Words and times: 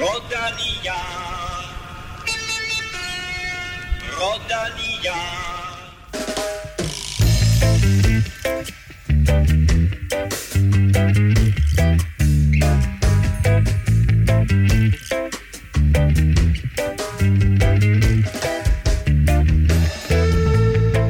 Rodania. 0.00 0.94
Rodania. 4.18 5.18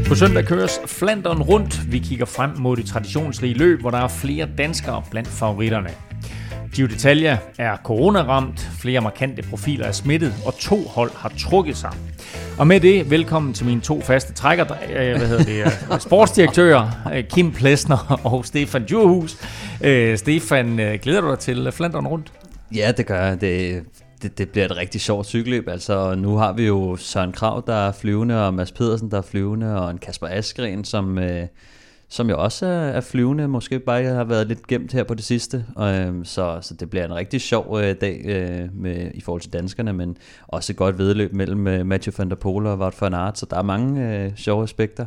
På 0.09 0.15
søndag 0.15 0.45
køres 0.45 0.81
Flandern 0.87 1.43
rundt. 1.43 1.93
Vi 1.93 1.99
kigger 1.99 2.27
frem 2.27 2.51
mod 2.59 2.77
det 2.77 2.87
traditionsrige 2.87 3.55
løb, 3.55 3.81
hvor 3.81 3.91
der 3.91 3.99
er 3.99 4.09
flere 4.09 4.49
danskere 4.59 5.03
blandt 5.11 5.29
favoritterne. 5.29 5.91
Gio 6.79 6.87
d'Italia 6.87 7.39
er 7.59 7.77
coronaramt, 7.77 8.61
flere 8.81 9.01
markante 9.01 9.43
profiler 9.43 9.87
er 9.87 9.93
smittet, 9.93 10.35
og 10.47 10.59
to 10.59 10.77
hold 10.77 11.11
har 11.15 11.33
trukket 11.39 11.77
sig. 11.77 11.91
Og 12.59 12.67
med 12.67 12.81
det, 12.81 13.11
velkommen 13.11 13.55
til 13.55 13.67
mine 13.67 13.81
to 13.81 14.01
faste 14.01 14.33
trækker, 14.33 14.65
øh, 14.91 15.17
hvad 15.17 15.29
hedder 15.29 15.45
det, 15.45 15.61
øh, 15.93 16.01
sportsdirektører, 16.07 16.91
øh, 17.15 17.25
Kim 17.25 17.53
Plesner 17.53 18.21
og 18.25 18.45
Stefan 18.45 18.85
Djurhus. 18.85 19.37
Øh, 19.85 20.19
Stefan, 20.19 20.77
glæder 21.03 21.21
du 21.21 21.31
dig 21.31 21.39
til 21.39 21.73
Flandern 21.73 22.07
rundt? 22.07 22.33
Ja, 22.75 22.93
det 22.97 23.07
gør 23.07 23.25
jeg. 23.25 23.41
Det, 23.41 23.83
det, 24.23 24.39
det 24.39 24.49
bliver 24.49 24.65
et 24.65 24.77
rigtig 24.77 25.01
sjovt 25.01 25.27
cykelløb. 25.27 25.69
Altså, 25.69 26.15
nu 26.15 26.37
har 26.37 26.53
vi 26.53 26.67
jo 26.67 26.97
Søren 26.97 27.33
Krav, 27.33 27.63
der 27.67 27.75
er 27.75 27.93
flyvende, 27.93 28.47
og 28.47 28.55
Mads 28.55 28.73
Pedersen, 28.73 29.11
der 29.11 29.19
er 29.19 29.23
flyvende, 29.23 29.81
og 29.81 29.91
en 29.91 29.99
Kasper 29.99 30.27
Askren, 30.27 30.85
som, 30.85 31.19
øh, 31.19 31.47
som 32.09 32.31
jo 32.31 32.43
også 32.43 32.67
er, 32.67 32.71
er 32.71 33.01
flyvende, 33.01 33.49
måske 33.49 33.79
bare 33.79 34.05
har 34.05 34.25
været 34.25 34.47
lidt 34.47 34.67
gemt 34.67 34.93
her 34.93 35.05
på 35.05 35.15
det 35.15 35.25
sidste. 35.25 35.65
Og, 35.77 35.95
øh, 35.95 36.15
så, 36.25 36.59
så 36.61 36.75
det 36.75 36.91
bliver 36.91 37.05
en 37.05 37.15
rigtig 37.15 37.41
sjov 37.41 37.79
øh, 37.81 37.95
dag 38.01 38.23
øh, 38.25 38.69
med, 38.73 39.11
i 39.15 39.21
forhold 39.21 39.41
til 39.41 39.53
danskerne, 39.53 39.93
men 39.93 40.17
også 40.49 40.73
et 40.73 40.77
godt 40.77 40.99
vedløb 40.99 41.33
mellem 41.33 41.67
øh, 41.67 41.87
Mathieu 41.87 42.13
van 42.19 42.31
der 42.31 42.37
Poel 42.37 42.67
og 42.67 42.79
Wout 42.79 43.01
van 43.01 43.15
Aert, 43.15 43.39
så 43.39 43.47
der 43.51 43.57
er 43.57 43.63
mange 43.63 44.15
øh, 44.15 44.33
sjove 44.37 44.63
aspekter. 44.63 45.07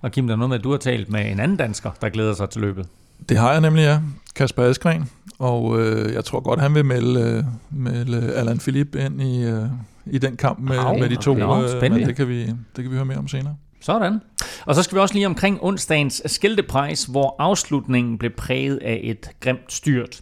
Og 0.00 0.10
Kim, 0.12 0.26
der 0.26 0.34
er 0.34 0.38
noget 0.38 0.48
med, 0.48 0.58
at 0.58 0.64
du 0.64 0.70
har 0.70 0.78
talt 0.78 1.10
med 1.10 1.30
en 1.30 1.40
anden 1.40 1.56
dansker, 1.56 1.90
der 2.00 2.08
glæder 2.08 2.34
sig 2.34 2.50
til 2.50 2.60
løbet. 2.60 2.86
Det 3.28 3.36
har 3.36 3.52
jeg 3.52 3.60
nemlig, 3.60 3.82
ja. 3.82 4.00
Kasper 4.34 4.62
Askren. 4.62 5.10
Og 5.38 5.80
øh, 5.80 6.12
jeg 6.12 6.24
tror 6.24 6.40
godt, 6.40 6.60
han 6.60 6.74
vil 6.74 6.84
melde, 6.84 7.20
øh, 7.20 7.44
melde 7.70 8.34
Allan 8.34 8.58
Philip 8.58 8.94
ind 8.94 9.22
i, 9.22 9.44
øh, 9.44 9.62
i 10.06 10.18
den 10.18 10.36
kamp 10.36 10.58
med, 10.58 10.76
Au, 10.76 10.98
med 10.98 11.08
de 11.08 11.16
to. 11.16 11.32
okay. 11.32 11.62
øh, 11.62 11.68
Spændende. 11.70 11.98
men 11.98 12.08
det 12.08 12.16
kan, 12.16 12.28
vi, 12.28 12.46
det 12.46 12.56
kan 12.76 12.90
vi 12.90 12.94
høre 12.94 13.04
mere 13.04 13.18
om 13.18 13.28
senere. 13.28 13.56
Sådan. 13.86 14.20
Og 14.64 14.74
så 14.74 14.82
skal 14.82 14.96
vi 14.96 15.00
også 15.00 15.14
lige 15.14 15.26
omkring 15.26 15.58
onsdagens 15.62 16.22
skilteprejs, 16.26 17.04
hvor 17.04 17.36
afslutningen 17.38 18.18
blev 18.18 18.30
præget 18.30 18.76
af 18.76 19.00
et 19.04 19.30
grimt 19.40 19.72
styrt. 19.72 20.20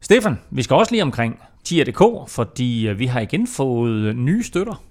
Stefan, 0.00 0.38
vi 0.50 0.62
skal 0.62 0.74
også 0.76 0.92
lige 0.92 1.02
omkring 1.02 1.38
TIR.dk, 1.64 2.30
fordi 2.30 2.88
øh, 2.88 2.98
vi 2.98 3.06
har 3.06 3.20
igen 3.20 3.46
fået 3.46 4.16
nye 4.16 4.42
støtter. 4.42 4.82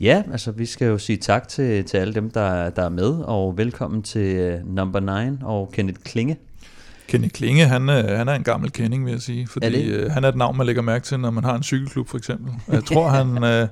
Ja, 0.00 0.22
altså 0.32 0.50
vi 0.50 0.66
skal 0.66 0.86
jo 0.88 0.98
sige 0.98 1.16
tak 1.16 1.48
til, 1.48 1.84
til 1.84 1.96
alle 1.96 2.14
dem, 2.14 2.30
der, 2.30 2.70
der 2.70 2.82
er 2.82 2.88
med, 2.88 3.14
og 3.24 3.58
velkommen 3.58 4.02
til 4.02 4.54
uh, 4.54 4.74
Number 4.74 5.24
9 5.30 5.36
og 5.42 5.70
Kenneth 5.72 6.00
Klinge. 6.04 6.36
Kenny 7.08 7.28
Klinge, 7.28 7.66
han, 7.66 7.88
øh, 7.90 8.04
han 8.04 8.28
er 8.28 8.34
en 8.34 8.42
gammel 8.42 8.70
kending, 8.72 9.04
vil 9.04 9.10
jeg 9.12 9.22
sige. 9.22 9.46
Fordi 9.46 9.66
Er 9.66 9.70
det? 9.70 9.84
øh, 9.84 10.10
han 10.10 10.24
er 10.24 10.28
et 10.28 10.36
navn, 10.36 10.56
man 10.56 10.66
lægger 10.66 10.82
mærke 10.82 11.04
til, 11.04 11.20
når 11.20 11.30
man 11.30 11.44
har 11.44 11.54
en 11.54 11.62
cykelklub, 11.62 12.08
for 12.08 12.18
eksempel. 12.18 12.52
Jeg 12.72 12.84
tror, 12.84 13.08
han... 13.08 13.42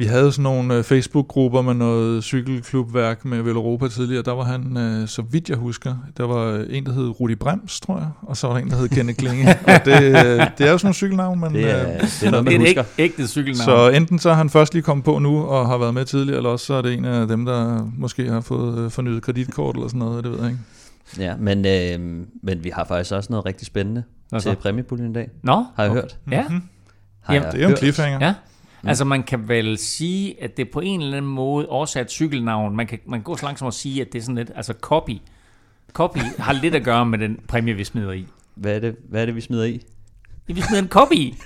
Øh, 0.00 0.04
vi 0.04 0.04
havde 0.08 0.32
sådan 0.32 0.42
nogle 0.42 0.74
øh, 0.74 0.84
Facebook-grupper 0.84 1.62
med 1.62 1.74
noget 1.74 2.24
cykelklubværk 2.24 3.24
med 3.24 3.42
Veloropa 3.42 3.88
tidligere. 3.88 4.22
Der 4.22 4.32
var 4.32 4.44
han, 4.44 4.76
øh, 4.76 5.08
så 5.08 5.22
vidt 5.22 5.48
jeg 5.48 5.56
husker, 5.56 5.94
der 6.16 6.24
var 6.24 6.64
en, 6.70 6.86
der 6.86 6.92
hed 6.92 7.20
Rudi 7.20 7.34
Brems, 7.34 7.80
tror 7.80 7.98
jeg. 7.98 8.08
Og 8.22 8.36
så 8.36 8.46
var 8.46 8.54
der 8.54 8.60
en, 8.62 8.70
der 8.70 8.76
hed 8.76 8.88
Kenny 8.88 9.12
Klinge. 9.12 9.48
og 9.66 9.84
det, 9.84 10.02
øh, 10.02 10.12
det 10.12 10.66
er 10.66 10.70
jo 10.70 10.78
sådan 10.78 10.78
nogle 10.82 10.94
cykelnavn, 10.94 11.40
men... 11.40 11.54
Det 11.54 11.70
er, 11.70 11.88
øh, 11.94 12.00
det 12.00 12.22
er 12.22 12.30
noget, 12.30 12.44
man 12.44 12.52
er 12.52 12.56
et 12.56 12.62
husker. 12.62 12.84
æg, 12.98 13.04
ægte 13.04 13.28
cykelnavn. 13.28 13.64
Så 13.64 13.88
enten 13.96 14.18
så 14.18 14.30
er 14.30 14.34
han 14.34 14.50
først 14.50 14.74
lige 14.74 14.82
kommet 14.82 15.04
på 15.04 15.18
nu 15.18 15.42
og 15.44 15.66
har 15.68 15.78
været 15.78 15.94
med 15.94 16.04
tidligere, 16.04 16.36
eller 16.36 16.50
også 16.50 16.66
så 16.66 16.74
er 16.74 16.82
det 16.82 16.92
en 16.94 17.04
af 17.04 17.28
dem, 17.28 17.44
der 17.44 17.90
måske 17.98 18.30
har 18.30 18.40
fået 18.40 18.78
øh, 18.78 18.90
fornyet 18.90 19.22
kreditkort 19.22 19.74
eller 19.76 19.88
sådan 19.88 19.98
noget, 19.98 20.24
det 20.24 20.32
ved 20.32 20.38
jeg 20.40 20.48
ikke. 20.50 20.60
Ja, 21.18 21.36
men, 21.36 21.66
øh, 21.66 22.26
men 22.42 22.64
vi 22.64 22.70
har 22.74 22.84
faktisk 22.84 23.12
også 23.14 23.26
noget 23.30 23.46
rigtig 23.46 23.66
spændende 23.66 24.02
så? 24.32 24.40
til 24.40 24.56
præmiepuljen 24.56 25.10
i 25.10 25.14
dag. 25.14 25.28
Nå, 25.42 25.64
Har 25.76 25.82
jeg 25.82 25.92
hørt? 25.92 26.18
Ja, 26.30 26.42
Mhm. 26.48 26.62
Har 27.22 27.34
Jamen, 27.34 27.44
jeg 27.44 27.52
Det 27.52 27.58
er 27.60 27.64
jo 27.64 27.70
en 27.70 27.76
cliffhanger. 27.76 28.26
ja. 28.26 28.34
Altså 28.84 29.04
man 29.04 29.22
kan 29.22 29.48
vel 29.48 29.78
sige, 29.78 30.42
at 30.42 30.56
det 30.56 30.70
på 30.70 30.80
en 30.80 31.00
eller 31.00 31.16
anden 31.16 31.30
måde 31.30 31.68
også 31.68 31.98
er 31.98 32.02
et 32.02 32.10
cykelnavn. 32.10 32.76
Man 32.76 32.86
kan, 32.86 32.98
man 33.06 33.20
kan 33.20 33.24
gå 33.24 33.36
så 33.36 33.44
langt 33.46 33.58
som 33.58 33.68
at 33.68 33.74
sige, 33.74 34.00
at 34.00 34.12
det 34.12 34.18
er 34.18 34.22
sådan 34.22 34.34
lidt, 34.34 34.50
altså 34.56 34.74
copy. 34.80 35.16
Copy 35.92 36.18
har 36.38 36.52
lidt 36.52 36.74
at 36.74 36.84
gøre 36.84 37.06
med 37.06 37.18
den 37.18 37.38
præmie, 37.48 37.74
vi 37.74 37.84
smider 37.84 38.12
i. 38.12 38.26
Hvad 38.54 38.76
er, 38.76 38.78
det, 38.78 38.96
hvad 39.08 39.22
er 39.22 39.26
det, 39.26 39.34
vi 39.34 39.40
smider 39.40 39.64
i? 39.64 39.82
Ja, 40.48 40.54
Vi 40.54 40.60
smider 40.60 40.82
en 40.82 40.88
copy 40.88 41.12
i. 41.12 41.34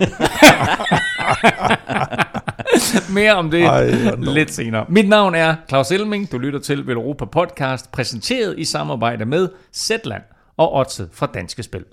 Mere 3.14 3.32
om 3.32 3.50
det 3.50 3.64
Ej, 3.64 4.14
lidt 4.16 4.50
senere. 4.50 4.86
Mit 4.88 5.08
navn 5.08 5.34
er 5.34 5.56
Claus 5.68 5.90
Elming. 5.90 6.32
Du 6.32 6.38
lytter 6.38 6.58
til 6.58 6.86
Velropa 6.86 7.24
Podcast, 7.24 7.92
præsenteret 7.92 8.58
i 8.58 8.64
samarbejde 8.64 9.24
med 9.24 9.48
Zetland 9.74 10.22
og 10.56 10.74
Odset 10.74 11.08
fra 11.12 11.26
Danske 11.34 11.62
Spil. 11.62 11.84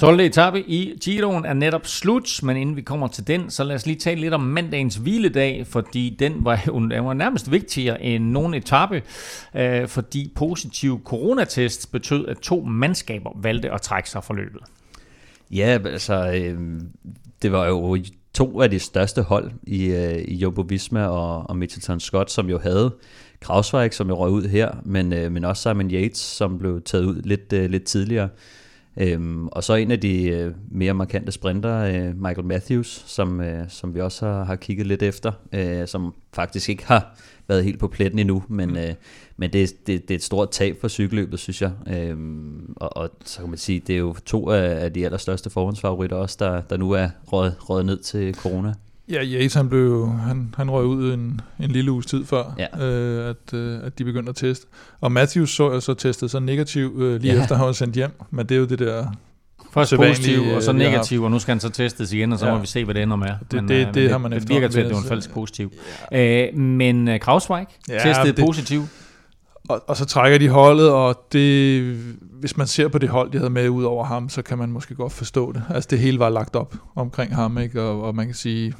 12. 0.00 0.20
etape 0.20 0.60
i 0.60 0.98
Giroen 1.04 1.44
er 1.44 1.54
netop 1.54 1.86
slut, 1.86 2.42
men 2.42 2.56
inden 2.56 2.76
vi 2.76 2.82
kommer 2.82 3.08
til 3.08 3.26
den, 3.26 3.50
så 3.50 3.64
lad 3.64 3.76
os 3.76 3.86
lige 3.86 3.98
tale 3.98 4.20
lidt 4.20 4.34
om 4.34 4.40
mandagens 4.40 4.96
hviledag, 4.96 5.66
fordi 5.66 6.16
den 6.18 6.44
var, 6.44 6.62
jo, 6.66 6.74
den 6.74 7.04
var 7.04 7.14
nærmest 7.14 7.50
vigtigere 7.50 8.02
end 8.02 8.24
nogen 8.24 8.54
etape, 8.54 9.02
øh, 9.54 9.88
fordi 9.88 10.32
positiv 10.36 11.00
coronatest 11.04 11.92
betød, 11.92 12.28
at 12.28 12.38
to 12.38 12.60
mandskaber 12.60 13.30
valgte 13.42 13.72
at 13.72 13.82
trække 13.82 14.10
sig 14.10 14.24
fra 14.24 14.34
løbet. 14.34 14.60
Ja, 15.50 15.78
altså, 15.84 16.32
øh, 16.32 16.80
det 17.42 17.52
var 17.52 17.66
jo 17.66 17.98
to 18.34 18.60
af 18.60 18.70
de 18.70 18.78
største 18.78 19.22
hold 19.22 19.50
i, 19.62 19.86
øh, 19.86 20.18
i 20.18 20.34
Jumbo 20.34 20.64
Visma 20.68 21.06
og, 21.06 21.50
og 21.50 21.56
Mitchelton 21.56 22.00
Scott, 22.00 22.30
som 22.30 22.48
jo 22.48 22.58
havde 22.58 22.94
Krausweig, 23.40 23.94
som 23.94 24.08
jo 24.08 24.14
røg 24.14 24.30
ud 24.30 24.44
her, 24.48 24.70
men, 24.84 25.12
øh, 25.12 25.32
men 25.32 25.44
også 25.44 25.62
Simon 25.62 25.90
Yates, 25.90 26.18
som 26.18 26.58
blev 26.58 26.82
taget 26.82 27.04
ud 27.04 27.22
lidt, 27.22 27.52
øh, 27.52 27.70
lidt 27.70 27.84
tidligere. 27.84 28.28
Øhm, 28.96 29.48
og 29.48 29.64
så 29.64 29.74
en 29.74 29.90
af 29.90 30.00
de 30.00 30.28
øh, 30.28 30.54
mere 30.70 30.94
markante 30.94 31.32
sprinter, 31.32 31.78
øh, 31.78 32.16
Michael 32.16 32.44
Matthews, 32.44 33.04
som, 33.06 33.40
øh, 33.40 33.64
som 33.68 33.94
vi 33.94 34.00
også 34.00 34.26
har, 34.26 34.44
har 34.44 34.56
kigget 34.56 34.86
lidt 34.86 35.02
efter, 35.02 35.32
øh, 35.52 35.88
som 35.88 36.14
faktisk 36.32 36.68
ikke 36.68 36.86
har 36.86 37.16
været 37.48 37.64
helt 37.64 37.78
på 37.78 37.88
pletten 37.88 38.18
endnu, 38.18 38.42
men, 38.48 38.76
øh, 38.76 38.94
men 39.36 39.52
det, 39.52 39.86
det, 39.86 40.08
det 40.08 40.10
er 40.10 40.18
et 40.18 40.22
stort 40.22 40.50
tab 40.50 40.76
for 40.80 40.88
cykelløbet, 40.88 41.38
synes 41.38 41.62
jeg. 41.62 41.72
Øhm, 41.86 42.74
og, 42.76 42.96
og 42.96 43.10
så 43.24 43.40
kan 43.40 43.48
man 43.48 43.58
sige, 43.58 43.82
det 43.86 43.94
er 43.94 43.98
jo 43.98 44.14
to 44.26 44.50
af, 44.50 44.84
af 44.84 44.92
de 44.92 45.04
allerstørste 45.04 45.50
forhåndsfavoritter 45.50 46.16
også, 46.16 46.36
der, 46.40 46.60
der 46.60 46.76
nu 46.76 46.90
er 46.90 47.08
røget, 47.32 47.70
røget 47.70 47.86
ned 47.86 47.98
til 47.98 48.34
corona. 48.34 48.74
Ja, 49.10 49.24
Yates 49.24 49.54
han, 49.54 49.68
blev, 49.68 50.08
han, 50.08 50.54
han 50.56 50.70
røg 50.70 50.84
ud 50.86 51.12
en, 51.12 51.40
en 51.60 51.70
lille 51.70 51.92
uges 51.92 52.06
tid 52.06 52.24
før, 52.24 52.54
Ja. 52.58 52.84
øh, 52.86 53.30
at, 53.30 53.54
øh, 53.58 53.78
at 53.82 53.98
de 53.98 54.04
begyndte 54.04 54.30
at 54.30 54.36
teste. 54.36 54.66
Og 55.00 55.12
Matthews 55.12 55.50
så 55.50 55.72
jeg 55.72 55.82
så 55.82 55.94
testet 55.94 56.30
så 56.30 56.40
negativ 56.40 56.94
øh, 56.98 57.20
lige 57.20 57.32
Ja. 57.32 57.36
ja. 57.38 57.42
efter 57.42 57.56
han 57.56 57.66
var 57.66 57.72
sendt 57.72 57.94
hjem, 57.94 58.10
men 58.30 58.46
det 58.46 58.54
er 58.54 58.58
jo 58.58 58.64
det 58.66 58.78
der, 58.78 59.06
Først 59.72 59.94
positiv, 59.96 60.40
og 60.56 60.62
så 60.62 60.70
øh, 60.70 60.76
negativ, 60.78 61.22
og 61.22 61.30
nu 61.30 61.38
skal 61.38 61.52
han 61.52 61.60
så 61.60 61.68
testes 61.68 62.12
igen, 62.12 62.32
og 62.32 62.38
så 62.38 62.44
ja. 62.46 62.50
Ja. 62.50 62.56
må 62.56 62.60
vi 62.60 62.66
se, 62.66 62.84
hvad 62.84 62.94
det 62.94 63.02
ender 63.02 63.16
med. 63.16 63.26
Det- 63.26 63.52
men, 63.52 63.68
det- 63.68 63.86
øh, 63.88 63.94
det 63.94 64.02
men 64.02 64.10
har 64.10 64.18
man 64.18 64.32
det, 64.32 64.40
det 64.42 64.48
virker 64.48 64.68
til, 64.68 64.80
at 64.80 64.86
det 64.86 64.94
var 64.94 65.02
en 65.02 65.08
falsk 65.08 65.30
positiv. 65.30 65.72
Øh, 66.12 66.54
men 66.56 67.08
øh, 67.08 67.20
Krausweig 67.20 67.66
Ja, 67.88 67.98
testede 67.98 68.32
det- 68.32 68.44
positiv. 68.44 68.82
og, 69.68 69.84
og 69.88 69.96
så 69.96 70.04
trækker 70.04 70.38
de 70.38 70.48
holdet, 70.48 70.90
og 70.90 71.26
det, 71.32 71.82
hvis 72.40 72.56
man 72.56 72.66
ser 72.66 72.88
på 72.88 72.98
det 72.98 73.08
hold, 73.08 73.30
de 73.32 73.38
havde 73.38 73.50
med 73.50 73.68
ud 73.68 73.84
over 73.84 74.04
ham, 74.04 74.28
så 74.28 74.42
kan 74.42 74.58
man 74.58 74.68
måske 74.72 74.94
godt 74.94 75.12
forstå 75.12 75.52
det. 75.52 75.62
Altså 75.70 75.88
det 75.90 75.98
hele 75.98 76.18
var 76.18 76.28
lagt 76.28 76.56
op 76.56 76.74
omkring 76.94 77.34
ham, 77.34 77.58
ikke? 77.58 77.82
Og, 77.82 78.02
og 78.02 78.14
man 78.14 78.26
kan 78.26 78.34
sige, 78.34 78.74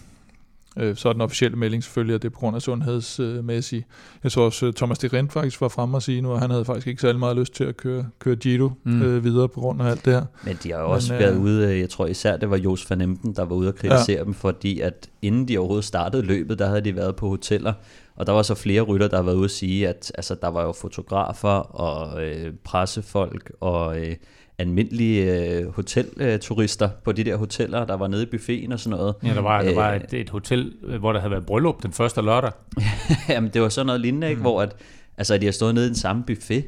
øh, 0.76 0.96
så 0.96 1.08
er 1.08 1.12
den 1.12 1.22
officielle 1.22 1.58
melding 1.58 1.84
selvfølgelig, 1.84 2.14
at 2.14 2.22
det 2.22 2.28
er 2.28 2.32
på 2.32 2.38
grund 2.38 2.56
af 2.56 2.62
sundhedsmæssigt. 2.62 3.86
Jeg 4.22 4.30
så 4.30 4.40
også, 4.40 4.66
øh, 4.66 4.72
Thomas 4.72 4.98
de 4.98 5.08
Rent 5.08 5.32
faktisk 5.32 5.60
var 5.60 5.68
fremme 5.68 5.96
og 5.96 6.02
sige 6.02 6.20
nu, 6.20 6.32
at 6.32 6.40
han 6.40 6.50
havde 6.50 6.64
faktisk 6.64 6.86
ikke 6.86 7.00
særlig 7.00 7.18
meget 7.18 7.36
lyst 7.36 7.54
til 7.54 7.64
at 7.64 7.76
køre, 7.76 8.06
køre 8.18 8.36
Giro 8.36 8.70
Mm. 8.84 9.02
øh, 9.02 9.24
videre 9.24 9.48
på 9.48 9.60
grund 9.60 9.82
af 9.82 9.86
alt 9.86 10.04
det 10.04 10.12
her. 10.12 10.24
Men 10.44 10.58
de 10.62 10.72
har 10.72 10.80
jo 10.80 10.86
Men, 10.86 10.94
også 10.94 11.14
øh, 11.14 11.20
været 11.20 11.36
ude, 11.36 11.66
øh, 11.72 11.80
jeg 11.80 11.90
tror 11.90 12.06
især 12.06 12.36
det 12.36 12.50
var 12.50 12.56
Jos 12.56 12.90
van 12.90 13.00
Emden, 13.00 13.32
der 13.36 13.44
var 13.44 13.54
ude 13.54 13.68
og 13.68 13.74
kritisere 13.74 14.18
ja. 14.18 14.24
dem, 14.24 14.34
fordi 14.34 14.80
at 14.80 15.08
inden 15.22 15.48
de 15.48 15.58
overhovedet 15.58 15.84
startede 15.84 16.22
løbet, 16.22 16.58
der 16.58 16.66
havde 16.68 16.80
de 16.80 16.96
været 16.96 17.16
på 17.16 17.28
hoteller, 17.28 17.72
og 18.16 18.26
der 18.26 18.32
var 18.32 18.42
så 18.42 18.54
flere 18.54 18.82
rytter, 18.82 19.08
der 19.08 19.22
været 19.22 19.34
ude 19.36 19.44
at 19.44 19.50
sige, 19.50 19.88
at 19.88 20.12
altså, 20.14 20.34
der 20.42 20.48
var 20.48 20.62
jo 20.62 20.72
fotografer 20.72 21.48
og 21.80 22.24
øh, 22.24 22.52
pressefolk 22.64 23.52
og 23.60 24.00
øh, 24.00 24.14
almindelige 24.58 25.50
øh, 25.50 25.74
hotelturister 25.74 26.88
på 27.04 27.12
de 27.12 27.24
der 27.24 27.36
hoteller, 27.36 27.84
der 27.84 27.94
var 27.94 28.08
nede 28.08 28.22
i 28.22 28.26
buffeten 28.26 28.72
og 28.72 28.80
sådan 28.80 28.98
noget. 28.98 29.14
Ja, 29.24 29.34
der 29.34 29.40
var, 29.40 29.62
der 29.62 29.74
var 29.74 29.90
Øh, 29.90 29.96
et, 29.96 30.14
et 30.14 30.30
hotel, 30.30 30.72
øh, 30.84 30.98
hvor 30.98 31.12
der 31.12 31.20
havde 31.20 31.30
været 31.30 31.46
bryllup 31.46 31.82
den 31.82 31.92
første 31.92 32.20
lørdag. 32.22 32.50
Jamen, 33.28 33.50
det 33.54 33.62
var 33.62 33.68
sådan 33.68 33.86
noget 33.86 34.00
lignende, 34.00 34.28
ikke? 34.28 34.36
Mm. 34.38 34.42
hvor 34.42 34.62
at, 34.62 34.76
altså, 35.18 35.34
at 35.34 35.40
de 35.40 35.46
har 35.46 35.52
stået 35.52 35.74
nede 35.74 35.86
i 35.86 35.88
den 35.88 35.96
samme 35.96 36.24
buffet, 36.26 36.64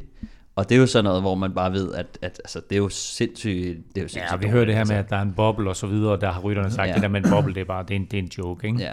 og 0.56 0.68
det 0.68 0.74
er 0.74 0.78
jo 0.80 0.86
sådan 0.86 1.04
noget, 1.04 1.22
hvor 1.22 1.34
man 1.34 1.54
bare 1.54 1.72
ved, 1.72 1.94
at, 1.94 2.06
at 2.22 2.40
altså, 2.44 2.60
det 2.68 2.76
er 2.76 2.78
jo 2.78 2.88
sindssygt, 2.88 3.78
det 3.94 4.00
er 4.00 4.02
jo 4.02 4.08
sindssygt 4.08 4.32
Ja, 4.32 4.36
vi 4.36 4.48
hører 4.48 4.64
det 4.64 4.74
her 4.74 4.84
med, 4.84 4.96
altså. 4.96 5.04
at 5.04 5.10
der 5.10 5.16
er 5.16 5.22
en 5.22 5.32
boble 5.36 5.70
og 5.70 5.76
så 5.76 5.86
videre, 5.86 6.12
og 6.12 6.20
der 6.20 6.32
har 6.32 6.40
rytterne 6.40 6.70
sagt, 6.70 6.88
ja. 6.88 6.94
det 6.94 7.02
der 7.02 7.08
med 7.08 7.24
en 7.24 7.30
boble, 7.30 7.54
det 7.54 7.60
er 7.60 7.64
bare 7.64 7.82
det 7.82 7.90
er 7.90 7.96
en, 7.96 8.04
det 8.04 8.14
er 8.14 8.22
en 8.22 8.30
joke. 8.38 8.66
Ikke? 8.66 8.92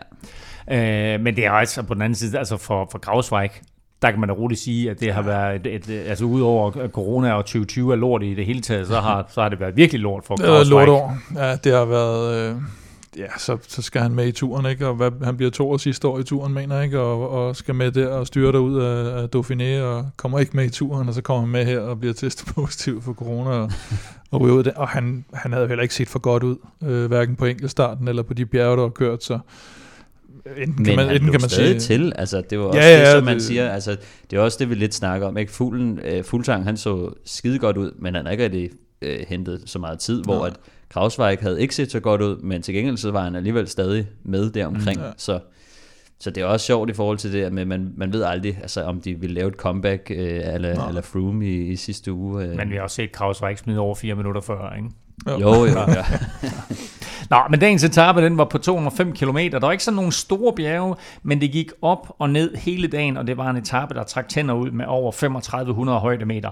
Ja. 0.68 1.14
Øh, 1.14 1.22
men 1.22 1.36
det 1.36 1.46
er 1.46 1.52
altså 1.52 1.84
på 1.84 1.94
den 1.94 2.02
anden 2.02 2.16
side, 2.16 2.38
altså 2.38 2.58
for, 2.58 2.88
for 2.92 3.00
Grausweig, 3.00 3.52
der 4.06 4.12
kan 4.12 4.20
man 4.20 4.30
da 4.30 4.36
roligt 4.36 4.62
sige, 4.62 4.90
at 4.92 5.00
det 5.00 5.14
har 5.14 5.22
været, 5.22 5.66
et, 5.66 5.90
et, 5.90 5.90
altså 5.90 6.26
udover 6.26 6.72
corona 6.88 7.34
og 7.34 7.46
2020 7.46 7.92
er 7.92 7.96
lort 7.96 8.24
i 8.24 8.34
det 8.34 8.46
hele 8.46 8.62
taget, 8.62 8.88
så 8.88 9.00
har, 9.00 9.26
så 9.30 9.42
har 9.42 9.50
det 9.50 9.60
været 9.60 9.78
virkelig 9.78 10.02
lort 10.02 10.24
for 10.26 10.36
Kraus 10.36 10.70
lort 10.70 10.90
år. 10.90 11.18
Ja, 11.36 11.56
det 11.56 11.74
har 11.74 11.86
været... 11.86 12.50
Øh, 12.50 12.56
ja, 13.18 13.26
så, 13.38 13.58
så 13.68 13.82
skal 13.82 14.02
han 14.02 14.12
med 14.12 14.28
i 14.28 14.32
turen, 14.32 14.66
ikke? 14.66 14.88
Og 14.88 14.96
hvad, 14.96 15.12
han 15.24 15.38
bliver 15.38 15.52
to 15.52 15.72
år 15.72 15.78
sidste 15.78 16.08
år 16.08 16.20
i 16.20 16.24
turen, 16.24 16.54
mener 16.54 16.82
ikke? 16.82 17.00
Og, 17.00 17.30
og 17.30 17.56
skal 17.56 17.76
med 17.76 17.92
der 17.92 18.08
og 18.08 18.28
styre 18.28 18.62
ud 18.62 18.82
af, 18.82 19.22
af 19.22 19.28
Dauphiné, 19.36 19.82
og 19.82 20.06
kommer 20.18 20.40
ikke 20.40 20.56
med 20.56 20.66
i 20.66 20.70
turen, 20.70 21.08
og 21.08 21.14
så 21.14 21.22
kommer 21.22 21.42
han 21.42 21.52
med 21.52 21.66
her 21.66 21.80
og 21.80 22.00
bliver 22.00 22.14
testet 22.14 22.48
positiv 22.56 23.02
for 23.02 23.14
corona, 23.14 23.50
og, 23.50 23.72
og 24.32 24.42
ud 24.42 24.64
det. 24.64 24.74
Og 24.74 24.88
han, 24.88 25.26
han 25.34 25.54
havde 25.54 25.68
heller 25.68 25.84
ikke 25.84 25.96
set 25.96 26.08
for 26.08 26.20
godt 26.20 26.44
ud, 26.44 26.58
øh, 26.84 27.06
hverken 27.06 27.36
på 27.36 27.46
enkeltstarten 27.46 28.08
eller 28.08 28.24
på 28.24 28.34
de 28.34 28.46
bjerge, 28.46 28.76
der 28.78 28.82
har 28.84 28.90
kørt, 28.90 29.24
så 29.24 29.40
enten 30.58 30.76
Men 30.78 30.86
kan 30.86 30.96
man, 30.96 31.06
han 31.06 31.16
enten 31.16 31.32
kan 31.32 31.42
man 31.42 31.50
stadig 31.50 31.82
sige... 31.82 31.98
til, 31.98 32.14
altså 32.16 32.44
det 32.50 32.60
var 32.60 32.66
også 32.66 32.80
Ja, 32.80 32.86
ja, 32.90 32.94
det, 33.00 33.00
ja, 33.02 33.12
som 33.12 33.24
man 33.24 33.34
det- 33.36 33.44
siger, 33.44 33.70
altså 33.70 33.98
det 34.32 34.38
er 34.38 34.42
også 34.42 34.58
det, 34.60 34.70
vi 34.70 34.76
lidt 34.76 34.94
snakker 34.94 35.28
om, 35.28 35.38
ikke? 35.38 35.52
Fuglen, 35.52 36.00
øh, 36.04 36.24
Fuglsang, 36.24 36.64
han 36.64 36.78
så 36.78 37.14
skide 37.26 37.60
godt 37.60 37.78
ud, 37.78 37.92
men 38.00 38.16
han 38.16 38.26
har 38.26 38.32
ikke 38.32 38.44
rigtig 38.44 38.70
øh, 39.02 39.20
hentet 39.28 39.62
så 39.66 39.80
meget 39.80 40.00
tid, 40.00 40.24
hvor 40.24 40.38
Nej. 40.38 40.48
at 40.48 40.54
Krausweig 40.90 41.38
havde 41.42 41.62
ikke 41.62 41.76
set 41.76 41.92
så 41.92 42.00
godt 42.00 42.22
ud, 42.22 42.38
men 42.42 42.62
til 42.62 42.74
gengæld 42.74 42.98
så 42.98 43.12
var 43.12 43.24
han 43.24 43.36
alligevel 43.36 43.68
stadig 43.68 44.08
med 44.24 44.50
deromkring, 44.50 44.98
Mm, 45.00 45.04
ja. 45.06 45.12
så 45.18 45.40
så 46.20 46.30
det 46.32 46.42
er 46.42 46.46
også 46.46 46.66
sjovt 46.66 46.90
i 46.90 46.94
forhold 46.94 47.18
til 47.18 47.34
det, 47.34 47.54
men 47.54 47.68
man, 47.68 47.94
man 47.98 48.14
ved 48.14 48.24
aldrig, 48.24 48.58
altså, 48.62 48.82
om 48.84 49.02
de 49.02 49.14
vil 49.14 49.32
lave 49.32 49.48
et 49.48 49.54
comeback 49.54 50.12
øh, 50.12 50.42
eller, 50.54 50.88
eller 50.88 51.02
Froome 51.02 51.46
i, 51.48 51.68
i 51.68 51.76
sidste 51.76 52.14
uge. 52.14 52.44
Øh. 52.44 52.56
Men 52.58 52.70
vi 52.70 52.76
har 52.76 52.82
også 52.82 52.96
set 52.96 53.12
Kraus 53.12 53.42
ikke 53.50 53.62
smide 53.62 53.80
over 53.80 53.96
fire 53.96 54.16
minutter 54.16 54.42
før, 54.42 54.74
ikke? 54.78 54.90
Jo. 55.28 55.40
Jo, 55.40 55.66
jo, 55.66 55.80
ja. 55.80 56.06
Nå, 57.30 57.38
men 57.50 57.60
dagens 57.60 57.84
etape, 57.84 58.22
den 58.22 58.38
var 58.38 58.46
på 58.46 58.58
205 58.58 59.14
km. 59.14 59.38
Der 59.38 59.60
var 59.60 59.72
ikke 59.72 59.84
sådan 59.84 59.96
nogle 59.96 60.12
store 60.12 60.54
bjerge, 60.56 60.96
men 61.24 61.42
det 61.42 61.52
gik 61.52 61.72
op 61.82 62.16
og 62.20 62.30
ned 62.30 62.56
hele 62.56 62.88
dagen, 62.88 63.18
og 63.18 63.28
det 63.28 63.38
var 63.38 63.50
en 63.50 63.58
etape, 63.58 63.94
der 63.94 64.04
trak 64.04 64.30
tænder 64.30 64.54
ud 64.54 64.72
med 64.72 64.86
over 64.86 65.12
3500 65.12 66.00
højdemeter. 66.00 66.52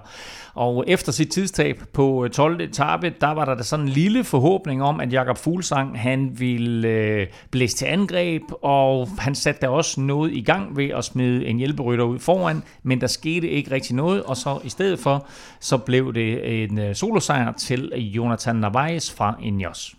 Og 0.54 0.84
efter 0.88 1.12
sit 1.12 1.32
tidstab 1.32 1.84
på 1.94 2.26
øh, 2.26 2.30
12. 2.30 2.62
etape, 2.62 3.14
der 3.22 3.32
var 3.32 3.46
der 3.46 3.56
da 3.56 3.64
sådan 3.64 3.86
en 3.86 3.92
lille 3.92 4.24
forhåbning 4.24 4.84
om, 4.84 5.00
at 5.00 5.14
Jakob 5.14 5.38
Fuglsang, 5.38 6.00
han 6.00 6.32
ville 6.40 6.88
øh, 6.88 7.28
blæse 7.52 7.78
til 7.78 7.86
angreb, 7.86 8.42
og 8.62 9.10
han 9.18 9.36
satte 9.36 9.62
da 9.62 9.70
også 9.70 10.02
noget 10.02 10.34
i 10.34 10.42
gang 10.42 10.78
ved 10.78 10.90
at 10.90 11.04
smide 11.04 11.46
en 11.46 11.58
hjælperytter 11.58 12.06
ud 12.06 12.20
foran, 12.20 12.64
men 12.84 13.02
der 13.02 13.08
skete 13.08 13.50
ikke 13.50 13.72
rigtig 13.72 13.96
noget, 13.96 14.24
og 14.24 14.38
så 14.38 14.60
i 14.64 14.70
stedet 14.70 15.00
for, 15.00 15.26
så 15.60 15.78
blev 15.78 16.14
det 16.14 16.64
en 16.64 16.80
øh, 16.80 16.96
solosejr 16.96 17.52
til 17.52 17.92
Jonathan 17.96 18.53
Narvaez 18.56 19.12
fra 19.12 19.36
Ineos. 19.42 19.96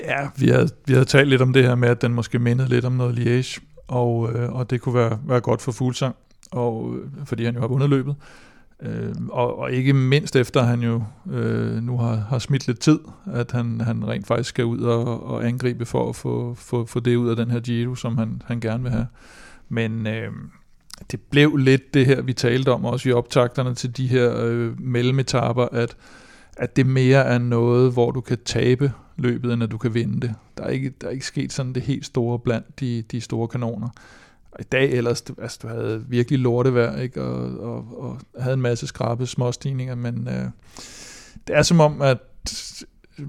Ja, 0.00 0.28
vi 0.36 0.48
havde, 0.48 0.68
vi 0.86 0.92
havde 0.92 1.04
talt 1.04 1.28
lidt 1.28 1.42
om 1.42 1.52
det 1.52 1.64
her 1.64 1.74
med, 1.74 1.88
at 1.88 2.02
den 2.02 2.14
måske 2.14 2.38
mindede 2.38 2.68
lidt 2.68 2.84
om 2.84 2.92
noget 2.92 3.18
Liège, 3.18 3.60
og, 3.88 4.32
øh, 4.32 4.52
og 4.52 4.70
det 4.70 4.80
kunne 4.80 4.94
være, 4.94 5.18
være 5.26 5.40
godt 5.40 5.62
for 5.62 5.72
Fuglsang, 5.72 6.16
og, 6.50 6.96
øh, 6.96 7.26
fordi 7.26 7.44
han 7.44 7.54
jo 7.54 7.60
har 7.60 7.68
vundet 7.68 7.90
løbet. 7.90 8.16
Øh, 8.82 9.14
og, 9.30 9.58
og 9.58 9.72
ikke 9.72 9.92
mindst 9.92 10.36
efter 10.36 10.62
han 10.62 10.80
jo 10.80 11.02
øh, 11.30 11.82
nu 11.82 11.98
har, 11.98 12.14
har 12.14 12.38
smidt 12.38 12.66
lidt 12.66 12.80
tid, 12.80 12.98
at 13.32 13.52
han, 13.52 13.80
han 13.80 14.08
rent 14.08 14.26
faktisk 14.26 14.48
skal 14.48 14.64
ud 14.64 14.80
og, 14.80 15.26
og 15.26 15.46
angribe 15.46 15.86
for 15.86 16.08
at 16.08 16.16
få, 16.16 16.54
få, 16.54 16.86
få 16.86 17.00
det 17.00 17.16
ud 17.16 17.28
af 17.28 17.36
den 17.36 17.50
her 17.50 17.60
Giro, 17.60 17.94
som 17.94 18.18
han, 18.18 18.42
han 18.46 18.60
gerne 18.60 18.82
vil 18.82 18.92
have. 18.92 19.06
Men 19.68 20.06
øh, 20.06 20.32
det 21.10 21.20
blev 21.30 21.56
lidt 21.56 21.94
det 21.94 22.06
her, 22.06 22.22
vi 22.22 22.32
talte 22.32 22.72
om 22.72 22.84
også 22.84 23.08
i 23.08 23.12
optakterne 23.12 23.74
til 23.74 23.96
de 23.96 24.06
her 24.06 24.36
øh, 24.44 24.80
mellemetapper, 24.80 25.66
at, 25.72 25.96
at 26.58 26.76
det 26.76 26.86
mere 26.86 27.24
er 27.24 27.38
noget, 27.38 27.92
hvor 27.92 28.10
du 28.10 28.20
kan 28.20 28.38
tabe 28.44 28.92
løbet, 29.16 29.52
end 29.52 29.62
at 29.62 29.70
du 29.70 29.78
kan 29.78 29.94
vinde 29.94 30.20
det. 30.20 30.34
Der 30.58 30.64
er 30.64 30.68
ikke, 30.68 30.92
der 31.00 31.06
er 31.06 31.10
ikke 31.10 31.26
sket 31.26 31.52
sådan 31.52 31.72
det 31.72 31.82
helt 31.82 32.06
store 32.06 32.38
blandt 32.38 32.80
de, 32.80 33.02
de 33.02 33.20
store 33.20 33.48
kanoner. 33.48 33.88
Og 34.52 34.60
i 34.60 34.64
dag 34.72 34.90
ellers, 34.90 35.22
du, 35.22 35.34
altså, 35.42 35.58
du 35.62 35.68
havde 35.68 36.04
virkelig 36.08 36.38
lortevejr, 36.38 37.00
ikke? 37.00 37.22
Og, 37.22 37.60
og, 37.60 38.00
og 38.00 38.20
havde 38.42 38.54
en 38.54 38.62
masse 38.62 38.86
skrabe 38.86 39.26
småstigninger, 39.26 39.94
men 39.94 40.28
øh, 40.28 40.44
det 41.46 41.56
er 41.56 41.62
som 41.62 41.80
om, 41.80 42.02
at 42.02 42.18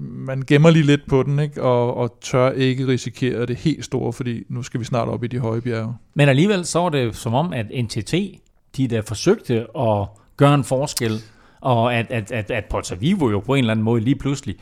man 0.00 0.42
gemmer 0.46 0.70
lige 0.70 0.86
lidt 0.86 1.08
på 1.08 1.22
den, 1.22 1.38
ikke? 1.38 1.62
Og, 1.62 1.96
og 1.96 2.18
tør 2.20 2.50
ikke 2.50 2.86
risikere 2.86 3.46
det 3.46 3.56
helt 3.56 3.84
store, 3.84 4.12
fordi 4.12 4.44
nu 4.48 4.62
skal 4.62 4.80
vi 4.80 4.84
snart 4.84 5.08
op 5.08 5.24
i 5.24 5.26
de 5.26 5.38
høje 5.38 5.60
bjerge. 5.60 5.94
Men 6.14 6.28
alligevel 6.28 6.66
så 6.66 6.78
var 6.78 6.88
det 6.88 7.16
som 7.16 7.34
om, 7.34 7.52
at 7.52 7.66
NTT, 7.84 8.14
de 8.76 8.88
der 8.88 9.02
forsøgte 9.02 9.66
at 9.78 10.08
gøre 10.36 10.54
en 10.54 10.64
forskel, 10.64 11.22
og 11.60 11.94
at, 11.94 12.06
at, 12.10 12.32
at, 12.32 12.50
at 12.50 12.64
Porto 12.64 12.94
Vivo 13.00 13.30
jo 13.30 13.40
på 13.40 13.54
en 13.54 13.58
eller 13.58 13.72
anden 13.72 13.84
måde 13.84 14.00
lige 14.00 14.14
pludselig, 14.16 14.56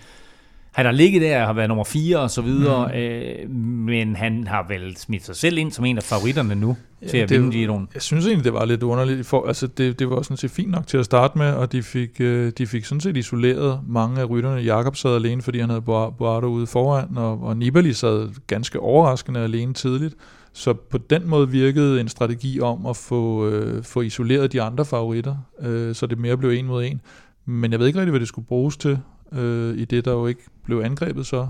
han 0.73 0.85
har 0.87 0.93
ligget 0.93 1.23
der 1.23 1.41
og 1.41 1.47
har 1.47 1.53
været 1.53 1.69
nummer 1.69 1.85
4 1.85 2.19
og 2.19 2.31
så 2.31 2.43
videre, 2.43 2.89
mm. 2.89 2.95
øh, 2.99 3.51
men 3.87 4.17
han 4.17 4.47
har 4.47 4.67
vel 4.69 4.97
smidt 4.97 5.25
sig 5.27 5.37
selv 5.37 5.59
ind 5.59 5.73
som 5.73 5.85
en 5.85 5.97
af 5.97 6.03
favoritterne 6.03 6.55
nu 6.55 6.77
ja, 7.03 7.07
til 7.07 7.17
at 7.19 7.29
det- 7.29 7.41
vinde 7.41 7.53
Giroen. 7.53 7.89
Jeg 7.95 8.03
synes 8.03 8.27
egentlig, 8.27 8.45
det 8.45 8.53
var 8.53 8.65
lidt 8.65 8.83
underligt. 8.83 9.27
For, 9.27 9.47
altså 9.47 9.67
det, 9.67 9.99
det 9.99 10.11
var 10.11 10.23
sådan 10.23 10.37
set 10.37 10.51
fint 10.51 10.71
nok 10.71 10.87
til 10.87 10.97
at 10.99 11.05
starte 11.05 11.39
med, 11.39 11.53
og 11.53 11.73
de 11.73 11.83
fik, 11.83 12.21
øh, 12.21 12.53
de 12.59 12.67
fik 12.67 12.85
sådan 12.85 13.01
set 13.01 13.17
isoleret 13.17 13.81
mange 13.89 14.21
af 14.21 14.31
rytterne. 14.31 14.61
Jakob 14.61 14.97
sad 14.97 15.15
alene, 15.15 15.43
fordi 15.43 15.59
han 15.59 15.69
havde 15.69 15.83
Boa- 15.83 16.11
Boardo 16.19 16.47
ude 16.47 16.67
foran, 16.67 17.17
og, 17.17 17.43
og 17.43 17.57
Nibali 17.57 17.93
sad 17.93 18.29
ganske 18.47 18.81
overraskende 18.81 19.41
alene 19.41 19.75
tidligt. 19.75 20.15
Så 20.59 20.73
på 20.73 20.99
den 20.99 21.29
måde 21.29 21.51
virkede 21.51 22.01
en 22.01 22.09
strategi 22.09 22.61
om 22.61 22.87
at 22.87 22.97
få, 22.97 23.49
øh, 23.49 23.83
få 23.83 24.01
isoleret 24.01 24.53
de 24.53 24.63
andre 24.63 24.85
favoritter, 24.85 25.37
øh, 25.61 25.95
så 25.95 26.07
det 26.07 26.19
mere 26.19 26.37
blev 26.37 26.51
en 26.51 26.67
mod 26.67 26.85
en. 26.85 27.01
Men 27.45 27.73
jeg 27.73 27.81
ved 27.81 27.87
ikke 27.87 27.99
rigtig, 27.99 28.11
hvad 28.11 28.21
det 28.21 28.29
skulle 28.29 28.47
bruges 28.47 28.77
til, 28.77 28.99
øh, 29.33 29.79
i 29.79 29.85
det 29.85 30.05
der 30.05 30.13
jo 30.13 30.27
ikke 30.27 30.41
blev 30.65 30.81
angrebet 30.81 31.27
så. 31.27 31.49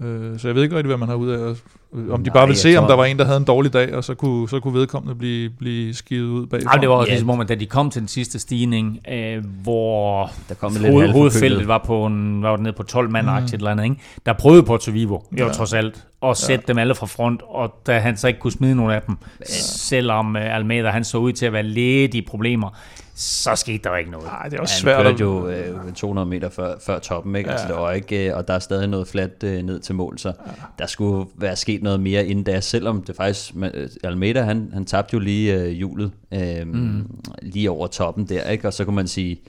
Øh, 0.00 0.38
så 0.38 0.48
jeg 0.48 0.54
ved 0.54 0.62
ikke 0.62 0.76
rigtig, 0.76 0.88
hvad 0.88 0.96
man 0.96 1.08
har 1.08 1.16
ud 1.16 1.28
af. 1.28 1.50
at 1.50 1.62
om 1.92 2.00
de 2.00 2.06
Nej, 2.28 2.32
bare 2.34 2.46
vil 2.46 2.52
jeg 2.54 2.58
se, 2.58 2.76
om 2.76 2.82
tror- 2.82 2.88
der 2.88 2.96
var 2.96 3.04
en, 3.04 3.18
der 3.18 3.24
havde 3.24 3.36
en 3.36 3.44
dårlig 3.44 3.72
dag, 3.72 3.94
og 3.94 4.04
så 4.04 4.14
kunne, 4.14 4.48
så 4.48 4.60
kunne 4.60 4.74
vedkommende 4.74 5.14
blive, 5.14 5.50
blive 5.50 5.94
skivet 5.94 6.28
ud 6.28 6.46
bagfra. 6.46 6.70
Ej, 6.74 6.80
det 6.80 6.88
var 6.88 6.94
også 6.94 7.08
Ja. 7.08 7.14
ligesom 7.14 7.30
om, 7.30 7.40
at 7.40 7.48
da 7.48 7.54
de 7.54 7.66
kom 7.66 7.90
til 7.90 8.00
den 8.00 8.08
sidste 8.08 8.38
stigning, 8.38 8.98
øh, 9.12 9.44
hvor 9.62 10.30
Der 10.48 10.54
kom 10.54 10.72
lidt 10.72 10.80
hoved, 10.82 10.92
halvforkølet. 10.92 11.12
hovedfeltet 11.12 11.68
var 11.68 11.78
på 11.86 12.06
en, 12.06 12.42
var 12.42 12.50
det 12.56 12.60
nede 12.62 12.72
på 12.76 12.82
12 12.82 13.10
mand 13.10 13.26
mm. 13.26 13.32
et 13.44 13.52
eller 13.54 13.70
andet, 13.70 13.84
ikke? 13.84 13.96
Der 14.26 14.32
prøvede 14.32 14.62
Porto 14.62 14.90
Vivo, 14.90 15.14
jo 15.14 15.20
Ja. 15.36 15.46
ja. 15.46 15.52
trods 15.52 15.72
alt, 15.72 16.04
at 16.22 16.36
sætte 16.36 16.64
ja. 16.68 16.72
dem 16.72 16.78
alle 16.78 16.94
fra 16.94 17.06
front, 17.06 17.42
og 17.48 17.74
da 17.86 17.98
han 17.98 18.16
så 18.16 18.28
ikke 18.28 18.40
kunne 18.40 18.52
smide 18.52 18.74
nogen 18.74 18.92
af 18.92 19.02
dem, 19.02 19.16
selvom 19.46 20.34
uh, 20.36 20.54
Almeida 20.56 20.88
han 20.90 21.04
så 21.04 21.18
ud 21.18 21.32
til 21.32 21.46
at 21.46 21.52
være 21.52 21.62
lidt 21.62 22.14
i 22.14 22.22
problemer, 22.22 22.70
så 23.14 23.54
skete 23.56 23.78
der 23.84 23.90
jo 23.90 23.96
ikke 23.96 24.10
noget. 24.10 24.26
Nej, 24.26 24.48
det 24.48 24.56
er 24.56 24.60
også 24.60 24.74
Han 24.74 24.80
svært. 24.80 24.96
kørte 24.96 25.14
at- 25.14 25.20
jo 25.20 25.48
øh, 25.48 25.92
200 25.92 26.28
meter 26.28 26.48
før, 26.50 26.74
før 26.86 26.98
toppen, 26.98 27.36
ikke? 27.36 27.48
Ja. 27.48 27.52
Altså, 27.52 27.66
Ja. 27.68 27.74
der 27.74 27.80
var 27.80 27.92
ikke, 27.92 28.28
øh, 28.30 28.36
og 28.36 28.48
der 28.48 28.54
er 28.54 28.58
stadig 28.58 28.88
noget 28.88 29.08
fladt 29.08 29.42
øh, 29.44 29.62
ned 29.62 29.80
til 29.80 29.94
mål, 29.94 30.18
så 30.18 30.28
ja. 30.28 30.52
der 30.78 30.86
skulle 30.86 31.28
være 31.36 31.56
sket 31.56 31.77
noget 31.82 32.00
mere 32.00 32.26
inden 32.26 32.44
da, 32.44 32.60
selvom 32.60 33.02
det 33.02 33.16
faktisk, 33.16 33.54
øh, 33.74 33.88
Almeida 34.04 34.42
han, 34.42 34.70
han 34.72 34.84
tabte 34.84 35.14
jo 35.14 35.20
lige 35.20 35.54
øh, 35.54 35.68
hjulet, 35.68 36.10
øh, 36.32 36.66
mm. 36.66 37.02
lige 37.42 37.70
over 37.70 37.86
toppen 37.86 38.28
der, 38.28 38.50
ikke? 38.50 38.68
og 38.68 38.74
så 38.74 38.84
kunne 38.84 38.96
man 38.96 39.08
sige, 39.08 39.40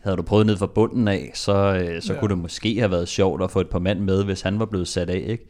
havde 0.00 0.16
du 0.16 0.22
prøvet 0.22 0.46
ned 0.46 0.56
fra 0.56 0.66
bunden 0.66 1.08
af, 1.08 1.30
så, 1.34 1.52
øh, 1.52 2.02
så 2.02 2.12
ja. 2.12 2.20
kunne 2.20 2.28
det 2.28 2.38
måske 2.38 2.78
have 2.78 2.90
været 2.90 3.08
sjovt 3.08 3.42
at 3.42 3.50
få 3.50 3.60
et 3.60 3.68
par 3.68 3.78
mand 3.78 4.00
med, 4.00 4.24
hvis 4.24 4.40
han 4.40 4.58
var 4.58 4.64
blevet 4.64 4.88
sat 4.88 5.10
af, 5.10 5.24
ikke? 5.26 5.46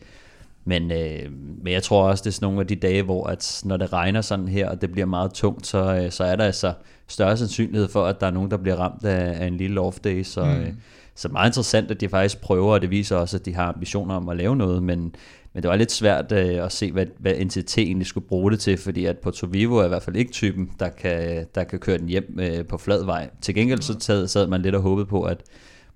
Men, 0.65 0.93
øh, 0.93 1.33
men 1.63 1.73
jeg 1.73 1.83
tror 1.83 2.09
også, 2.09 2.23
det 2.23 2.31
er 2.31 2.33
sådan 2.33 2.47
nogle 2.47 2.61
af 2.61 2.67
de 2.67 2.77
dage, 2.77 3.03
hvor 3.03 3.27
at 3.27 3.63
når 3.65 3.77
det 3.77 3.93
regner 3.93 4.21
sådan 4.21 4.49
her, 4.49 4.69
og 4.69 4.81
det 4.81 4.93
bliver 4.93 5.07
meget 5.07 5.33
tungt, 5.33 5.67
så, 5.67 5.95
øh, 5.95 6.11
så 6.11 6.25
er 6.25 6.37
der 6.37 6.45
altså 6.45 6.73
større 7.07 7.37
sandsynlighed 7.37 7.89
for, 7.89 8.05
at 8.07 8.21
der 8.21 8.27
er 8.27 8.31
nogen, 8.31 8.51
der 8.51 8.57
bliver 8.57 8.77
ramt 8.77 9.05
af, 9.05 9.43
af 9.43 9.47
en 9.47 9.57
lille 9.57 9.81
off 9.81 9.99
day. 10.01 10.23
Så, 10.23 10.45
mm. 10.45 10.51
øh, 10.51 10.73
så 11.15 11.29
meget 11.29 11.49
interessant, 11.49 11.91
at 11.91 12.01
de 12.01 12.09
faktisk 12.09 12.41
prøver, 12.41 12.73
og 12.73 12.81
det 12.81 12.91
viser 12.91 13.17
også, 13.17 13.37
at 13.37 13.45
de 13.45 13.55
har 13.55 13.73
ambitioner 13.73 14.15
om 14.15 14.29
at 14.29 14.37
lave 14.37 14.57
noget, 14.57 14.83
men, 14.83 15.15
men 15.53 15.63
det 15.63 15.69
var 15.69 15.77
lidt 15.77 15.93
svært 15.93 16.33
øh, 16.33 16.65
at 16.65 16.73
se, 16.73 16.93
hvad, 16.93 17.07
hvad 17.19 17.45
NTT 17.45 17.79
egentlig 17.79 18.07
skulle 18.07 18.27
bruge 18.27 18.51
det 18.51 18.61
til, 18.61 18.79
fordi 18.79 19.05
at 19.05 19.19
Porto 19.19 19.47
Vivo 19.47 19.77
er 19.77 19.85
i 19.85 19.89
hvert 19.89 20.03
fald 20.03 20.17
ikke 20.17 20.33
typen, 20.33 20.71
der 20.81 20.89
kan, 20.89 21.47
der 21.55 21.65
kan 21.65 21.79
køre 21.79 21.99
den 21.99 22.09
hjem 22.09 22.39
øh, 22.41 22.67
på 22.67 22.79
flad 22.79 23.05
vej. 23.05 23.31
Til 23.41 23.55
gengæld 23.55 23.83
så 23.83 23.97
sad, 24.01 24.29
sad 24.29 24.47
man 24.47 24.63
lidt 24.63 24.75
og 24.75 24.83
håbede 24.83 25.07
på, 25.07 25.23
at 25.23 25.43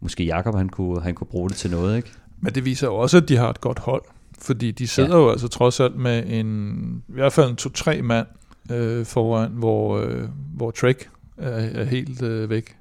måske 0.00 0.25
Jakob 0.25 0.54
han 0.54 0.68
kunne, 0.68 1.02
han 1.02 1.14
kunne 1.14 1.26
bruge 1.26 1.49
det 1.49 1.56
til 1.56 1.70
noget, 1.70 1.96
ikke? 1.96 2.11
Men 2.40 2.54
det 2.54 2.64
viser 2.64 2.87
jo 2.87 2.94
også, 2.94 3.16
at 3.16 3.28
de 3.28 3.37
har 3.37 3.50
et 3.50 3.61
godt 3.61 3.78
hold. 3.78 4.02
Fordi 4.38 4.70
de 4.70 4.88
sidder 4.88 5.16
ja. 5.16 5.23
jo 5.23 5.30
altså 5.30 5.49
trods 5.49 5.80
alt 5.80 5.96
med 5.96 6.25
en, 6.26 7.02
i 7.08 7.12
hvert 7.12 7.32
fald 7.32 7.50
en 7.50 7.56
to-tre 7.56 8.02
mand 8.02 8.26
øh, 8.73 9.06
foran, 9.06 9.50
hvor, 9.50 9.99
øh, 9.99 10.28
hvor 10.56 10.70
Trek 10.70 11.08
er, 11.38 11.50
er 11.50 11.84
helt 11.84 12.23
øh, 12.23 12.50
væk. 12.50 12.76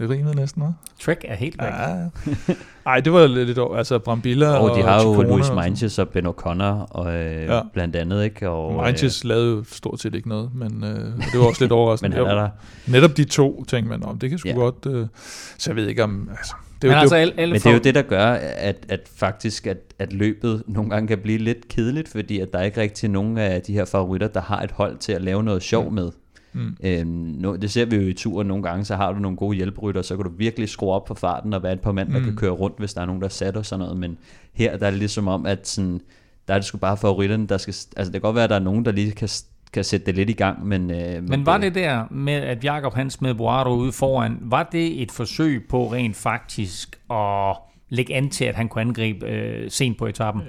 Det 0.00 0.10
rimede 0.10 0.36
næsten, 0.36 0.62
hva'? 0.62 1.04
Trek 1.04 1.24
er 1.28 1.34
helt 1.34 1.56
væk. 1.62 1.68
Ja. 1.68 2.08
Ej, 2.86 3.00
det 3.00 3.12
var 3.12 3.26
lidt, 3.26 3.58
over- 3.58 3.76
altså 3.76 3.98
Brambilla 3.98 4.48
og, 4.56 4.70
Og 4.70 4.76
de 4.76 4.82
har 4.82 4.94
jo 4.94 5.00
Ciccone 5.14 5.28
Louis 5.28 5.98
og 5.98 6.08
Ben 6.08 6.26
O'Connor 6.26 6.86
og, 6.90 7.14
øh, 7.14 7.44
Ja. 7.44 7.60
blandt 7.72 7.96
andet, 7.96 8.24
ikke? 8.24 8.48
Og, 8.50 8.82
Meintjes 8.84 9.24
lavede 9.24 9.50
jo 9.56 9.64
stort 9.72 10.00
set 10.00 10.14
ikke 10.14 10.28
noget, 10.28 10.50
men 10.54 10.84
øh, 10.84 10.90
det 11.32 11.40
var 11.40 11.46
også 11.46 11.64
lidt 11.64 11.72
overraskende. 11.78 12.16
men 12.16 12.26
han 12.26 12.36
er 12.36 12.40
der. 12.40 12.48
Netop 12.86 13.16
de 13.16 13.24
to 13.24 13.64
tænkte 13.64 13.88
man, 13.90 14.04
om 14.04 14.18
det 14.18 14.30
kan 14.30 14.38
sgu 14.38 14.48
Ja. 14.48 14.54
godt... 14.54 14.86
Øh, 14.86 15.06
så 15.58 15.70
jeg 15.70 15.76
ved 15.76 15.86
ikke 15.88 16.04
om... 16.04 16.28
Altså, 16.38 16.54
det, 16.82 16.88
Men 16.88 16.90
er 16.90 16.94
jo- 16.94 17.00
altså, 17.00 17.14
det, 17.16 17.20
alle, 17.22 17.34
alle 17.40 17.52
Men 17.52 17.60
det 17.60 17.66
er 17.66 17.72
jo 17.72 17.78
det, 17.78 17.94
der 17.94 18.02
gør, 18.02 18.26
at, 18.42 18.76
at 18.88 19.00
faktisk, 19.16 19.66
at, 19.66 19.78
at 19.98 20.12
løbet 20.12 20.62
nogle 20.66 20.90
gange 20.90 21.08
kan 21.08 21.18
blive 21.18 21.38
lidt 21.38 21.68
kedeligt, 21.68 22.08
fordi 22.08 22.40
at 22.40 22.52
der 22.52 22.58
er 22.58 22.62
ikke 22.62 22.80
rigtig 22.80 23.10
nogen 23.10 23.38
af 23.38 23.62
de 23.62 23.72
her 23.72 23.84
favoritter, 23.84 24.28
der 24.28 24.40
har 24.40 24.62
et 24.62 24.70
hold 24.70 24.96
til 24.98 25.12
at 25.12 25.22
lave 25.22 25.42
noget 25.42 25.62
sjov 25.62 25.90
med. 25.92 26.10
Mm. 26.52 26.76
Øhm, 26.84 27.06
nu, 27.38 27.56
det 27.56 27.70
ser 27.70 27.84
vi 27.84 27.96
jo 27.96 28.02
i 28.02 28.12
turen 28.12 28.48
nogle 28.48 28.62
gange, 28.62 28.84
så 28.84 28.96
har 28.96 29.12
du 29.12 29.18
nogle 29.18 29.36
gode 29.36 29.56
hjælperytter, 29.56 30.02
så 30.02 30.16
kan 30.16 30.24
du 30.24 30.30
virkelig 30.36 30.68
skrue 30.68 30.92
op 30.92 31.04
på 31.04 31.14
farten 31.14 31.54
og 31.54 31.62
være 31.62 31.72
et 31.72 31.80
par 31.80 31.92
mand, 31.92 32.12
der 32.12 32.18
Mm. 32.18 32.24
kan 32.24 32.36
køre 32.36 32.50
rundt, 32.50 32.78
hvis 32.78 32.94
der 32.94 33.00
er 33.00 33.06
nogen, 33.06 33.20
der 33.20 33.26
er 33.26 33.30
sat 33.30 33.56
og 33.56 33.66
sådan 33.66 33.78
noget. 33.80 33.96
Men 33.96 34.18
her 34.52 34.76
der 34.76 34.86
er 34.86 34.90
det 34.90 34.98
ligesom 34.98 35.28
om, 35.28 35.46
at 35.46 35.68
sådan, 35.68 36.00
der 36.48 36.54
er 36.54 36.58
det 36.58 36.64
sgu 36.64 36.78
bare 36.78 36.96
favoritterne, 36.96 37.46
der 37.46 37.58
skal... 37.58 37.74
Altså 37.96 38.12
det 38.12 38.12
kan 38.12 38.20
godt 38.20 38.34
være, 38.34 38.44
at 38.44 38.50
der 38.50 38.56
er 38.56 38.60
nogen, 38.60 38.84
der 38.84 38.92
lige 38.92 39.12
kan, 39.12 39.28
kan 39.72 39.84
sætte 39.84 40.06
det 40.06 40.14
lidt 40.14 40.30
i 40.30 40.32
gang. 40.32 40.66
Men, 40.66 40.90
øh, 40.90 41.28
Men 41.28 41.46
var 41.46 41.58
det 41.58 41.74
der 41.74 42.04
med, 42.10 42.32
at 42.34 42.64
Jakob 42.64 42.94
han 42.94 43.10
smed 43.10 43.34
Boado 43.34 43.70
ude 43.74 43.92
foran, 43.92 44.38
var 44.40 44.68
det 44.72 45.02
et 45.02 45.10
forsøg 45.12 45.64
på 45.68 45.92
rent 45.92 46.16
faktisk 46.16 46.98
at 47.10 47.56
lægge 47.88 48.14
an 48.14 48.30
til, 48.30 48.44
at 48.44 48.54
han 48.54 48.68
kunne 48.68 48.80
angribe 48.82 49.26
øh, 49.26 49.70
sent 49.70 49.98
på 49.98 50.06
etappen? 50.06 50.42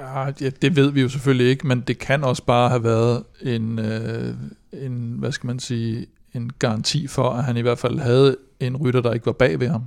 Ja, 0.00 0.26
ja, 0.40 0.50
det 0.62 0.76
ved 0.76 0.90
vi 0.92 1.00
jo 1.00 1.08
selvfølgelig 1.08 1.46
ikke, 1.46 1.66
men 1.66 1.80
det 1.80 1.98
kan 1.98 2.24
også 2.24 2.44
bare 2.44 2.68
have 2.68 2.84
været 2.84 3.22
en, 3.42 3.78
øh, 3.78 4.34
en 4.72 5.14
hvad 5.18 5.32
skal 5.32 5.46
man 5.46 5.58
sige, 5.58 6.06
en 6.34 6.50
garanti 6.58 7.06
for, 7.06 7.30
at 7.30 7.44
han 7.44 7.56
i 7.56 7.60
hvert 7.60 7.78
fald 7.78 7.98
havde 7.98 8.36
en 8.60 8.76
rytter, 8.76 9.00
der 9.00 9.12
ikke 9.12 9.26
var 9.26 9.32
bag 9.32 9.60
ved 9.60 9.68
ham. 9.68 9.84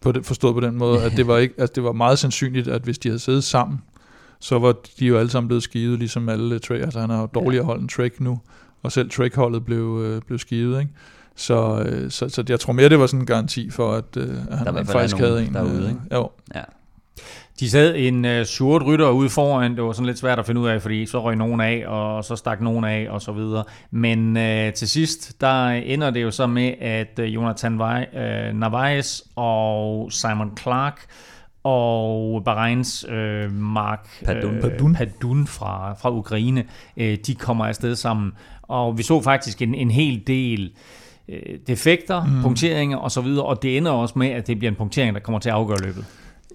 På 0.00 0.12
det, 0.12 0.26
forstået 0.26 0.54
på 0.54 0.60
den 0.60 0.74
måde, 0.74 1.02
at 1.02 1.12
det 1.16 1.26
var, 1.26 1.38
ikke, 1.38 1.54
at 1.58 1.74
det 1.74 1.84
var 1.84 1.92
meget 1.92 2.18
sandsynligt, 2.18 2.68
at 2.68 2.82
hvis 2.82 2.98
de 2.98 3.08
havde 3.08 3.18
siddet 3.18 3.44
sammen, 3.44 3.82
så 4.40 4.58
var 4.58 4.74
de 4.98 5.06
jo 5.06 5.18
alle 5.18 5.30
sammen 5.30 5.48
blevet 5.48 5.62
skivet, 5.62 5.98
ligesom 5.98 6.28
alle 6.28 6.58
Trek. 6.58 6.80
Altså 6.80 7.00
han 7.00 7.10
har 7.10 7.20
jo 7.20 7.26
dårligere 7.34 7.64
hold 7.64 7.80
end 7.80 7.88
Trek 7.88 8.20
nu, 8.20 8.40
og 8.82 8.92
selv 8.92 9.10
Trek-holdet 9.10 9.64
blev, 9.64 10.02
øh, 10.04 10.22
blev 10.26 10.38
skivet, 10.38 10.80
ikke? 10.80 10.92
Så, 11.36 11.82
øh, 11.86 12.10
så, 12.10 12.28
så 12.28 12.44
jeg 12.48 12.60
tror 12.60 12.72
mere, 12.72 12.88
det 12.88 12.98
var 12.98 13.06
sådan 13.06 13.20
en 13.20 13.26
garanti 13.26 13.70
for, 13.70 13.92
at, 13.92 14.16
øh, 14.16 14.28
at 14.50 14.58
han, 14.58 14.74
han 14.74 14.86
faktisk 14.86 15.16
havde 15.16 15.46
en. 15.46 15.54
Derude, 15.54 15.82
øh, 15.82 15.88
ikke? 15.88 16.00
Jo. 16.12 16.30
Ja. 16.54 16.62
De 17.60 17.70
sad 17.70 17.94
en 17.96 18.24
uh, 18.24 18.44
surt 18.44 18.82
rytter 18.82 19.10
ude 19.10 19.30
foran, 19.30 19.76
det 19.76 19.82
var 19.84 19.92
sådan 19.92 20.06
lidt 20.06 20.18
svært 20.18 20.38
at 20.38 20.46
finde 20.46 20.60
ud 20.60 20.68
af, 20.68 20.82
fordi 20.82 21.06
så 21.06 21.22
røg 21.22 21.36
nogen 21.36 21.60
af, 21.60 21.84
og 21.86 22.24
så 22.24 22.36
stak 22.36 22.60
nogen 22.60 22.84
af, 22.84 23.06
og 23.10 23.22
så 23.22 23.32
videre. 23.32 23.64
Men 23.90 24.36
uh, 24.36 24.72
til 24.74 24.88
sidst, 24.88 25.40
der 25.40 25.68
ender 25.68 26.10
det 26.10 26.22
jo 26.22 26.30
så 26.30 26.46
med, 26.46 26.74
at 26.80 27.18
uh, 27.18 27.34
Jonathan 27.34 27.78
Vej, 27.78 28.06
uh, 28.12 28.58
Narvaez 28.58 29.20
og 29.36 30.12
Simon 30.12 30.52
Clark 30.60 31.06
og 31.62 32.44
Bahreins 32.44 33.06
øh, 33.08 33.52
Mark 33.52 34.08
Padun. 34.24 34.54
øh, 34.54 34.62
Padun. 34.62 34.94
Padun 34.94 35.46
fra, 35.46 35.94
fra 35.94 36.12
Ukraine, 36.12 36.64
øh, 36.96 37.18
de 37.26 37.34
kommer 37.34 37.66
afsted 37.66 37.96
sammen. 37.96 38.32
Og 38.62 38.98
vi 38.98 39.02
så 39.02 39.22
faktisk 39.22 39.62
en, 39.62 39.74
en 39.74 39.90
hel 39.90 40.22
del 40.26 40.72
øh, 41.28 41.58
defekter, 41.66 42.24
mm. 42.24 42.42
punkteringer 42.42 42.98
osv., 42.98 43.26
og 43.26 43.62
det 43.62 43.76
ender 43.76 43.90
også 43.90 44.18
med, 44.18 44.28
at 44.28 44.46
det 44.46 44.58
bliver 44.58 44.70
en 44.70 44.76
punktering, 44.76 45.14
der 45.14 45.20
kommer 45.20 45.38
til 45.38 45.48
at 45.48 45.54
afgøre 45.54 45.78
løbet. 45.82 46.04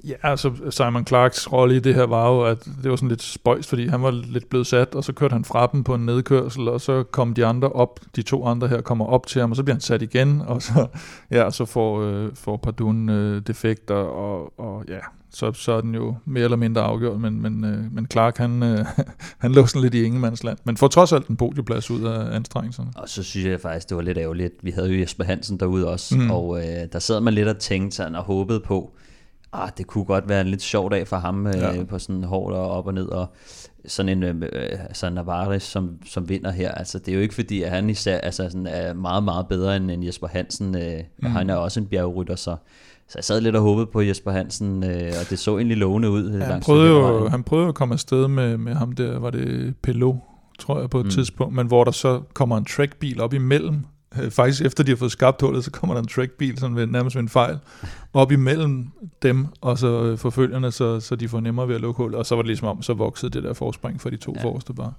Ja, 0.08 0.14
altså 0.24 0.52
Simon 0.70 1.08
Clarks 1.08 1.52
rolle 1.52 1.76
i 1.76 1.80
det 1.80 1.96
her 1.96 2.04
var 2.04 2.30
jo, 2.30 2.42
at 2.42 2.66
det 2.84 2.90
var 2.90 2.96
sådan 2.96 3.10
lidt 3.10 3.22
spøjs, 3.22 3.68
fordi 3.68 3.88
han 3.88 4.02
var 4.02 4.12
lidt 4.12 4.50
blevet 4.50 4.68
sat, 4.68 4.96
og 4.96 5.04
så 5.04 5.14
kørte 5.14 5.34
han 5.34 5.46
fra 5.46 5.70
dem 5.72 5.84
på 5.84 5.96
en 5.96 6.06
nedkørsel, 6.06 6.68
og 6.68 6.82
så 6.82 7.04
kom 7.04 7.34
de 7.34 7.46
andre 7.46 7.70
op, 7.70 8.00
de 8.16 8.22
to 8.22 8.46
andre 8.46 8.68
her 8.68 8.82
kommer 8.82 9.06
op 9.06 9.28
til 9.28 9.42
ham, 9.42 9.52
og 9.52 9.56
så 9.56 9.64
bliver 9.64 9.76
han 9.76 9.82
sat 9.82 10.02
igen, 10.02 10.42
og 10.48 10.62
så, 10.62 10.88
ja, 11.32 11.52
så 11.52 11.66
får, 11.66 12.02
øh, 12.02 12.30
får 12.36 12.58
Pardun 12.58 13.10
øh, 13.10 13.42
defekter, 13.48 13.96
og, 13.96 14.60
og 14.60 14.84
ja, 14.88 15.00
så, 15.30 15.54
så 15.54 15.72
er 15.72 15.82
den 15.82 15.96
jo 15.96 16.16
mere 16.26 16.44
eller 16.44 16.58
mindre 16.58 16.82
afgjort, 16.82 17.22
men, 17.22 17.42
men, 17.42 17.64
øh, 17.66 17.94
men 17.94 18.08
Clark, 18.12 18.38
han, 18.38 18.64
øh, 18.64 18.86
han 19.44 19.52
lå 19.52 19.66
sådan 19.66 19.82
lidt 19.82 19.94
i 19.94 20.04
ingemandsland, 20.04 20.58
men 20.64 20.78
får 20.78 20.88
trods 20.88 21.14
alt 21.14 21.28
en 21.28 21.38
podieplads 21.38 21.92
ud 21.92 22.04
af 22.04 22.36
anstrengelserne. 22.36 22.90
Og 22.96 23.10
så 23.10 23.24
synes 23.24 23.48
jeg 23.48 23.60
faktisk, 23.62 23.90
det 23.90 23.98
var 23.98 24.04
lidt 24.04 24.18
ærgerligt. 24.18 24.54
Vi 24.62 24.72
havde 24.72 24.90
jo 24.94 25.00
Jesper 25.00 25.24
Hansen 25.24 25.60
derude 25.60 25.88
også, 25.88 26.18
mm. 26.18 26.32
og 26.32 26.60
øh, 26.60 26.88
der 26.94 27.00
sad 27.00 27.22
man 27.22 27.34
lidt 27.34 27.48
og 27.48 27.58
tænkte 27.58 27.98
sådan 27.98 28.16
og 28.16 28.24
håbede 28.24 28.60
på, 28.60 28.94
ah, 29.54 29.70
det 29.78 29.88
kunne 29.88 30.06
godt 30.06 30.30
være 30.30 30.42
en 30.42 30.48
lidt 30.48 30.62
sjov 30.62 30.92
dag 30.92 31.08
for 31.08 31.16
ham 31.16 31.48
øh, 31.48 31.54
Ja. 31.58 31.84
på 31.84 32.00
sådan 32.00 32.24
hårdt 32.24 32.56
og 32.56 32.72
op 32.72 32.88
og 32.88 32.94
ned, 32.94 33.06
og 33.06 33.26
sådan 33.88 34.24
en 34.24 34.44
øh, 34.44 34.50
altså 34.80 35.10
Navarres, 35.10 35.64
som, 35.64 35.90
som 36.06 36.30
vinder 36.30 36.52
her. 36.52 36.72
Altså, 36.72 37.00
det 37.00 37.08
er 37.08 37.16
jo 37.16 37.22
ikke 37.22 37.36
fordi, 37.36 37.62
at 37.64 37.70
han 37.72 37.90
især 37.90 38.18
altså, 38.18 38.44
sådan, 38.50 38.68
er 38.68 38.94
meget, 38.94 39.24
meget 39.24 39.48
bedre 39.48 39.76
end, 39.78 39.92
end 39.92 40.06
Jesper 40.06 40.28
Hansen. 40.28 40.76
Øh, 40.78 41.00
Mm. 41.22 41.30
Han 41.30 41.50
er 41.50 41.56
også 41.56 41.80
en 41.80 41.86
bjergrytter, 41.86 42.36
så, 42.36 42.56
så 43.08 43.14
jeg 43.16 43.24
sad 43.24 43.42
lidt 43.42 43.56
og 43.56 43.62
håbede 43.62 43.86
på 43.86 44.02
Jesper 44.02 44.32
Hansen, 44.32 44.84
øh, 44.84 45.12
og 45.22 45.30
det 45.30 45.40
så 45.40 45.58
egentlig 45.58 45.78
lovende 45.78 46.10
ud. 46.10 46.30
øh, 46.32 46.40
Ja, 46.40 46.46
han, 46.46 46.62
prøvede 46.62 46.88
jo, 46.90 47.28
han 47.30 47.44
prøvede 47.44 47.68
at 47.68 47.76
komme 47.76 47.94
afsted 47.94 48.28
med, 48.28 48.58
med 48.58 48.74
ham 48.76 48.92
der, 48.92 49.20
var 49.20 49.30
det 49.30 49.74
Pelot, 49.82 50.16
tror 50.60 50.80
jeg, 50.80 50.90
på 50.90 51.00
et. 51.00 51.06
Mm. 51.06 51.10
tidspunkt, 51.12 51.56
men 51.56 51.68
hvor 51.68 51.84
der 51.84 51.92
så 51.92 52.22
kommer 52.34 52.58
en 52.58 52.66
trackbil 52.66 53.22
op 53.22 53.34
imellem. 53.34 53.86
Øh, 54.22 54.32
Faktisk 54.32 54.62
efter 54.66 54.84
de 54.84 54.92
har 54.92 54.96
fået 54.96 55.12
skabt 55.12 55.42
hullet, 55.42 55.64
så 55.64 55.72
kommer 55.72 55.94
der 55.94 56.02
en 56.02 56.08
trackbil, 56.08 56.60
sådan 56.60 56.76
ved, 56.76 56.86
nærmest 56.86 57.16
ved 57.16 57.24
en 57.24 57.30
fejl, 57.30 57.60
op 58.14 58.32
imellem 58.32 58.88
dem 59.22 59.48
og 59.62 59.78
så 59.78 60.04
øh, 60.04 60.18
forfølgerne, 60.18 60.72
så, 60.72 61.00
så 61.00 61.16
de 61.16 61.30
får 61.30 61.40
nemmere 61.40 61.68
ved 61.68 61.76
at 61.76 61.82
lukke 61.82 61.98
hullet. 61.98 62.20
Og 62.20 62.26
så 62.26 62.36
var 62.36 62.42
det 62.42 62.48
ligesom 62.48 62.68
om, 62.68 62.82
så 62.82 62.94
voksede 62.94 63.32
det 63.32 63.44
der 63.44 63.54
forspring 63.54 64.02
for 64.02 64.10
de 64.10 64.18
to 64.18 64.34
ja. 64.36 64.40
Ja. 64.40 64.46
forreste 64.46 64.74
bare. 64.74 64.94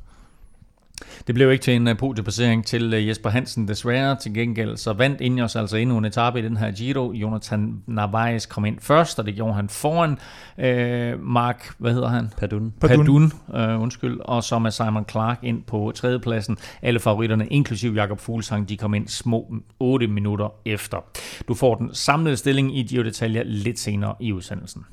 Det 1.27 1.35
blev 1.35 1.53
ikke 1.53 1.63
til 1.63 1.77
en 1.77 1.89
uh, 1.89 1.97
podieplacering 1.97 2.67
til 2.67 2.95
uh, 2.95 3.09
Jesper 3.09 3.31
Hansen 3.31 3.69
desværre. 3.69 4.17
Til 4.17 4.35
gengæld 4.35 4.77
så 4.77 4.93
vandt 4.93 5.21
Ineos 5.21 5.57
altså 5.57 5.77
endnu 5.77 5.99
en 5.99 6.05
etape 6.05 6.39
i 6.39 6.43
den 6.43 6.57
her 6.57 6.71
Giro. 6.71 7.13
Jonathan 7.13 7.83
Narvaez 7.87 8.47
kom 8.47 8.65
ind 8.65 8.81
først, 8.81 9.19
og 9.19 9.27
det 9.27 9.35
gjorde 9.35 9.55
han 9.55 9.69
foran 9.69 10.11
uh, 10.59 11.25
Mark, 11.25 11.75
hvad 11.79 11.93
hedder 11.93 12.09
han? 12.09 12.31
Padun. 12.39 12.73
Padun. 12.81 13.05
Padun, 13.05 13.33
øh, 13.55 13.83
undskyld, 13.83 14.21
og 14.21 14.45
så 14.45 14.59
med 14.59 14.71
Simon 14.71 15.05
Clark 15.11 15.39
ind 15.43 15.63
på 15.63 15.93
tredjepladsen. 15.95 16.59
Alle 16.83 17.01
favoritterne, 17.01 17.47
inklusiv 17.47 17.95
Jakob 17.95 18.21
Fuglsang, 18.21 18.69
de 18.69 18.77
kom 18.77 18.95
ind 18.95 19.09
små 19.09 19.55
8 19.79 20.07
minutter 20.07 20.53
efter. 20.65 20.99
Du 21.49 21.55
får 21.55 21.75
den 21.75 21.91
samlede 21.93 22.37
stilling 22.37 22.79
i 22.79 22.83
Giro 22.83 23.03
Detaljer 23.03 23.43
lidt 23.45 23.79
senere 23.79 24.15
i 24.21 24.33
udsendelsen. 24.33 24.85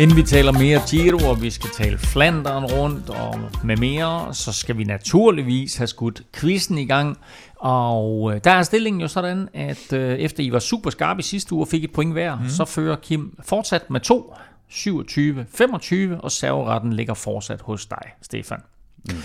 Inden 0.00 0.16
vi 0.16 0.22
taler 0.22 0.52
mere 0.52 0.80
Giro, 0.90 1.30
og 1.30 1.42
vi 1.42 1.50
skal 1.50 1.70
tale 1.70 1.98
Flanderen 1.98 2.64
rundt 2.64 3.10
og 3.10 3.40
med 3.64 3.76
mere, 3.76 4.34
så 4.34 4.52
skal 4.52 4.78
vi 4.78 4.84
naturligvis 4.84 5.76
have 5.76 5.86
skudt 5.86 6.22
quizzen 6.34 6.78
i 6.78 6.86
gang. 6.86 7.18
Og 7.56 8.34
øh, 8.34 8.40
der 8.44 8.50
er 8.50 8.62
stillingen 8.62 9.00
jo 9.00 9.08
sådan, 9.08 9.48
at 9.54 9.92
øh, 9.92 10.18
efter 10.18 10.42
I 10.42 10.52
var 10.52 10.58
super 10.58 10.90
skarpe 10.90 11.20
i 11.20 11.22
sidste 11.22 11.52
uge 11.52 11.62
og 11.62 11.68
fik 11.68 11.84
et 11.84 11.92
point 11.92 12.12
hver, 12.12 12.38
mm. 12.38 12.48
så 12.48 12.64
fører 12.64 12.96
Kim 12.96 13.38
fortsat 13.42 13.90
med 13.90 14.00
2, 14.00 14.34
27-25, 14.70 16.20
og 16.22 16.32
serveretten 16.32 16.92
ligger 16.92 17.14
fortsat 17.14 17.60
hos 17.60 17.86
dig, 17.86 18.02
Stefan. 18.22 18.60
Mm. 19.04 19.16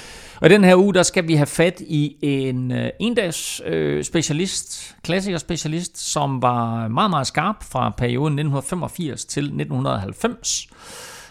Og 0.43 0.49
i 0.49 0.53
den 0.53 0.63
her 0.63 0.75
uge, 0.75 0.93
der 0.93 1.03
skal 1.03 1.27
vi 1.27 1.35
have 1.35 1.45
fat 1.45 1.81
i 1.81 2.17
en 2.21 2.71
øh, 2.71 2.89
endags 2.99 3.61
øh, 3.65 4.03
specialist, 4.03 4.95
klassikerspecialist, 5.03 5.97
som 5.97 6.41
var 6.41 6.87
meget, 6.87 7.09
meget 7.09 7.27
skarp 7.27 7.63
fra 7.63 7.89
perioden 7.89 8.33
1985 8.33 9.25
til 9.25 9.43
1990. 9.43 10.67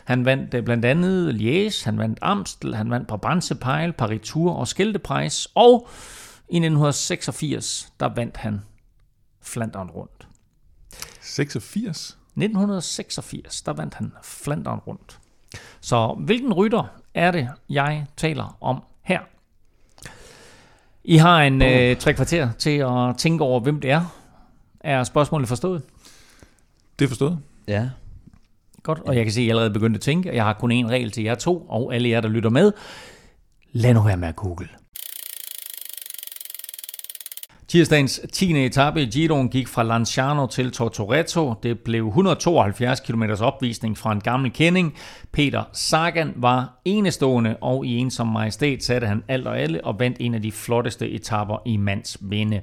Han 0.04 0.24
vandt 0.24 0.54
øh, 0.54 0.64
blandt 0.64 0.84
andet 0.84 1.34
Liège, 1.34 1.84
han 1.84 1.98
vandt 1.98 2.18
Amstel, 2.22 2.74
han 2.74 2.90
vandt 2.90 3.08
Brabantse 3.08 3.54
Pejl, 3.54 3.92
Paris 3.92 4.20
Tour 4.24 4.52
og 4.52 4.68
Skildeprejs, 4.68 5.48
og 5.54 5.88
i 6.48 6.56
1986, 6.56 7.92
der 8.00 8.08
vandt 8.14 8.36
han 8.36 8.60
Flandern 9.42 9.90
rundt. 9.90 10.26
86? 11.20 12.18
1986, 12.36 13.62
der 13.62 13.72
vandt 13.72 13.94
han 13.94 14.12
Flandern 14.22 14.78
rundt. 14.78 15.18
Så 15.80 16.16
hvilken 16.18 16.52
rytter 16.52 17.01
er 17.14 17.30
det, 17.30 17.48
jeg 17.68 18.06
taler 18.16 18.56
om 18.60 18.82
her? 19.02 19.20
I 21.04 21.16
har 21.16 21.42
en 21.42 21.62
øh, 21.62 21.96
tre 21.96 22.14
kvarter 22.14 22.52
til 22.58 22.78
at 22.78 23.16
tænke 23.18 23.44
over, 23.44 23.60
hvem 23.60 23.80
det 23.80 23.90
er. 23.90 24.18
Er 24.80 25.04
spørgsmålet 25.04 25.48
forstået? 25.48 25.82
Det 26.98 27.04
er 27.04 27.08
forstået. 27.08 27.38
Ja, 27.68 27.88
Godt, 28.82 28.98
og 28.98 29.16
jeg 29.16 29.24
kan 29.24 29.32
se, 29.32 29.40
at 29.40 29.44
jeg 29.44 29.50
allerede 29.50 29.70
begyndt 29.70 29.96
at 29.96 30.00
tænke, 30.00 30.34
jeg 30.34 30.44
har 30.44 30.52
kun 30.52 30.72
én 30.72 30.88
regel 30.88 31.10
til 31.10 31.24
jer 31.24 31.34
to, 31.34 31.66
og 31.68 31.94
alle 31.94 32.08
jer, 32.08 32.20
der 32.20 32.28
lytter 32.28 32.50
med. 32.50 32.72
Lad 33.72 33.94
nu 33.94 34.02
være 34.02 34.16
med 34.16 34.28
at 34.28 34.36
google. 34.36 34.68
Tirsdagens 37.72 38.20
10. 38.32 38.66
etape 38.66 39.02
i 39.02 39.06
Giroen 39.06 39.48
gik 39.48 39.68
fra 39.68 39.82
Lanciano 39.82 40.46
til 40.46 40.70
Tortoretto. 40.70 41.54
Det 41.62 41.78
blev 41.78 42.06
172 42.06 43.00
km 43.00 43.22
opvisning 43.40 43.98
fra 43.98 44.12
en 44.12 44.20
gammel 44.20 44.52
kending. 44.52 44.94
Peter 45.32 45.64
Sagan 45.72 46.32
var 46.36 46.80
enestående, 46.84 47.56
og 47.60 47.86
i 47.86 47.96
ensom 47.96 48.26
majestæt 48.26 48.84
satte 48.84 49.06
han 49.06 49.22
alt 49.28 49.46
og 49.46 49.60
alle 49.60 49.84
og 49.84 49.96
vandt 49.98 50.16
en 50.20 50.34
af 50.34 50.42
de 50.42 50.52
flotteste 50.52 51.10
etaper 51.10 51.62
i 51.66 51.76
mands 51.76 52.22
minde. 52.22 52.60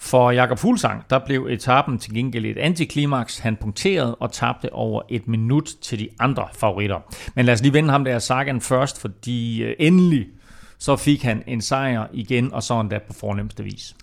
For 0.00 0.30
Jakob 0.30 0.58
Fuglsang, 0.58 1.02
der 1.10 1.18
blev 1.26 1.46
etappen 1.50 1.98
til 1.98 2.14
gengæld 2.14 2.46
et 2.46 2.58
antiklimaks. 2.58 3.38
Han 3.38 3.56
punkterede 3.56 4.14
og 4.14 4.32
tabte 4.32 4.72
over 4.72 5.02
et 5.08 5.28
minut 5.28 5.70
til 5.82 5.98
de 5.98 6.08
andre 6.20 6.48
favoritter. 6.54 6.98
Men 7.34 7.44
lad 7.44 7.54
os 7.54 7.62
lige 7.62 7.72
vende 7.72 7.90
ham 7.90 8.04
der 8.04 8.18
Sagan 8.18 8.60
først, 8.60 9.00
fordi 9.00 9.62
øh, 9.62 9.74
endelig 9.78 10.26
så 10.78 10.96
fik 10.96 11.22
han 11.22 11.42
en 11.46 11.60
sejr 11.60 12.06
igen, 12.12 12.52
og 12.52 12.62
så 12.62 12.80
endda 12.80 12.98
på 12.98 13.12
fornemmeste 13.12 13.64
vis. 13.64 13.94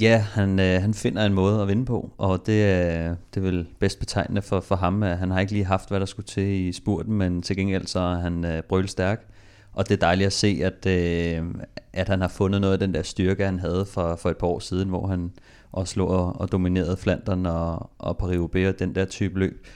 Ja, 0.00 0.18
han, 0.18 0.60
øh, 0.60 0.80
han 0.82 0.94
finder 0.94 1.26
en 1.26 1.34
måde 1.34 1.62
at 1.62 1.68
vinde 1.68 1.84
på, 1.84 2.10
og 2.18 2.46
det 2.46 2.64
er, 2.64 3.16
det 3.34 3.40
er 3.40 3.44
vel 3.44 3.66
bedst 3.78 3.98
betegnende 3.98 4.42
for, 4.42 4.60
for 4.60 4.76
ham. 4.76 5.02
at 5.02 5.18
Han 5.18 5.30
har 5.30 5.40
ikke 5.40 5.52
lige 5.52 5.64
haft, 5.64 5.88
hvad 5.88 6.00
der 6.00 6.06
skulle 6.06 6.26
til 6.26 6.44
i 6.44 6.72
spurten, 6.72 7.14
men 7.14 7.42
til 7.42 7.56
gengæld 7.56 7.86
så 7.86 8.00
er 8.00 8.14
han 8.14 8.44
øh, 8.44 8.62
brølstærk. 8.62 9.26
Og 9.72 9.88
det 9.88 9.94
er 9.94 9.98
dejligt 9.98 10.26
at 10.26 10.32
se, 10.32 10.60
at, 10.62 10.86
øh, 10.86 11.44
at 11.92 12.08
han 12.08 12.20
har 12.20 12.28
fundet 12.28 12.60
noget 12.60 12.72
af 12.72 12.78
den 12.78 12.94
der 12.94 13.02
styrke, 13.02 13.44
han 13.44 13.58
havde 13.58 13.86
for, 13.86 14.16
for 14.16 14.30
et 14.30 14.36
par 14.36 14.46
år 14.46 14.58
siden, 14.58 14.88
hvor 14.88 15.06
han 15.06 15.32
også 15.72 15.98
lå 16.00 16.06
og, 16.06 16.40
og 16.40 16.52
dominerede 16.52 16.96
Flandern 16.96 17.46
og, 17.46 17.90
og 17.98 18.16
Paris-Roubaix 18.22 18.68
og 18.68 18.78
den 18.78 18.94
der 18.94 19.04
type 19.04 19.38
løb. 19.38 19.66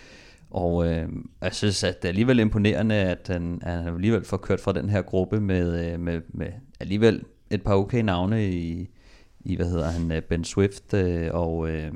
Og 0.50 0.88
øh, 0.88 1.08
jeg 1.42 1.54
synes, 1.54 1.84
at 1.84 2.02
det 2.02 2.08
er 2.08 2.10
alligevel 2.10 2.38
imponerende, 2.38 2.94
at 2.94 3.28
han, 3.28 3.60
at 3.62 3.72
han 3.72 3.94
alligevel 3.94 4.24
får 4.24 4.36
kørt 4.36 4.60
fra 4.60 4.72
den 4.72 4.90
her 4.90 5.02
gruppe 5.02 5.40
med, 5.40 5.92
øh, 5.92 6.00
med, 6.00 6.20
med 6.28 6.48
alligevel 6.80 7.22
et 7.50 7.62
par 7.62 7.74
okay 7.74 8.00
navne 8.00 8.48
i, 8.48 8.88
i 9.46 9.56
hvad 9.56 9.66
hedder 9.66 9.90
han, 9.90 10.12
øh, 10.12 10.22
Ben 10.22 10.44
Swift 10.44 10.94
øh, 10.94 11.28
og 11.32 11.68
øh, 11.68 11.92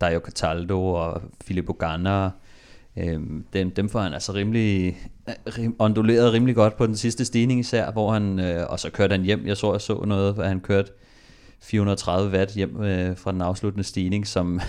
Dario 0.00 0.20
Cataldo 0.24 0.86
og 0.86 1.22
Filippo 1.44 1.72
Ganna. 1.72 2.30
Øh, 2.96 3.20
dem, 3.52 3.70
dem 3.70 3.88
får 3.88 4.00
han 4.00 4.12
altså 4.12 4.32
rimelig 4.34 4.96
øh, 5.28 5.34
rim, 5.58 5.76
onduleret 5.78 6.32
rimelig 6.32 6.54
godt 6.54 6.76
på 6.76 6.86
den 6.86 6.96
sidste 6.96 7.24
stigning 7.24 7.60
især, 7.60 7.90
hvor 7.90 8.12
han, 8.12 8.40
øh, 8.40 8.66
og 8.68 8.80
så 8.80 8.90
kørte 8.90 9.12
han 9.12 9.24
hjem, 9.24 9.46
jeg 9.46 9.56
så, 9.56 9.72
jeg 9.72 9.80
så 9.80 10.04
noget, 10.06 10.38
at 10.38 10.48
han 10.48 10.60
kørte 10.60 10.90
430 11.60 12.30
watt 12.30 12.54
hjem 12.54 12.82
øh, 12.82 13.16
fra 13.16 13.32
den 13.32 13.42
afsluttende 13.42 13.84
stigning, 13.84 14.26
som 14.26 14.60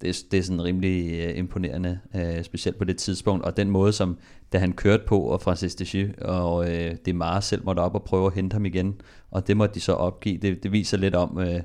det, 0.00 0.08
er, 0.08 0.22
det 0.30 0.38
er 0.38 0.42
sådan 0.42 0.64
rimelig 0.64 1.20
øh, 1.20 1.38
imponerende, 1.38 1.98
øh, 2.14 2.44
specielt 2.44 2.78
på 2.78 2.84
det 2.84 2.96
tidspunkt, 2.96 3.44
og 3.44 3.56
den 3.56 3.70
måde, 3.70 3.92
som 3.92 4.18
da 4.52 4.58
han 4.58 4.72
kørte 4.72 5.02
på, 5.06 5.20
og 5.20 5.40
Francis 5.40 5.74
Deschy 5.74 6.04
og 6.20 6.70
øh, 6.70 6.96
det 7.04 7.16
meget 7.16 7.44
selv 7.44 7.64
måtte 7.64 7.80
op 7.80 7.94
og 7.94 8.02
prøve 8.02 8.26
at 8.26 8.34
hente 8.34 8.54
ham 8.54 8.66
igen, 8.66 9.00
og 9.30 9.46
det 9.46 9.56
måtte 9.56 9.74
de 9.74 9.80
så 9.80 9.92
opgive, 9.92 10.38
det, 10.38 10.62
det 10.62 10.72
viser 10.72 10.96
lidt 10.96 11.14
om, 11.14 11.38
øh, 11.38 11.60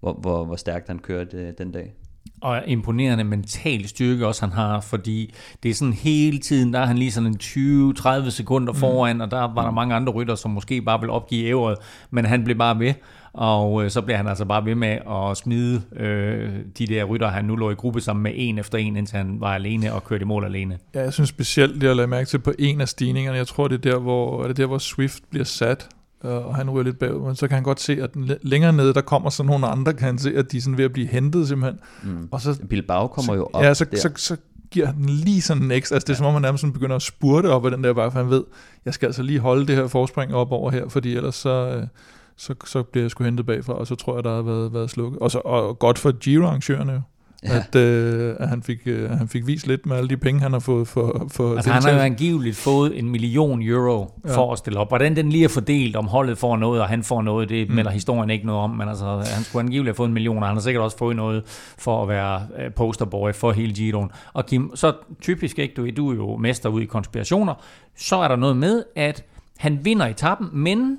hvor, 0.00 0.12
hvor, 0.12 0.44
hvor 0.44 0.56
stærkt 0.56 0.88
han 0.88 0.98
kørte 0.98 1.36
øh, 1.36 1.52
den 1.58 1.72
dag 1.72 1.94
og 2.40 2.62
imponerende 2.66 3.24
mental 3.24 3.88
styrke 3.88 4.26
også 4.26 4.42
han 4.42 4.52
har, 4.52 4.80
fordi 4.80 5.34
det 5.62 5.70
er 5.70 5.74
sådan 5.74 5.94
hele 5.94 6.38
tiden, 6.38 6.72
der 6.72 6.80
er 6.80 6.86
han 6.86 6.98
lige 6.98 7.12
sådan 7.12 7.28
en 7.28 7.38
20-30 7.40 8.30
sekunder 8.30 8.72
mm. 8.72 8.78
foran, 8.78 9.16
mm. 9.16 9.20
og 9.20 9.30
der 9.30 9.54
var 9.54 9.64
der 9.64 9.70
mange 9.70 9.94
andre 9.94 10.12
rytter, 10.12 10.34
som 10.34 10.50
måske 10.50 10.82
bare 10.82 11.00
vil 11.00 11.10
opgive 11.10 11.46
ævret, 11.46 11.78
men 12.10 12.24
han 12.24 12.44
blev 12.44 12.56
bare 12.58 12.78
ved, 12.78 12.94
og 13.38 13.84
øh, 13.84 13.90
så 13.90 14.02
bliver 14.02 14.16
han 14.16 14.26
altså 14.26 14.44
bare 14.44 14.64
ved 14.64 14.74
med 14.74 14.98
at 15.10 15.36
smide 15.36 15.82
øh, 15.96 16.50
de 16.78 16.86
der 16.86 17.04
rytter, 17.04 17.28
han 17.28 17.44
nu 17.44 17.56
lå 17.56 17.70
i 17.70 17.74
gruppe 17.74 18.00
sammen 18.00 18.22
med 18.22 18.32
en 18.34 18.58
efter 18.58 18.78
en, 18.78 18.96
indtil 18.96 19.16
han 19.16 19.40
var 19.40 19.54
alene 19.54 19.92
og 19.92 20.04
kørte 20.04 20.22
i 20.22 20.24
mål 20.24 20.44
alene. 20.44 20.78
Ja, 20.94 21.02
jeg 21.02 21.12
synes 21.12 21.28
specielt, 21.28 21.74
det 21.80 21.86
jeg 21.86 21.96
lagde 21.96 22.08
mærke 22.08 22.26
til 22.28 22.38
på 22.38 22.52
en 22.58 22.80
af 22.80 22.88
stigningerne, 22.88 23.38
jeg 23.38 23.46
tror 23.46 23.68
det 23.68 23.86
er 23.86 23.90
der, 23.90 23.98
hvor, 23.98 24.42
er 24.42 24.46
det 24.46 24.56
der, 24.56 24.66
hvor 24.66 24.78
Swift 24.78 25.22
bliver 25.30 25.44
sat, 25.44 25.88
Øh, 26.24 26.46
og 26.46 26.56
han 26.56 26.70
ryger 26.70 26.84
lidt 26.84 26.98
bagud, 26.98 27.26
men 27.26 27.36
så 27.36 27.48
kan 27.48 27.54
han 27.54 27.64
godt 27.64 27.80
se, 27.80 28.02
at 28.02 28.10
længere 28.42 28.72
nede, 28.72 28.94
der 28.94 29.00
kommer 29.00 29.30
så 29.30 29.42
nogle 29.42 29.66
andre, 29.66 29.94
kan 29.94 30.06
han 30.06 30.18
se, 30.18 30.36
at 30.36 30.52
de 30.52 30.56
er 30.56 30.60
sådan 30.60 30.78
ved 30.78 30.84
at 30.84 30.92
blive 30.92 31.06
hentet 31.06 31.48
simpelthen. 31.48 31.80
Mm. 32.02 32.28
Og 32.30 32.40
så, 32.40 32.58
Bilbao 32.68 33.06
kommer 33.06 33.32
så, 33.32 33.36
jo 33.36 33.48
op 33.52 33.62
Ja, 33.62 33.74
så, 33.74 33.86
så, 33.92 34.00
så, 34.00 34.10
så 34.16 34.36
giver 34.70 34.86
han 34.86 35.04
lige 35.04 35.42
sådan 35.42 35.62
en 35.62 35.70
ekstra, 35.70 35.94
altså 35.94 36.06
det 36.06 36.12
er 36.12 36.14
ja. 36.14 36.16
som 36.16 36.26
om 36.26 36.32
han 36.32 36.42
nærmest 36.42 36.60
sådan 36.60 36.72
begynder 36.72 36.96
at 36.96 37.02
spurte 37.02 37.46
op 37.46 37.64
af 37.64 37.70
den 37.70 37.84
der 37.84 37.92
bare, 37.92 38.10
for 38.10 38.18
han 38.18 38.30
ved, 38.30 38.44
jeg 38.84 38.94
skal 38.94 39.06
altså 39.06 39.22
lige 39.22 39.38
holde 39.38 39.66
det 39.66 39.76
her 39.76 39.86
forspring 39.86 40.34
op 40.34 40.52
over 40.52 40.70
her, 40.70 40.88
fordi 40.88 41.16
ellers 41.16 41.34
så, 41.34 41.76
øh, 41.76 41.86
så, 42.38 42.54
så 42.64 42.82
bliver 42.82 43.04
jeg 43.04 43.10
sgu 43.10 43.24
hentet 43.24 43.46
bagfra, 43.46 43.72
og 43.72 43.86
så 43.86 43.94
tror 43.94 44.14
jeg, 44.14 44.24
der 44.24 44.34
har 44.34 44.42
været, 44.42 44.72
været 44.72 44.90
slukket. 44.90 45.20
Og, 45.20 45.30
så, 45.30 45.38
og 45.38 45.78
godt 45.78 45.98
for 45.98 46.12
Giro-arrangørerne 46.12 46.92
jo 46.92 47.00
ja. 47.44 47.56
at, 47.56 47.74
øh, 47.74 48.36
at 48.40 48.48
han, 48.48 48.62
fik, 48.62 48.78
øh, 48.86 49.10
han 49.10 49.28
fik 49.28 49.46
vist 49.46 49.66
lidt 49.66 49.86
med 49.86 49.96
alle 49.96 50.08
de 50.08 50.16
penge, 50.16 50.40
han 50.40 50.52
har 50.52 50.60
fået 50.60 50.88
for, 50.88 51.26
for 51.30 51.54
altså, 51.56 51.70
Han 51.70 51.82
har 51.82 51.92
jo 51.92 51.98
angiveligt 51.98 52.56
fået 52.56 52.98
en 52.98 53.10
million 53.10 53.62
euro 53.62 54.20
ja. 54.26 54.36
for 54.36 54.52
at 54.52 54.58
stille 54.58 54.78
op. 54.78 54.88
Hvordan 54.88 55.16
den 55.16 55.30
lige 55.30 55.44
er 55.44 55.48
fordelt, 55.48 55.96
om 55.96 56.06
holdet 56.06 56.38
får 56.38 56.56
noget, 56.56 56.82
og 56.82 56.88
han 56.88 57.02
får 57.02 57.22
noget, 57.22 57.48
det 57.48 57.68
mm. 57.68 57.74
melder 57.74 57.90
historien 57.90 58.30
ikke 58.30 58.46
noget 58.46 58.60
om, 58.60 58.70
men 58.70 58.88
altså, 58.88 59.06
han 59.06 59.44
skulle 59.44 59.62
angiveligt 59.62 59.88
have 59.88 59.94
fået 59.94 60.08
en 60.08 60.14
million, 60.14 60.42
og 60.42 60.48
han 60.48 60.56
har 60.56 60.62
sikkert 60.62 60.84
også 60.84 60.98
fået 60.98 61.16
noget 61.16 61.42
for 61.78 62.02
at 62.02 62.08
være 62.08 62.42
øh, 62.58 62.72
posterboy 62.72 63.32
for 63.32 63.52
hele 63.52 63.72
Giroen. 63.72 64.10
Og 64.32 64.46
Kim, 64.46 64.70
så 64.74 64.92
typisk 65.20 65.58
ikke, 65.58 65.74
du, 65.74 65.90
du 65.90 66.10
er 66.10 66.14
jo 66.14 66.36
mester 66.36 66.68
ud 66.68 66.82
i 66.82 66.84
konspirationer, 66.84 67.54
så 67.96 68.16
er 68.16 68.28
der 68.28 68.36
noget 68.36 68.56
med, 68.56 68.84
at 68.96 69.24
han 69.56 69.78
vinder 69.84 70.06
etappen, 70.06 70.48
men 70.52 70.98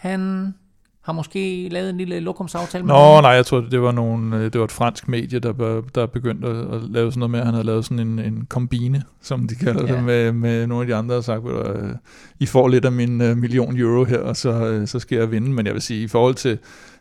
han 0.00 0.54
har 1.02 1.12
måske 1.12 1.68
lavet 1.68 1.90
en 1.90 1.96
lille 1.96 2.20
lokumsaftale 2.20 2.84
med 2.84 2.94
Nå, 2.94 3.20
nej, 3.20 3.30
jeg 3.30 3.46
tror, 3.46 3.60
det 3.60 3.82
var, 3.82 3.92
nogle, 3.92 4.36
øh, 4.36 4.42
det 4.42 4.58
var 4.58 4.64
et 4.64 4.72
fransk 4.72 5.08
medie, 5.08 5.38
der, 5.38 5.82
der 5.94 6.06
begyndte 6.06 6.48
at, 6.48 6.56
at 6.56 6.82
lave 6.82 7.12
sådan 7.12 7.18
noget 7.18 7.30
med, 7.30 7.40
han 7.40 7.54
havde 7.54 7.66
lavet 7.66 7.84
sådan 7.84 7.98
en, 7.98 8.18
en 8.18 8.46
kombine, 8.48 9.02
som 9.22 9.48
de 9.48 9.54
kalder 9.54 9.86
ja. 9.86 9.96
det, 9.96 10.04
med, 10.04 10.32
med 10.32 10.66
nogle 10.66 10.82
af 10.82 10.86
de 10.86 10.94
andre, 10.94 11.14
og 11.14 11.24
sagt, 11.24 11.48
at 11.48 11.96
I 12.38 12.46
får 12.46 12.68
lidt 12.68 12.84
af 12.84 12.92
min 12.92 13.20
uh, 13.20 13.36
million 13.36 13.76
euro 13.78 14.04
her, 14.04 14.18
og 14.18 14.36
så, 14.36 14.78
uh, 14.80 14.86
så 14.86 14.98
skal 14.98 15.18
jeg 15.18 15.30
vinde. 15.30 15.50
Men 15.50 15.66
jeg 15.66 15.74
vil 15.74 15.82
sige, 15.82 16.02
i 16.02 16.08
forhold 16.08 16.34
til, 16.34 16.58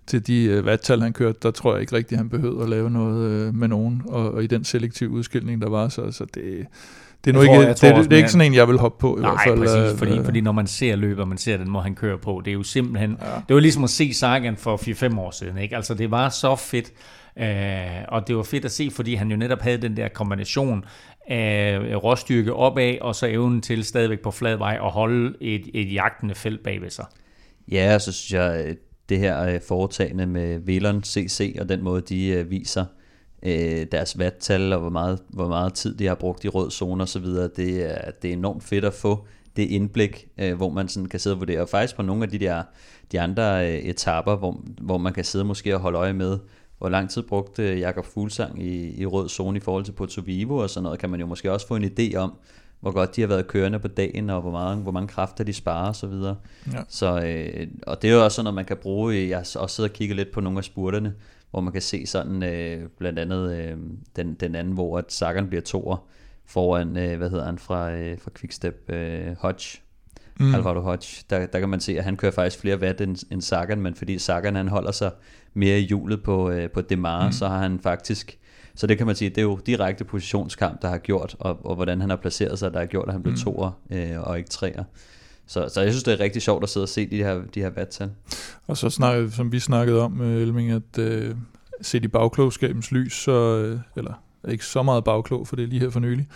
til 0.08 0.28
de 0.28 0.58
uh, 0.58 0.66
vattal, 0.66 1.02
han 1.02 1.14
kørte, 1.14 1.40
der 1.44 1.52
tror 1.52 1.74
jeg 1.74 1.82
ikke 1.82 1.96
rigtigt, 1.96 2.18
han 2.18 2.30
behøvede 2.30 2.64
at 2.64 2.70
lave 2.70 2.90
noget 2.90 3.48
uh, 3.48 3.56
med 3.56 3.68
nogen, 3.68 4.02
og, 4.06 4.34
og 4.34 4.44
i 4.44 4.48
den 4.48 4.64
selektive 4.64 5.10
udskilning, 5.10 5.62
der 5.62 5.70
var, 5.70 5.90
så, 5.90 6.12
så 6.12 6.26
det 6.34 6.66
det 7.26 7.32
er, 7.32 7.34
nu 7.34 7.42
ikke, 7.42 7.54
tror, 7.54 7.62
det, 7.62 7.82
det, 7.82 8.04
det 8.04 8.14
er 8.14 8.18
ikke 8.18 8.32
sådan 8.32 8.48
en, 8.48 8.54
jeg 8.54 8.68
vil 8.68 8.78
hoppe 8.78 9.02
på 9.02 9.18
i 9.18 9.22
nej, 9.22 9.32
hvert 9.32 9.42
fald. 9.44 9.58
præcis, 9.58 9.94
øh, 9.94 9.98
fordi, 9.98 10.18
øh, 10.18 10.26
fordi 10.26 10.42
når 10.42 10.52
man 10.52 10.68
ser 10.68 10.96
løbet, 10.96 11.20
og 11.20 11.28
man 11.28 11.38
ser 11.38 11.58
den 11.58 11.70
måde, 11.70 11.84
han 11.84 11.96
kører 11.96 12.18
på, 12.18 12.42
det 12.46 12.52
er 12.52 12.56
jo 12.56 12.64
simpelthen, 12.64 13.18
ja. 13.22 13.26
det 13.48 13.54
var 13.54 13.60
ligesom 13.60 13.84
at 13.84 13.90
se 13.90 14.14
Sagan 14.14 14.58
for 14.58 14.78
4-5 14.78 15.20
år 15.20 15.32
siden, 15.32 15.58
ikke? 15.58 15.76
Altså 15.76 15.94
det 15.94 16.12
var 16.12 16.30
så 16.30 16.56
fedt, 16.56 16.92
øh, 17.40 18.04
og 18.08 18.28
det 18.28 18.36
var 18.36 18.44
fedt 18.44 18.66
at 18.66 18.72
se, 18.72 18.90
fordi 18.92 19.16
han 19.16 19.32
jo 19.32 19.38
netop 19.38 19.62
havde 19.62 19.78
den 19.78 19.98
der 19.98 20.08
kombination 20.08 20.86
af 21.28 21.80
råstyrke 22.04 22.54
opad, 22.54 22.98
og 23.02 23.16
så 23.16 23.28
evnen 23.28 23.62
til 23.62 23.84
stadigvæk 23.84 24.20
på 24.20 24.32
flad 24.32 24.56
vej 24.56 24.80
at 24.84 24.92
holde 24.92 25.34
et, 25.42 25.70
et 25.74 25.94
jagtende 25.94 26.36
felt 26.36 26.64
bagved 26.64 26.90
sig. 26.90 27.06
Ja, 27.72 28.00
så 28.00 28.12
synes 28.12 28.34
jeg, 28.34 28.76
det 29.10 29.20
her 29.20 29.42
øh, 29.44 29.60
foretagende 29.68 30.26
med 30.26 30.60
Velon 30.60 31.04
CC, 31.04 31.58
og 31.60 31.70
den 31.70 31.84
måde, 31.84 32.02
de 32.02 32.46
viser, 32.50 32.86
øh, 33.44 33.86
deres 33.92 34.20
vattal 34.20 34.74
og 34.74 34.80
hvor 34.80 34.90
meget, 34.90 35.20
hvor 35.30 35.48
meget 35.48 35.74
tid 35.74 35.96
de 35.96 36.08
har 36.08 36.16
brugt 36.16 36.46
i 36.46 36.50
rød 36.50 36.72
zone 36.72 37.04
osv. 37.04 37.26
Det 37.26 37.92
er, 37.92 38.12
det 38.22 38.30
er 38.30 38.34
enormt 38.34 38.64
fedt 38.64 38.86
at 38.86 38.94
få 38.94 39.26
det 39.56 39.64
indblik, 39.64 40.28
øh, 40.38 40.56
hvor 40.56 40.70
man 40.70 40.88
sådan 40.88 41.10
kan 41.10 41.20
sidde 41.20 41.34
og 41.34 41.40
vurdere. 41.40 41.62
Og 41.62 41.70
faktisk 41.70 41.96
på 41.96 42.02
nogle 42.02 42.24
af 42.24 42.30
de 42.30 42.40
der 42.40 42.64
de 43.12 43.22
andre 43.22 43.72
øh, 43.72 43.80
etapper, 43.80 44.36
hvor, 44.36 44.62
hvor 44.82 44.98
man 44.98 45.14
kan 45.14 45.24
sidde 45.24 45.46
måske 45.46 45.76
og 45.76 45.82
holde 45.82 45.98
øje 45.98 46.14
med, 46.14 46.40
hvor 46.78 46.90
lang 46.90 47.10
tid 47.10 47.22
brugte 47.22 47.64
Jakob 47.64 48.06
Fuglsang 48.06 48.64
i, 48.64 49.02
i 49.02 49.06
rød 49.06 49.30
zone 49.30 49.58
i 49.58 49.60
forhold 49.60 49.84
til 49.84 49.92
Porto 49.92 50.22
Vivo 50.22 50.58
og 50.58 50.70
sådan 50.70 50.84
noget, 50.84 51.00
kan 51.00 51.10
man 51.10 51.20
jo 51.20 51.26
måske 51.26 51.52
også 51.52 51.68
få 51.68 51.76
en 51.76 51.84
idé 51.84 52.16
om, 52.16 52.34
hvor 52.80 52.92
godt 52.92 53.16
de 53.16 53.22
har 53.22 53.28
været 53.28 53.48
kørende 53.48 53.80
på 53.80 53.88
dagen, 53.88 54.30
og 54.30 54.42
hvor, 54.42 54.52
meget, 54.52 54.78
hvor 54.78 54.92
mange 54.92 55.08
kræfter 55.08 55.44
de 55.44 55.54
sparer 55.54 55.90
osv. 55.90 56.12
Så, 56.12 56.36
ja. 56.74 56.82
så 56.88 57.22
øh, 57.22 57.68
og 57.88 58.02
det 58.02 58.10
er 58.10 58.14
jo 58.14 58.24
også 58.24 58.36
sådan 58.36 58.44
noget, 58.44 58.56
man 58.56 58.66
kan 58.66 58.78
bruge, 58.78 59.30
jeg 59.30 59.38
har 59.38 59.60
også 59.60 59.76
siddet 59.76 59.92
og 59.92 59.96
kigget 59.96 60.16
lidt 60.16 60.32
på 60.32 60.42
nogle 60.42 60.58
af 60.58 60.64
spurterne, 60.64 61.14
hvor 61.52 61.62
man 61.62 61.74
kan 61.74 61.82
se 61.82 62.06
sådan 62.06 62.44
øh, 62.44 62.90
blandt 62.98 63.20
andet 63.20 63.58
øh, 63.58 63.78
den, 64.16 64.34
den 64.34 64.56
anden, 64.56 64.74
hvor 64.74 64.98
at 64.98 65.12
Sagan 65.12 65.48
bliver 65.48 65.62
toer 65.62 66.08
foran, 66.46 66.98
øh, 66.98 67.18
hvad 67.18 67.30
hedder 67.30 67.46
han, 67.46 67.60
fra, 67.60 67.92
øh, 67.92 68.20
fra 68.20 68.32
Quickstep, 68.36 68.90
øh, 68.90 69.36
Hodge, 69.40 69.80
mm. 70.40 70.56
Alvaro 70.56 70.80
Hodge, 70.80 71.26
der, 71.30 71.46
der 71.46 71.60
kan 71.60 71.70
man 71.70 71.80
se, 71.80 71.98
at 71.98 72.04
han 72.04 72.18
kører 72.18 72.32
faktisk 72.32 72.60
flere 72.60 72.80
watt 72.80 73.02
end, 73.02 73.18
end 73.32 73.42
Sagan, 73.42 73.82
men 73.82 73.96
fordi 73.96 74.18
Sagan 74.18 74.56
han 74.56 74.68
holder 74.68 74.92
sig 74.92 75.12
mere 75.54 75.80
i 75.80 75.84
hjulet 75.84 76.24
på, 76.24 76.50
øh, 76.50 76.70
på 76.70 76.82
Demar, 76.82 77.26
mm. 77.26 77.32
så 77.32 77.48
har 77.48 77.58
han 77.58 77.80
faktisk, 77.80 78.40
så 78.76 78.88
det 78.88 78.98
kan 78.98 79.08
man 79.08 79.16
sige, 79.16 79.30
det 79.30 79.38
er 79.38 79.42
jo 79.42 79.60
direkte 79.66 80.04
positionskamp, 80.04 80.82
der 80.82 80.90
har 80.90 80.98
gjort, 80.98 81.36
og, 81.40 81.66
og 81.66 81.76
hvordan 81.76 82.02
han 82.02 82.10
har 82.10 82.18
placeret 82.18 82.60
sig, 82.60 82.74
der 82.74 82.80
har 82.80 82.86
gjort, 82.86 83.08
at 83.08 83.14
han 83.14 83.24
blev 83.24 83.32
mm. 83.32 83.38
toer 83.38 83.72
øh, 83.92 84.20
og 84.22 84.38
ikke 84.38 84.50
treer. 84.50 84.84
Så, 85.50 85.70
så 85.74 85.82
jeg 85.82 85.92
synes, 85.92 86.04
det 86.04 86.14
er 86.14 86.20
rigtig 86.20 86.42
sjovt 86.42 86.64
at 86.64 86.70
sidde 86.70 86.84
og 86.84 86.90
se 86.90 87.10
de 87.10 87.18
her, 87.18 87.42
de 87.54 87.60
her 87.60 87.70
vattal. 87.70 88.12
Og 88.68 88.78
så 88.78 88.90
snakker 88.90 89.30
som 89.30 89.52
vi 89.52 89.60
snakkede 89.60 90.02
om, 90.02 90.22
øh, 90.22 90.42
Elming, 90.42 90.72
at 90.72 90.98
øh, 91.00 91.36
set 91.82 92.04
i 92.04 92.08
bagklogskabens 92.08 92.92
lys, 92.92 93.14
så, 93.14 93.32
øh, 93.32 93.80
eller 93.96 94.14
ikke 94.48 94.66
så 94.66 94.84
meget 94.84 95.04
bagklog, 95.04 95.48
for 95.48 95.56
det 95.56 95.64
er 95.64 95.68
lige 95.68 95.80
her 95.80 95.90
for 95.90 96.00
nylig, 96.00 96.28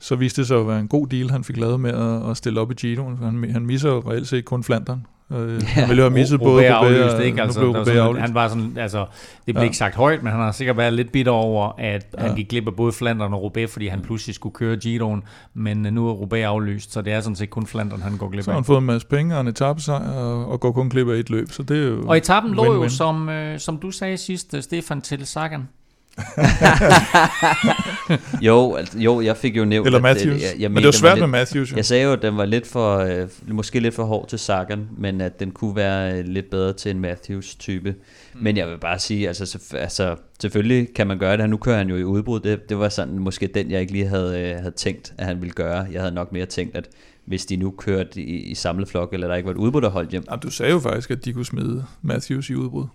så 0.00 0.16
viste 0.16 0.40
det 0.40 0.48
sig 0.48 0.60
at 0.60 0.66
være 0.66 0.80
en 0.80 0.88
god 0.88 1.06
deal, 1.06 1.30
han 1.30 1.44
fik 1.44 1.56
lavet 1.56 1.80
med 1.80 1.90
at, 1.90 2.30
at 2.30 2.36
stille 2.36 2.60
op 2.60 2.70
i 2.70 2.74
Giroen. 2.74 3.16
Han, 3.16 3.50
han 3.50 3.66
misser 3.66 3.88
jo 3.88 3.98
reelt 4.10 4.28
set 4.28 4.44
kun 4.44 4.64
Flandern. 4.64 5.06
Øh, 5.36 5.62
ja, 5.62 5.66
han 5.66 5.88
ville 5.88 6.02
jo 6.02 6.08
have 6.08 6.14
misset 6.14 6.40
både 6.40 6.74
Roubaix 6.74 7.00
aflyst, 7.02 7.24
ikke? 7.24 7.42
Altså, 7.42 7.60
blev 7.60 7.84
sådan, 7.84 8.16
han 8.16 8.34
var 8.34 8.48
sådan, 8.48 8.76
altså, 8.76 9.06
det 9.46 9.54
blev 9.54 9.56
ja. 9.56 9.62
ikke 9.62 9.76
sagt 9.76 9.94
højt, 9.94 10.22
men 10.22 10.32
han 10.32 10.40
har 10.40 10.52
sikkert 10.52 10.76
været 10.76 10.92
lidt 10.92 11.12
bitter 11.12 11.32
over, 11.32 11.72
at 11.78 12.06
ja. 12.18 12.26
han 12.26 12.36
gik 12.36 12.48
glip 12.48 12.66
af 12.66 12.74
både 12.74 12.92
Flandern 12.92 13.34
og 13.34 13.42
Roubaix, 13.42 13.70
fordi 13.70 13.86
han 13.86 14.00
pludselig 14.00 14.34
skulle 14.34 14.54
køre 14.54 14.76
Giroen, 14.76 15.22
men 15.54 15.78
nu 15.78 16.08
er 16.08 16.12
Roubaix 16.12 16.44
aflyst, 16.44 16.92
så 16.92 17.02
det 17.02 17.12
er 17.12 17.20
sådan 17.20 17.36
set 17.36 17.50
kun 17.50 17.66
Flandern, 17.66 18.02
han 18.02 18.16
går 18.16 18.28
glip 18.28 18.38
af. 18.38 18.44
Så 18.44 18.50
har 18.50 18.58
han 18.58 18.64
fået 18.64 18.78
en 18.78 18.86
masse 18.86 19.06
penge 19.06 19.34
og 19.34 19.40
en 19.40 19.48
etappesejr, 19.48 20.10
og, 20.10 20.46
og 20.46 20.60
går 20.60 20.72
kun 20.72 20.88
glip 20.88 21.08
af 21.08 21.16
et 21.16 21.30
løb, 21.30 21.50
så 21.50 21.62
det 21.62 21.84
er 21.84 21.88
jo 21.88 22.02
Og 22.06 22.16
etappen 22.16 22.54
lå 22.54 22.74
jo, 22.74 22.88
som, 22.88 23.28
øh, 23.28 23.58
som 23.58 23.78
du 23.78 23.90
sagde 23.90 24.16
sidst, 24.16 24.54
Stefan, 24.62 25.00
til 25.00 25.26
Sagan. 25.26 25.68
jo, 28.48 28.74
altså, 28.74 28.98
jo, 28.98 29.20
jeg 29.20 29.36
fik 29.36 29.56
jo 29.56 29.64
nævnt... 29.64 29.86
Eller 29.86 30.00
Matthews. 30.00 30.34
At, 30.34 30.42
jeg, 30.42 30.60
jeg 30.60 30.70
men 30.70 30.76
det 30.76 30.84
var 30.84 30.92
svært 30.92 31.14
lidt, 31.14 31.22
med 31.22 31.38
Matthews. 31.38 31.72
Jo. 31.72 31.76
Jeg 31.76 31.84
sagde 31.84 32.04
jo, 32.04 32.12
at 32.12 32.22
den 32.22 32.36
var 32.36 32.44
lidt 32.44 32.66
for, 32.66 32.98
øh, 32.98 33.28
måske 33.48 33.80
lidt 33.80 33.94
for 33.94 34.04
hård 34.04 34.28
til 34.28 34.38
Sagan, 34.38 34.88
men 34.98 35.20
at 35.20 35.40
den 35.40 35.50
kunne 35.50 35.76
være 35.76 36.18
øh, 36.18 36.24
lidt 36.24 36.50
bedre 36.50 36.72
til 36.72 36.90
en 36.90 37.00
Matthews-type. 37.00 37.94
Mm. 38.34 38.42
Men 38.42 38.56
jeg 38.56 38.68
vil 38.68 38.78
bare 38.78 38.98
sige, 38.98 39.28
altså, 39.28 39.58
altså 39.74 40.16
selvfølgelig 40.40 40.94
kan 40.94 41.06
man 41.06 41.18
gøre 41.18 41.36
det. 41.36 41.50
Nu 41.50 41.56
kører 41.56 41.76
han 41.76 41.88
jo 41.88 41.96
i 41.96 42.04
udbrud. 42.04 42.40
Det, 42.40 42.68
det 42.68 42.78
var 42.78 42.88
sådan 42.88 43.18
måske 43.18 43.46
den, 43.46 43.70
jeg 43.70 43.80
ikke 43.80 43.92
lige 43.92 44.06
havde, 44.06 44.40
øh, 44.40 44.56
havde 44.56 44.74
tænkt, 44.76 45.14
at 45.18 45.26
han 45.26 45.40
ville 45.40 45.52
gøre. 45.52 45.86
Jeg 45.92 46.00
havde 46.00 46.14
nok 46.14 46.32
mere 46.32 46.46
tænkt, 46.46 46.76
at 46.76 46.88
hvis 47.24 47.46
de 47.46 47.56
nu 47.56 47.70
kørte 47.70 48.20
i, 48.20 48.36
i 48.36 48.54
samleflok, 48.54 49.12
eller 49.12 49.28
der 49.28 49.34
ikke 49.34 49.46
var 49.46 49.52
et 49.52 49.58
udbrud, 49.58 49.82
der 49.82 49.90
holdt 49.90 50.10
hjem. 50.10 50.24
Jamen, 50.30 50.40
du 50.40 50.50
sagde 50.50 50.72
jo 50.72 50.78
faktisk, 50.78 51.10
at 51.10 51.24
de 51.24 51.32
kunne 51.32 51.46
smide 51.46 51.84
Matthews 52.02 52.50
i 52.50 52.54
udbrud. 52.54 52.86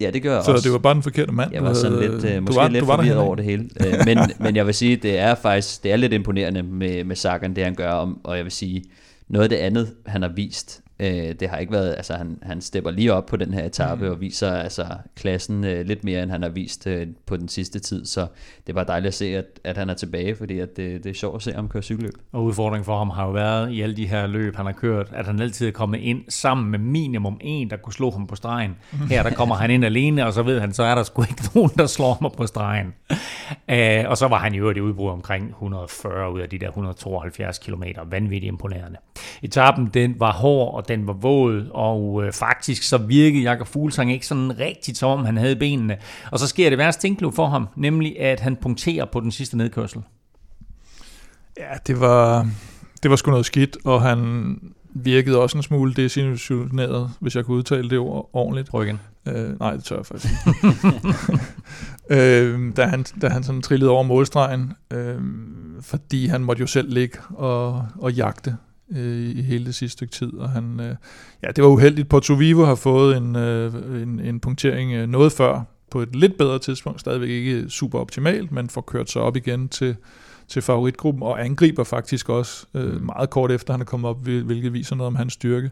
Ja, 0.00 0.10
det 0.10 0.22
gør 0.22 0.34
jeg 0.34 0.44
så 0.44 0.50
også. 0.50 0.62
Så 0.62 0.66
det 0.66 0.72
var 0.72 0.78
bare 0.78 0.94
den 0.94 1.02
forkerte 1.02 1.32
mand? 1.32 1.52
Jeg 1.52 1.62
var 1.62 1.72
sådan 1.72 2.00
lidt, 2.00 2.36
uh, 2.36 2.42
måske 2.42 2.56
var, 2.56 2.68
lidt 2.68 2.84
forvirret 2.84 3.18
over 3.18 3.34
det 3.34 3.44
hele. 3.44 3.68
Uh, 3.80 4.04
men, 4.04 4.18
men 4.44 4.56
jeg 4.56 4.66
vil 4.66 4.74
sige, 4.74 4.96
det 4.96 5.18
er 5.18 5.34
faktisk 5.34 5.82
det 5.82 5.92
er 5.92 5.96
lidt 5.96 6.12
imponerende 6.12 6.62
med, 6.62 7.04
med 7.04 7.16
Sagan, 7.16 7.56
det 7.56 7.64
han 7.64 7.74
gør. 7.74 7.90
Om, 7.90 8.20
og 8.24 8.36
jeg 8.36 8.44
vil 8.44 8.52
sige, 8.52 8.84
noget 9.28 9.44
af 9.44 9.48
det 9.48 9.56
andet, 9.56 9.94
han 10.06 10.22
har 10.22 10.28
vist 10.28 10.82
Øh, 11.00 11.34
det 11.40 11.48
har 11.48 11.58
ikke 11.58 11.72
været, 11.72 11.94
altså 11.96 12.14
han, 12.14 12.38
han 12.42 12.60
stepper 12.60 12.90
lige 12.90 13.12
op 13.12 13.26
på 13.26 13.36
den 13.36 13.54
her 13.54 13.64
etape 13.64 14.04
mm. 14.04 14.10
og 14.10 14.20
viser 14.20 14.52
altså 14.52 14.86
klassen 15.16 15.64
øh, 15.64 15.86
lidt 15.86 16.04
mere, 16.04 16.22
end 16.22 16.30
han 16.30 16.42
har 16.42 16.48
vist 16.48 16.86
øh, 16.86 17.06
på 17.26 17.36
den 17.36 17.48
sidste 17.48 17.78
tid, 17.78 18.06
så 18.06 18.26
det 18.66 18.74
var 18.74 18.84
dejligt 18.84 19.08
at 19.08 19.14
se, 19.14 19.36
at, 19.36 19.44
at 19.64 19.76
han 19.76 19.90
er 19.90 19.94
tilbage, 19.94 20.36
fordi 20.36 20.58
at 20.58 20.76
det, 20.76 21.04
det 21.04 21.10
er 21.10 21.14
sjovt 21.14 21.36
at 21.36 21.42
se 21.42 21.52
ham 21.52 21.68
køre 21.68 21.82
cykelløb. 21.82 22.14
Og 22.32 22.44
udfordringen 22.44 22.84
for 22.84 22.98
ham 22.98 23.10
har 23.10 23.26
jo 23.26 23.30
været 23.30 23.72
i 23.72 23.80
alle 23.80 23.96
de 23.96 24.06
her 24.06 24.26
løb, 24.26 24.56
han 24.56 24.66
har 24.66 24.72
kørt, 24.72 25.08
at 25.12 25.26
han 25.26 25.40
altid 25.40 25.68
er 25.68 25.72
kommet 25.72 25.98
ind 25.98 26.24
sammen 26.28 26.70
med 26.70 26.78
minimum 26.78 27.38
en, 27.40 27.70
der 27.70 27.76
kunne 27.76 27.92
slå 27.92 28.10
ham 28.10 28.26
på 28.26 28.36
stregen. 28.36 28.76
Her 29.08 29.22
der 29.22 29.30
kommer 29.30 29.54
han 29.54 29.70
ind 29.70 29.84
alene, 29.84 30.26
og 30.26 30.32
så 30.32 30.42
ved 30.42 30.60
han, 30.60 30.72
så 30.72 30.82
er 30.82 30.94
der 30.94 31.02
sgu 31.02 31.22
ikke 31.22 31.42
nogen, 31.54 31.70
der 31.76 31.86
slår 31.86 32.18
ham 32.22 32.32
på 32.36 32.46
stregen. 32.46 32.94
Uh, 33.50 34.10
og 34.10 34.16
så 34.16 34.28
var 34.28 34.38
han 34.38 34.54
jo 34.54 34.70
i 34.70 34.80
udbrud 34.80 35.10
omkring 35.10 35.48
140 35.48 36.32
ud 36.32 36.40
af 36.40 36.48
de 36.48 36.58
der 36.58 36.68
172 36.68 37.58
km. 37.58 37.82
Vanvittigt 38.10 38.48
imponerende. 38.48 38.98
Etappen, 39.42 39.90
den 39.94 40.14
var 40.18 40.32
hård, 40.32 40.74
og 40.74 40.88
den 40.88 41.06
var 41.06 41.12
våd, 41.12 41.70
og 41.70 42.24
øh, 42.24 42.32
faktisk 42.32 42.82
så 42.82 42.98
virkede 42.98 43.42
Jakob 43.42 43.66
Fuglsang 43.66 44.12
ikke 44.12 44.26
sådan 44.26 44.58
rigtigt, 44.58 44.98
som 44.98 45.10
om 45.18 45.24
han 45.24 45.36
havde 45.36 45.56
benene. 45.56 45.96
Og 46.32 46.38
så 46.38 46.46
sker 46.46 46.68
det 46.70 46.78
værste 46.78 47.02
tænkelig 47.02 47.34
for 47.34 47.46
ham, 47.46 47.68
nemlig 47.76 48.20
at 48.20 48.40
han 48.40 48.56
punkterer 48.56 49.04
på 49.04 49.20
den 49.20 49.30
sidste 49.30 49.56
nedkørsel. 49.56 50.02
Ja, 51.58 51.76
det 51.86 52.00
var, 52.00 52.46
det 53.02 53.10
var 53.10 53.16
sgu 53.16 53.30
noget 53.30 53.46
skidt, 53.46 53.76
og 53.84 54.02
han 54.02 54.58
virkede 54.94 55.38
også 55.38 55.56
en 55.58 55.62
smule 55.62 55.94
desillusioneret, 55.94 57.10
hvis 57.20 57.36
jeg 57.36 57.44
kunne 57.44 57.56
udtale 57.56 57.90
det 57.90 57.98
ord 57.98 58.30
ordentligt. 58.32 58.68
Prøv 58.68 58.84
igen. 58.84 59.00
Øh, 59.28 59.60
nej, 59.60 59.72
det 59.72 59.84
tør 59.84 59.96
jeg 59.96 60.06
faktisk 60.06 60.34
øh, 62.10 62.76
da, 62.76 62.86
han, 62.86 63.04
da 63.22 63.28
han 63.28 63.42
sådan 63.42 63.62
trillede 63.62 63.90
over 63.90 64.02
målstregen, 64.02 64.72
øh, 64.90 65.20
fordi 65.80 66.26
han 66.26 66.44
måtte 66.44 66.60
jo 66.60 66.66
selv 66.66 66.92
ligge 66.92 67.18
og, 67.28 67.86
og 67.98 68.12
jagte 68.12 68.56
øh, 68.96 69.30
i 69.36 69.42
hele 69.42 69.64
det 69.64 69.74
sidste 69.74 69.92
stykke 69.92 70.12
tid, 70.12 70.32
og 70.32 70.50
han, 70.50 70.80
øh, 70.80 70.96
ja, 71.42 71.48
det 71.56 71.64
var 71.64 71.70
uheldigt. 71.70 72.08
Porto 72.08 72.34
Vivo 72.34 72.64
har 72.64 72.74
fået 72.74 73.16
en, 73.16 73.36
øh, 73.36 74.02
en, 74.02 74.20
en 74.20 74.40
punktering 74.40 74.92
øh, 74.92 75.08
noget 75.08 75.32
før, 75.32 75.62
på 75.90 76.00
et 76.00 76.16
lidt 76.16 76.38
bedre 76.38 76.58
tidspunkt, 76.58 77.00
stadigvæk 77.00 77.28
ikke 77.28 77.68
super 77.68 77.98
optimalt, 77.98 78.52
men 78.52 78.68
får 78.68 78.80
kørt 78.80 79.10
sig 79.10 79.22
op 79.22 79.36
igen 79.36 79.68
til, 79.68 79.96
til 80.48 80.62
favoritgruppen, 80.62 81.22
og 81.22 81.44
angriber 81.44 81.84
faktisk 81.84 82.28
også 82.28 82.66
øh, 82.74 83.02
meget 83.02 83.30
kort 83.30 83.50
efter, 83.50 83.72
han 83.72 83.80
er 83.80 83.84
kommet 83.84 84.10
op, 84.10 84.24
hvilket 84.24 84.72
viser 84.72 84.96
noget 84.96 85.06
om 85.06 85.16
hans 85.16 85.32
styrke. 85.32 85.70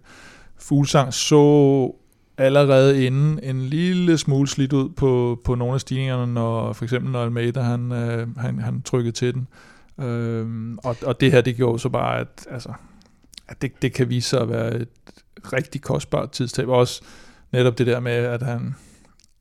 Fuglsang 0.59 1.15
så 1.15 1.93
allerede 2.39 3.07
inden 3.07 3.41
en 3.43 3.61
lille 3.61 4.19
smule 4.19 4.49
slidt 4.49 4.73
ud 4.73 4.89
på, 4.89 5.41
på 5.45 5.55
nogle 5.55 5.75
af 5.75 5.81
stigningerne, 5.81 6.35
når 6.35 6.73
for 6.73 6.85
eksempel 6.85 7.13
når 7.13 7.23
Almeida 7.25 7.61
han, 7.61 7.93
øh, 7.93 8.37
han, 8.37 8.59
han 8.59 8.83
trykkede 8.83 9.13
til 9.13 9.35
den. 9.35 9.49
Øh, 10.07 10.77
og, 10.85 10.97
og 11.03 11.21
det 11.21 11.33
her, 11.33 11.41
det 11.41 11.57
gjorde 11.57 11.79
så 11.79 11.89
bare, 11.89 12.21
at 12.21 12.47
altså, 12.51 12.73
at 13.49 13.63
det, 13.63 13.83
det 13.83 13.93
kan 13.93 14.09
vise 14.09 14.29
sig 14.29 14.41
at 14.41 14.49
være 14.49 14.75
et 14.75 14.89
rigtig 15.53 15.83
kostbart 15.83 16.31
tidstab. 16.31 16.69
Også 16.69 17.03
netop 17.53 17.79
det 17.79 17.87
der 17.87 18.01
med, 18.01 18.13
at 18.13 18.43
han, 18.43 18.75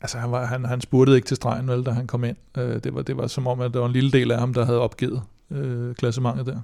altså 0.01 0.17
han, 0.17 0.31
var, 0.31 0.45
han, 0.45 0.65
han 0.65 0.81
spurgte 0.81 1.15
ikke 1.15 1.27
til 1.27 1.35
stregen, 1.35 1.67
vel, 1.67 1.85
da 1.85 1.91
han 1.91 2.07
kom 2.07 2.23
ind. 2.23 2.37
Øh, 2.57 2.83
det, 2.83 2.95
var, 2.95 3.01
det 3.01 3.17
var 3.17 3.27
som 3.27 3.47
om, 3.47 3.61
at 3.61 3.73
der 3.73 3.79
var 3.79 3.87
en 3.87 3.93
lille 3.93 4.11
del 4.11 4.31
af 4.31 4.39
ham, 4.39 4.53
der 4.53 4.65
havde 4.65 4.79
opgivet 4.79 5.21
øh, 5.51 5.95
klassementet 5.95 6.45
der. 6.45 6.61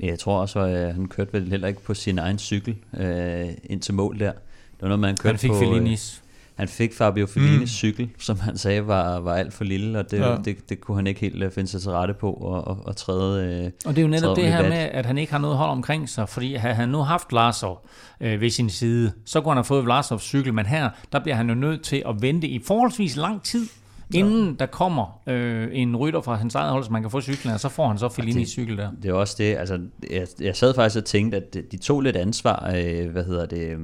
Jeg 0.00 0.18
tror 0.18 0.40
også, 0.40 0.60
at 0.60 0.94
han 0.94 1.08
kørte 1.08 1.32
vel 1.32 1.50
heller 1.50 1.68
ikke 1.68 1.82
på 1.82 1.94
sin 1.94 2.18
egen 2.18 2.38
cykel 2.38 2.76
øh, 2.96 3.48
ind 3.64 3.80
til 3.80 3.94
mål 3.94 4.18
der. 4.18 4.32
Det 4.32 4.80
var 4.80 4.88
noget, 4.88 5.00
man 5.00 5.16
kørte 5.16 5.32
han 5.32 5.38
fik 5.38 5.50
på... 5.50 5.58
Fellinis. 5.58 6.22
Øh, 6.60 6.62
han 6.62 6.68
fik 6.68 6.94
Fabio 6.94 7.26
Fellinis 7.26 7.60
mm. 7.60 7.66
cykel, 7.66 8.10
som 8.18 8.40
han 8.40 8.58
sagde 8.58 8.86
var, 8.86 9.20
var 9.20 9.34
alt 9.34 9.52
for 9.52 9.64
lille, 9.64 9.98
og 9.98 10.10
det, 10.10 10.18
ja. 10.18 10.36
det, 10.44 10.68
det 10.68 10.80
kunne 10.80 10.96
han 10.96 11.06
ikke 11.06 11.20
helt 11.20 11.44
uh, 11.44 11.50
finde 11.52 11.70
sig 11.70 11.82
til 11.82 11.90
rette 11.90 12.14
på 12.14 12.32
og, 12.32 12.68
og, 12.68 12.78
og 12.84 12.96
træde 12.96 13.64
øh, 13.64 13.70
Og 13.84 13.96
det 13.96 13.98
er 13.98 14.02
jo 14.02 14.08
netop 14.08 14.36
det 14.36 14.52
her 14.52 14.62
med, 14.62 14.78
at 14.92 15.06
han 15.06 15.18
ikke 15.18 15.32
har 15.32 15.38
noget 15.38 15.56
hold 15.56 15.70
omkring 15.70 16.08
sig, 16.08 16.28
fordi 16.28 16.54
havde 16.54 16.74
han 16.74 16.88
nu 16.88 16.98
haft 16.98 17.32
Larsov 17.32 17.86
øh, 18.20 18.40
ved 18.40 18.50
sin 18.50 18.70
side, 18.70 19.12
så 19.24 19.40
kunne 19.40 19.50
han 19.50 19.56
have 19.56 19.64
fået 19.64 19.86
Larsovs 19.86 20.22
cykel, 20.22 20.54
men 20.54 20.66
her, 20.66 20.90
der 21.12 21.20
bliver 21.20 21.36
han 21.36 21.48
jo 21.48 21.54
nødt 21.54 21.82
til 21.82 22.02
at 22.08 22.22
vente 22.22 22.48
i 22.48 22.62
forholdsvis 22.66 23.16
lang 23.16 23.42
tid, 23.42 23.66
inden 24.14 24.56
der 24.58 24.66
kommer 24.66 25.20
øh, 25.26 25.68
en 25.72 25.96
rytter 25.96 26.20
fra 26.20 26.34
hans 26.34 26.54
eget 26.54 26.70
hold, 26.70 26.84
så 26.84 26.92
man 26.92 27.02
kan 27.02 27.10
få 27.10 27.20
cyklen, 27.20 27.54
og 27.54 27.60
så 27.60 27.68
får 27.68 27.88
han 27.88 27.98
så 27.98 28.08
Fellinis 28.08 28.48
cykel 28.48 28.76
der. 28.76 28.90
Det 29.02 29.08
er 29.08 29.12
også 29.12 29.34
det, 29.38 29.56
altså 29.56 29.78
jeg, 30.10 30.26
jeg 30.40 30.56
sad 30.56 30.74
faktisk 30.74 30.96
og 30.96 31.04
tænkte, 31.04 31.36
at 31.36 31.56
de 31.72 31.76
tog 31.76 32.00
lidt 32.00 32.16
ansvar, 32.16 32.72
øh, 32.76 33.10
hvad 33.10 33.24
hedder 33.24 33.46
det, 33.46 33.76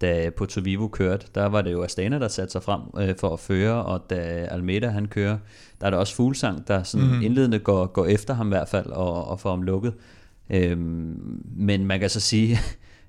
da 0.00 0.30
Porto 0.36 0.60
Vivo 0.60 0.88
kørte, 0.88 1.26
der 1.34 1.46
var 1.46 1.62
det 1.62 1.72
jo 1.72 1.82
Astana, 1.82 2.18
der 2.18 2.28
satte 2.28 2.52
sig 2.52 2.62
frem 2.62 2.80
øh, 2.98 3.14
for 3.20 3.32
at 3.32 3.40
føre, 3.40 3.84
og 3.84 4.10
da 4.10 4.16
Almeida 4.50 4.88
han 4.88 5.06
kører, 5.06 5.38
der 5.80 5.86
er 5.86 5.90
der 5.90 5.98
også 5.98 6.14
Fuglsang, 6.14 6.68
der 6.68 6.82
sådan 6.82 7.06
mm. 7.06 7.22
indledende 7.22 7.58
går, 7.58 7.86
går 7.86 8.06
efter 8.06 8.34
ham 8.34 8.46
i 8.46 8.48
hvert 8.48 8.68
fald, 8.68 8.86
og, 8.86 9.28
og 9.28 9.40
får 9.40 9.50
ham 9.50 9.62
lukket. 9.62 9.94
Øhm, 10.50 11.42
men 11.56 11.86
man 11.86 12.00
kan 12.00 12.10
så 12.10 12.20
sige, 12.20 12.58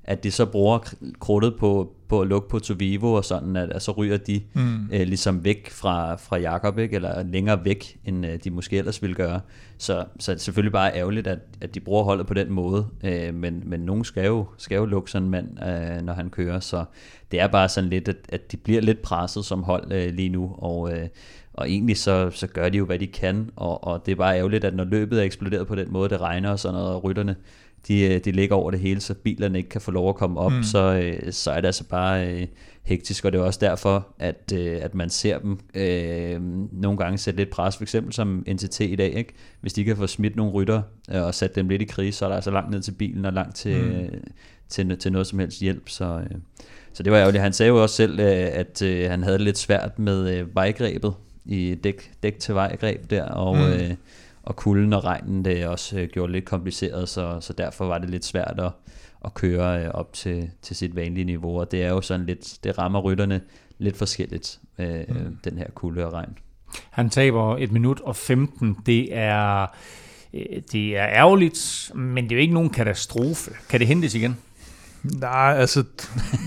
at 0.07 0.23
de 0.23 0.31
så 0.31 0.45
bruger 0.45 0.93
krudtet 1.19 1.55
på, 1.59 1.93
på 2.07 2.21
at 2.21 2.27
lukke 2.27 2.49
på 2.49 2.59
Tovivo 2.59 3.13
og 3.13 3.25
sådan, 3.25 3.55
at, 3.55 3.69
at 3.71 3.81
så 3.81 3.91
ryger 3.91 4.17
de 4.17 4.41
mm. 4.53 4.89
øh, 4.91 5.07
ligesom 5.07 5.43
væk 5.43 5.69
fra, 5.69 6.15
fra 6.15 6.37
Jakob, 6.37 6.77
ikke? 6.77 6.95
eller 6.95 7.23
længere 7.23 7.65
væk, 7.65 7.97
end 8.05 8.25
øh, 8.25 8.39
de 8.43 8.51
måske 8.51 8.77
ellers 8.77 9.01
ville 9.01 9.15
gøre. 9.15 9.41
Så, 9.77 10.05
så 10.19 10.31
er 10.31 10.35
det 10.35 10.41
selvfølgelig 10.41 10.71
bare 10.71 10.95
ærgerligt, 10.95 11.27
at, 11.27 11.39
at 11.61 11.75
de 11.75 11.79
bruger 11.79 12.03
holdet 12.03 12.27
på 12.27 12.33
den 12.33 12.51
måde, 12.51 12.87
øh, 13.03 13.33
men, 13.33 13.63
men 13.65 13.79
nogen 13.79 14.03
skal 14.03 14.25
jo, 14.25 14.45
skal 14.57 14.75
jo 14.75 14.85
lukke 14.85 15.11
sådan 15.11 15.25
en 15.25 15.31
mand, 15.31 15.47
øh, 15.63 16.01
når 16.01 16.13
han 16.13 16.29
kører, 16.29 16.59
så 16.59 16.85
det 17.31 17.39
er 17.39 17.47
bare 17.47 17.69
sådan 17.69 17.89
lidt, 17.89 18.07
at, 18.07 18.17
at 18.29 18.51
de 18.51 18.57
bliver 18.57 18.81
lidt 18.81 19.01
presset 19.01 19.45
som 19.45 19.63
hold 19.63 19.91
øh, 19.91 20.13
lige 20.13 20.29
nu, 20.29 20.55
og, 20.57 20.93
øh, 20.93 21.07
og 21.53 21.69
egentlig 21.69 21.97
så, 21.97 22.29
så 22.31 22.47
gør 22.47 22.69
de 22.69 22.77
jo, 22.77 22.85
hvad 22.85 22.99
de 22.99 23.07
kan, 23.07 23.49
og, 23.55 23.83
og 23.83 24.05
det 24.05 24.11
er 24.11 24.15
bare 24.15 24.37
ærgerligt, 24.37 24.63
at 24.63 24.75
når 24.75 24.83
løbet 24.83 25.19
er 25.19 25.23
eksploderet 25.23 25.67
på 25.67 25.75
den 25.75 25.93
måde, 25.93 26.09
det 26.09 26.21
regner 26.21 26.51
og 26.51 26.59
sådan 26.59 26.73
noget, 26.73 26.89
og 26.89 27.03
rytterne 27.03 27.35
de, 27.87 28.01
øh, 28.01 28.19
de 28.25 28.31
ligger 28.31 28.55
over 28.55 28.71
det 28.71 28.79
hele, 28.79 29.01
så 29.01 29.13
bilerne 29.13 29.57
ikke 29.57 29.69
kan 29.69 29.81
få 29.81 29.91
lov 29.91 30.09
at 30.09 30.15
komme 30.15 30.39
op, 30.39 30.51
mm. 30.51 30.63
så, 30.63 31.01
øh, 31.03 31.31
så 31.31 31.51
er 31.51 31.61
det 31.61 31.65
altså 31.65 31.83
bare 31.83 32.27
øh, 32.27 32.47
hektisk, 32.83 33.25
og 33.25 33.31
det 33.31 33.39
er 33.39 33.43
også 33.43 33.59
derfor, 33.61 34.07
at, 34.19 34.53
øh, 34.53 34.79
at 34.81 34.95
man 34.95 35.09
ser 35.09 35.39
dem 35.39 35.59
øh, 35.73 36.41
nogle 36.71 36.97
gange 36.97 37.17
sætte 37.17 37.37
lidt 37.37 37.49
pres, 37.49 37.77
for 37.77 37.83
eksempel 37.83 38.13
som 38.13 38.45
NTT 38.49 38.79
i 38.79 38.95
dag, 38.95 39.13
ikke? 39.13 39.33
hvis 39.61 39.73
de 39.73 39.83
kan 39.83 39.97
få 39.97 40.07
smidt 40.07 40.35
nogle 40.35 40.51
rytter 40.51 40.81
øh, 41.11 41.23
og 41.23 41.35
sat 41.35 41.55
dem 41.55 41.69
lidt 41.69 41.81
i 41.81 41.85
krise, 41.85 42.17
så 42.17 42.25
er 42.25 42.29
der 42.29 42.35
altså 42.35 42.51
langt 42.51 42.71
ned 42.71 42.81
til 42.81 42.91
bilen 42.91 43.25
og 43.25 43.33
langt 43.33 43.55
til, 43.55 43.81
mm. 43.81 43.91
øh, 43.91 44.21
til, 44.69 44.97
til 44.97 45.11
noget 45.11 45.27
som 45.27 45.39
helst 45.39 45.61
hjælp, 45.61 45.89
så... 45.89 46.05
Øh, 46.05 46.37
så 46.93 47.03
det 47.03 47.11
var 47.11 47.17
ærgerligt. 47.17 47.41
Han 47.41 47.53
sagde 47.53 47.67
jo 47.67 47.81
også 47.81 47.95
selv, 47.95 48.19
øh, 48.19 48.47
at 48.53 48.81
øh, 48.81 49.09
han 49.09 49.23
havde 49.23 49.37
lidt 49.37 49.57
svært 49.57 49.99
med 49.99 50.45
vejgrebet 50.53 51.13
i 51.45 51.75
dæk, 51.75 52.11
dæk 52.23 52.39
til 52.39 52.55
vejgreb 52.55 53.09
der, 53.09 53.23
og, 53.23 53.55
mm. 53.55 53.63
øh, 53.63 53.91
og 54.47 54.55
kulden 54.55 54.93
og 54.93 55.03
regnen 55.03 55.45
det 55.45 55.67
også 55.67 55.99
øh, 55.99 56.07
gjorde 56.07 56.31
lidt 56.31 56.45
kompliceret, 56.45 57.09
så, 57.09 57.37
så 57.41 57.53
derfor 57.53 57.85
var 57.85 57.97
det 57.97 58.09
lidt 58.09 58.25
svært 58.25 58.59
at, 58.59 58.71
at 59.25 59.33
køre 59.33 59.83
øh, 59.83 59.89
op 59.93 60.13
til, 60.13 60.49
til 60.61 60.75
sit 60.75 60.95
vanlige 60.95 61.25
niveau, 61.25 61.59
og 61.59 61.71
det 61.71 61.83
er 61.83 61.89
jo 61.89 62.01
sådan 62.01 62.25
lidt, 62.25 62.57
det 62.63 62.77
rammer 62.77 62.99
rytterne 62.99 63.41
lidt 63.77 63.97
forskelligt, 63.97 64.59
øh, 64.79 64.99
mm. 65.09 65.37
den 65.43 65.57
her 65.57 65.67
kulde 65.75 66.05
og 66.05 66.13
regn. 66.13 66.37
Han 66.89 67.09
taber 67.09 67.57
et 67.57 67.71
minut 67.71 67.99
og 67.99 68.15
15, 68.15 68.77
det 68.85 69.17
er, 69.17 69.67
øh, 70.33 70.61
det 70.71 70.97
er 70.97 71.07
ærgerligt, 71.07 71.91
men 71.95 72.23
det 72.23 72.31
er 72.31 72.35
jo 72.35 72.41
ikke 72.41 72.53
nogen 72.53 72.69
katastrofe. 72.69 73.51
Kan 73.69 73.79
det 73.79 73.87
hentes 73.87 74.15
igen? 74.15 74.37
Nej, 75.03 75.55
altså, 75.57 75.83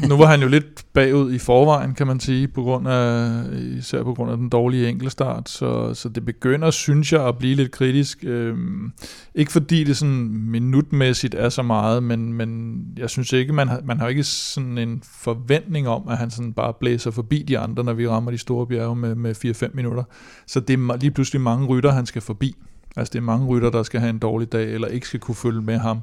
nu 0.09 0.17
var 0.17 0.27
han 0.27 0.41
jo 0.41 0.49
lidt 0.49 0.85
bagud 0.93 1.33
i 1.33 1.39
forvejen, 1.39 1.95
kan 1.95 2.07
man 2.07 2.21
sige, 2.21 2.49
på 2.49 2.63
grund 2.63 2.89
af, 2.89 3.43
især 3.53 4.03
på 4.03 4.15
grund 4.15 4.31
af 4.31 4.37
den 4.37 4.49
dårlige 4.49 4.89
enkelstart, 4.89 5.49
så, 5.49 5.95
så 5.95 6.09
det 6.09 6.25
begynder, 6.25 6.71
synes 6.71 7.13
jeg, 7.13 7.29
at 7.29 7.39
blive 7.39 7.55
lidt 7.55 7.71
kritisk. 7.71 8.25
Øhm, 8.25 8.93
ikke 9.35 9.53
fordi 9.53 9.85
det 9.85 9.97
sådan 9.97 10.29
minutmæssigt 10.31 11.35
er 11.35 11.49
så 11.49 11.63
meget, 11.63 12.03
men, 12.03 12.33
men 12.33 12.81
jeg 12.97 13.11
synes 13.11 13.33
ikke, 13.33 13.53
man 13.53 13.69
har, 13.69 13.81
man 13.85 14.01
har 14.01 14.09
ikke 14.09 14.25
sådan 14.25 14.79
en 14.79 15.03
forventning 15.05 15.89
om, 15.89 16.09
at 16.09 16.19
han 16.19 16.31
sådan 16.31 16.53
bare 16.53 16.73
blæser 16.81 17.11
forbi 17.11 17.43
de 17.43 17.59
andre, 17.59 17.85
når 17.85 17.93
vi 17.93 18.09
rammer 18.09 18.31
de 18.31 18.39
store 18.39 18.67
bjerge 18.67 18.97
med, 18.97 19.15
med 19.15 19.65
4-5 19.65 19.71
minutter. 19.75 20.03
Så 20.47 20.61
det 20.61 20.75
er 20.75 20.97
lige 20.97 21.11
pludselig 21.11 21.41
mange 21.41 21.67
rytter, 21.67 21.93
han 21.93 22.07
skal 22.07 22.23
forbi. 22.23 22.57
Altså 22.97 23.13
det 23.13 23.19
er 23.19 23.23
mange 23.23 23.47
rytter, 23.47 23.71
der 23.71 23.83
skal 23.83 24.01
have 24.01 24.11
en 24.11 24.19
dårlig 24.19 24.53
dag, 24.53 24.73
eller 24.73 24.89
ikke 24.89 25.07
skal 25.07 25.21
kunne 25.21 25.35
følge 25.35 25.63
med 25.63 25.79
ham 25.79 26.01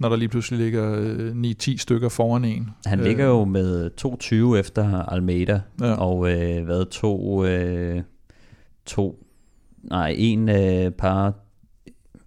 når 0.00 0.08
der 0.08 0.16
lige 0.16 0.28
pludselig 0.28 0.60
ligger 0.60 0.94
øh, 0.98 1.32
9-10 1.62 1.76
stykker 1.76 2.08
foran 2.08 2.44
en. 2.44 2.70
Han 2.86 3.00
ligger 3.00 3.26
jo 3.26 3.40
øh. 3.40 3.48
med 3.48 3.90
2-20 4.54 4.58
efter 4.58 5.02
Almeida, 5.02 5.60
ja. 5.80 5.92
og 5.94 6.30
øh, 6.32 6.64
hvad 6.64 6.84
to, 6.90 7.44
øh, 7.44 8.02
to, 8.86 9.26
nej, 9.82 10.14
en 10.18 10.48
øh, 10.48 10.90
par, 10.90 11.34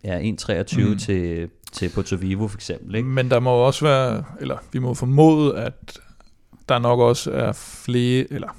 ja, 0.03 0.19
1-23 0.21 0.89
mm. 0.89 0.97
til, 0.97 1.49
til 1.71 1.91
Porto 1.95 2.15
Vivo 2.15 2.47
for 2.47 2.57
eksempel. 2.57 2.95
Ikke? 2.95 3.07
Men 3.07 3.29
der 3.29 3.39
må 3.39 3.51
også 3.51 3.85
være, 3.85 4.23
eller 4.41 4.57
vi 4.71 4.79
må 4.79 4.93
formode, 4.93 5.57
at 5.57 5.99
der 6.69 6.79
nok 6.79 6.99
også 6.99 7.31
er 7.31 7.51
flere, 7.51 8.25
eller 8.29 8.57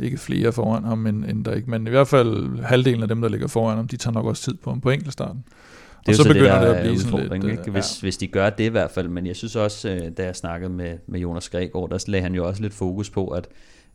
ikke 0.00 0.18
flere 0.18 0.52
foran 0.52 0.84
ham, 0.84 1.06
end, 1.06 1.24
end 1.24 1.44
der 1.44 1.54
ikke, 1.54 1.70
men 1.70 1.86
i 1.86 1.90
hvert 1.90 2.08
fald 2.08 2.60
halvdelen 2.62 3.02
af 3.02 3.08
dem, 3.08 3.20
der 3.20 3.28
ligger 3.28 3.48
foran 3.48 3.76
ham, 3.76 3.88
de 3.88 3.96
tager 3.96 4.14
nok 4.14 4.26
også 4.26 4.42
tid 4.42 4.54
på 4.54 4.70
ham 4.70 4.80
på 4.80 4.90
enkeltstarten. 4.90 5.44
Det 6.06 6.08
er 6.08 6.12
og 6.12 6.16
så, 6.16 6.22
så 6.22 6.28
begynder 6.28 6.58
det, 6.58 6.68
det 6.68 6.74
at 6.74 6.82
blive 6.82 6.98
sådan 6.98 7.42
lidt... 7.42 7.58
Ikke? 7.58 7.70
Hvis, 7.70 8.02
ja. 8.02 8.04
hvis 8.04 8.16
de 8.16 8.26
gør 8.26 8.50
det 8.50 8.64
i 8.64 8.68
hvert 8.68 8.90
fald, 8.90 9.08
men 9.08 9.26
jeg 9.26 9.36
synes 9.36 9.56
også, 9.56 9.88
øh, 9.88 10.10
da 10.16 10.24
jeg 10.24 10.36
snakkede 10.36 10.70
med, 10.70 10.98
med 11.06 11.20
Jonas 11.20 11.48
Gregor, 11.48 11.86
der 11.86 12.04
lagde 12.08 12.22
han 12.22 12.34
jo 12.34 12.46
også 12.46 12.62
lidt 12.62 12.74
fokus 12.74 13.10
på, 13.10 13.28
at, 13.28 13.48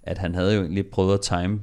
at 0.04 0.18
han 0.18 0.36
havde 0.36 0.56
jo 0.56 0.62
egentlig 0.62 0.88
prøvet 0.88 1.14
at 1.14 1.22
time 1.22 1.60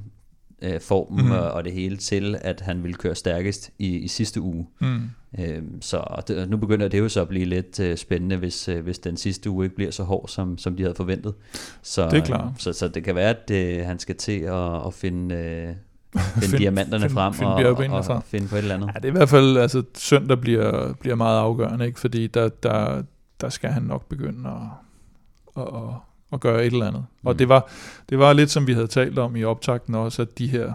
øh, 0.63 0.81
formen 0.81 1.25
mm. 1.25 1.31
og, 1.31 1.51
og 1.51 1.65
det 1.65 1.73
hele 1.73 1.97
til, 1.97 2.37
at 2.41 2.61
han 2.61 2.83
ville 2.83 2.95
køre 2.95 3.15
stærkest 3.15 3.71
i, 3.79 3.97
i 3.97 4.09
sidste 4.09 4.41
uge. 4.41 4.67
Mm. 4.81 5.01
Øh, 5.39 5.63
så 5.81 6.23
det, 6.29 6.51
nu 6.51 6.57
begynder 6.57 6.89
det 6.89 6.99
jo 6.99 7.09
så 7.09 7.21
at 7.21 7.29
blive 7.29 7.45
lidt 7.45 7.81
øh, 7.81 7.97
spændende, 7.97 8.37
hvis, 8.37 8.69
øh, 8.69 8.85
hvis 8.85 8.99
den 8.99 9.17
sidste 9.17 9.51
uge 9.51 9.65
ikke 9.65 9.77
bliver 9.77 9.91
så 9.91 10.03
hård, 10.03 10.29
som, 10.29 10.59
som 10.59 10.77
de 10.77 10.83
havde 10.83 10.95
forventet. 10.95 11.35
Så, 11.83 12.09
det 12.09 12.19
er 12.19 12.25
klart. 12.25 12.45
Øh, 12.45 12.59
så, 12.59 12.73
så 12.73 12.89
det 12.89 13.05
kan 13.05 13.15
være, 13.15 13.31
at 13.31 13.51
øh, 13.51 13.87
han 13.87 13.99
skal 13.99 14.17
til 14.17 14.41
at, 14.41 14.87
at 14.87 14.95
finde... 14.95 15.35
Øh, 15.35 15.75
finde 16.21 16.49
find, 16.49 16.59
diamanterne 16.59 17.03
find, 17.03 17.13
frem 17.13 17.35
find, 17.35 17.49
og, 17.49 17.55
og, 17.55 17.99
og, 17.99 18.05
frem. 18.05 18.23
finde 18.23 18.49
på 18.49 18.55
et 18.55 18.59
eller 18.59 18.75
andet. 18.75 18.87
Ja, 18.87 18.93
det 18.99 19.05
er 19.05 19.09
i 19.09 19.17
hvert 19.17 19.29
fald, 19.29 19.57
altså 19.57 19.83
søndag 19.95 20.41
bliver, 20.41 20.93
bliver 20.93 21.17
meget 21.17 21.39
afgørende, 21.39 21.87
ikke? 21.87 22.01
fordi 22.01 22.27
der, 22.27 22.49
der, 22.49 23.03
der 23.41 23.49
skal 23.49 23.71
han 23.71 23.83
nok 23.83 24.09
begynde 24.09 24.51
at, 24.51 25.63
at, 25.63 25.69
at, 25.69 25.95
at 26.33 26.41
gøre 26.41 26.67
et 26.67 26.73
eller 26.73 26.87
andet. 26.87 27.05
Mm. 27.23 27.27
Og 27.27 27.39
det 27.39 27.49
var, 27.49 27.69
det 28.09 28.19
var 28.19 28.33
lidt 28.33 28.51
som 28.51 28.67
vi 28.67 28.73
havde 28.73 28.87
talt 28.87 29.19
om 29.19 29.37
i 29.37 29.45
optakten 29.45 29.95
også, 29.95 30.23
at 30.23 30.39
de 30.39 30.47
her 30.47 30.73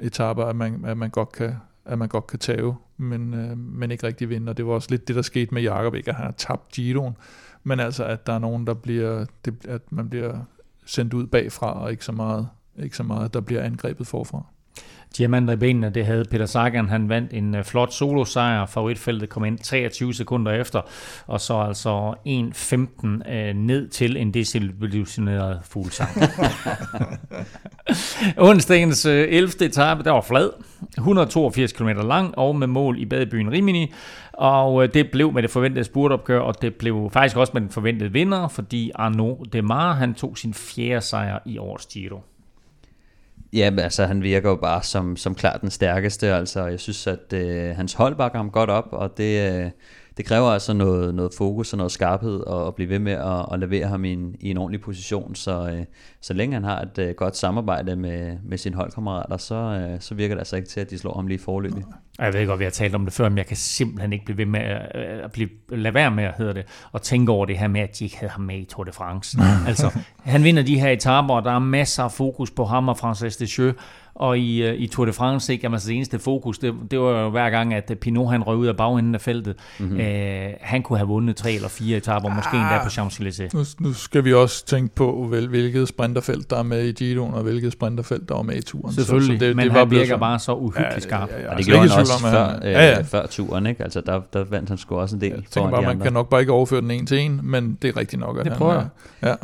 etaper, 0.00 0.44
at 0.44 0.56
man, 0.56 0.84
at 0.84 0.96
man 0.96 1.10
godt 1.10 1.32
kan 1.32 1.54
at 1.84 1.98
man 1.98 2.08
godt 2.08 2.26
kan 2.26 2.38
tage, 2.38 2.74
men, 2.96 3.34
øh, 3.34 3.58
men 3.58 3.90
ikke 3.90 4.06
rigtig 4.06 4.28
vinde. 4.28 4.50
Og 4.50 4.56
det 4.56 4.66
var 4.66 4.72
også 4.72 4.88
lidt 4.90 5.08
det, 5.08 5.16
der 5.16 5.22
skete 5.22 5.54
med 5.54 5.62
Jakob, 5.62 5.94
ikke 5.94 6.10
at 6.10 6.16
han 6.16 6.24
har 6.24 6.32
tabt 6.32 6.68
Giroen, 6.68 7.16
men 7.64 7.80
altså, 7.80 8.04
at 8.04 8.26
der 8.26 8.32
er 8.32 8.38
nogen, 8.38 8.66
der 8.66 8.74
bliver, 8.74 9.26
det, 9.44 9.66
at 9.68 9.92
man 9.92 10.08
bliver 10.08 10.38
sendt 10.86 11.14
ud 11.14 11.26
bagfra, 11.26 11.82
og 11.82 11.90
ikke 11.90 12.04
så 12.04 12.12
meget, 12.12 12.48
ikke 12.78 12.96
så 12.96 13.02
meget 13.02 13.34
der 13.34 13.40
bliver 13.40 13.62
angrebet 13.62 14.06
forfra. 14.06 14.42
Diamanter 15.18 15.54
i 15.54 15.56
benene, 15.56 15.90
det 15.90 16.06
havde 16.06 16.24
Peter 16.24 16.46
Sagan. 16.46 16.88
Han 16.88 17.08
vandt 17.08 17.32
en 17.32 17.54
øh, 17.54 17.64
flot 17.64 17.92
solo-sejr. 17.92 18.66
Favoritfeltet 18.66 19.28
kom 19.28 19.44
ind 19.44 19.58
23 19.58 20.14
sekunder 20.14 20.52
efter, 20.52 20.80
og 21.26 21.40
så 21.40 21.54
altså 21.54 22.14
1.15 22.26 23.32
øh, 23.32 23.54
ned 23.54 23.88
til 23.88 24.16
en 24.16 24.34
desillusioneret 24.34 25.60
fuglsang. 25.64 26.10
Onsdagens 28.48 29.06
øh, 29.06 29.28
11. 29.30 29.52
etape, 29.60 30.04
der 30.04 30.10
var 30.10 30.20
flad. 30.20 30.50
182 30.98 31.72
km 31.72 31.88
lang 31.88 32.38
og 32.38 32.56
med 32.56 32.66
mål 32.66 32.98
i 32.98 33.04
badebyen 33.04 33.52
Rimini. 33.52 33.92
Og 34.32 34.82
øh, 34.82 34.94
det 34.94 35.10
blev 35.10 35.32
med 35.32 35.42
det 35.42 35.50
forventede 35.50 35.84
spurtopgør, 35.84 36.40
og 36.40 36.62
det 36.62 36.74
blev 36.74 37.10
faktisk 37.12 37.36
også 37.36 37.50
med 37.54 37.62
den 37.62 37.70
forventede 37.70 38.12
vinder, 38.12 38.48
fordi 38.48 38.90
Arnaud 38.94 39.46
Demar 39.52 39.92
han 39.92 40.14
tog 40.14 40.38
sin 40.38 40.54
fjerde 40.54 41.00
sejr 41.00 41.38
i 41.46 41.58
årets 41.58 41.86
Giro. 41.86 42.20
Ja, 43.54 43.70
altså 43.78 44.04
han 44.04 44.22
virker 44.22 44.48
jo 44.48 44.56
bare 44.56 44.82
som, 44.82 45.16
som 45.16 45.34
klart 45.34 45.60
den 45.60 45.70
stærkeste, 45.70 46.34
altså. 46.34 46.66
Jeg 46.66 46.80
synes, 46.80 47.06
at 47.06 47.32
øh, 47.32 47.76
hans 47.76 47.92
hold 47.92 48.16
bakker 48.16 48.38
ham 48.38 48.50
godt 48.50 48.70
op, 48.70 48.88
og 48.90 49.16
det, 49.18 49.52
øh, 49.52 49.70
det 50.16 50.24
kræver 50.24 50.48
altså 50.48 50.72
noget, 50.72 51.14
noget 51.14 51.32
fokus 51.38 51.72
og 51.72 51.76
noget 51.76 51.92
skarphed 51.92 52.44
at, 52.46 52.66
at 52.66 52.74
blive 52.74 52.88
ved 52.88 52.98
med 52.98 53.12
at, 53.12 53.46
at 53.52 53.60
levere 53.60 53.86
ham 53.86 54.04
i 54.04 54.12
en, 54.12 54.34
i 54.40 54.50
en 54.50 54.56
ordentlig 54.56 54.80
position, 54.80 55.34
så, 55.34 55.68
øh, 55.68 55.84
så 56.20 56.32
længe 56.32 56.54
han 56.54 56.64
har 56.64 56.80
et 56.80 56.98
øh, 56.98 57.14
godt 57.14 57.36
samarbejde 57.36 57.96
med, 57.96 58.38
med 58.44 58.58
sine 58.58 58.76
holdkammerater, 58.76 59.36
så, 59.36 59.54
øh, 59.54 60.00
så 60.00 60.14
virker 60.14 60.34
det 60.34 60.40
altså 60.40 60.56
ikke 60.56 60.68
til, 60.68 60.80
at 60.80 60.90
de 60.90 60.98
slår 60.98 61.14
ham 61.14 61.26
lige 61.26 61.38
forløbig. 61.38 61.84
Jeg 62.18 62.32
ved 62.32 62.46
godt, 62.46 62.58
vi 62.58 62.64
har 62.64 62.70
talt 62.70 62.94
om 62.94 63.04
det 63.04 63.14
før, 63.14 63.28
men 63.28 63.38
jeg 63.38 63.46
kan 63.46 63.56
simpelthen 63.56 64.12
ikke 64.12 64.24
blive 64.24 64.38
ved 64.38 64.46
med 64.46 64.60
at, 64.60 64.96
at 65.24 65.32
blive, 65.32 65.48
lade 65.68 65.94
være 65.94 66.10
med, 66.10 66.30
hedder 66.38 66.52
det, 66.52 66.64
og 66.92 67.02
tænke 67.02 67.32
over 67.32 67.46
det 67.46 67.58
her 67.58 67.68
med, 67.68 67.80
at 67.80 67.98
de 67.98 68.04
ikke 68.04 68.16
havde 68.18 68.30
ham 68.30 68.42
med 68.42 68.58
i 68.58 68.64
Tour 68.64 68.84
de 68.84 68.92
France. 68.92 69.38
altså, 69.68 69.98
han 70.22 70.44
vinder 70.44 70.62
de 70.62 70.80
her 70.80 70.90
etaper, 70.90 71.34
og 71.34 71.44
der 71.44 71.52
er 71.52 71.58
masser 71.58 72.02
af 72.02 72.12
fokus 72.12 72.50
på 72.50 72.64
ham 72.64 72.88
og 72.88 72.98
Francis 72.98 73.36
Deschamps, 73.36 73.78
og 74.14 74.38
i, 74.38 74.62
øh, 74.62 74.74
i 74.80 74.86
Tour 74.86 75.06
de 75.06 75.12
France, 75.12 75.52
ikke, 75.52 75.62
jamen, 75.62 75.74
altså 75.74 75.88
det 75.88 75.96
eneste 75.96 76.18
fokus, 76.18 76.58
det, 76.58 76.74
det 76.90 77.00
var 77.00 77.22
jo 77.22 77.30
hver 77.30 77.50
gang, 77.50 77.74
at 77.74 77.92
Pinot 78.00 78.30
han 78.30 78.42
røg 78.42 78.56
ud 78.56 78.66
af 78.66 78.76
bagenden 78.76 79.14
af 79.14 79.20
feltet. 79.20 79.54
Mm-hmm. 79.78 80.00
Æh, 80.00 80.50
han 80.60 80.82
kunne 80.82 80.98
have 80.98 81.08
vundet 81.08 81.36
tre 81.36 81.52
eller 81.52 81.68
fire 81.68 81.96
etaper, 81.96 82.28
ah, 82.28 82.36
måske 82.36 82.56
endda 82.56 82.82
på 82.82 82.88
Champs-Élysées. 82.88 83.50
Nu, 83.54 83.88
nu 83.88 83.92
skal 83.92 84.24
vi 84.24 84.34
også 84.34 84.66
tænke 84.66 84.94
på, 84.94 85.26
vel, 85.30 85.48
hvilket 85.48 85.88
sprinterfelt, 85.88 86.50
der 86.50 86.58
er 86.58 86.62
med 86.62 86.84
i 86.84 86.92
Giroen, 86.92 87.34
og 87.34 87.42
hvilket 87.42 87.72
sprinterfelt, 87.72 88.28
der 88.28 88.38
er 88.38 88.42
med 88.42 88.56
i 88.56 88.62
turen. 88.62 88.94
Selvfølgelig, 88.94 89.38
så, 89.38 89.44
så 89.44 89.48
det, 89.48 89.56
men 89.56 89.64
det 89.64 89.74
var 89.74 89.78
han 89.78 89.90
virker 89.90 90.14
så... 90.14 90.16
bare 90.16 90.38
så 90.38 90.54
uhyggeligt 90.54 91.02
skarp. 91.02 91.28
Ja, 91.30 91.36
ja, 91.36 91.42
ja, 91.42 91.50
og 91.50 91.58
det 91.58 91.66
gjorde 91.66 91.88
han 91.88 92.00
også 92.00 92.18
før, 92.20 92.48
han, 92.48 92.62
ja, 92.62 92.90
ja. 92.90 92.98
Øh, 92.98 93.04
før 93.04 93.26
turen, 93.26 93.66
ikke? 93.66 93.84
Altså, 93.84 94.00
der, 94.00 94.20
der 94.32 94.44
vandt 94.44 94.68
han 94.68 94.78
sgu 94.78 94.96
også 94.96 95.16
en 95.16 95.20
del. 95.20 95.30
Jeg 95.30 95.42
tænker 95.50 95.70
bare, 95.70 95.82
man 95.82 96.00
kan 96.00 96.12
nok 96.12 96.28
bare 96.28 96.40
ikke 96.40 96.52
overføre 96.52 96.80
den 96.80 96.90
en 96.90 97.06
til 97.06 97.18
en, 97.18 97.40
men 97.42 97.78
det 97.82 97.88
er 97.88 97.96
rigtigt 97.96 98.20
nok. 98.20 98.38
At 98.38 98.44
det 98.44 98.52
prøver 98.52 98.78
han, 98.78 98.88
ja. 99.22 99.34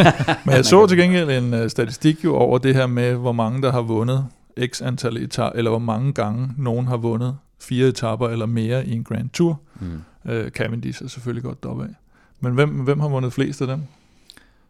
men 0.44 0.54
jeg 0.54 0.64
så 0.64 0.86
til 0.86 0.98
gengæld 0.98 1.30
en 1.30 1.54
uh, 1.54 1.68
statistik 1.68 2.24
jo 2.24 2.36
over 2.36 2.58
det 2.58 2.74
her 2.74 2.86
med, 2.86 3.14
hvor 3.14 3.32
mange 3.32 3.62
der 3.62 3.72
har 3.72 3.80
vundet 3.80 4.23
x 4.66 4.82
antal 4.82 5.16
etaper, 5.16 5.58
eller 5.58 5.70
hvor 5.70 5.78
mange 5.78 6.12
gange 6.12 6.54
nogen 6.58 6.86
har 6.86 6.96
vundet 6.96 7.36
fire 7.60 7.88
etaper 7.88 8.28
eller 8.28 8.46
mere 8.46 8.86
i 8.86 8.92
en 8.92 9.04
Grand 9.04 9.30
Tour. 9.30 9.60
Mm. 9.80 10.02
Øh, 10.30 10.50
Cavendish 10.50 11.02
er 11.02 11.08
selvfølgelig 11.08 11.42
godt 11.42 11.62
deroppe 11.62 11.84
af. 11.84 11.94
Men 12.40 12.54
hvem, 12.54 12.70
hvem 12.70 13.00
har 13.00 13.08
vundet 13.08 13.32
flest 13.32 13.60
af 13.60 13.66
dem? 13.66 13.82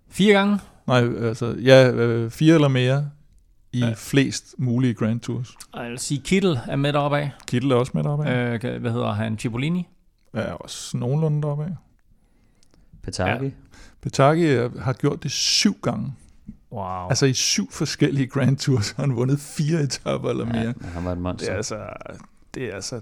Fire 0.09 0.33
gange? 0.33 0.59
Nej, 0.87 0.99
altså, 1.01 1.57
ja, 1.63 1.91
øh, 1.91 2.31
fire 2.31 2.55
eller 2.55 2.69
mere 2.69 3.11
i 3.73 3.79
ja. 3.79 3.93
flest 3.97 4.55
mulige 4.59 4.95
Grand 4.95 5.21
Tours. 5.21 5.55
Jeg 5.77 5.91
vil 5.91 5.99
sige, 5.99 6.21
Kittel 6.25 6.59
er 6.67 6.77
med 6.77 6.93
deroppe 6.93 7.19
af. 7.19 7.31
Kittel 7.47 7.71
er 7.71 7.75
også 7.75 7.93
med 7.95 8.03
deroppe 8.05 8.27
af. 8.27 8.65
Øh, 8.65 8.81
hvad 8.81 8.93
hedder 8.93 9.13
han? 9.13 9.39
Cipollini? 9.39 9.89
Ja, 10.35 10.53
også 10.53 10.97
nogenlunde 10.97 11.43
deroppe 11.43 11.65
af. 11.65 11.77
Petagi? 13.03 13.45
Ja. 13.45 13.51
Petagi 14.03 14.57
har 14.81 14.93
gjort 14.93 15.23
det 15.23 15.31
syv 15.31 15.77
gange. 15.83 16.13
Wow. 16.75 17.09
Altså 17.09 17.27
i 17.27 17.33
syv 17.33 17.73
forskellige 17.73 18.27
Grand 18.27 18.57
Tours 18.57 18.91
har 18.91 19.03
han 19.03 19.17
vundet 19.17 19.41
fire 19.41 19.81
etaper 19.83 20.31
eller 20.31 20.45
mere. 20.45 20.75
Ja, 20.83 20.89
han 20.95 21.05
var 21.05 21.13
et 21.13 21.19
monster. 21.19 21.47
Det 21.47 21.53
er 21.53 21.57
altså, 21.57 21.79
det 22.55 22.65
er 22.65 22.75
altså 22.75 23.01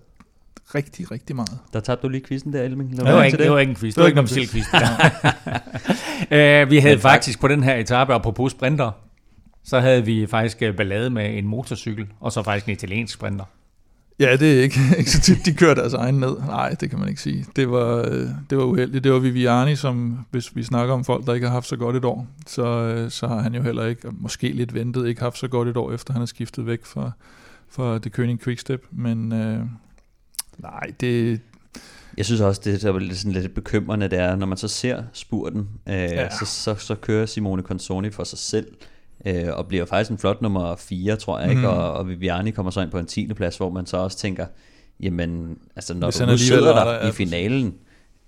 rigtig, 0.75 1.11
rigtig 1.11 1.37
meget. 1.37 1.59
Der 1.73 1.81
tabte 1.81 2.03
du 2.03 2.09
lige 2.09 2.25
quizzen 2.27 2.53
der, 2.53 2.63
Elming. 2.63 2.97
Det 2.97 3.05
var, 3.05 3.23
ikke, 3.23 3.37
det? 3.37 3.45
det 3.45 3.53
var 3.53 3.59
ikke 3.59 3.71
en 3.71 3.77
quiz. 3.77 3.95
Det 3.95 4.01
var 4.01 4.07
ikke 4.07 4.19
en 4.19 4.25
officiel 4.25 4.49
quiz. 4.49 4.67
uh, 6.65 6.71
vi 6.73 6.79
havde 6.79 6.99
faktisk 6.99 7.41
på 7.41 7.49
den 7.49 7.63
her 7.63 7.75
etape, 7.75 8.15
apropos 8.15 8.53
sprinter, 8.53 8.91
så 9.65 9.81
havde 9.81 10.05
vi 10.05 10.27
faktisk 10.27 10.63
øh, 10.63 10.77
ballade 10.77 11.11
med 11.11 11.39
en 11.39 11.47
motorcykel, 11.47 12.07
og 12.21 12.33
så 12.33 12.43
faktisk 12.43 12.67
en 12.67 12.73
italiensk 12.73 13.15
sprinter. 13.15 13.45
Ja, 14.19 14.37
det 14.37 14.59
er 14.59 14.63
ikke, 14.63 14.81
ikke 14.99 15.11
så 15.11 15.21
tit, 15.21 15.47
de 15.47 15.55
kører 15.55 15.75
deres 15.75 15.95
egen 15.95 16.15
ned. 16.15 16.37
Nej, 16.39 16.75
det 16.81 16.91
kan 16.91 16.99
man 16.99 17.09
ikke 17.09 17.21
sige. 17.21 17.47
Det 17.57 17.71
var, 17.71 17.97
øh, 17.97 18.29
det 18.51 18.59
var 18.59 18.65
uheldigt. 18.65 19.05
Det 19.05 19.13
var 19.13 19.19
Viviani, 19.19 19.77
som 19.77 20.19
hvis 20.31 20.57
vi 20.57 20.63
snakker 20.63 20.95
om 20.95 21.05
folk, 21.05 21.27
der 21.27 21.35
ikke 21.35 21.47
har 21.47 21.55
haft 21.55 21.69
så 21.69 21.77
godt 21.77 21.97
et 21.97 22.05
år, 22.05 22.27
så, 22.47 22.65
øh, 22.65 23.11
så 23.11 23.27
har 23.27 23.41
han 23.41 23.55
jo 23.55 23.63
heller 23.63 23.87
ikke, 23.87 24.09
måske 24.13 24.49
lidt 24.49 24.75
ventet, 24.75 25.09
ikke 25.09 25.21
haft 25.21 25.39
så 25.39 25.49
godt 25.49 25.69
et 25.69 25.77
år, 25.77 25.93
efter 25.93 26.13
han 26.13 26.23
er 26.23 26.27
skiftet 26.27 26.67
væk 26.67 26.85
fra, 26.85 27.11
fra 27.69 27.99
The 27.99 28.11
König 28.11 28.45
Quickstep. 28.45 28.87
Men 28.91 29.33
øh, 29.33 29.61
nej, 30.59 30.93
det, 31.01 31.41
jeg 32.17 32.25
synes 32.25 32.41
også, 32.41 32.61
det 32.65 32.75
er 32.75 32.79
sådan 33.15 33.33
lidt 33.33 33.55
bekymrende, 33.55 34.09
det 34.09 34.19
er, 34.19 34.37
når 34.37 34.47
man 34.47 34.59
så 34.59 34.69
ser 34.69 35.03
spurten, 35.13 35.69
øh, 35.89 35.95
ja. 35.95 36.31
så, 36.31 36.45
så, 36.45 36.75
så 36.75 36.95
kører 36.95 37.27
Simone 37.27 37.63
Consoni 37.63 38.11
for 38.11 38.25
sig 38.25 38.39
selv, 38.39 38.67
øh, 39.27 39.49
og 39.53 39.67
bliver 39.67 39.85
faktisk 39.85 40.11
en 40.11 40.19
flot 40.19 40.43
nummer 40.43 40.77
4, 40.77 41.17
tror 41.17 41.39
jeg, 41.39 41.51
mm. 41.51 41.57
ikke? 41.57 41.69
Og, 41.69 41.93
og 41.93 42.09
Viviani 42.09 42.51
kommer 42.51 42.71
så 42.71 42.81
ind 42.81 42.91
på 42.91 42.99
en 42.99 43.07
10. 43.07 43.33
plads, 43.35 43.57
hvor 43.57 43.71
man 43.71 43.87
så 43.87 43.97
også 43.97 44.19
tænker, 44.19 44.47
jamen, 45.01 45.59
altså 45.77 45.95
når 45.95 46.07
Hvis 46.07 46.17
du 46.17 46.27
nu 46.27 46.37
sidder 46.37 46.75
der, 46.75 46.85
der 46.85 47.09
i 47.09 47.13
finalen, 47.13 47.75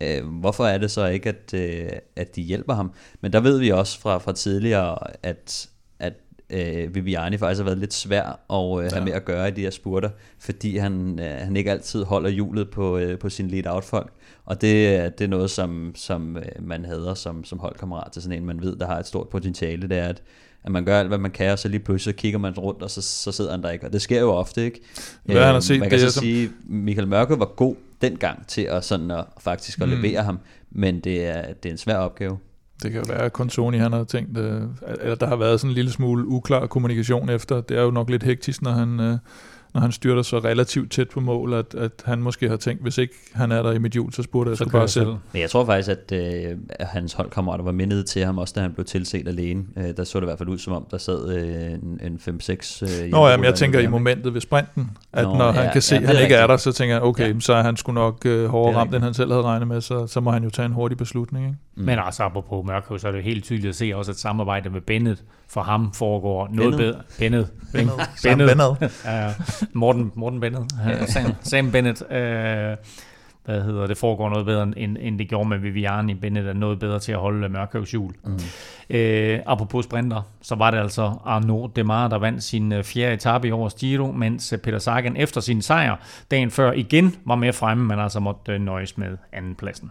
øh, 0.00 0.26
hvorfor 0.26 0.66
er 0.66 0.78
det 0.78 0.90
så 0.90 1.07
ikke, 1.07 1.28
at, 1.28 1.54
øh, 1.54 1.88
at 2.16 2.37
de 2.37 2.42
hjælper 2.42 2.74
ham? 2.74 2.92
Men 3.20 3.33
der 3.33 3.40
ved 3.40 3.59
vi 3.59 3.70
også 3.70 4.00
fra, 4.00 4.18
fra 4.18 4.33
tidligere, 4.33 4.98
at, 5.22 5.68
at 5.98 6.12
øh, 6.50 6.94
Viviani 6.94 7.37
faktisk 7.37 7.59
har 7.59 7.64
været 7.64 7.78
lidt 7.78 7.94
svær 7.94 8.22
at 8.50 8.85
øh, 8.85 8.92
have 8.92 8.98
ja. 8.98 9.04
med 9.04 9.12
at 9.12 9.24
gøre 9.24 9.48
i 9.48 9.50
de 9.50 9.61
her 9.61 9.70
spurter, 9.70 10.11
fordi 10.38 10.76
han, 10.76 11.20
øh, 11.20 11.37
han 11.38 11.57
ikke 11.57 11.70
altid 11.70 12.04
holder 12.04 12.30
hjulet 12.30 12.70
på, 12.70 12.98
øh, 12.98 13.18
på 13.18 13.28
sin 13.28 13.48
lead-out 13.48 13.85
folk. 13.85 14.12
Og 14.44 14.61
det, 14.61 15.18
det 15.18 15.24
er 15.24 15.28
noget, 15.28 15.50
som, 15.50 15.92
som 15.94 16.37
øh, 16.37 16.44
man 16.61 16.85
hader 16.85 17.14
som, 17.14 17.44
som 17.44 17.59
holdkammerat 17.59 18.12
til 18.12 18.22
sådan 18.22 18.38
en, 18.38 18.46
man 18.46 18.62
ved, 18.62 18.76
der 18.76 18.87
har 18.87 18.98
et 18.98 19.07
stort 19.07 19.28
potentiale, 19.28 19.88
det 19.88 19.98
er, 19.98 20.09
at 20.09 20.22
at 20.64 20.72
man 20.72 20.85
gør 20.85 20.98
alt, 20.98 21.09
hvad 21.09 21.18
man 21.18 21.31
kan, 21.31 21.50
og 21.50 21.59
så 21.59 21.68
lige 21.68 21.81
pludselig 21.81 22.14
så 22.14 22.20
kigger 22.20 22.38
man 22.38 22.53
rundt, 22.53 22.83
og 22.83 22.90
så, 22.90 23.03
så 23.03 23.33
sidder 23.33 23.50
han 23.50 23.62
der 23.62 23.70
ikke. 23.70 23.87
Og 23.87 23.92
det 23.92 24.03
sker 24.03 24.20
jo 24.20 24.33
ofte, 24.33 24.64
ikke? 24.64 24.81
Hvad 25.24 25.37
han 25.37 25.44
har 25.44 25.53
øhm, 25.53 25.61
set, 25.61 25.81
man 25.81 25.90
kan 25.90 25.98
det, 25.98 26.09
så 26.09 26.14
som... 26.14 26.22
sige, 26.22 26.50
Michael 26.64 27.09
Mørke 27.09 27.38
var 27.38 27.44
god 27.57 27.77
dengang 28.03 28.46
til 28.46 28.62
at, 28.62 28.85
sådan 28.85 29.11
at 29.11 29.24
faktisk 29.40 29.81
at 29.81 29.88
mm. 29.88 29.94
levere 29.94 30.22
ham, 30.22 30.38
men 30.70 31.00
det 31.00 31.27
er, 31.27 31.42
det 31.62 31.68
er 31.68 31.72
en 31.72 31.79
svær 31.79 31.96
opgave. 31.96 32.38
Det 32.83 32.92
kan 32.92 33.00
jo 33.00 33.07
være, 33.09 33.22
at 33.22 33.33
Consoni 33.33 33.79
han 33.79 33.92
har 33.92 34.05
tænkt, 34.05 34.38
øh, 34.38 34.62
eller 35.00 35.14
der 35.14 35.27
har 35.27 35.37
været 35.37 35.61
sådan 35.61 35.70
en 35.70 35.74
lille 35.74 35.90
smule 35.90 36.27
uklar 36.27 36.66
kommunikation 36.66 37.29
efter. 37.29 37.61
Det 37.61 37.77
er 37.77 37.83
jo 37.83 37.90
nok 37.90 38.11
lidt 38.11 38.22
hektisk, 38.22 38.62
når 38.62 38.70
han, 38.70 39.00
øh, 39.00 39.18
når 39.74 39.80
han 39.80 39.92
styrter 39.92 40.22
så 40.22 40.38
relativt 40.38 40.92
tæt 40.92 41.08
på 41.08 41.20
mål, 41.20 41.52
at, 41.52 41.74
at 41.74 41.90
han 42.04 42.18
måske 42.18 42.48
har 42.48 42.56
tænkt, 42.56 42.82
hvis 42.82 42.98
ikke 42.98 43.14
han 43.32 43.52
er 43.52 43.62
der 43.62 43.72
i 43.72 43.78
mit 43.78 43.92
hjul, 43.92 44.12
så 44.12 44.22
spurgte 44.22 44.50
jeg 44.50 44.58
så 44.58 44.68
bare 44.68 44.88
selv. 44.88 45.06
Men 45.06 45.42
jeg 45.42 45.50
tror 45.50 45.64
faktisk, 45.64 45.90
at, 45.90 46.12
øh, 46.12 46.56
at 46.68 46.87
hans 46.87 47.12
holdkammerater 47.12 47.64
var 47.64 47.72
mindet 47.72 48.06
til 48.06 48.24
ham, 48.24 48.38
også 48.38 48.52
da 48.56 48.60
han 48.60 48.72
blev 48.72 48.84
tilset 48.84 49.28
alene. 49.28 49.64
Øh, 49.76 49.96
der 49.96 50.04
så 50.04 50.20
det 50.20 50.24
i 50.24 50.26
hvert 50.26 50.38
fald 50.38 50.48
ud 50.48 50.58
som 50.58 50.72
om, 50.72 50.87
der 50.90 50.98
sad 50.98 51.28
øh, 51.28 51.72
en, 51.72 52.00
en 52.02 52.40
5-6... 52.42 53.04
Øh, 53.04 53.10
Nå 53.10 53.28
ja, 53.28 53.37
men 53.37 53.44
jeg 53.44 53.54
tænker 53.54 53.80
i 53.80 53.87
momentet 53.87 54.34
ved 54.34 54.40
sprinten, 54.40 54.90
at 55.12 55.24
Nå, 55.24 55.37
når 55.37 55.50
han 55.50 55.64
ja, 55.64 55.72
kan 55.72 55.82
se, 55.82 55.96
at 55.96 56.02
ja, 56.02 56.06
han 56.06 56.14
ikke 56.14 56.22
rigtigt. 56.22 56.40
er 56.40 56.46
der, 56.46 56.56
så 56.56 56.72
tænker 56.72 56.94
han, 56.94 57.04
okay, 57.04 57.34
ja. 57.34 57.40
så 57.40 57.54
er 57.54 57.62
han 57.62 57.76
sgu 57.76 57.92
nok 57.92 58.26
øh, 58.26 58.46
hårdere 58.46 58.76
ramt, 58.76 58.94
end 58.94 59.04
han 59.04 59.14
selv 59.14 59.30
havde 59.30 59.42
regnet 59.42 59.68
med, 59.68 59.80
så, 59.80 60.06
så 60.06 60.20
må 60.20 60.30
han 60.30 60.44
jo 60.44 60.50
tage 60.50 60.66
en 60.66 60.72
hurtig 60.72 60.98
beslutning. 60.98 61.46
Ikke? 61.46 61.58
Mm. 61.76 61.84
Men 61.84 61.98
altså, 61.98 62.22
apropos 62.22 62.66
Mørkøv, 62.66 62.98
så 62.98 63.08
er 63.08 63.12
det 63.12 63.18
jo 63.18 63.24
helt 63.24 63.44
tydeligt 63.44 63.68
at 63.68 63.74
se 63.74 63.92
også, 63.94 64.10
at 64.12 64.18
samarbejdet 64.18 64.72
med 64.72 64.80
Bennett 64.80 65.24
for 65.55 65.62
ham 65.62 65.93
foregår 65.93 66.49
noget 66.53 66.77
bedre. 66.77 67.01
Bennett. 67.19 67.53
Bennett. 67.73 68.01
Bennett. 68.23 68.59
Bennett. 68.59 69.75
Morten, 69.75 70.12
Morten 70.14 70.40
Bennett. 70.40 70.75
Sam, 71.11 71.33
Sam 71.43 71.71
Bennett. 71.71 72.03
Uh, 72.03 72.85
hvad 73.45 73.62
hedder 73.62 73.87
det, 73.87 73.97
foregår 73.97 74.29
noget 74.29 74.47
bedre, 74.47 74.62
end, 74.77 74.97
end 75.01 75.19
det 75.19 75.29
gjorde 75.29 75.49
med 75.49 75.59
Viviani. 75.59 76.14
Bennett 76.14 76.47
er 76.47 76.53
noget 76.53 76.79
bedre 76.79 76.99
til 76.99 77.12
at 77.12 77.19
holde 77.19 77.49
Mørkøvs 77.49 77.90
hjul. 77.90 78.12
Mm. 78.25 78.38
Øh, 78.90 79.40
apropos 79.47 79.85
sprinter, 79.85 80.23
så 80.43 80.55
var 80.55 80.71
det 80.71 80.79
altså 80.79 81.12
Arnaud 81.25 81.69
Demar, 81.77 82.09
der 82.09 82.19
vandt 82.19 82.43
sin 82.43 82.73
øh, 82.73 82.85
fjerde 82.85 83.14
etape 83.14 83.49
i 83.49 83.51
årets 83.51 83.75
Giro, 83.75 84.12
mens 84.12 84.53
øh, 84.53 84.59
Peter 84.59 84.79
Sagan 84.79 85.17
efter 85.17 85.40
sin 85.40 85.62
sejr 85.62 85.97
dagen 86.31 86.51
før 86.51 86.73
igen 86.73 87.14
var 87.27 87.35
med 87.35 87.53
fremme, 87.53 87.85
men 87.85 87.99
altså 87.99 88.21
måtte 88.21 88.53
øh, 88.53 88.61
nøjes 88.61 88.99
med 88.99 89.17
andenpladsen. 89.33 89.90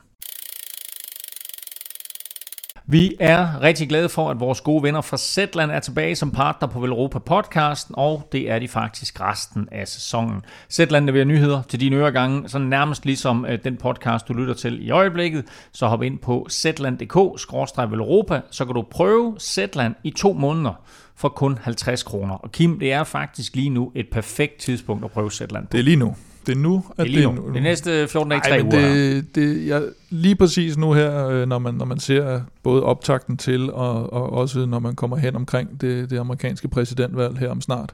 Vi 2.93 3.15
er 3.19 3.61
rigtig 3.61 3.89
glade 3.89 4.09
for, 4.09 4.29
at 4.29 4.39
vores 4.39 4.61
gode 4.61 4.83
venner 4.83 5.01
fra 5.01 5.17
Zetland 5.17 5.71
er 5.71 5.79
tilbage 5.79 6.15
som 6.15 6.31
partner 6.31 6.67
på 6.67 6.79
Velropa 6.79 7.19
podcasten, 7.19 7.95
og 7.97 8.27
det 8.31 8.51
er 8.51 8.59
de 8.59 8.67
faktisk 8.67 9.21
resten 9.21 9.67
af 9.71 9.87
sæsonen. 9.87 10.41
Zetland 10.71 11.05
leverer 11.05 11.25
nyheder 11.25 11.61
til 11.61 11.79
dine 11.79 11.95
øregange, 11.95 12.49
så 12.49 12.59
nærmest 12.59 13.05
ligesom 13.05 13.45
øh, 13.45 13.59
den 13.63 13.77
podcast, 13.77 14.27
du 14.27 14.33
lytter 14.33 14.53
til 14.53 14.87
i 14.87 14.91
øjeblikket. 14.91 15.45
Så 15.71 15.87
hop 15.87 16.03
ind 16.03 16.19
på 16.19 16.47
zetland.dk-velropa, 16.49 18.41
så 18.51 18.65
kan 18.65 18.75
du 18.75 18.81
prøve 18.81 19.35
Zetland 19.39 19.95
i 20.03 20.11
to 20.11 20.33
måneder 20.33 20.73
for 21.15 21.29
kun 21.29 21.59
50 21.61 22.03
kroner. 22.03 22.35
Og 22.35 22.51
Kim, 22.51 22.79
det 22.79 22.93
er 22.93 23.03
faktisk 23.03 23.55
lige 23.55 23.69
nu 23.69 23.91
et 23.95 24.07
perfekt 24.11 24.57
tidspunkt 24.57 25.05
at 25.05 25.11
prøve 25.11 25.31
Zetland. 25.31 25.67
Det 25.71 25.79
er 25.79 25.83
lige 25.83 25.97
nu. 25.97 26.15
Det 26.45 26.57
er 26.57 26.59
nu, 26.59 26.83
at 26.97 27.07
det 27.07 27.23
er 27.23 27.31
nu. 27.31 27.47
Det 27.47 27.57
er 27.57 27.61
næste 27.61 28.07
14 28.07 28.31
dage, 28.31 28.41
3 28.41 28.63
uger. 28.63 28.71
Det, 28.71 29.35
det, 29.35 29.67
jeg, 29.67 29.83
lige 30.09 30.35
præcis 30.35 30.77
nu 30.77 30.93
her, 30.93 31.27
øh, 31.27 31.47
når 31.47 31.59
man, 31.59 31.73
når 31.73 31.85
man 31.85 31.99
ser 31.99 32.41
både 32.63 32.83
optakten 32.83 33.37
til, 33.37 33.71
og, 33.71 34.13
og 34.13 34.33
også 34.33 34.65
når 34.65 34.79
man 34.79 34.95
kommer 34.95 35.17
hen 35.17 35.35
omkring 35.35 35.81
det, 35.81 36.09
det 36.09 36.19
amerikanske 36.19 36.67
præsidentvalg 36.67 37.37
her 37.37 37.49
om 37.49 37.61
snart, 37.61 37.93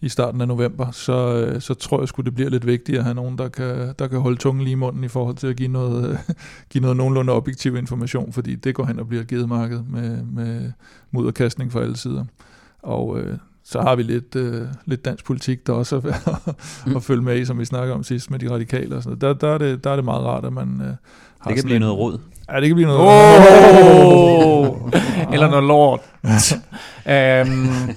i 0.00 0.08
starten 0.08 0.40
af 0.40 0.48
november, 0.48 0.90
så, 0.90 1.34
øh, 1.34 1.60
så 1.60 1.74
tror 1.74 2.00
jeg 2.00 2.08
skulle 2.08 2.24
det 2.24 2.34
bliver 2.34 2.50
lidt 2.50 2.66
vigtigt 2.66 2.98
at 2.98 3.04
have 3.04 3.14
nogen, 3.14 3.38
der 3.38 3.48
kan, 3.48 3.94
der 3.98 4.08
kan 4.08 4.20
holde 4.20 4.36
tungen 4.36 4.64
lige 4.64 4.72
i 4.72 4.74
munden 4.74 5.04
i 5.04 5.08
forhold 5.08 5.36
til 5.36 5.46
at 5.46 5.56
give 5.56 5.68
noget, 5.68 6.18
give 6.70 6.82
noget 6.82 6.96
nogenlunde 6.96 7.32
objektiv 7.32 7.76
information, 7.76 8.32
fordi 8.32 8.54
det 8.54 8.74
går 8.74 8.84
hen 8.84 8.98
og 8.98 9.08
bliver 9.08 9.24
givet 9.24 9.48
marked 9.48 9.82
med, 9.82 10.22
med 10.22 10.72
mudderkastning 11.10 11.72
fra 11.72 11.80
alle 11.80 11.96
sider. 11.96 12.24
Og 12.82 13.18
øh, 13.20 13.38
så 13.64 13.80
har 13.80 13.96
vi 13.96 14.02
lidt, 14.02 14.36
øh, 14.36 14.62
lidt 14.84 15.04
dansk 15.04 15.24
politik, 15.24 15.66
der 15.66 15.72
også 15.72 15.96
er 15.96 16.00
værd 16.00 16.42
at, 16.46 16.56
mm. 16.86 16.96
at 16.96 17.02
følge 17.02 17.22
med 17.22 17.38
i, 17.38 17.44
som 17.44 17.58
vi 17.58 17.64
snakker 17.64 17.94
om 17.94 18.02
sidst 18.02 18.30
med 18.30 18.38
de 18.38 18.50
radikale 18.50 18.96
og 18.96 19.02
sådan 19.02 19.18
Der, 19.18 19.32
der, 19.32 19.48
er, 19.48 19.58
det, 19.58 19.84
der 19.84 19.90
er 19.90 19.96
det 19.96 20.04
meget 20.04 20.22
rart, 20.22 20.44
at 20.44 20.52
man 20.52 20.80
øh, 20.80 20.86
har 20.86 21.50
Det 21.50 21.54
kan 21.54 21.64
blive 21.64 21.76
en, 21.76 21.80
noget 21.80 21.98
råd. 21.98 22.18
Ja, 22.52 22.60
det 22.60 22.68
kan 22.68 22.74
blive 22.74 22.88
noget 22.88 23.00
oh! 23.00 24.76
Eller 25.34 25.48
noget 25.48 25.64
lort. 25.64 26.00
øhm, 27.06 27.94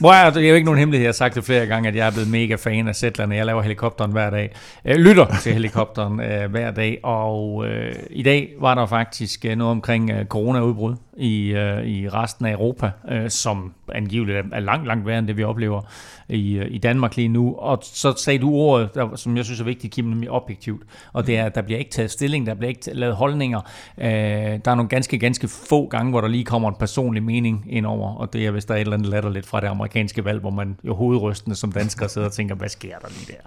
hvor 0.00 0.12
er, 0.12 0.30
det 0.30 0.44
er 0.44 0.48
jo 0.48 0.54
ikke 0.54 0.64
nogen 0.64 0.78
hemmelighed, 0.78 1.04
jeg 1.04 1.08
har 1.08 1.12
sagt 1.12 1.34
det 1.34 1.44
flere 1.44 1.66
gange, 1.66 1.88
at 1.88 1.96
jeg 1.96 2.06
er 2.06 2.10
blevet 2.10 2.30
mega 2.30 2.54
fan 2.54 2.88
af 2.88 2.96
Zetland, 2.96 3.32
jeg 3.32 3.46
laver 3.46 3.62
helikopteren 3.62 4.12
hver 4.12 4.30
dag. 4.30 4.54
Jeg 4.84 4.98
lytter 4.98 5.26
til 5.42 5.52
helikopteren 5.52 6.20
øh, 6.20 6.50
hver 6.50 6.70
dag, 6.70 6.98
og 7.02 7.66
øh, 7.66 7.94
i 8.10 8.22
dag 8.22 8.54
var 8.60 8.74
der 8.74 8.86
faktisk 8.86 9.44
øh, 9.44 9.56
noget 9.56 9.70
omkring 9.70 10.10
øh, 10.10 10.26
corona-udbrud 10.26 10.94
i, 11.16 11.48
øh, 11.48 11.86
i 11.86 12.08
resten 12.08 12.46
af 12.46 12.52
Europa, 12.52 12.90
øh, 13.10 13.30
som 13.30 13.72
angiveligt 13.94 14.38
er 14.52 14.60
langt, 14.60 14.86
langt 14.86 15.06
værre 15.06 15.18
end 15.18 15.26
det, 15.26 15.36
vi 15.36 15.44
oplever 15.44 15.82
i, 16.28 16.52
øh, 16.52 16.66
i 16.70 16.78
Danmark 16.78 17.16
lige 17.16 17.28
nu. 17.28 17.54
Og 17.58 17.78
så 17.82 18.14
sagde 18.16 18.38
du 18.38 18.50
ordet, 18.50 18.94
der, 18.94 19.16
som 19.16 19.36
jeg 19.36 19.44
synes 19.44 19.60
er 19.60 19.64
vigtigt, 19.64 19.92
Kim, 19.92 20.04
nemlig 20.04 20.30
objektivt. 20.30 20.82
Og 21.12 21.26
det 21.26 21.38
er, 21.38 21.44
at 21.44 21.54
der 21.54 21.62
bliver 21.62 21.78
ikke 21.78 21.90
taget 21.90 22.10
stilling, 22.10 22.46
der 22.46 22.54
bliver 22.54 22.68
ikke 22.68 22.90
lavet 22.92 23.16
holdninger. 23.16 23.60
Øh, 24.00 24.60
der 24.64 24.70
er 24.70 24.74
nogle 24.74 24.88
ganske, 24.88 25.18
ganske 25.18 25.48
få 25.48 25.86
gange, 25.86 26.10
hvor 26.10 26.20
der 26.20 26.28
lige 26.28 26.44
kommer 26.44 26.68
en 26.68 26.74
personlig 26.78 27.22
mening 27.22 27.64
ind 27.68 27.86
over, 27.86 28.14
og 28.14 28.32
det 28.32 28.46
er, 28.46 28.50
hvis 28.50 28.64
der 28.64 28.74
er 28.74 28.78
et 28.78 28.80
eller 28.80 28.96
andet 28.96 29.08
latterligt 29.08 29.46
fra 29.46 29.60
det 29.60 29.66
amerikanske 29.66 30.24
valg, 30.24 30.40
hvor 30.40 30.50
man 30.50 30.76
jo 30.84 30.94
hovedrystende 30.94 31.56
som 31.56 31.72
dansker 31.72 32.06
sidder 32.06 32.26
og 32.26 32.32
tænker, 32.32 32.54
hvad 32.54 32.68
sker 32.68 32.98
der 32.98 33.08
lige 33.08 33.38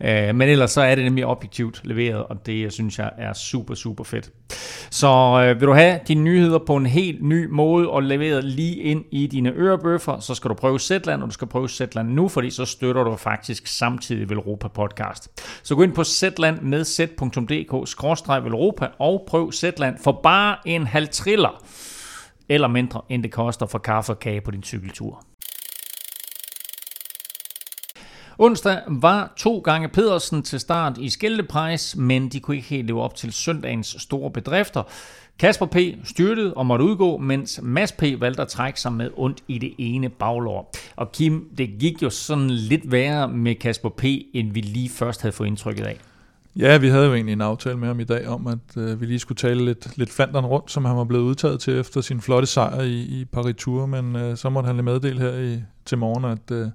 der? 0.00 0.28
Øh, 0.28 0.34
men 0.34 0.48
ellers 0.48 0.70
så 0.70 0.80
er 0.80 0.94
det 0.94 1.04
nemlig 1.04 1.26
objektivt 1.26 1.80
leveret, 1.84 2.24
og 2.24 2.46
det 2.46 2.62
jeg 2.62 2.72
synes 2.72 2.98
jeg 2.98 3.10
er 3.18 3.32
super, 3.32 3.74
super 3.74 4.04
fedt. 4.04 4.30
Så 4.90 5.44
øh, 5.46 5.60
vil 5.60 5.68
du 5.68 5.72
have 5.72 6.00
dine 6.08 6.22
nyheder 6.22 6.58
på 6.58 6.76
en 6.76 6.86
helt 6.86 7.22
ny 7.22 7.48
måde 7.50 7.88
og 7.88 8.02
leveret 8.02 8.44
lige 8.44 8.76
ind 8.76 9.04
i 9.10 9.26
dine 9.26 9.50
ørebøffer, 9.50 10.20
så 10.20 10.34
skal 10.34 10.48
du 10.48 10.54
prøve 10.54 10.78
Zetland, 10.78 11.22
og 11.22 11.28
du 11.28 11.32
skal 11.32 11.48
prøve 11.48 11.68
Zetland 11.68 12.08
nu, 12.08 12.28
fordi 12.28 12.50
så 12.50 12.64
støtter 12.64 13.04
du 13.04 13.16
faktisk 13.16 13.66
samtidig 13.66 14.30
Velropa 14.30 14.68
podcast. 14.68 15.42
Så 15.62 15.74
gå 15.74 15.82
ind 15.82 15.92
på 15.92 16.04
Zetland 16.04 16.60
med 16.60 16.84
z.dk-velropa 16.84 18.88
og 18.98 19.24
prøv 19.28 19.52
Zetland 19.52 19.95
for 20.04 20.20
bare 20.22 20.56
en 20.64 20.86
halv 20.86 21.08
triller 21.08 21.64
eller 22.48 22.68
mindre 22.68 23.02
end 23.08 23.22
det 23.22 23.32
koster 23.32 23.66
for 23.66 23.78
kaffe 23.78 24.12
og 24.12 24.18
kage 24.18 24.40
på 24.40 24.50
din 24.50 24.62
cykeltur. 24.62 25.24
Onsdag 28.38 28.82
var 28.88 29.32
to 29.36 29.58
gange 29.58 29.88
Pedersen 29.88 30.42
til 30.42 30.60
start 30.60 30.98
i 30.98 31.08
Skældepræs, 31.08 31.96
men 31.96 32.28
de 32.28 32.40
kunne 32.40 32.56
ikke 32.56 32.68
helt 32.68 32.86
leve 32.86 33.02
op 33.02 33.14
til 33.14 33.32
søndagens 33.32 33.96
store 33.98 34.30
bedrifter. 34.30 34.82
Kasper 35.38 35.66
P. 35.66 35.76
styrtede 36.04 36.54
og 36.54 36.66
måtte 36.66 36.84
udgå, 36.84 37.16
mens 37.18 37.60
Mads 37.62 37.92
P. 37.92 38.02
valgte 38.02 38.42
at 38.42 38.48
trække 38.48 38.80
sig 38.80 38.92
med 38.92 39.10
ondt 39.16 39.44
i 39.48 39.58
det 39.58 39.74
ene 39.78 40.08
baglår. 40.08 40.72
Og 40.96 41.12
Kim, 41.12 41.48
det 41.58 41.70
gik 41.80 42.02
jo 42.02 42.10
sådan 42.10 42.50
lidt 42.50 42.92
værre 42.92 43.28
med 43.28 43.54
Kasper 43.54 43.88
P., 43.88 44.04
end 44.34 44.52
vi 44.52 44.60
lige 44.60 44.88
først 44.88 45.22
havde 45.22 45.32
fået 45.32 45.46
indtrykket 45.46 45.84
af. 45.84 45.98
Ja, 46.58 46.78
vi 46.78 46.88
havde 46.88 47.06
jo 47.06 47.14
egentlig 47.14 47.32
en 47.32 47.40
aftale 47.40 47.78
med 47.78 47.88
ham 47.88 48.00
i 48.00 48.04
dag 48.04 48.28
om, 48.28 48.46
at 48.46 48.76
øh, 48.76 49.00
vi 49.00 49.06
lige 49.06 49.18
skulle 49.18 49.36
tale 49.36 49.64
lidt, 49.64 49.98
lidt 49.98 50.10
flanderen 50.10 50.46
rundt, 50.46 50.70
som 50.70 50.84
han 50.84 50.96
var 50.96 51.04
blevet 51.04 51.24
udtaget 51.24 51.60
til 51.60 51.78
efter 51.78 52.00
sin 52.00 52.20
flotte 52.20 52.46
sejr 52.46 52.80
i, 52.80 53.00
i 53.02 53.24
Paris 53.24 53.54
Tour, 53.58 53.86
men 53.86 54.16
øh, 54.16 54.36
så 54.36 54.50
måtte 54.50 54.66
han 54.66 54.76
lige 54.76 54.84
meddele 54.84 55.20
her 55.20 55.38
i, 55.38 55.62
til 55.84 55.98
morgen, 55.98 56.24
at, 56.24 56.50
øh, 56.50 56.68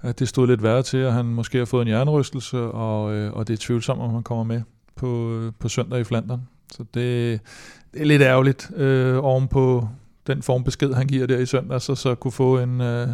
at 0.00 0.18
det 0.18 0.28
stod 0.28 0.46
lidt 0.46 0.62
værre 0.62 0.82
til, 0.82 0.98
at 0.98 1.12
han 1.12 1.24
måske 1.24 1.58
har 1.58 1.64
fået 1.64 1.82
en 1.82 1.88
hjernerystelse, 1.88 2.58
og, 2.58 3.14
øh, 3.14 3.32
og 3.32 3.48
det 3.48 3.52
er 3.52 3.58
tvivlsomt, 3.60 4.00
om 4.00 4.10
han 4.10 4.22
kommer 4.22 4.44
med 4.44 4.62
på, 4.96 5.32
øh, 5.32 5.52
på 5.58 5.68
søndag 5.68 6.00
i 6.00 6.04
Flandern. 6.04 6.40
Så 6.72 6.84
det, 6.94 7.40
det 7.94 8.00
er 8.00 8.04
lidt 8.04 8.22
ærgerligt 8.22 8.70
øh, 8.76 9.24
oven 9.24 9.48
på 9.48 9.88
den 10.26 10.42
formbesked, 10.42 10.92
han 10.92 11.06
giver 11.06 11.26
der 11.26 11.38
i 11.38 11.46
søndag, 11.46 11.80
så, 11.80 11.94
så 11.94 12.14
kunne 12.14 12.32
få 12.32 12.58
en, 12.58 12.80
øh, 12.80 13.08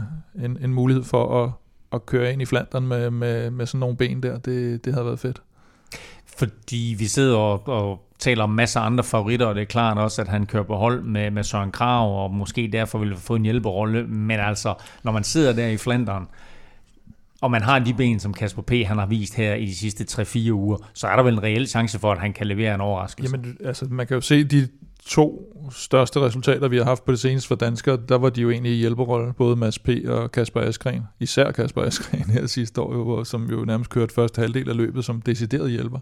en, 0.44 0.58
en 0.60 0.74
mulighed 0.74 1.04
for 1.04 1.44
at, 1.44 1.50
at 1.92 2.06
køre 2.06 2.32
ind 2.32 2.42
i 2.42 2.44
Flandern 2.44 2.86
med, 2.86 3.10
med, 3.10 3.50
med 3.50 3.66
sådan 3.66 3.80
nogle 3.80 3.96
ben 3.96 4.22
der. 4.22 4.38
Det, 4.38 4.84
det 4.84 4.92
havde 4.92 5.06
været 5.06 5.18
fedt. 5.18 5.42
Fordi 6.38 6.94
vi 6.98 7.06
sidder 7.06 7.36
og, 7.36 7.68
og 7.68 8.02
taler 8.18 8.44
om 8.44 8.50
masser 8.50 8.80
af 8.80 8.86
andre 8.86 9.04
favoritter, 9.04 9.46
og 9.46 9.54
det 9.54 9.60
er 9.60 9.66
klart 9.66 9.98
også, 9.98 10.22
at 10.22 10.28
han 10.28 10.46
kører 10.46 10.62
på 10.62 10.76
hold 10.76 11.02
med, 11.02 11.30
med 11.30 11.44
Søren 11.44 11.72
Krav, 11.72 12.24
og 12.24 12.34
måske 12.34 12.68
derfor 12.72 12.98
vil 12.98 13.16
få 13.16 13.34
en 13.34 13.42
hjælperolle. 13.42 14.06
Men 14.06 14.40
altså, 14.40 14.74
når 15.02 15.12
man 15.12 15.24
sidder 15.24 15.52
der 15.52 15.66
i 15.66 15.76
Flandern, 15.76 16.28
og 17.40 17.50
man 17.50 17.62
har 17.62 17.78
de 17.78 17.94
ben, 17.94 18.20
som 18.20 18.34
Kasper 18.34 18.62
P. 18.62 18.72
han 18.86 18.98
har 18.98 19.06
vist 19.06 19.34
her 19.34 19.54
i 19.54 19.66
de 19.66 19.74
sidste 19.74 20.22
3-4 20.22 20.50
uger, 20.50 20.76
så 20.94 21.06
er 21.06 21.16
der 21.16 21.22
vel 21.22 21.34
en 21.34 21.42
reel 21.42 21.66
chance 21.66 21.98
for, 21.98 22.12
at 22.12 22.18
han 22.18 22.32
kan 22.32 22.46
levere 22.46 22.74
en 22.74 22.80
overraskelse. 22.80 23.36
Jamen, 23.36 23.56
altså, 23.64 23.86
man 23.90 24.06
kan 24.06 24.14
jo 24.14 24.20
se 24.20 24.44
de 24.44 24.68
to 25.06 25.52
største 25.70 26.20
resultater, 26.20 26.68
vi 26.68 26.76
har 26.76 26.84
haft 26.84 27.04
på 27.04 27.12
det 27.12 27.20
seneste 27.20 27.48
for 27.48 27.54
danskere, 27.54 27.98
der 28.08 28.18
var 28.18 28.30
de 28.30 28.40
jo 28.40 28.50
egentlig 28.50 28.72
i 28.72 28.76
hjælperolle, 28.76 29.32
både 29.32 29.56
Mads 29.56 29.78
P. 29.78 29.88
og 30.08 30.32
Kasper 30.32 30.60
Askren. 30.60 31.02
Især 31.20 31.52
Kasper 31.52 31.82
Askren 31.82 32.30
her 32.30 32.46
sidste 32.46 32.80
år, 32.80 32.94
jo, 32.94 33.24
som 33.24 33.50
jo 33.50 33.64
nærmest 33.64 33.90
kørte 33.90 34.14
første 34.14 34.40
halvdel 34.40 34.68
af 34.68 34.76
løbet 34.76 35.04
som 35.04 35.22
decideret 35.22 35.70
hjælper. 35.70 35.98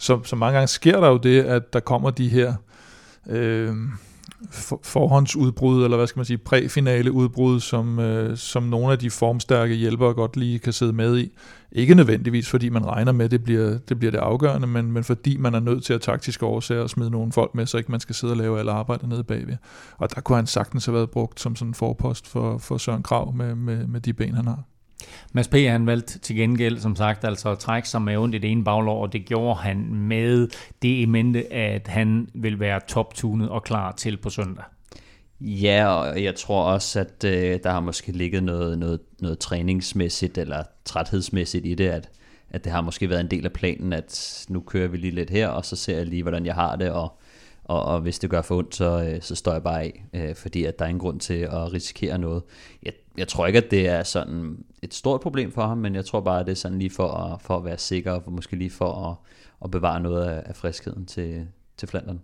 Så, 0.00 0.20
så 0.24 0.36
mange 0.36 0.54
gange 0.54 0.68
sker 0.68 1.00
der 1.00 1.08
jo 1.08 1.16
det, 1.16 1.42
at 1.42 1.72
der 1.72 1.80
kommer 1.80 2.10
de 2.10 2.28
her 2.28 2.54
øh, 3.30 3.74
for, 4.50 4.80
forhåndsudbrud, 4.84 5.84
eller 5.84 5.96
hvad 5.96 6.06
skal 6.06 6.18
man 6.18 6.26
sige, 6.26 6.38
præfinale 6.38 7.12
udbrud, 7.12 7.60
som, 7.60 7.98
øh, 7.98 8.36
som 8.36 8.62
nogle 8.62 8.92
af 8.92 8.98
de 8.98 9.10
formstærke 9.10 9.74
hjælpere 9.74 10.14
godt 10.14 10.36
lige 10.36 10.58
kan 10.58 10.72
sidde 10.72 10.92
med 10.92 11.18
i. 11.18 11.32
Ikke 11.72 11.94
nødvendigvis, 11.94 12.48
fordi 12.48 12.68
man 12.68 12.86
regner 12.86 13.12
med, 13.12 13.24
at 13.24 13.30
det 13.30 13.44
bliver 13.44 13.78
det, 13.88 13.98
bliver 13.98 14.10
det 14.10 14.18
afgørende, 14.18 14.66
men, 14.66 14.92
men 14.92 15.04
fordi 15.04 15.36
man 15.36 15.54
er 15.54 15.60
nødt 15.60 15.84
til 15.84 15.92
at 15.92 16.00
taktisk 16.00 16.42
årsager 16.42 16.82
og 16.82 16.90
smide 16.90 17.10
nogle 17.10 17.32
folk 17.32 17.54
med, 17.54 17.66
så 17.66 17.78
ikke 17.78 17.90
man 17.90 18.00
skal 18.00 18.14
sidde 18.14 18.32
og 18.32 18.36
lave 18.36 18.58
alle 18.58 18.72
arbejdet 18.72 19.08
nede 19.08 19.24
bagved. 19.24 19.56
Og 19.98 20.14
der 20.14 20.20
kunne 20.20 20.36
han 20.36 20.46
sagtens 20.46 20.86
have 20.86 20.94
været 20.94 21.10
brugt 21.10 21.40
som 21.40 21.56
sådan 21.56 21.70
en 21.70 21.74
forpost 21.74 22.26
for, 22.26 22.58
for 22.58 22.78
Søren 22.78 23.02
Krav 23.02 23.34
med, 23.34 23.54
med, 23.54 23.86
med 23.86 24.00
de 24.00 24.12
ben, 24.12 24.34
han 24.34 24.46
har. 24.46 24.62
Mads 25.32 25.48
P. 25.48 25.54
han 25.54 25.86
valgte 25.86 26.18
til 26.18 26.36
gengæld, 26.36 26.78
som 26.78 26.96
sagt, 26.96 27.24
altså 27.24 27.50
at 27.50 27.58
trække 27.58 27.88
sig 27.88 28.02
med 28.02 28.16
ondt 28.16 28.34
i 28.34 28.38
det 28.38 28.50
ene 28.50 28.64
baglår, 28.64 29.02
og 29.02 29.12
det 29.12 29.24
gjorde 29.24 29.60
han 29.60 29.94
med 29.94 30.48
det 30.82 30.88
i 30.88 31.06
mente, 31.06 31.52
at 31.52 31.88
han 31.88 32.28
vil 32.34 32.60
være 32.60 32.80
toptunet 32.88 33.48
og 33.48 33.64
klar 33.64 33.92
til 33.92 34.16
på 34.16 34.30
søndag. 34.30 34.64
Ja, 35.40 35.86
og 35.86 36.22
jeg 36.22 36.34
tror 36.34 36.62
også, 36.62 37.00
at 37.00 37.24
øh, 37.24 37.58
der 37.62 37.70
har 37.70 37.80
måske 37.80 38.12
ligget 38.12 38.42
noget, 38.42 38.78
noget, 38.78 39.00
noget 39.20 39.38
træningsmæssigt 39.38 40.38
eller 40.38 40.62
træthedsmæssigt 40.84 41.66
i 41.66 41.74
det, 41.74 41.88
at, 41.88 42.08
at 42.50 42.64
det 42.64 42.72
har 42.72 42.80
måske 42.80 43.08
været 43.08 43.20
en 43.20 43.30
del 43.30 43.44
af 43.44 43.52
planen, 43.52 43.92
at 43.92 44.44
nu 44.48 44.60
kører 44.60 44.88
vi 44.88 44.96
lige 44.96 45.14
lidt 45.14 45.30
her, 45.30 45.48
og 45.48 45.64
så 45.64 45.76
ser 45.76 45.96
jeg 45.96 46.06
lige, 46.06 46.22
hvordan 46.22 46.46
jeg 46.46 46.54
har 46.54 46.76
det, 46.76 46.90
og, 46.90 47.18
og, 47.64 47.82
og 47.82 48.00
hvis 48.00 48.18
det 48.18 48.30
gør 48.30 48.42
for 48.42 48.56
ondt, 48.58 48.74
så, 48.74 49.02
øh, 49.02 49.22
så 49.22 49.34
står 49.34 49.52
jeg 49.52 49.62
bare 49.62 49.82
af, 49.82 50.04
øh, 50.14 50.34
fordi 50.34 50.64
at 50.64 50.78
der 50.78 50.84
er 50.84 50.88
ingen 50.88 51.00
grund 51.00 51.20
til 51.20 51.34
at 51.34 51.72
risikere 51.72 52.18
noget. 52.18 52.42
Jeg, 52.82 52.92
jeg 53.18 53.28
tror 53.28 53.46
ikke, 53.46 53.56
at 53.56 53.70
det 53.70 53.88
er 53.88 54.02
sådan 54.02 54.64
et 54.82 54.94
stort 54.94 55.20
problem 55.20 55.52
for 55.52 55.66
ham, 55.66 55.78
men 55.78 55.94
jeg 55.94 56.04
tror 56.04 56.20
bare, 56.20 56.40
at 56.40 56.46
det 56.46 56.52
er 56.52 56.56
sådan 56.56 56.78
lige 56.78 56.90
for 56.90 57.08
at, 57.08 57.42
for 57.42 57.56
at 57.56 57.64
være 57.64 57.78
sikker, 57.78 58.12
og 58.12 58.32
måske 58.32 58.56
lige 58.56 58.70
for 58.70 59.10
at, 59.10 59.16
at 59.64 59.70
bevare 59.70 60.00
noget 60.00 60.24
af, 60.24 60.42
af 60.46 60.56
friskheden 60.56 61.06
til, 61.06 61.46
til 61.76 61.88
Flandern. 61.88 62.20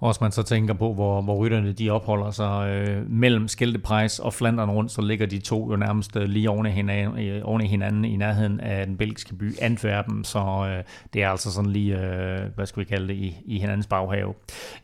Også 0.00 0.18
man 0.22 0.32
så 0.32 0.42
tænker 0.42 0.74
på, 0.74 0.94
hvor, 0.94 1.22
hvor 1.22 1.36
rytterne 1.36 1.72
de 1.72 1.90
opholder 1.90 2.30
sig 2.30 2.68
øh, 2.68 3.10
mellem 3.10 3.48
Skilteprejs 3.48 4.18
og 4.18 4.34
Flandern 4.34 4.70
rundt, 4.70 4.92
så 4.92 5.02
ligger 5.02 5.26
de 5.26 5.38
to 5.38 5.70
jo 5.70 5.76
nærmest 5.76 6.16
øh, 6.16 6.22
lige 6.22 6.50
oven 6.50 6.66
i, 6.66 6.70
hinanden, 6.70 7.18
øh, 7.18 7.42
oven 7.44 7.60
i 7.60 7.66
hinanden 7.66 8.04
i 8.04 8.16
nærheden 8.16 8.60
af 8.60 8.86
den 8.86 8.96
belgiske 8.96 9.34
by 9.34 9.54
Antwerpen, 9.60 10.24
så 10.24 10.38
øh, 10.38 10.84
det 11.14 11.22
er 11.22 11.28
altså 11.28 11.52
sådan 11.52 11.70
lige, 11.70 11.98
øh, 11.98 12.40
hvad 12.54 12.66
skal 12.66 12.80
vi 12.80 12.84
kalde 12.84 13.08
det, 13.08 13.14
i, 13.14 13.36
i 13.44 13.58
hinandens 13.58 13.86
baghave. 13.86 14.34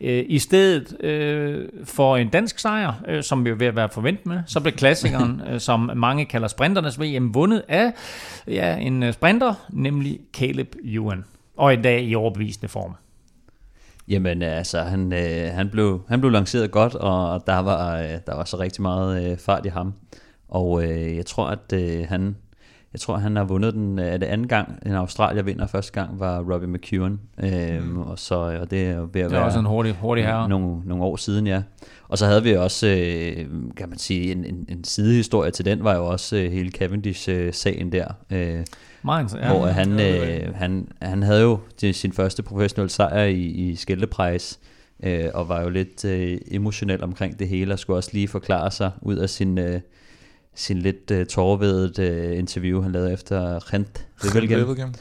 Øh, 0.00 0.24
I 0.28 0.38
stedet 0.38 1.04
øh, 1.04 1.68
for 1.84 2.16
en 2.16 2.28
dansk 2.28 2.58
sejr, 2.58 2.92
øh, 3.08 3.22
som 3.22 3.44
vi 3.44 3.50
er 3.50 3.54
ved 3.54 3.66
at 3.66 3.76
være 3.76 3.88
forventet 3.88 4.26
med, 4.26 4.40
så 4.46 4.60
blev 4.60 4.72
klassikeren, 4.72 5.42
øh, 5.50 5.60
som 5.60 5.90
mange 5.96 6.24
kalder 6.24 6.48
sprinternes 6.48 7.00
VM, 7.00 7.34
vundet 7.34 7.62
af 7.68 7.92
ja, 8.46 8.76
en 8.76 9.02
øh, 9.02 9.12
sprinter, 9.12 9.54
nemlig 9.70 10.20
Caleb 10.32 10.74
Ewan, 10.84 11.24
og 11.56 11.72
i 11.72 11.76
dag 11.76 12.02
i 12.02 12.14
overbevisende 12.14 12.68
form. 12.68 12.96
Jamen 14.08 14.42
altså, 14.42 14.80
han, 14.80 15.12
øh, 15.12 15.50
han, 15.52 15.68
blev, 15.70 16.00
han 16.08 16.20
blev 16.20 16.32
lanceret 16.32 16.70
godt, 16.70 16.94
og 16.94 17.42
der 17.46 17.58
var, 17.58 17.98
øh, 17.98 18.08
der 18.26 18.36
var 18.36 18.44
så 18.44 18.58
rigtig 18.58 18.82
meget 18.82 19.30
øh, 19.30 19.38
fart 19.38 19.66
i 19.66 19.68
ham. 19.68 19.94
Og 20.48 20.84
øh, 20.84 21.16
jeg 21.16 21.26
tror, 21.26 21.46
at 21.46 21.72
øh, 21.74 22.06
han, 22.08 22.36
jeg 22.92 23.00
tror, 23.00 23.16
han 23.16 23.36
har 23.36 23.44
vundet 23.44 23.74
den 23.74 23.98
øh, 23.98 24.12
det 24.12 24.22
anden 24.22 24.48
gang. 24.48 24.78
En 24.86 24.92
Australier 24.92 25.42
vinder 25.42 25.66
første 25.66 25.92
gang 25.92 26.20
var 26.20 26.52
Robbie 26.52 26.68
McEwen. 26.68 27.20
Øh, 27.42 27.82
mm. 27.82 27.98
og, 27.98 28.18
så, 28.18 28.34
og 28.34 28.70
det 28.70 28.86
er 28.86 29.00
ved 29.12 29.20
at 29.20 29.32
er 29.32 29.40
også 29.40 29.58
en 29.58 29.66
hurtig, 29.66 29.94
hurtig 29.94 30.24
herre. 30.24 30.48
Nogle, 30.48 30.80
nogle 30.84 31.04
år 31.04 31.16
siden, 31.16 31.46
ja. 31.46 31.62
Og 32.08 32.18
så 32.18 32.26
havde 32.26 32.42
vi 32.42 32.52
også, 32.56 32.86
øh, 32.86 33.46
kan 33.76 33.88
man 33.88 33.98
sige, 33.98 34.32
en, 34.32 34.44
en, 34.44 34.66
en 34.68 34.84
sidehistorie 34.84 35.50
til 35.50 35.64
den, 35.64 35.84
var 35.84 35.94
jo 35.94 36.06
også 36.06 36.36
øh, 36.36 36.52
hele 36.52 36.70
Cavendish-sagen 36.70 37.92
der. 37.92 38.06
Øh, 38.30 38.64
Mainz, 39.02 39.34
ja. 39.34 39.52
Hvor 39.52 39.66
han, 39.66 40.00
øh, 40.00 40.54
han, 40.54 40.88
han 41.02 41.22
havde 41.22 41.42
jo 41.42 41.58
sin 41.92 42.12
første 42.12 42.42
professionelle 42.42 42.90
sejr 42.90 43.24
i, 43.24 43.42
i 43.42 43.76
Skilteprejs, 43.76 44.58
øh, 45.02 45.28
og 45.34 45.48
var 45.48 45.62
jo 45.62 45.68
lidt 45.68 46.04
øh, 46.04 46.38
emotionel 46.50 47.02
omkring 47.02 47.38
det 47.38 47.48
hele, 47.48 47.72
og 47.72 47.78
skulle 47.78 47.96
også 47.96 48.10
lige 48.12 48.28
forklare 48.28 48.70
sig 48.70 48.90
ud 49.02 49.16
af 49.16 49.30
sin, 49.30 49.58
øh, 49.58 49.80
sin 50.54 50.78
lidt 50.78 51.10
øh, 51.10 51.26
tårvedet 51.26 51.98
øh, 51.98 52.38
interview, 52.38 52.82
han 52.82 52.92
lavede 52.92 53.12
efter 53.12 53.72
Rent 53.72 54.06
Wevelgem. 54.24 54.94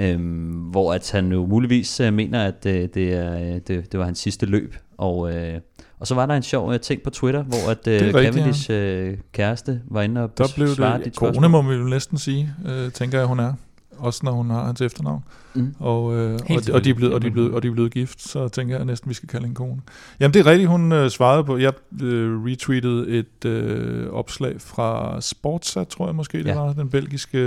Øhm, 0.00 0.50
hvor 0.70 0.92
at 0.92 1.10
han 1.10 1.32
jo 1.32 1.46
muligvis 1.46 2.00
øh, 2.00 2.12
mener, 2.12 2.44
at 2.44 2.66
øh, 2.66 2.88
det, 2.94 3.14
er, 3.14 3.38
øh, 3.38 3.60
det, 3.66 3.92
det 3.92 3.98
var 3.98 4.04
hans 4.04 4.18
sidste 4.18 4.46
løb, 4.46 4.76
og 4.96 5.34
øh, 5.34 5.60
og 5.98 6.06
så 6.06 6.14
var 6.14 6.26
der 6.26 6.34
en 6.34 6.42
sjov 6.42 6.68
uh, 6.68 6.76
ting 6.80 7.02
på 7.02 7.10
Twitter, 7.10 7.42
hvor 7.42 7.70
at 7.70 8.04
uh, 8.04 8.12
Cavendish 8.12 8.70
ja. 8.70 9.10
uh, 9.10 9.14
kæreste 9.32 9.82
var 9.84 10.02
inde 10.02 10.22
og 10.22 10.38
Der 10.38 10.48
blev 10.54 10.68
det 10.68 11.04
dit 11.04 11.16
kone, 11.16 11.48
må 11.48 11.62
vi 11.62 11.74
jo 11.74 11.84
næsten 11.84 12.18
sige, 12.18 12.54
uh, 12.64 12.92
tænker 12.92 13.18
jeg, 13.18 13.26
hun 13.26 13.40
er. 13.40 13.52
Også 13.98 14.20
når 14.24 14.32
hun 14.32 14.50
har 14.50 14.64
hans 14.64 14.80
efternavn. 14.80 15.24
Mm. 15.56 15.74
Og, 15.78 16.16
øh, 16.16 16.34
og, 16.34 16.66
de, 16.66 16.74
og, 16.74 16.84
de 16.84 16.90
er 16.90 16.94
blevet, 16.94 17.14
og, 17.14 17.22
de 17.22 17.26
er 17.26 17.30
blevet, 17.30 17.52
og 17.54 17.62
de 17.62 17.68
er 17.68 17.72
blevet 17.72 17.92
gift, 17.92 18.22
så 18.22 18.48
tænker 18.48 18.76
jeg 18.76 18.84
næsten, 18.84 19.08
vi 19.08 19.14
skal 19.14 19.28
kalde 19.28 19.46
en 19.46 19.54
kone. 19.54 19.80
Jamen 20.20 20.34
det 20.34 20.40
er 20.40 20.46
rigtigt, 20.46 20.68
hun 20.68 20.92
øh, 20.92 21.10
svarede 21.10 21.44
på, 21.44 21.56
jeg 21.56 21.72
øh, 22.02 22.44
retweetede 22.44 23.08
et 23.08 23.44
øh, 23.44 24.12
opslag 24.12 24.60
fra 24.60 25.20
Sportsat, 25.20 25.88
tror 25.88 26.06
jeg 26.06 26.14
måske 26.14 26.38
det 26.38 26.46
ja. 26.46 26.54
var, 26.54 26.72
den 26.72 26.88
belgiske 26.88 27.38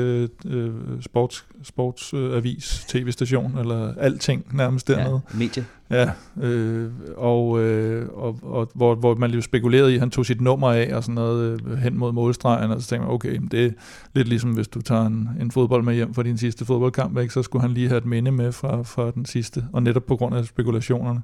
øh, 0.46 0.72
sports, 1.02 1.46
sportsavis, 1.64 2.86
øh, 2.96 3.02
tv-station, 3.02 3.58
eller 3.58 3.94
alting 3.98 4.46
nærmest 4.54 4.88
dernede. 4.88 5.22
Ja, 5.34 5.38
medie. 5.38 5.66
Ja, 5.92 6.10
øh, 6.42 6.90
og, 7.18 7.60
øh, 7.60 8.10
og, 8.14 8.40
og 8.44 8.72
hvor, 8.76 8.96
hvor 8.96 9.16
man 9.16 9.32
lige 9.32 9.42
spekulerede 9.42 9.92
i, 9.92 9.96
at 9.96 10.00
han 10.00 10.10
tog 10.10 10.26
sit 10.26 10.42
nummer 10.42 10.72
af 10.72 10.96
og 10.96 11.04
sådan 11.04 11.16
noget 11.16 11.62
øh, 11.68 11.78
hen 11.78 11.98
mod 11.98 12.12
målstregen, 12.12 12.72
og 12.72 12.82
så 12.82 12.88
tænkte 12.88 13.06
man, 13.06 13.14
okay, 13.14 13.40
det 13.52 13.66
er 13.66 13.70
lidt 14.16 14.28
ligesom 14.28 14.52
hvis 14.52 14.68
du 14.68 14.82
tager 14.82 15.06
en, 15.06 15.30
en 15.42 15.52
fodbold 15.52 15.84
med 15.84 15.96
hjem 15.96 16.14
fra 16.14 16.24
din 16.24 16.38
sidste 16.38 16.66
fodboldkamp, 16.66 17.18
ikke? 17.18 17.34
så 17.34 17.44
skulle 17.44 17.62
han 17.62 17.72
lige 17.72 17.88
have 17.88 17.99
et 18.00 18.06
minde 18.06 18.32
med 18.32 18.52
fra, 18.52 18.82
fra 18.82 19.12
den 19.12 19.26
sidste, 19.26 19.66
og 19.74 19.84
netop 19.84 20.06
på 20.06 20.16
grund 20.16 20.36
af 20.36 20.46
spekulationerne 20.46 21.22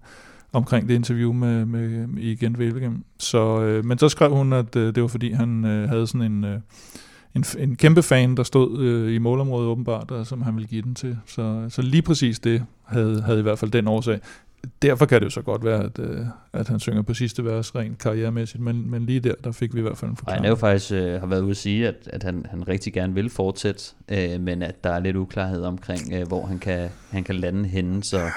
omkring 0.53 0.89
det 0.89 0.95
interview 0.95 1.33
med, 1.33 1.65
med, 1.65 2.07
igen 2.17 2.57
Velgem. 2.57 3.03
Så, 3.17 3.61
øh, 3.61 3.85
men 3.85 3.97
så 3.97 4.09
skrev 4.09 4.35
hun, 4.35 4.53
at 4.53 4.75
øh, 4.75 4.95
det 4.95 5.01
var 5.01 5.07
fordi, 5.07 5.31
han 5.31 5.65
øh, 5.65 5.89
havde 5.89 6.07
sådan 6.07 6.31
en, 6.31 6.43
øh, 6.43 6.59
en, 7.35 7.45
en 7.59 7.75
kæmpe 7.75 8.03
fan, 8.03 8.37
der 8.37 8.43
stod 8.43 8.79
øh, 8.79 9.15
i 9.15 9.17
målområdet 9.17 9.67
åbenbart, 9.67 10.11
og 10.11 10.27
som 10.27 10.41
han 10.41 10.55
ville 10.55 10.67
give 10.67 10.81
den 10.81 10.95
til. 10.95 11.17
Så, 11.25 11.65
så 11.69 11.81
lige 11.81 12.01
præcis 12.01 12.39
det 12.39 12.65
havde, 12.83 13.21
havde 13.21 13.39
i 13.39 13.41
hvert 13.41 13.59
fald 13.59 13.71
den 13.71 13.87
årsag 13.87 14.19
derfor 14.81 15.05
kan 15.05 15.19
det 15.19 15.25
jo 15.25 15.29
så 15.29 15.41
godt 15.41 15.65
være, 15.65 15.83
at, 15.83 15.99
øh, 15.99 16.25
at 16.53 16.67
han 16.67 16.79
synger 16.79 17.01
på 17.01 17.13
sidste 17.13 17.45
vers 17.45 17.75
rent 17.75 17.97
karrieremæssigt, 17.97 18.63
men, 18.63 18.91
men 18.91 19.05
lige 19.05 19.19
der, 19.19 19.33
der 19.43 19.51
fik 19.51 19.73
vi 19.73 19.79
i 19.79 19.81
hvert 19.81 19.97
fald 19.97 20.11
en 20.11 20.17
forklaring. 20.17 20.41
Han 20.41 20.45
er 20.45 20.49
jo 20.49 20.55
faktisk 20.55 20.91
øh, 20.91 21.19
har 21.19 21.27
været 21.27 21.41
ude 21.41 21.51
at 21.51 21.57
sige, 21.57 21.87
at, 21.87 21.95
at 22.05 22.23
han, 22.23 22.45
han 22.49 22.67
rigtig 22.67 22.93
gerne 22.93 23.13
vil 23.13 23.29
fortsætte, 23.29 23.83
øh, 24.09 24.41
men 24.41 24.61
at 24.61 24.83
der 24.83 24.89
er 24.89 24.99
lidt 24.99 25.15
uklarhed 25.15 25.63
omkring, 25.63 26.13
øh, 26.13 26.27
hvor 26.27 26.45
han 26.45 26.59
kan, 26.59 26.89
han 27.09 27.23
kan 27.23 27.35
lande 27.35 27.69
henne, 27.69 28.03
så, 28.03 28.29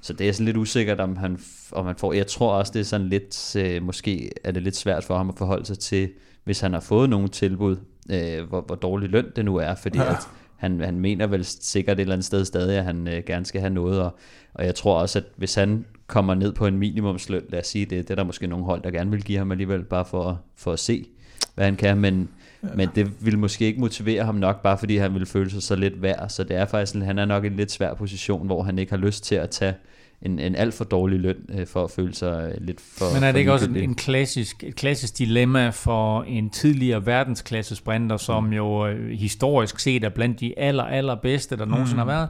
så 0.00 0.12
det 0.12 0.28
er 0.28 0.32
sådan 0.32 0.46
lidt 0.46 0.56
usikkert, 0.56 1.00
om 1.00 1.16
han, 1.16 1.38
om 1.72 1.86
han 1.86 1.96
får... 1.96 2.12
Jeg 2.12 2.26
tror 2.26 2.52
også, 2.52 2.72
det 2.72 2.80
er 2.80 2.84
sådan 2.84 3.08
lidt... 3.08 3.56
Øh, 3.56 3.82
måske 3.82 4.30
er 4.44 4.52
det 4.52 4.62
lidt 4.62 4.76
svært 4.76 5.04
for 5.04 5.16
ham 5.16 5.28
at 5.28 5.34
forholde 5.38 5.66
sig 5.66 5.78
til, 5.78 6.10
hvis 6.44 6.60
han 6.60 6.72
har 6.72 6.80
fået 6.80 7.10
nogle 7.10 7.28
tilbud, 7.28 7.76
øh, 8.10 8.48
hvor, 8.48 8.60
hvor 8.60 8.74
dårlig 8.74 9.08
løn 9.08 9.26
det 9.36 9.44
nu 9.44 9.56
er, 9.56 9.74
fordi 9.74 9.98
ja. 9.98 10.10
at 10.14 10.28
han, 10.60 10.80
han 10.80 11.00
mener 11.00 11.26
vel 11.26 11.44
sikkert 11.44 11.96
et 11.96 12.00
eller 12.00 12.12
andet 12.12 12.26
sted 12.26 12.44
stadig, 12.44 12.78
at 12.78 12.84
han 12.84 13.08
øh, 13.08 13.22
gerne 13.26 13.46
skal 13.46 13.60
have 13.60 13.72
noget, 13.72 14.02
og, 14.02 14.18
og 14.54 14.66
jeg 14.66 14.74
tror 14.74 15.00
også, 15.00 15.18
at 15.18 15.24
hvis 15.36 15.54
han 15.54 15.84
kommer 16.06 16.34
ned 16.34 16.52
på 16.52 16.66
en 16.66 16.78
minimumsløn, 16.78 17.42
lad 17.48 17.60
os 17.60 17.66
sige 17.66 17.84
det, 17.84 18.08
det 18.08 18.10
er 18.10 18.14
der 18.14 18.24
måske 18.24 18.46
nogle 18.46 18.64
hold, 18.64 18.82
der 18.82 18.90
gerne 18.90 19.10
vil 19.10 19.24
give 19.24 19.38
ham 19.38 19.50
alligevel, 19.52 19.84
bare 19.84 20.04
for, 20.04 20.40
for 20.56 20.72
at 20.72 20.78
se, 20.78 21.06
hvad 21.54 21.64
han 21.64 21.76
kan, 21.76 21.98
men, 21.98 22.28
ja. 22.62 22.68
men 22.74 22.88
det 22.94 23.24
vil 23.24 23.38
måske 23.38 23.64
ikke 23.64 23.80
motivere 23.80 24.24
ham 24.24 24.34
nok, 24.34 24.62
bare 24.62 24.78
fordi 24.78 24.96
han 24.96 25.14
vil 25.14 25.26
føle 25.26 25.50
sig 25.50 25.62
så 25.62 25.76
lidt 25.76 26.02
værd, 26.02 26.28
så 26.28 26.44
det 26.44 26.56
er 26.56 26.66
faktisk, 26.66 26.94
han 27.04 27.18
er 27.18 27.24
nok 27.24 27.44
i 27.44 27.46
en 27.46 27.56
lidt 27.56 27.72
svær 27.72 27.94
position, 27.94 28.46
hvor 28.46 28.62
han 28.62 28.78
ikke 28.78 28.92
har 28.92 28.98
lyst 28.98 29.24
til 29.24 29.34
at 29.34 29.50
tage 29.50 29.74
en, 30.22 30.38
en 30.38 30.54
alt 30.54 30.74
for 30.74 30.84
dårlig 30.84 31.20
løn 31.20 31.36
øh, 31.48 31.66
for 31.66 31.84
at 31.84 31.90
føle 31.90 32.14
sig 32.14 32.54
lidt 32.60 32.80
for 32.80 33.14
Men 33.14 33.22
er 33.22 33.32
det 33.32 33.38
ikke 33.38 33.52
også 33.52 33.66
en, 33.66 33.76
en 33.76 33.94
klassisk, 33.94 34.64
et 34.64 34.76
klassisk 34.76 35.18
dilemma 35.18 35.70
for 35.70 36.22
en 36.22 36.50
tidligere 36.50 37.06
verdensklasse 37.06 37.76
sprinter, 37.76 38.16
som 38.16 38.44
mm. 38.44 38.52
jo 38.52 38.86
øh, 38.86 39.10
historisk 39.10 39.78
set 39.78 40.04
er 40.04 40.08
blandt 40.08 40.40
de 40.40 40.58
aller, 40.58 40.84
allerbedste, 40.84 41.56
der 41.56 41.64
nogensinde 41.64 42.04
mm. 42.04 42.08
har 42.08 42.16
været, 42.16 42.28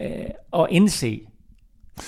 øh, 0.00 0.60
at 0.62 0.66
indse, 0.70 1.20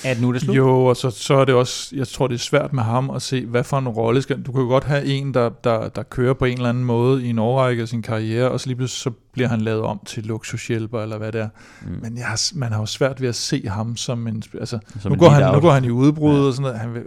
at 0.05 0.21
nu 0.21 0.29
er 0.29 0.33
det 0.33 0.43
slut? 0.43 0.57
Jo, 0.57 0.85
og 0.85 0.97
så, 0.97 1.11
så 1.11 1.35
er 1.35 1.45
det 1.45 1.55
også, 1.55 1.97
jeg 1.97 2.09
tror 2.09 2.27
det 2.27 2.35
er 2.35 2.39
svært 2.39 2.73
med 2.73 2.83
ham 2.83 3.11
at 3.11 3.23
se, 3.23 3.47
hvad 3.47 3.65
for 3.65 3.79
en 3.79 3.89
rolle 3.89 4.23
skal, 4.23 4.43
du 4.43 4.53
kan 4.53 4.61
jo 4.61 4.67
godt 4.67 4.85
have 4.85 5.05
en, 5.05 5.35
der, 5.35 5.49
der, 5.49 5.89
der 5.89 6.03
kører 6.03 6.35
på 6.35 6.45
en 6.45 6.57
eller 6.57 6.69
anden 6.69 6.85
måde 6.85 7.27
i 7.27 7.29
en 7.29 7.39
overrække 7.39 7.83
af 7.83 7.89
sin 7.89 8.03
karriere, 8.03 8.51
og 8.51 8.61
så 8.61 8.67
lige 8.67 8.77
pludselig 8.77 9.03
så 9.03 9.11
bliver 9.33 9.49
han 9.49 9.61
lavet 9.61 9.83
om 9.83 10.01
til 10.07 10.25
luksushjælper, 10.25 11.03
eller 11.03 11.19
hvad 11.19 11.33
det 11.33 11.41
er. 11.41 11.49
Mm. 11.83 11.99
Men 12.03 12.19
jeg 12.19 12.27
man 12.55 12.73
har 12.73 12.81
jo 12.81 12.87
svært 12.87 13.21
ved 13.21 13.29
at 13.29 13.35
se 13.35 13.69
ham 13.69 13.97
som 13.97 14.27
en, 14.27 14.43
altså, 14.61 14.79
som 15.01 15.13
nu, 15.13 15.19
går 15.19 15.29
han, 15.29 15.55
nu 15.55 15.61
går 15.61 15.71
han 15.71 15.85
i 15.85 15.91
udbrud 15.91 16.41
ja. 16.41 16.47
og 16.47 16.53
sådan 16.53 16.63
noget, 16.63 16.79
han 16.79 16.95
vil, 16.95 17.03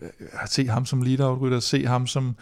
se 0.47 0.67
ham 0.67 0.85
som 0.85 1.01
lead-out-rytter, 1.01 1.59
se 1.59 1.85
ham 1.85 2.07
som, 2.07 2.35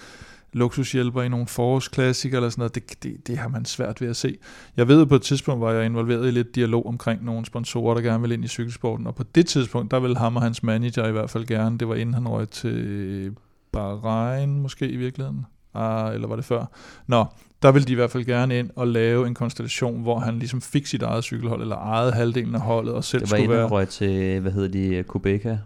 luksushjælper 0.54 1.22
i 1.22 1.30
nogle 1.30 1.48
forårsklassikere 1.48 2.38
eller 2.38 2.50
sådan 2.50 2.62
noget, 2.62 2.76
det, 2.76 3.04
det, 3.04 3.28
det 3.28 3.38
har 3.38 3.48
man 3.48 3.66
svært 3.66 4.02
ved 4.02 4.10
at 4.10 4.16
se. 4.16 4.38
Jeg 4.78 4.88
ved 4.88 5.06
på 5.06 5.16
et 5.16 5.22
tidspunkt, 5.22 5.62
var 5.62 5.72
jeg 5.72 5.86
involveret 5.86 6.28
i 6.28 6.32
lidt 6.32 6.56
dialog 6.56 6.86
omkring 6.86 7.26
nogle 7.26 7.46
sponsorer, 7.46 7.94
der 7.96 8.02
gerne 8.02 8.22
vil 8.22 8.32
ind 8.32 8.46
i 8.46 8.48
cykelsporten, 8.48 9.08
og 9.08 9.16
på 9.16 9.24
det 9.36 9.46
tidspunkt, 9.46 9.92
der 9.92 10.00
ville 10.00 10.18
ham 10.18 10.36
og 10.36 10.42
hans 10.42 10.64
manager 10.64 11.08
i 11.08 11.12
hvert 11.12 11.30
fald 11.30 11.46
gerne, 11.46 11.78
det 11.78 11.88
var 11.88 11.96
inden 11.96 12.14
han 12.14 12.28
røg 12.28 12.50
til 12.50 13.36
Bahrain 13.72 14.62
måske 14.62 14.90
i 14.90 14.98
virkeligheden, 14.98 15.46
ah, 15.74 16.14
eller 16.14 16.28
var 16.28 16.36
det 16.36 16.46
før? 16.46 16.66
Nå, 17.08 17.26
der 17.62 17.72
ville 17.72 17.86
de 17.86 17.92
i 17.92 17.96
hvert 17.96 18.12
fald 18.12 18.26
gerne 18.26 18.60
ind 18.60 18.70
og 18.76 18.88
lave 18.88 19.28
en 19.28 19.34
konstellation, 19.34 20.02
hvor 20.02 20.20
han 20.20 20.40
ligesom 20.40 20.62
fik 20.62 20.86
sit 20.86 21.02
eget 21.02 21.24
cykelhold, 21.24 21.62
eller 21.62 21.76
ejede 21.76 22.12
halvdelen 22.12 22.56
af 22.56 22.62
holdet, 22.62 22.94
og 22.94 23.04
selv 23.04 23.28
skulle 23.28 23.42
være... 23.42 23.42
Det 23.42 23.50
var 23.50 23.56
inden 23.56 23.72
røg 23.72 23.90
til, 23.90 24.40
hvad 24.40 24.52
hedder 24.52 24.98
de, 24.98 25.04
Kubeka 25.04 25.58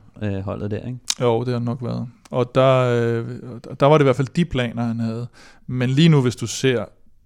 holdet 0.43 0.71
der, 0.71 0.85
ikke? 0.87 0.99
Jo, 1.21 1.43
det 1.43 1.53
har 1.53 1.59
nok 1.59 1.83
været. 1.83 2.07
Og 2.31 2.51
der, 2.55 2.79
øh, 2.79 3.25
der 3.79 3.85
var 3.85 3.97
det 3.97 4.03
i 4.03 4.05
hvert 4.05 4.15
fald 4.15 4.27
de 4.35 4.45
planer, 4.45 4.83
han 4.83 4.99
havde. 4.99 5.27
Men 5.67 5.89
lige 5.89 6.09
nu, 6.09 6.21
hvis 6.21 6.35
du 6.35 6.47
ser 6.47 6.85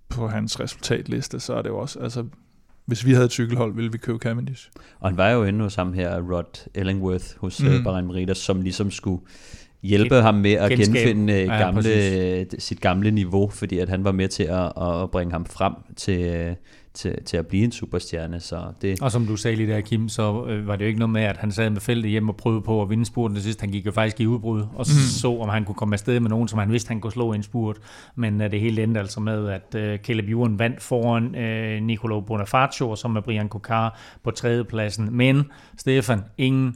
på 0.09 0.27
hans 0.27 0.59
resultatliste, 0.59 1.39
så 1.39 1.53
er 1.53 1.61
det 1.61 1.69
jo 1.69 1.77
også, 1.77 1.99
altså, 1.99 2.25
hvis 2.85 3.05
vi 3.05 3.13
havde 3.13 3.25
et 3.25 3.31
cykelhold, 3.31 3.75
ville 3.75 3.91
vi 3.91 3.97
købe 3.97 4.17
Cavendish. 4.17 4.69
Og 4.99 5.09
han 5.09 5.17
var 5.17 5.29
jo 5.29 5.43
inde 5.43 5.63
hos 5.63 5.75
ham 5.75 5.93
her, 5.93 6.21
Rod 6.21 6.69
Ellingworth, 6.73 7.25
hos 7.37 7.63
mm. 7.63 7.83
Bahrain 7.83 8.05
Merida, 8.05 8.33
som 8.33 8.61
ligesom 8.61 8.91
skulle 8.91 9.21
hjælpe 9.83 10.15
ham 10.15 10.35
med 10.35 10.51
at 10.51 10.69
Genskab. 10.69 10.95
genfinde 10.95 11.41
øh, 11.41 11.47
gamle, 11.47 11.89
ja, 11.89 12.43
sit 12.59 12.81
gamle 12.81 13.11
niveau, 13.11 13.49
fordi 13.49 13.79
at 13.79 13.89
han 13.89 14.03
var 14.03 14.11
med 14.11 14.27
til 14.27 14.43
at, 14.43 14.71
at 14.77 15.11
bringe 15.11 15.31
ham 15.31 15.45
frem 15.45 15.73
til, 15.95 16.55
til, 16.95 17.23
til 17.23 17.37
at 17.37 17.47
blive 17.47 17.63
en 17.63 17.71
superstjerne. 17.71 18.39
Så 18.39 18.63
det... 18.81 19.01
Og 19.01 19.11
som 19.11 19.25
du 19.25 19.35
sagde 19.35 19.57
lige 19.57 19.73
der, 19.73 19.81
Kim, 19.81 20.09
så 20.09 20.45
øh, 20.45 20.67
var 20.67 20.75
det 20.75 20.85
jo 20.85 20.87
ikke 20.87 20.99
noget 20.99 21.13
med, 21.13 21.21
at 21.21 21.37
han 21.37 21.51
sad 21.51 21.69
med 21.69 21.81
feltet 21.81 22.11
hjem 22.11 22.29
og 22.29 22.35
prøvede 22.35 22.61
på 22.61 22.81
at 22.81 22.89
vinde 22.89 23.05
spurten 23.05 23.35
til 23.35 23.43
sidst. 23.43 23.61
Han 23.61 23.69
gik 23.69 23.85
jo 23.85 23.91
faktisk 23.91 24.21
i 24.21 24.27
udbrud, 24.27 24.61
og 24.61 24.79
mm. 24.79 24.85
så, 24.85 25.37
om 25.37 25.49
han 25.49 25.65
kunne 25.65 25.75
komme 25.75 25.95
afsted 25.95 26.19
med 26.19 26.29
nogen, 26.29 26.47
som 26.47 26.59
han 26.59 26.71
vidste, 26.71 26.87
han 26.87 27.01
kunne 27.01 27.11
slå 27.11 27.33
i 27.33 27.35
en 27.35 27.43
spurt. 27.43 27.77
Men 28.15 28.41
uh, 28.41 28.51
det 28.51 28.59
hele 28.59 28.83
endte 28.83 28.99
altså 28.99 29.19
med, 29.19 29.49
at 29.49 29.75
uh, 29.75 30.05
Caleb 30.05 30.29
Ewan 30.29 30.59
vandt 30.59 30.81
foran 30.81 31.25
uh, 31.25 31.85
Nicolo 31.85 32.21
Bonifacio, 32.21 32.95
som 32.95 33.11
med 33.11 33.21
Brian 33.21 33.49
Kokar 33.49 33.99
på 34.23 34.31
tredjepladsen. 34.31 35.17
Men, 35.17 35.43
Stefan, 35.77 36.21
ingen, 36.37 36.75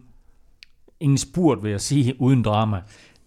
ingen 1.00 1.18
spurt, 1.18 1.64
vil 1.64 1.72
jeg 1.72 1.82
sige, 1.82 2.22
uden 2.22 2.44
drama. 2.44 2.82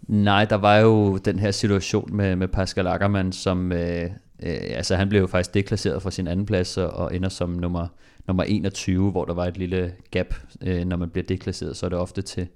Nej, 0.09 0.45
der 0.45 0.57
var 0.57 0.77
jo 0.77 1.17
den 1.17 1.39
her 1.39 1.51
situation 1.51 2.17
med, 2.17 2.37
med 2.37 2.49
Pascal 2.49 2.87
Ackermann, 2.87 3.33
som, 3.33 3.73
øh, 3.73 4.11
Øh, 4.43 4.77
altså 4.77 4.97
han 4.97 5.09
blev 5.09 5.21
jo 5.21 5.27
faktisk 5.27 5.55
deklasseret 5.55 6.03
fra 6.03 6.11
sin 6.11 6.29
anden 6.29 6.47
plads 6.47 6.77
og 6.79 7.17
ender 7.17 7.29
som 7.29 7.51
nummer, 7.51 7.87
nummer 8.27 8.43
21, 8.43 9.11
hvor 9.11 9.25
der 9.25 9.35
var 9.35 9.47
et 9.47 9.57
lille 9.57 9.93
gap, 10.11 10.35
øh, 10.63 10.85
når 10.85 10.97
man 10.97 11.11
bliver 11.11 11.27
deklasseret, 11.27 11.77
så 11.77 11.87
er 11.87 11.91
det 11.91 11.99
ofte 11.99 12.23
til, 12.23 12.49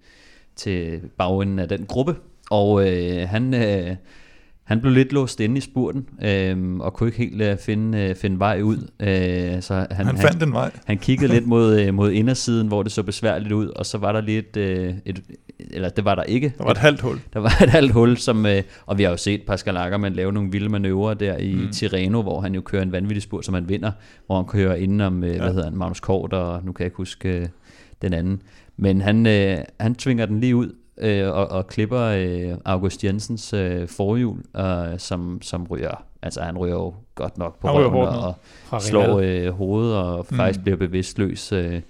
til 0.56 1.00
bagenden 1.18 1.58
af 1.58 1.68
den 1.68 1.86
gruppe. 1.86 2.16
Og 2.50 2.88
øh, 2.88 3.28
han, 3.28 3.54
øh, 3.54 3.96
han 4.66 4.80
blev 4.80 4.92
lidt 4.92 5.12
låst 5.12 5.40
inde 5.40 5.58
i 5.58 5.60
spurten, 5.60 6.06
øh, 6.22 6.76
og 6.80 6.94
kunne 6.94 7.08
ikke 7.08 7.18
helt 7.18 7.42
øh, 7.42 7.58
finde, 7.58 7.98
øh, 7.98 8.14
finde 8.14 8.38
vej 8.38 8.60
ud. 8.62 8.76
Øh, 9.00 9.62
så 9.62 9.86
han, 9.90 10.06
han 10.06 10.18
fandt 10.18 10.42
en 10.42 10.52
vej. 10.52 10.70
Han 10.84 10.98
kiggede 10.98 11.32
lidt 11.32 11.46
mod, 11.54 11.80
øh, 11.80 11.94
mod 11.94 12.10
indersiden, 12.10 12.68
hvor 12.68 12.82
det 12.82 12.92
så 12.92 13.02
besværligt 13.02 13.52
ud, 13.52 13.68
og 13.68 13.86
så 13.86 13.98
var 13.98 14.12
der 14.12 14.20
lidt, 14.20 14.56
øh, 14.56 14.94
et, 15.04 15.22
eller 15.58 15.88
det 15.88 16.04
var 16.04 16.14
der 16.14 16.22
ikke. 16.22 16.54
Der 16.58 16.64
var 16.64 16.70
et 16.70 16.78
halvt 16.78 17.00
hul. 17.00 17.20
Der 17.32 17.40
var 17.40 17.62
et 17.62 17.70
halvt 17.70 17.92
hul, 17.92 18.16
som, 18.16 18.46
øh, 18.46 18.62
og 18.86 18.98
vi 18.98 19.02
har 19.02 19.10
jo 19.10 19.16
set 19.16 19.42
Pascal 19.46 19.76
Ackermann 19.76 20.14
lave 20.14 20.32
nogle 20.32 20.50
vilde 20.50 20.68
manøvrer 20.68 21.14
der 21.14 21.36
i 21.36 21.54
mm. 21.54 21.72
Tirreno, 21.72 22.22
hvor 22.22 22.40
han 22.40 22.54
jo 22.54 22.60
kører 22.60 22.82
en 22.82 22.92
vanvittig 22.92 23.22
spurt, 23.22 23.44
som 23.44 23.54
han 23.54 23.68
vinder, 23.68 23.90
hvor 24.26 24.36
han 24.36 24.44
kører 24.44 24.74
indenom, 24.74 25.24
øh, 25.24 25.30
ja. 25.30 25.42
hvad 25.42 25.52
hedder 25.52 25.64
han, 25.64 25.76
Magnus 25.78 26.00
Kort, 26.00 26.32
og 26.32 26.64
nu 26.64 26.72
kan 26.72 26.82
jeg 26.82 26.86
ikke 26.86 26.96
huske 26.96 27.28
øh, 27.28 27.48
den 28.02 28.12
anden. 28.12 28.42
Men 28.76 29.00
han, 29.00 29.26
øh, 29.26 29.58
han 29.80 29.94
tvinger 29.94 30.26
den 30.26 30.40
lige 30.40 30.56
ud, 30.56 30.72
øh, 30.98 31.28
og, 31.28 31.46
og 31.50 31.66
klipper 31.66 32.00
øh, 32.00 32.56
August 32.64 33.04
Jensens 33.04 33.52
øh, 33.52 33.88
forhjul, 33.88 34.38
øh, 34.56 34.98
som, 34.98 35.42
som 35.42 35.66
ryger, 35.70 36.04
altså 36.22 36.40
han 36.40 36.58
ryger 36.58 36.74
jo 36.74 36.94
godt 37.14 37.38
nok 37.38 37.60
på 37.60 37.68
røven 37.68 38.08
og, 38.08 38.34
og 38.70 38.82
slår 38.82 39.20
øh, 39.20 39.48
hovedet 39.48 39.96
og 39.96 40.26
mm. 40.30 40.36
faktisk 40.36 40.62
bliver 40.62 40.76
bevidstløs. 40.76 41.52
Øh, 41.52 41.80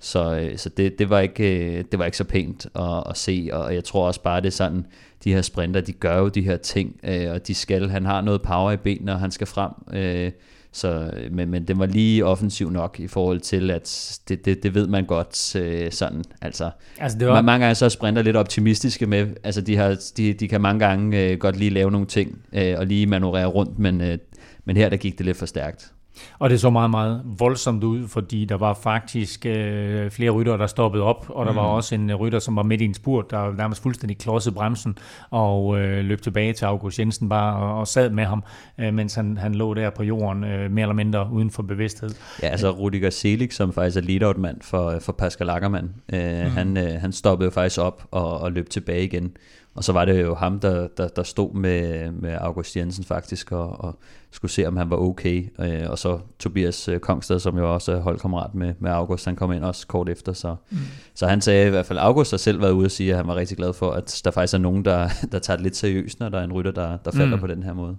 så, 0.00 0.38
øh, 0.40 0.58
så 0.58 0.68
det, 0.68 0.98
det, 0.98 1.10
var 1.10 1.20
ikke, 1.20 1.76
øh, 1.78 1.84
det 1.90 1.98
var 1.98 2.04
ikke 2.04 2.16
så 2.16 2.24
pænt 2.24 2.66
at, 2.74 3.04
at 3.06 3.16
se, 3.16 3.48
og 3.52 3.74
jeg 3.74 3.84
tror 3.84 4.06
også 4.06 4.22
bare, 4.22 4.40
det 4.40 4.46
er 4.46 4.50
sådan, 4.50 4.86
de 5.24 5.34
her 5.34 5.42
sprinter, 5.42 5.80
de 5.80 5.92
gør 5.92 6.18
jo 6.18 6.28
de 6.28 6.42
her 6.42 6.56
ting, 6.56 7.00
øh, 7.04 7.30
og 7.30 7.46
de 7.46 7.54
skal, 7.54 7.88
han 7.88 8.06
har 8.06 8.20
noget 8.20 8.42
power 8.42 8.72
i 8.72 8.76
benene, 8.76 9.12
og 9.12 9.20
han 9.20 9.30
skal 9.30 9.46
frem, 9.46 9.72
øh, 9.92 10.32
så, 10.72 11.10
men, 11.30 11.50
men 11.50 11.64
det 11.64 11.78
var 11.78 11.86
lige 11.86 12.24
offensiv 12.24 12.70
nok 12.70 13.00
i 13.00 13.06
forhold 13.06 13.40
til, 13.40 13.70
at 13.70 14.18
det, 14.28 14.44
det, 14.44 14.62
det 14.62 14.74
ved 14.74 14.86
man 14.86 15.04
godt 15.04 15.56
øh, 15.56 15.92
sådan. 15.92 16.24
Altså, 16.42 16.70
altså 16.98 17.18
det 17.18 17.28
var... 17.28 17.42
Mange 17.42 17.64
gange 17.64 17.74
så 17.74 17.84
er 17.84 17.88
sprinter 17.88 18.22
lidt 18.22 18.36
optimistiske 18.36 19.06
med, 19.06 19.26
altså 19.44 19.60
de, 19.60 19.76
har, 19.76 19.96
de, 20.16 20.32
de 20.32 20.48
kan 20.48 20.60
mange 20.60 20.86
gange 20.86 21.22
øh, 21.22 21.38
godt 21.38 21.56
lige 21.56 21.70
lave 21.70 21.90
nogle 21.90 22.06
ting, 22.06 22.38
øh, 22.52 22.74
og 22.78 22.86
lige 22.86 23.06
manøvrere 23.06 23.46
rundt, 23.46 23.78
men, 23.78 24.00
øh, 24.00 24.18
men 24.64 24.76
her 24.76 24.88
der 24.88 24.96
gik 24.96 25.18
det 25.18 25.26
lidt 25.26 25.36
for 25.36 25.46
stærkt. 25.46 25.92
Og 26.38 26.50
det 26.50 26.60
så 26.60 26.70
meget, 26.70 26.90
meget 26.90 27.22
voldsomt 27.24 27.84
ud, 27.84 28.08
fordi 28.08 28.44
der 28.44 28.56
var 28.56 28.74
faktisk 28.74 29.46
øh, 29.46 30.10
flere 30.10 30.30
rytter, 30.30 30.56
der 30.56 30.66
stoppede 30.66 31.04
op, 31.04 31.26
og 31.28 31.46
der 31.46 31.52
mm. 31.52 31.56
var 31.56 31.62
også 31.62 31.94
en 31.94 32.14
rytter, 32.14 32.38
som 32.38 32.56
var 32.56 32.62
midt 32.62 32.80
i 32.80 32.84
en 32.84 32.94
spurt, 32.94 33.30
der 33.30 33.52
nærmest 33.56 33.82
fuldstændig 33.82 34.18
klodsede 34.18 34.54
bremsen 34.54 34.98
og 35.30 35.80
øh, 35.80 36.04
løb 36.04 36.22
tilbage 36.22 36.52
til 36.52 36.64
August 36.64 36.98
Jensen 36.98 37.28
bare 37.28 37.56
og, 37.56 37.78
og 37.78 37.88
sad 37.88 38.10
med 38.10 38.24
ham, 38.24 38.44
øh, 38.78 38.94
mens 38.94 39.14
han, 39.14 39.36
han 39.36 39.54
lå 39.54 39.74
der 39.74 39.90
på 39.90 40.02
jorden, 40.02 40.44
øh, 40.44 40.70
mere 40.70 40.82
eller 40.82 40.94
mindre 40.94 41.28
uden 41.32 41.50
for 41.50 41.62
bevidsthed. 41.62 42.10
Ja, 42.42 42.48
altså 42.48 42.70
Rudiger 42.70 43.10
Selig, 43.10 43.52
som 43.52 43.72
faktisk 43.72 43.96
er 43.96 44.00
leadout-mand 44.00 44.62
for, 44.62 44.98
for 45.00 45.12
Pascal 45.12 45.50
Ackermann, 45.50 45.94
øh, 46.12 46.44
mm. 46.44 46.50
han, 46.50 46.76
øh, 46.76 47.00
han 47.00 47.12
stoppede 47.12 47.50
faktisk 47.50 47.80
op 47.80 48.06
og, 48.10 48.40
og 48.40 48.52
løb 48.52 48.70
tilbage 48.70 49.04
igen. 49.04 49.32
Og 49.80 49.84
så 49.84 49.92
var 49.92 50.04
det 50.04 50.22
jo 50.22 50.34
ham, 50.34 50.60
der, 50.60 50.88
der, 50.88 51.08
der 51.08 51.22
stod 51.22 51.54
med, 51.54 52.10
med 52.10 52.36
August 52.40 52.76
Jensen 52.76 53.04
faktisk, 53.04 53.52
og, 53.52 53.84
og 53.84 53.98
skulle 54.30 54.50
se, 54.50 54.66
om 54.66 54.76
han 54.76 54.90
var 54.90 54.96
okay. 54.96 55.48
Øh, 55.60 55.90
og 55.90 55.98
så 55.98 56.18
Tobias 56.38 56.88
øh, 56.88 57.00
Kongsted, 57.00 57.38
som 57.38 57.58
jo 57.58 57.74
også 57.74 57.92
er 57.92 58.00
holdkammerat 58.00 58.54
med, 58.54 58.74
med 58.78 58.90
August, 58.90 59.24
han 59.24 59.36
kom 59.36 59.52
ind 59.52 59.64
også 59.64 59.86
kort 59.86 60.08
efter. 60.08 60.32
Så, 60.32 60.56
mm. 60.70 60.78
så 61.14 61.26
han 61.26 61.40
sagde 61.40 61.66
i 61.66 61.70
hvert 61.70 61.86
fald, 61.86 61.98
August 61.98 62.30
har 62.30 62.38
selv 62.38 62.60
været 62.60 62.72
ude 62.72 62.84
og 62.84 62.90
sige, 62.90 63.10
at 63.10 63.16
han 63.16 63.26
var 63.26 63.36
rigtig 63.36 63.56
glad 63.56 63.72
for, 63.72 63.90
at 63.90 64.20
der 64.24 64.30
faktisk 64.30 64.54
er 64.54 64.58
nogen, 64.58 64.84
der, 64.84 65.08
der 65.32 65.38
tager 65.38 65.56
det 65.56 65.64
lidt 65.64 65.76
seriøst, 65.76 66.20
når 66.20 66.28
der 66.28 66.38
er 66.38 66.44
en 66.44 66.52
rytter, 66.52 66.72
der, 66.72 66.96
der 66.96 67.10
falder 67.10 67.36
mm. 67.36 67.40
på 67.40 67.46
den 67.46 67.62
her 67.62 67.72
måde. 67.72 67.96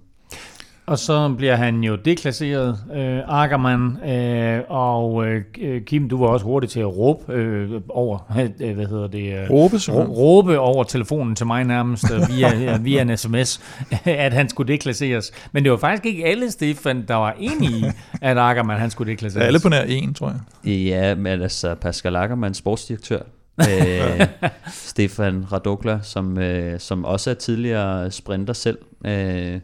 Og 0.86 0.98
så 0.98 1.34
bliver 1.36 1.56
han 1.56 1.84
jo 1.84 1.96
deklasseret, 1.96 2.78
øh, 2.94 3.42
Ackermann, 3.42 4.08
øh, 4.10 4.60
og 4.68 5.26
øh, 5.26 5.42
Kim, 5.86 6.08
du 6.08 6.18
var 6.18 6.26
også 6.26 6.44
hurtig 6.44 6.70
til 6.70 6.80
at 6.80 6.96
råbe 6.96 7.32
øh, 7.32 7.80
over, 7.88 8.18
øh, 8.60 8.74
hvad 8.74 8.86
hedder 8.86 9.06
det? 9.06 9.42
Øh, 9.42 9.50
råbe, 9.50 9.76
råbe 10.08 10.58
over 10.58 10.84
telefonen 10.84 11.36
til 11.36 11.46
mig 11.46 11.64
nærmest, 11.64 12.12
øh, 12.12 12.36
via, 12.36 12.76
via 12.86 13.02
en 13.02 13.16
sms, 13.16 13.60
at 14.04 14.32
han 14.32 14.48
skulle 14.48 14.72
deklasseres. 14.72 15.32
Men 15.52 15.62
det 15.62 15.72
var 15.72 15.78
faktisk 15.78 16.06
ikke 16.06 16.24
alle, 16.24 16.50
Stefan, 16.50 17.04
der 17.08 17.14
var 17.14 17.36
enige 17.38 17.78
i, 17.78 17.84
at 18.22 18.38
Ackermann 18.38 18.80
han 18.80 18.90
skulle 18.90 19.12
deklasseres. 19.12 19.46
Alle 19.46 19.60
på 19.60 19.68
nær 19.68 19.82
en, 19.82 20.14
tror 20.14 20.34
jeg. 20.64 20.72
Ja, 20.72 21.14
men 21.14 21.42
altså 21.42 21.74
Pascal 21.74 22.16
Ackermann, 22.16 22.54
sportsdirektør, 22.54 23.22
øh, 23.60 24.26
Stefan 24.72 25.52
Radokla, 25.52 25.98
som, 26.02 26.38
øh, 26.38 26.80
som 26.80 27.04
også 27.04 27.30
er 27.30 27.34
tidligere 27.34 28.10
sprinter 28.10 28.52
selv, 28.52 28.78
øh, 29.06 29.60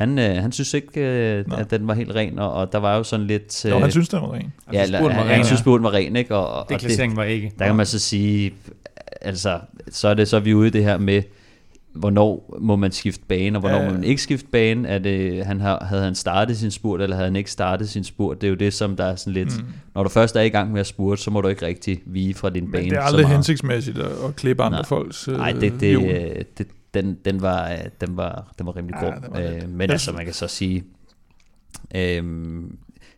han, 0.00 0.18
øh, 0.18 0.36
han 0.36 0.52
synes 0.52 0.74
ikke, 0.74 1.00
øh, 1.00 1.44
at 1.58 1.70
den 1.70 1.88
var 1.88 1.94
helt 1.94 2.14
ren, 2.14 2.38
og, 2.38 2.52
og 2.52 2.72
der 2.72 2.78
var 2.78 2.96
jo 2.96 3.02
sådan 3.02 3.26
lidt... 3.26 3.64
Øh, 3.64 3.70
jo, 3.70 3.78
han 3.78 3.90
synes, 3.90 4.08
den 4.08 4.20
var 4.20 4.32
ren. 4.32 4.52
Ja, 4.72 4.78
altså, 4.78 4.96
han, 4.96 5.10
han, 5.10 5.26
han 5.26 5.44
synes, 5.44 5.60
den 5.60 5.82
var 5.82 5.94
ren, 5.94 6.16
ikke? 6.16 6.36
Og, 6.36 6.48
og 6.48 6.68
det, 6.68 7.16
var 7.16 7.22
ikke. 7.22 7.52
Der 7.58 7.66
kan 7.66 7.76
man 7.76 7.86
så 7.86 7.98
sige, 7.98 8.54
altså, 9.20 9.58
så 9.90 10.08
er, 10.08 10.14
det, 10.14 10.28
så 10.28 10.36
er 10.36 10.40
vi 10.40 10.54
ude 10.54 10.66
i 10.66 10.70
det 10.70 10.84
her 10.84 10.98
med, 10.98 11.22
hvornår 11.92 12.56
må 12.60 12.76
man 12.76 12.92
skifte 12.92 13.24
bane, 13.28 13.58
og 13.58 13.60
hvornår 13.60 13.78
ja. 13.78 13.84
må 13.88 13.92
man 13.92 14.04
ikke 14.04 14.22
skifte 14.22 14.46
bane. 14.52 14.88
Er 14.88 14.98
det, 14.98 15.46
han 15.46 15.60
har, 15.60 15.84
havde 15.84 16.02
han 16.02 16.14
startet 16.14 16.56
sin 16.56 16.70
spurt, 16.70 17.00
eller 17.00 17.16
havde 17.16 17.28
han 17.28 17.36
ikke 17.36 17.50
startet 17.50 17.88
sin 17.88 18.04
spurt? 18.04 18.40
Det 18.40 18.46
er 18.46 18.50
jo 18.50 18.56
det, 18.56 18.72
som 18.72 18.96
der 18.96 19.04
er 19.04 19.16
sådan 19.16 19.32
lidt... 19.32 19.58
Mm. 19.58 19.66
Når 19.94 20.02
du 20.02 20.08
først 20.08 20.36
er 20.36 20.40
i 20.40 20.48
gang 20.48 20.72
med 20.72 20.80
at 20.80 20.86
spurte, 20.86 21.22
så 21.22 21.30
må 21.30 21.40
du 21.40 21.48
ikke 21.48 21.66
rigtig 21.66 22.00
vige 22.06 22.34
fra 22.34 22.50
din 22.50 22.72
bane. 22.72 22.82
Men 22.82 22.90
det 22.90 22.98
er 22.98 23.02
aldrig 23.02 23.28
hensigtsmæssigt 23.28 23.98
at, 23.98 24.10
at 24.28 24.36
klippe 24.36 24.62
andre 24.62 24.78
Nej. 24.78 24.86
folks 24.86 25.28
Nej, 25.28 25.52
det, 25.52 25.62
det, 25.62 25.80
det, 25.80 26.58
det, 26.58 26.66
den, 26.94 27.18
den, 27.24 27.42
var, 27.42 27.70
øh, 27.70 27.78
den, 28.00 28.16
var, 28.16 28.52
den 28.58 28.66
var 28.66 28.76
rimelig 28.76 28.96
ja, 29.02 29.10
god. 29.10 29.40
Øh, 29.42 29.68
men 29.68 29.90
altså, 29.90 30.12
man 30.12 30.24
kan 30.24 30.34
så 30.34 30.48
sige, 30.48 30.84
øh, 31.94 32.24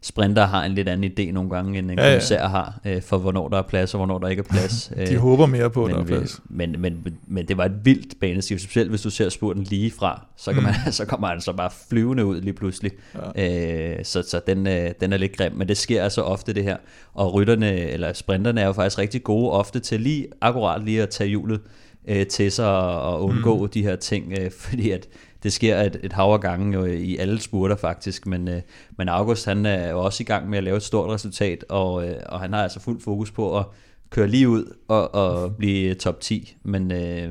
sprinter 0.03 0.47
har 0.47 0.65
en 0.65 0.73
lidt 0.73 0.89
anden 0.89 1.13
idé 1.13 1.33
nogle 1.33 1.51
gange, 1.51 1.79
end 1.79 1.91
en 1.91 1.99
ja, 1.99 2.11
kommissær 2.11 2.43
ja. 2.43 2.49
har, 2.49 2.81
øh, 2.85 3.03
for 3.03 3.19
hvornår 3.19 3.49
der 3.49 3.59
er 3.59 3.63
plads, 3.63 3.95
og 3.95 3.99
hvornår 3.99 4.19
der 4.19 4.29
ikke 4.29 4.41
er 4.41 4.53
plads. 4.53 4.93
De 5.09 5.15
øh, 5.15 5.21
håber 5.21 5.47
mere 5.47 5.71
på, 5.71 5.85
at 5.85 5.91
der 5.91 5.99
er 5.99 6.05
plads. 6.05 6.41
Men, 6.45 6.77
men, 6.79 7.01
men, 7.05 7.19
men 7.27 7.49
det 7.49 7.57
var 7.57 7.65
et 7.65 7.85
vildt 7.85 8.21
baneskift, 8.21 8.63
specielt 8.63 8.91
hvis 8.91 9.03
du 9.03 9.11
ser 9.11 9.29
spurten 9.29 9.63
lige 9.63 9.91
fra, 9.91 10.27
så, 10.37 10.53
kan 10.53 10.63
mm. 10.63 10.65
man, 10.85 10.93
så 10.93 11.05
kommer 11.05 11.29
han 11.29 11.41
så 11.41 11.53
bare 11.53 11.71
flyvende 11.89 12.25
ud 12.25 12.41
lige 12.41 12.53
pludselig. 12.53 12.93
Ja. 13.37 13.99
Øh, 13.99 14.05
så 14.05 14.23
så 14.23 14.41
den, 14.47 14.67
øh, 14.67 14.91
den 15.01 15.13
er 15.13 15.17
lidt 15.17 15.37
grim, 15.37 15.53
men 15.53 15.69
det 15.69 15.77
sker 15.77 16.05
altså 16.05 16.23
ofte 16.23 16.53
det 16.53 16.65
her. 16.65 16.77
Og 17.15 17.35
rytterne, 17.35 17.73
eller 17.73 18.13
sprinterne 18.13 18.61
er 18.61 18.67
jo 18.67 18.73
faktisk 18.73 18.99
rigtig 18.99 19.23
gode 19.23 19.51
ofte 19.51 19.81
til 19.81 20.01
lige 20.01 20.27
akkurat 20.41 20.85
lige 20.85 21.03
at 21.03 21.09
tage 21.09 21.29
hjulet 21.29 21.61
øh, 22.09 22.27
til 22.27 22.53
sig 22.53 22.69
og 23.01 23.25
undgå 23.25 23.63
mm. 23.63 23.69
de 23.69 23.83
her 23.83 23.97
ting, 23.97 24.33
øh, 24.41 24.51
fordi 24.65 24.91
at 24.91 25.09
det 25.43 25.53
sker 25.53 25.81
et, 25.81 26.01
et 26.03 26.13
hav 26.13 26.33
af 26.33 26.41
gange 26.41 26.79
jo 26.79 26.85
i 26.85 27.17
alle 27.17 27.41
spurter 27.41 27.77
faktisk, 27.77 28.27
men, 28.27 28.49
øh, 28.49 28.61
men 28.99 29.09
August 29.09 29.47
han 29.47 29.67
er 29.67 29.91
jo 29.91 30.01
også 30.01 30.23
i 30.23 30.25
gang 30.25 30.51
med 30.51 30.59
at 30.59 30.65
lave 30.65 30.77
et 30.77 30.83
stort 30.83 31.11
resultat, 31.11 31.65
og, 31.69 32.09
øh, 32.09 32.15
og 32.29 32.41
han 32.41 32.53
har 32.53 32.63
altså 32.63 32.81
fuld 32.81 33.01
fokus 33.01 33.31
på 33.31 33.59
at 33.59 33.65
køre 34.11 34.29
lige 34.29 34.49
ud 34.49 34.77
og, 34.89 35.15
og 35.15 35.57
blive 35.57 35.95
top 35.95 36.21
10, 36.21 36.57
men 36.63 36.93
øh, 36.93 37.29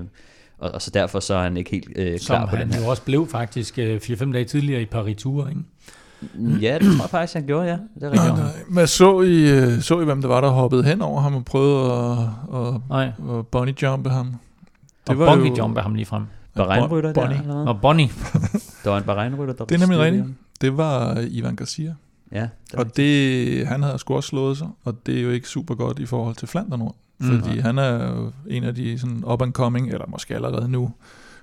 og, 0.57 0.72
og 0.72 0.82
så 0.82 0.91
derfor 0.91 1.19
så 1.19 1.34
er 1.34 1.43
han 1.43 1.57
ikke 1.57 1.72
helt 1.72 1.89
øh, 1.95 2.19
klar 2.19 2.39
Som 2.39 2.49
på 2.49 2.55
den 2.55 2.67
her. 2.67 2.74
han 2.74 2.84
jo 2.84 2.89
også 2.89 3.03
blev 3.03 3.28
faktisk 3.28 3.80
øh, 3.80 4.01
4-5 4.03 4.32
dage 4.32 4.45
tidligere 4.45 4.82
i 4.82 4.86
Paris-Tour, 4.86 5.49
ikke? 5.49 5.61
Ja, 6.61 6.74
det 6.80 6.82
tror 6.82 7.03
jeg 7.03 7.09
faktisk, 7.09 7.34
han 7.34 7.45
gjorde, 7.45 7.67
ja. 7.67 7.78
Det 7.95 8.03
er 8.03 8.11
rigtigt. 8.11 8.38
Nej, 8.38 8.51
Men 8.69 8.88
så 8.88 9.22
I, 9.22 9.49
øh, 9.49 9.82
så 9.82 9.99
I, 9.99 10.05
hvem 10.05 10.22
det 10.22 10.30
var, 10.30 10.41
der 10.41 10.49
hoppede 10.49 10.84
hen 10.84 11.01
over 11.01 11.22
ham 11.22 11.36
og 11.36 11.45
prøvede 11.45 11.93
at, 11.93 12.99
at, 12.99 13.38
at 13.38 13.47
bunny 13.47 13.82
jumpe 13.82 14.09
ham? 14.09 14.36
Det 15.07 15.09
og 15.09 15.19
var 15.19 15.25
Bongi 15.25 15.49
jo... 15.49 15.55
jumper 15.55 15.81
ham 15.81 15.95
lige 15.95 16.05
frem. 16.05 16.23
Bahrein-rytter 16.55 17.13
der? 17.13 17.29
Eller 17.29 17.67
Og 17.67 17.81
Bonnie. 17.81 18.07
der 18.83 18.89
var 18.89 18.97
en 18.97 19.03
Bahrein-rytter, 19.03 19.53
der 19.53 19.65
Det 19.65 19.75
er 19.75 19.79
nemlig 19.79 19.99
rigtigt. 19.99 20.25
Det 20.61 20.77
var 20.77 21.17
Ivan 21.29 21.55
Garcia. 21.55 21.95
Ja, 22.31 22.47
det 22.71 22.79
og 22.79 22.97
det, 22.97 23.67
han 23.67 23.83
havde 23.83 23.97
sgu 23.97 24.15
også 24.15 24.27
slået 24.27 24.57
sig, 24.57 24.67
og 24.83 25.05
det 25.05 25.17
er 25.17 25.21
jo 25.21 25.29
ikke 25.29 25.47
super 25.47 25.75
godt 25.75 25.99
i 25.99 26.05
forhold 26.05 26.35
til 26.35 26.47
Flandern 26.47 26.79
Nord. 26.79 26.95
Mm. 27.17 27.27
Fordi 27.27 27.55
mm. 27.55 27.61
han 27.61 27.77
er 27.77 28.11
jo 28.11 28.31
en 28.47 28.63
af 28.63 28.75
de 28.75 28.99
sådan 28.99 29.23
up 29.25 29.41
and 29.41 29.53
coming, 29.53 29.91
eller 29.91 30.05
måske 30.07 30.35
allerede 30.35 30.67
nu, 30.67 30.91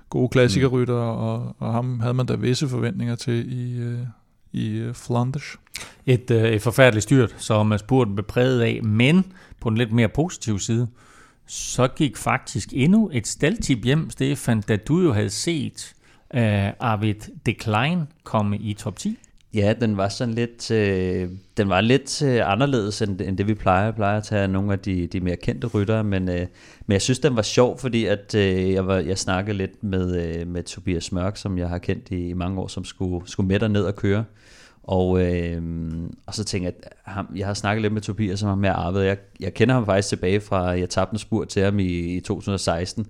gode 0.09 0.29
klassikerrytter, 0.29 1.13
mm. 1.13 1.19
og, 1.19 1.55
og 1.59 1.73
ham 1.73 1.99
havde 1.99 2.13
man 2.13 2.25
da 2.25 2.35
visse 2.35 2.67
forventninger 2.67 3.15
til 3.15 3.53
i, 3.53 3.79
øh, 3.79 3.99
i 4.51 4.69
øh, 4.69 4.93
Flanders. 4.93 5.57
Et, 6.05 6.31
øh, 6.31 6.43
et 6.43 6.61
forfærdeligt 6.61 7.03
styrt, 7.03 7.35
som 7.37 7.77
spurten 7.77 8.15
blev 8.15 8.25
præget 8.25 8.61
af, 8.61 8.79
men 8.83 9.25
på 9.61 9.69
en 9.69 9.77
lidt 9.77 9.91
mere 9.91 10.07
positiv 10.07 10.59
side, 10.59 10.87
så 11.49 11.87
gik 11.87 12.17
faktisk 12.17 12.69
endnu 12.73 13.09
et 13.13 13.27
staldtip 13.27 13.85
hjem, 13.85 14.09
Stefan, 14.09 14.61
da 14.61 14.75
du 14.75 15.01
jo 15.01 15.13
havde 15.13 15.29
set 15.29 15.93
uh, 16.33 16.39
Arvid 16.79 17.15
Decline 17.45 18.07
komme 18.23 18.57
i 18.57 18.73
top 18.73 18.97
10. 18.97 19.17
Ja, 19.53 19.73
den 19.81 19.97
var 19.97 20.09
sådan 20.09 20.33
lidt, 20.33 20.71
øh, 20.71 21.29
den 21.57 21.69
var 21.69 21.81
lidt 21.81 22.21
øh, 22.21 22.51
anderledes 22.51 23.01
end, 23.01 23.21
end 23.21 23.37
det 23.37 23.47
vi 23.47 23.53
plejer. 23.53 23.91
plejer 23.91 24.17
at 24.17 24.23
tage 24.23 24.47
nogle 24.47 24.73
af 24.73 24.79
de, 24.79 25.07
de 25.07 25.19
mere 25.19 25.35
kendte 25.35 25.67
ryttere, 25.67 26.03
men, 26.03 26.29
øh, 26.29 26.47
men 26.85 26.93
jeg 26.93 27.01
synes 27.01 27.19
den 27.19 27.35
var 27.35 27.41
sjov, 27.41 27.79
fordi 27.79 28.05
at 28.05 28.35
øh, 28.35 28.71
jeg, 28.71 28.87
var, 28.87 28.95
jeg 28.95 29.17
snakkede 29.17 29.57
lidt 29.57 29.83
med, 29.83 30.15
øh, 30.15 30.47
med 30.47 30.63
Tobias 30.63 31.11
Mørk, 31.11 31.37
som 31.37 31.57
jeg 31.57 31.69
har 31.69 31.77
kendt 31.77 32.11
i, 32.11 32.29
i 32.29 32.33
mange 32.33 32.61
år, 32.61 32.67
som 32.67 32.85
skulle, 32.85 33.29
skulle 33.29 33.47
med 33.47 33.69
ned 33.69 33.83
og 33.83 33.95
køre. 33.95 34.23
Og, 34.83 35.21
øh, 35.21 35.61
og 36.27 36.33
så 36.33 36.43
tænkte 36.43 36.65
jeg, 36.65 36.73
at 36.83 36.93
ham, 37.03 37.27
jeg 37.35 37.47
har 37.47 37.53
snakket 37.53 37.81
lidt 37.81 37.93
med 37.93 38.01
Tobias 38.01 38.39
som 38.39 38.49
ham 38.49 38.57
med 38.57 38.69
Arvid. 38.69 39.01
Jeg, 39.01 39.17
jeg 39.39 39.53
kender 39.53 39.75
ham 39.75 39.85
faktisk 39.85 40.09
tilbage 40.09 40.41
fra, 40.41 40.63
jeg 40.65 40.89
tabte 40.89 41.13
en 41.13 41.19
spur 41.19 41.45
til 41.45 41.63
ham 41.63 41.79
i, 41.79 42.15
i 42.15 42.19
2016, 42.19 43.07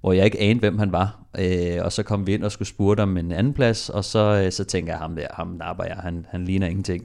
hvor 0.00 0.12
jeg 0.12 0.24
ikke 0.24 0.40
anede, 0.40 0.58
hvem 0.58 0.78
han 0.78 0.92
var. 0.92 1.20
Øh, 1.38 1.78
og 1.84 1.92
så 1.92 2.02
kom 2.02 2.26
vi 2.26 2.34
ind 2.34 2.44
og 2.44 2.52
skulle 2.52 2.68
spurte 2.68 3.00
om 3.00 3.16
en 3.16 3.32
anden 3.32 3.54
plads, 3.54 3.88
og 3.88 4.04
så, 4.04 4.42
øh, 4.44 4.52
så 4.52 4.64
tænkte 4.64 4.92
jeg, 4.92 4.98
ham 4.98 5.16
der, 5.16 5.26
ham 5.30 5.46
napper 5.46 5.84
jeg, 5.84 5.96
han, 5.96 6.26
han 6.30 6.44
ligner 6.44 6.66
ingenting. 6.66 7.04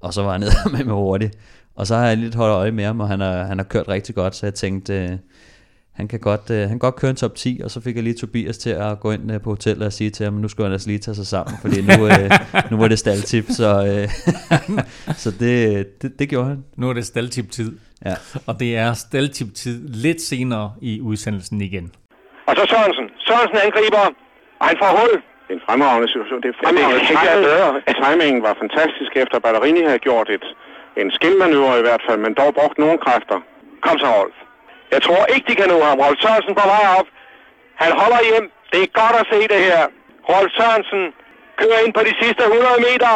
Og 0.00 0.14
så 0.14 0.22
var 0.22 0.32
han 0.32 0.40
nede 0.40 0.52
med 0.72 0.84
mig 0.84 0.94
hurtigt. 0.94 1.38
Og 1.74 1.86
så 1.86 1.96
har 1.96 2.06
jeg 2.06 2.16
lidt 2.16 2.34
holdt 2.34 2.52
øje 2.52 2.70
med 2.70 2.84
ham, 2.84 3.00
og 3.00 3.08
han 3.08 3.20
har, 3.20 3.42
han 3.42 3.58
har 3.58 3.64
kørt 3.64 3.88
rigtig 3.88 4.14
godt, 4.14 4.36
så 4.36 4.46
jeg 4.46 4.54
tænkte, 4.54 4.94
øh, 4.94 5.18
han 5.94 6.08
kan 6.08 6.20
godt, 6.20 6.50
øh, 6.50 6.58
han 6.58 6.68
kan 6.68 6.78
godt 6.78 6.96
køre 6.96 7.10
en 7.10 7.16
top 7.16 7.34
10, 7.34 7.60
og 7.64 7.70
så 7.70 7.80
fik 7.80 7.94
jeg 7.96 8.04
lige 8.04 8.14
Tobias 8.14 8.58
til 8.58 8.70
at 8.70 9.00
gå 9.00 9.10
ind 9.12 9.32
øh, 9.32 9.40
på 9.40 9.50
hotellet 9.50 9.86
og 9.86 9.92
sige 9.92 10.10
til 10.10 10.24
ham, 10.24 10.32
nu 10.34 10.48
skulle 10.48 10.66
han 10.66 10.72
altså 10.72 10.88
lige 10.88 10.98
tage 10.98 11.14
sig 11.14 11.26
sammen, 11.26 11.54
fordi 11.62 11.78
nu, 11.90 12.06
øh, 12.06 12.30
nu 12.70 12.76
var 12.76 12.88
det 12.88 12.98
staldtip, 12.98 13.44
så, 13.60 13.68
øh, 13.90 14.08
så 15.24 15.30
det, 15.40 16.02
det, 16.02 16.18
det 16.18 16.28
gjorde 16.28 16.48
han. 16.48 16.64
Nu 16.76 16.88
er 16.90 16.92
det 16.92 17.06
staldtip-tid, 17.06 17.70
Ja. 18.06 18.14
og 18.46 18.60
det 18.60 18.76
er 18.76 18.92
staldtip-tid 18.92 19.88
lidt 20.06 20.20
senere 20.30 20.72
i 20.90 21.00
udsendelsen 21.00 21.60
igen. 21.60 21.86
Og 22.48 22.52
så 22.56 22.62
Sørensen. 22.72 23.06
Sørensen 23.26 23.58
angriber, 23.66 24.04
og 24.60 24.66
han 24.70 24.76
får 24.82 24.90
hul. 25.00 25.12
Det 25.46 25.52
er 25.56 25.60
en 25.60 25.66
fremragende 25.68 26.08
situation. 26.12 26.38
Det 26.44 26.48
er 26.52 26.56
fremragende. 26.62 26.98
det 26.98 27.06
kan 27.06 27.14
ikke 27.16 27.28
være 27.32 27.42
bedre. 27.50 27.68
Timingen 28.02 28.40
var 28.46 28.54
fantastisk 28.62 29.12
efter 29.22 29.36
Ballerini 29.44 29.82
havde 29.90 30.02
gjort 30.08 30.28
et, 30.36 30.44
en 31.02 31.08
skilmanøvre 31.16 31.74
i 31.82 31.84
hvert 31.86 32.02
fald, 32.08 32.18
men 32.24 32.32
dog 32.40 32.50
brugt 32.60 32.76
nogle 32.84 32.98
kræfter. 33.06 33.38
Kom 33.86 33.96
så, 34.02 34.08
Rolf. 34.18 34.36
Jeg 34.94 35.00
tror 35.06 35.22
ikke, 35.34 35.46
de 35.50 35.54
kan 35.60 35.68
nå 35.72 35.78
ham. 35.88 35.98
Rolf 36.04 36.18
Sørensen 36.22 36.54
på 36.60 36.66
vej 36.74 36.84
op. 36.98 37.08
Han 37.82 37.92
holder 38.00 38.20
hjem. 38.30 38.46
Det 38.72 38.80
er 38.82 38.90
godt 39.02 39.16
at 39.22 39.26
se 39.32 39.40
det 39.52 39.60
her. 39.68 39.82
Rolf 40.30 40.50
Sørensen 40.58 41.02
kører 41.60 41.80
ind 41.84 41.92
på 41.98 42.02
de 42.08 42.14
sidste 42.22 42.42
100 42.44 42.86
meter. 42.88 43.12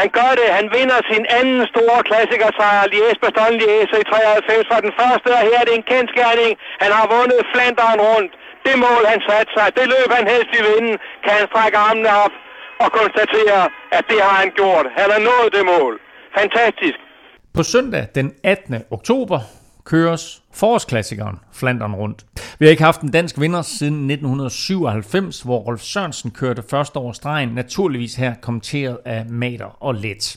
Han 0.00 0.08
gør 0.18 0.32
det. 0.40 0.48
Han 0.58 0.66
vinder 0.76 0.98
sin 1.10 1.24
anden 1.38 1.60
store 1.72 1.98
klassikersejr, 2.08 2.90
Lies 2.92 3.18
Bastogne 3.22 3.58
Lies 3.62 3.90
i 4.00 4.04
93 4.10 4.72
var 4.72 4.80
den 4.86 4.94
første, 5.00 5.28
og 5.38 5.42
her 5.48 5.58
er 5.62 5.66
det 5.68 5.74
en 5.80 5.88
kendskærning. 5.94 6.50
Han 6.82 6.90
har 6.98 7.06
vundet 7.14 7.40
Flanderen 7.52 8.00
rundt. 8.10 8.32
Det 8.66 8.76
mål, 8.86 9.02
han 9.12 9.20
satte 9.28 9.50
sig, 9.56 9.66
det 9.78 9.86
løb 9.94 10.08
han 10.18 10.26
helst 10.34 10.50
i 10.58 10.62
vinden, 10.68 10.94
kan 11.24 11.32
han 11.38 11.46
strække 11.52 11.76
armene 11.88 12.10
op 12.24 12.34
og 12.84 12.88
konstatere, 13.00 13.60
at 13.98 14.04
det 14.10 14.20
har 14.26 14.36
han 14.42 14.50
gjort. 14.60 14.86
Han 14.98 15.08
har 15.14 15.22
nået 15.30 15.48
det 15.56 15.64
mål. 15.74 15.94
Fantastisk. 16.38 16.98
På 17.56 17.62
søndag 17.62 18.04
den 18.14 18.34
18. 18.44 18.84
oktober 18.90 19.38
køres 19.84 20.41
forårsklassikeren 20.52 21.38
Flandern 21.52 21.94
rundt. 21.94 22.26
Vi 22.58 22.66
har 22.66 22.70
ikke 22.70 22.82
haft 22.82 23.00
en 23.00 23.10
dansk 23.10 23.40
vinder 23.40 23.62
siden 23.62 24.10
1997, 24.10 25.40
hvor 25.40 25.58
Rolf 25.58 25.80
Sørensen 25.80 26.30
kørte 26.30 26.62
første 26.70 26.96
over 26.96 27.12
stregen, 27.12 27.48
naturligvis 27.48 28.14
her 28.14 28.34
kommenteret 28.42 28.98
af 29.04 29.26
Mater 29.26 29.82
og 29.82 29.94
Let. 29.94 30.36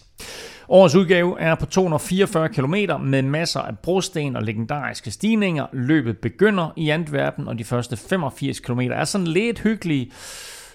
Årets 0.70 0.96
udgave 0.96 1.40
er 1.40 1.56
på 1.56 1.66
244 1.66 2.50
km 2.50 2.76
med 3.04 3.22
masser 3.22 3.60
af 3.60 3.80
brosten 3.80 4.36
og 4.36 4.44
legendariske 4.44 5.12
stigninger. 5.12 5.66
Løbet 5.74 6.18
begynder 6.18 6.74
i 6.76 6.90
Antwerpen, 6.90 7.48
og 7.48 7.58
de 7.60 7.64
første 7.64 7.98
85 7.98 8.60
km 8.60 8.80
er 8.80 9.04
sådan 9.04 9.28
lidt 9.28 9.60
hyggelige 9.60 10.12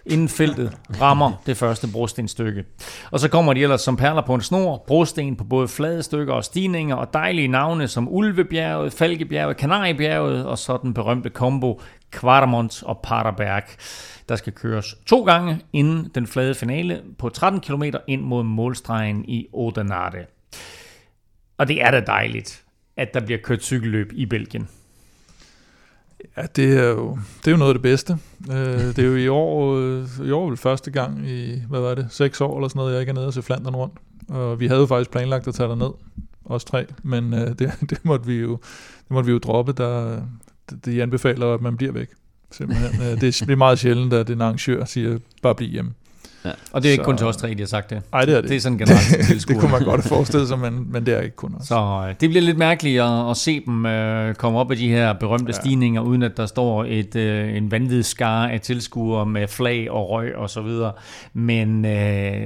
inden 0.06 0.28
feltet 0.28 0.72
rammer 1.00 1.42
det 1.46 1.56
første 1.56 1.88
brostenstykke. 1.92 2.64
Og 3.10 3.20
så 3.20 3.28
kommer 3.28 3.52
de 3.52 3.62
ellers 3.62 3.80
som 3.80 3.96
perler 3.96 4.22
på 4.22 4.34
en 4.34 4.40
snor, 4.40 4.84
brosten 4.86 5.36
på 5.36 5.44
både 5.44 5.68
flade 5.68 6.02
stykker 6.02 6.34
og 6.34 6.44
stigninger, 6.44 6.96
og 6.96 7.12
dejlige 7.12 7.48
navne 7.48 7.88
som 7.88 8.08
Ulvebjerget, 8.08 8.92
Falkebjerget, 8.92 9.56
Kanariebjerget, 9.56 10.46
og 10.46 10.58
så 10.58 10.78
den 10.82 10.94
berømte 10.94 11.30
kombo 11.30 11.80
Quartermont 12.20 12.82
og 12.82 13.00
Paterberg. 13.02 13.62
Der 14.28 14.36
skal 14.36 14.52
køres 14.52 14.94
to 15.06 15.24
gange 15.24 15.60
inden 15.72 16.10
den 16.14 16.26
flade 16.26 16.54
finale 16.54 17.02
på 17.18 17.28
13 17.28 17.60
km 17.60 17.82
ind 18.06 18.22
mod 18.22 18.42
målstregen 18.42 19.24
i 19.24 19.46
Odenarde. 19.52 20.26
Og 21.58 21.68
det 21.68 21.82
er 21.82 21.90
da 21.90 22.00
dejligt, 22.00 22.62
at 22.96 23.14
der 23.14 23.20
bliver 23.20 23.38
kørt 23.38 23.62
cykelløb 23.62 24.12
i 24.12 24.26
Belgien. 24.26 24.68
Ja, 26.36 26.42
det 26.56 26.78
er 26.78 26.88
jo, 26.88 27.18
det 27.38 27.46
er 27.46 27.50
jo 27.50 27.56
noget 27.56 27.70
af 27.70 27.74
det 27.74 27.82
bedste. 27.82 28.18
Øh, 28.50 28.78
det 28.78 28.98
er 28.98 29.06
jo 29.06 29.16
i 29.16 29.28
år, 29.28 29.76
øh, 29.76 30.28
i 30.28 30.30
år 30.30 30.48
vel 30.48 30.56
første 30.56 30.90
gang 30.90 31.28
i, 31.28 31.62
hvad 31.68 31.80
var 31.80 31.94
det, 31.94 32.06
seks 32.10 32.40
år 32.40 32.56
eller 32.56 32.68
sådan 32.68 32.78
noget, 32.78 32.92
jeg 32.92 33.00
ikke 33.00 33.10
er 33.10 33.14
nede 33.14 33.26
og 33.26 33.34
se 33.34 33.42
Flandern 33.42 33.76
rundt. 33.76 33.94
Og 34.28 34.60
vi 34.60 34.66
havde 34.66 34.80
jo 34.80 34.86
faktisk 34.86 35.10
planlagt 35.10 35.48
at 35.48 35.54
tage 35.54 35.76
ned, 35.76 35.90
os 36.44 36.64
tre, 36.64 36.86
men 37.02 37.34
øh, 37.34 37.48
det, 37.48 37.72
det, 37.90 38.04
måtte 38.04 38.26
vi 38.26 38.34
jo, 38.34 38.50
det 38.98 39.10
måtte 39.10 39.26
vi 39.26 39.32
jo 39.32 39.38
droppe, 39.38 39.72
der 39.72 40.20
de 40.84 41.02
anbefaler, 41.02 41.54
at 41.54 41.60
man 41.60 41.76
bliver 41.76 41.92
væk. 41.92 42.08
Simpelthen. 42.50 43.00
Øh, 43.02 43.20
det 43.20 43.50
er 43.50 43.56
meget 43.56 43.78
sjældent, 43.78 44.12
at 44.12 44.30
en 44.30 44.40
arrangør 44.40 44.84
siger, 44.84 45.18
bare 45.42 45.54
bliv 45.54 45.68
hjemme. 45.68 45.92
Og 46.72 46.82
det 46.82 46.88
er 46.88 46.92
ikke 46.92 47.02
Så- 47.02 47.04
kun 47.04 47.16
til 47.16 47.26
os 47.26 47.36
tre, 47.36 47.54
de 47.54 47.58
har 47.58 47.66
sagt 47.66 47.90
det. 47.90 48.02
Nej, 48.12 48.24
det 48.24 48.36
er 48.36 48.40
det. 48.40 48.50
Det 48.50 48.56
er 48.56 48.60
sådan 48.60 48.78
generelt 48.78 49.00
til 49.10 49.18
det 49.18 49.26
tilskuere. 49.26 49.60
kunne 49.60 49.70
man 49.72 49.82
godt 49.84 50.04
forestille 50.04 50.46
sig, 50.46 50.58
men, 50.58 50.86
men 50.92 51.06
det 51.06 51.14
er 51.14 51.20
ikke 51.20 51.36
kun 51.36 51.54
os. 51.60 51.66
Så 51.66 52.04
øh, 52.08 52.14
det 52.20 52.30
bliver 52.30 52.42
lidt 52.42 52.58
mærkeligt 52.58 53.00
at, 53.02 53.30
at 53.30 53.36
se 53.36 53.60
dem 53.66 53.86
øh, 53.86 54.34
komme 54.34 54.58
op 54.58 54.70
af 54.70 54.76
de 54.76 54.88
her 54.88 55.12
berømte 55.12 55.52
ja. 55.56 55.60
stigninger, 55.60 56.00
uden 56.00 56.22
at 56.22 56.36
der 56.36 56.46
står 56.46 56.84
et, 56.88 57.16
øh, 57.16 57.56
en 57.56 57.70
vanvittig 57.70 58.04
skare 58.04 58.52
af 58.52 58.60
tilskuere 58.60 59.26
med 59.26 59.48
flag 59.48 59.90
og 59.90 60.10
røg 60.10 60.36
og 60.36 60.50
så 60.50 60.60
videre. 60.62 60.92
Men 61.32 61.84
øh, 61.84 62.42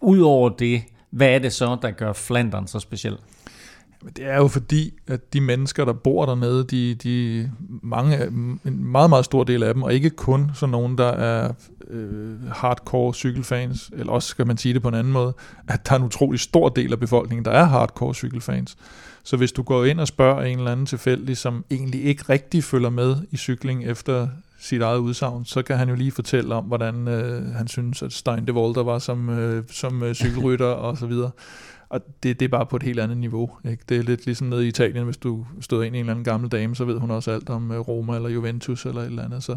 udover 0.00 0.48
det, 0.48 0.82
hvad 1.10 1.28
er 1.28 1.38
det 1.38 1.52
så, 1.52 1.76
der 1.82 1.90
gør 1.90 2.12
Flandern 2.12 2.66
så 2.66 2.80
speciel? 2.80 3.16
Men 4.02 4.12
det 4.16 4.24
er 4.24 4.36
jo 4.36 4.48
fordi, 4.48 4.92
at 5.06 5.32
de 5.32 5.40
mennesker, 5.40 5.84
der 5.84 5.92
bor 5.92 6.26
dernede, 6.26 6.64
de, 6.64 6.94
de 6.94 7.50
mange, 7.82 8.26
en 8.64 8.84
meget, 8.84 9.10
meget 9.10 9.24
stor 9.24 9.44
del 9.44 9.62
af 9.62 9.74
dem, 9.74 9.82
og 9.82 9.94
ikke 9.94 10.10
kun 10.10 10.50
sådan 10.54 10.70
nogen, 10.70 10.98
der 10.98 11.08
er 11.08 11.52
øh, 11.88 12.50
hardcore 12.50 13.14
cykelfans, 13.14 13.90
eller 13.92 14.12
også 14.12 14.28
skal 14.28 14.46
man 14.46 14.56
sige 14.56 14.74
det 14.74 14.82
på 14.82 14.88
en 14.88 14.94
anden 14.94 15.12
måde, 15.12 15.34
at 15.68 15.88
der 15.88 15.92
er 15.92 15.98
en 15.98 16.04
utrolig 16.04 16.40
stor 16.40 16.68
del 16.68 16.92
af 16.92 17.00
befolkningen, 17.00 17.44
der 17.44 17.50
er 17.50 17.64
hardcore 17.64 18.14
cykelfans. 18.14 18.76
Så 19.24 19.36
hvis 19.36 19.52
du 19.52 19.62
går 19.62 19.84
ind 19.84 20.00
og 20.00 20.08
spørger 20.08 20.42
en 20.42 20.58
eller 20.58 20.72
anden 20.72 20.86
tilfældig, 20.86 21.36
som 21.36 21.64
egentlig 21.70 22.04
ikke 22.04 22.24
rigtig 22.28 22.64
følger 22.64 22.90
med 22.90 23.16
i 23.30 23.36
cykling 23.36 23.84
efter 23.84 24.28
sit 24.60 24.82
eget 24.82 24.98
udsagn, 24.98 25.44
så 25.44 25.62
kan 25.62 25.76
han 25.76 25.88
jo 25.88 25.94
lige 25.94 26.12
fortælle 26.12 26.54
om, 26.54 26.64
hvordan 26.64 27.08
øh, 27.08 27.54
han 27.54 27.68
synes, 27.68 28.02
at 28.02 28.12
Stein 28.12 28.46
de 28.46 28.52
Volder 28.52 28.82
var 28.82 28.98
som, 28.98 29.28
øh, 29.28 29.64
som 29.70 30.02
øh, 30.02 30.14
cykelrytter 30.14 30.66
og 30.66 30.98
så 30.98 31.06
videre. 31.06 31.30
Og 31.92 32.00
det, 32.22 32.40
det 32.40 32.44
er 32.44 32.48
bare 32.48 32.66
på 32.66 32.76
et 32.76 32.82
helt 32.82 33.00
andet 33.00 33.18
niveau. 33.18 33.50
Ikke? 33.64 33.82
Det 33.88 33.96
er 33.96 34.02
lidt 34.02 34.26
ligesom 34.26 34.46
nede 34.46 34.64
i 34.64 34.68
Italien, 34.68 35.04
hvis 35.04 35.16
du 35.16 35.46
stod 35.60 35.84
ind 35.84 35.96
i 35.96 35.98
en 35.98 36.00
eller 36.00 36.12
anden 36.12 36.24
gammel 36.24 36.50
dame, 36.50 36.76
så 36.76 36.84
ved 36.84 36.98
hun 36.98 37.10
også 37.10 37.30
alt 37.30 37.50
om 37.50 37.72
øh, 37.72 37.78
Roma 37.78 38.16
eller 38.16 38.28
Juventus 38.28 38.86
eller 38.86 39.00
et 39.00 39.06
eller 39.06 39.24
andet. 39.24 39.42
Så, 39.42 39.56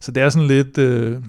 så 0.00 0.12
det 0.12 0.22
er 0.22 0.28
sådan 0.28 0.48
lidt 0.48 0.78
øh, 0.78 1.22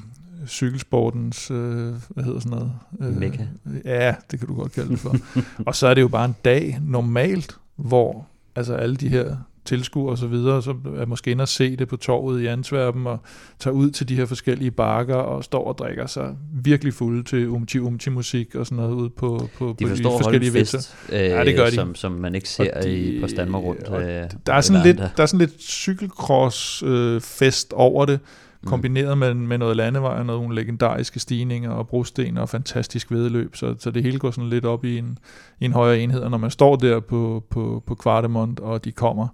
cykelsportens, 0.47 1.51
øh, 1.51 1.93
hvad 2.09 2.23
hedder 2.23 2.39
sådan 2.39 2.57
noget? 2.57 2.71
Øh, 2.99 3.17
Mekka. 3.17 3.45
Ja, 3.85 4.15
det 4.31 4.39
kan 4.39 4.47
du 4.47 4.55
godt 4.55 4.71
kalde 4.71 4.89
det 4.89 4.99
for. 4.99 5.15
og 5.67 5.75
så 5.75 5.87
er 5.87 5.93
det 5.93 6.01
jo 6.01 6.07
bare 6.07 6.25
en 6.25 6.35
dag 6.45 6.79
normalt, 6.81 7.57
hvor 7.75 8.27
altså 8.55 8.73
alle 8.73 8.95
de 8.95 9.09
her 9.09 9.37
tilskuere 9.68 10.11
og 10.11 10.18
så 10.18 10.28
videre, 10.28 10.61
så 10.61 10.76
er 10.97 11.05
måske 11.05 11.32
inde 11.32 11.41
og 11.41 11.47
se 11.47 11.76
det 11.76 11.88
på 11.88 11.97
torvet 11.97 12.41
i 12.41 12.45
Antwerpen 12.45 13.07
og 13.07 13.20
tager 13.59 13.74
ud 13.74 13.91
til 13.91 14.09
de 14.09 14.15
her 14.15 14.26
forskellige 14.26 14.72
bakker 14.72 15.15
og 15.15 15.43
står 15.43 15.68
og 15.68 15.78
drikker 15.78 16.05
sig 16.05 16.36
virkelig 16.53 16.93
fulde 16.93 17.24
til 17.24 17.49
umti 17.49 17.80
umti 17.80 18.09
musik 18.09 18.55
og 18.55 18.65
sådan 18.65 18.78
noget 18.78 18.93
ud 18.95 19.09
på, 19.09 19.49
på, 19.57 19.76
De 19.80 19.86
på 19.86 19.91
en 20.30 20.36
eventer. 20.36 20.51
fest, 20.59 20.95
øh, 21.11 21.20
Ja, 21.20 21.43
det 21.45 21.55
gør 21.55 21.65
de. 21.65 21.72
Som, 21.76 21.95
som 21.95 22.11
man 22.11 22.36
ikke 22.36 22.49
ser 22.49 22.82
de- 22.82 22.97
i 22.97 23.22
på 23.22 23.28
Danmark 23.38 23.63
rundt. 23.63 23.82
øh, 23.93 23.99
Der 24.45 24.53
er 24.53 24.61
sådan 24.61 24.84
lidt, 24.84 24.97
der 24.97 25.24
er 25.24 25.26
sådan 25.26 25.39
lidt 25.47 25.61
cykelcross-fest 25.61 27.74
over 27.74 28.05
det, 28.05 28.20
Mm. 28.61 28.68
kombineret 28.70 29.18
med, 29.18 29.34
med 29.34 29.57
noget 29.57 29.78
landevej 29.78 30.20
og 30.20 30.26
nogle 30.26 30.55
legendariske 30.55 31.20
stigninger 31.20 31.72
og 31.72 31.88
brosten 31.88 32.38
og 32.38 32.49
fantastisk 32.49 33.11
vedløb, 33.11 33.55
så, 33.55 33.76
så 33.80 33.91
det 33.91 34.03
hele 34.03 34.20
går 34.20 34.32
sådan 34.32 34.49
lidt 34.49 34.65
op 34.65 34.86
i 34.86 34.97
en, 34.97 35.18
i 35.59 35.65
en 35.65 35.74
højere 35.74 35.99
enhed, 35.99 36.22
og 36.22 36.32
når 36.32 36.38
man 36.38 36.51
står 36.51 36.76
der 36.76 36.99
på, 36.99 37.43
på, 37.49 37.84
på 37.88 37.95
Kvartemont, 37.95 38.59
og 38.59 38.86
de 38.86 38.91
kommer, 38.91 39.28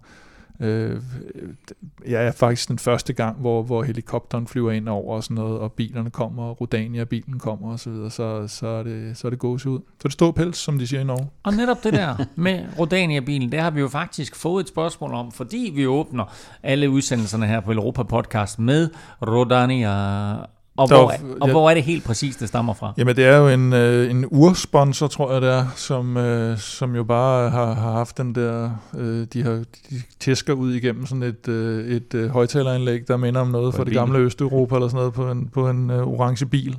øh, 0.60 1.02
jeg 2.08 2.26
er 2.26 2.32
faktisk 2.32 2.70
den 2.70 2.80
første 2.80 3.14
gang, 3.14 3.38
hvor, 3.38 3.64
hvor 3.64 3.84
helikopteren 3.84 4.48
flyver 4.48 4.72
ind 4.72 4.90
over 4.90 5.16
og 5.16 5.24
sådan 5.24 5.36
noget, 5.36 5.60
og 5.60 5.72
bilerne 5.72 6.10
kommer, 6.10 6.44
og 6.44 6.62
Rodania-bilen 6.62 7.40
kommer 7.40 7.72
og 7.72 7.80
så 7.80 7.90
videre, 7.90 8.12
så, 8.12 8.48
så 8.48 8.68
er 8.68 8.84
det, 8.84 9.18
så 9.18 9.28
er 9.28 9.30
det 9.30 9.40
gås 9.40 9.66
ud. 9.66 9.80
Så 9.80 10.04
det 10.04 10.12
står 10.12 10.32
pels, 10.32 10.58
som 10.58 10.80
de 10.80 10.88
siger 10.88 11.02
i 11.02 11.04
Norge. 11.04 11.28
Og 11.44 11.54
netop 11.54 11.84
det 11.84 11.94
der 11.94 12.16
med 12.36 12.66
Rodania-bilen, 12.80 13.52
det 13.52 13.60
har 13.60 13.72
vi 13.72 13.80
jo 13.80 13.88
faktisk 13.88 14.36
fået 14.36 14.64
et 14.64 14.68
spørgsmål 14.68 15.14
om, 15.14 15.32
fordi 15.32 15.72
vi 15.76 15.88
åbner 15.88 16.34
alle 16.64 16.90
udsendelserne 16.90 17.48
her 17.48 17.60
på 17.60 17.72
Europa 17.72 18.04
Podcast 18.04 18.60
med 18.60 18.90
Rodania. 19.22 20.53
Og, 20.78 20.90
Der 20.90 20.96
hvor, 20.96 21.12
er, 21.12 21.18
og 21.42 21.48
ja. 21.48 21.54
hvor 21.54 21.70
er 21.70 21.74
det 21.74 21.84
helt 21.84 22.04
præcis, 22.04 22.36
det 22.36 22.48
stammer 22.48 22.74
fra? 22.74 22.94
Jamen 22.98 23.16
det 23.16 23.26
er 23.26 23.38
jo 23.38 23.48
en, 23.48 23.74
øh, 23.74 24.12
en 24.12 24.26
ursponsor, 24.32 25.08
tror 25.08 25.34
jeg 25.34 25.42
det 25.42 25.50
er, 25.50 25.66
som, 25.76 26.18
øh, 26.18 26.58
som 26.58 26.96
jo 26.96 27.04
bare 27.04 27.50
har, 27.50 27.74
har 27.74 27.92
haft 27.92 28.18
den 28.18 28.36
der, 28.36 28.70
øh, 28.98 29.28
de 29.34 29.44
har 29.44 29.52
de 29.90 30.02
tæsker 30.20 30.54
ud 30.54 30.74
igennem 30.74 31.06
sådan 31.06 31.24
et, 31.24 31.48
øh, 31.48 31.88
et 31.88 32.14
øh, 32.14 32.30
højtaleranlæg, 32.30 33.08
der 33.08 33.18
minder 33.18 33.42
om 33.42 33.48
noget 33.48 33.76
fra 33.76 33.84
det 33.84 33.94
gamle 33.94 34.20
Østeuropa 34.20 34.76
eller 34.76 34.88
sådan 34.88 34.98
noget 34.98 35.14
på 35.14 35.32
en, 35.32 35.50
på 35.54 35.70
en 35.70 35.92
øh, 35.92 36.08
orange 36.08 36.46
bil. 36.46 36.78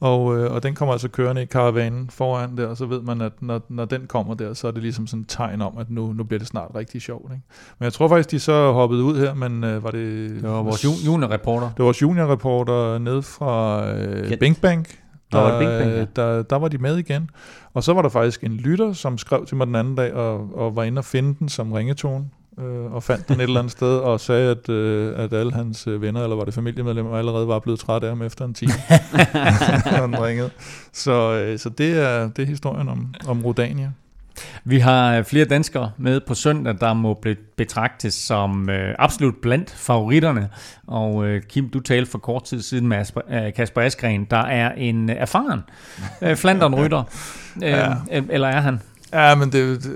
Og, 0.00 0.38
øh, 0.38 0.52
og 0.52 0.62
den 0.62 0.74
kommer 0.74 0.92
altså 0.92 1.08
kørende 1.08 1.42
i 1.42 1.44
karavanen 1.44 2.10
foran 2.10 2.56
der, 2.56 2.66
og 2.66 2.76
så 2.76 2.86
ved 2.86 3.00
man, 3.02 3.20
at 3.20 3.32
når, 3.40 3.60
når 3.68 3.84
den 3.84 4.06
kommer 4.06 4.34
der, 4.34 4.54
så 4.54 4.66
er 4.66 4.70
det 4.70 4.82
ligesom 4.82 5.06
sådan 5.06 5.20
et 5.20 5.28
tegn 5.28 5.62
om, 5.62 5.78
at 5.78 5.90
nu, 5.90 6.12
nu 6.12 6.24
bliver 6.24 6.38
det 6.38 6.48
snart 6.48 6.70
rigtig 6.74 7.02
sjovt. 7.02 7.32
Ikke? 7.32 7.44
Men 7.78 7.84
jeg 7.84 7.92
tror 7.92 8.08
faktisk, 8.08 8.30
de 8.30 8.38
så 8.38 8.72
hoppede 8.72 9.02
ud 9.02 9.18
her, 9.18 9.34
men 9.34 9.64
øh, 9.64 9.84
var 9.84 9.90
det... 9.90 10.30
Det 10.30 10.42
var 10.42 10.62
vores 10.62 10.84
ju- 10.84 11.06
juniorreporter. 11.06 11.66
Det 11.66 11.78
var 11.78 11.84
vores 11.84 12.02
juniorreporter 12.02 12.98
ned 12.98 13.22
fra 13.22 13.86
øh. 13.94 14.38
Bing. 14.38 14.86
Nå, 15.32 15.38
var 15.40 15.50
Der, 15.50 15.58
det 15.58 15.58
Bing 15.58 15.70
Bang, 15.70 15.90
ja. 15.90 16.00
øh, 16.00 16.06
der, 16.16 16.42
der 16.42 16.56
var 16.56 16.68
de 16.68 16.78
med 16.78 16.96
igen. 16.96 17.30
Og 17.74 17.82
så 17.82 17.92
var 17.94 18.02
der 18.02 18.08
faktisk 18.08 18.44
en 18.44 18.52
lytter, 18.52 18.92
som 18.92 19.18
skrev 19.18 19.46
til 19.46 19.56
mig 19.56 19.66
den 19.66 19.74
anden 19.74 19.94
dag, 19.94 20.14
og, 20.14 20.48
og 20.54 20.76
var 20.76 20.82
inde 20.82 20.98
og 20.98 21.04
finde 21.04 21.34
den 21.38 21.48
som 21.48 21.72
ringetone, 21.72 22.24
øh, 22.58 22.92
og 22.92 23.02
fandt 23.02 23.28
den 23.28 23.36
et 23.36 23.42
eller 23.42 23.58
andet 23.58 23.72
sted, 23.72 23.98
og 23.98 24.20
sagde, 24.20 24.50
at, 24.50 24.68
øh, 24.68 25.18
at 25.18 25.32
alle 25.32 25.52
hans 25.52 25.86
øh, 25.86 26.02
venner, 26.02 26.22
eller 26.22 26.36
var 26.36 26.44
det 26.44 26.54
familiemedlemmer, 26.54 27.16
allerede 27.16 27.48
var 27.48 27.58
blevet 27.58 27.80
trætte 27.80 28.06
af 28.06 28.10
ham 28.10 28.22
efter 28.22 28.44
en 28.44 28.54
time, 28.54 28.72
den 30.02 30.22
ringede. 30.22 30.50
Så, 30.92 31.32
øh, 31.32 31.58
så 31.58 31.68
det, 31.68 31.98
er, 32.02 32.28
det 32.28 32.42
er 32.42 32.46
historien 32.46 32.88
om, 32.88 33.14
om 33.28 33.44
Rodania. 33.44 33.92
Vi 34.64 34.78
har 34.78 35.22
flere 35.22 35.44
danskere 35.44 35.90
med 35.96 36.20
på 36.20 36.34
søndag, 36.34 36.76
der 36.80 36.94
må 36.94 37.24
betragtes 37.56 38.14
som 38.14 38.70
øh, 38.70 38.94
absolut 38.98 39.34
blandt 39.42 39.70
favoritterne. 39.70 40.48
Og 40.86 41.26
øh, 41.26 41.42
Kim, 41.42 41.68
du 41.68 41.80
talte 41.80 42.10
for 42.10 42.18
kort 42.18 42.44
tid 42.44 42.62
siden 42.62 42.88
med 42.88 42.96
Asper, 42.96 43.20
øh, 43.30 43.54
Kasper 43.54 43.80
Askren, 43.80 44.24
der 44.24 44.42
er 44.42 44.72
en 44.72 45.08
erfaren 45.08 45.60
øh, 46.22 46.36
Flandern-rytter. 46.36 47.02
Øh, 47.62 47.70
ja. 47.70 47.94
Eller 48.10 48.48
er 48.48 48.60
han? 48.60 48.80
Ja, 49.12 49.34
men 49.34 49.52
det, 49.52 49.90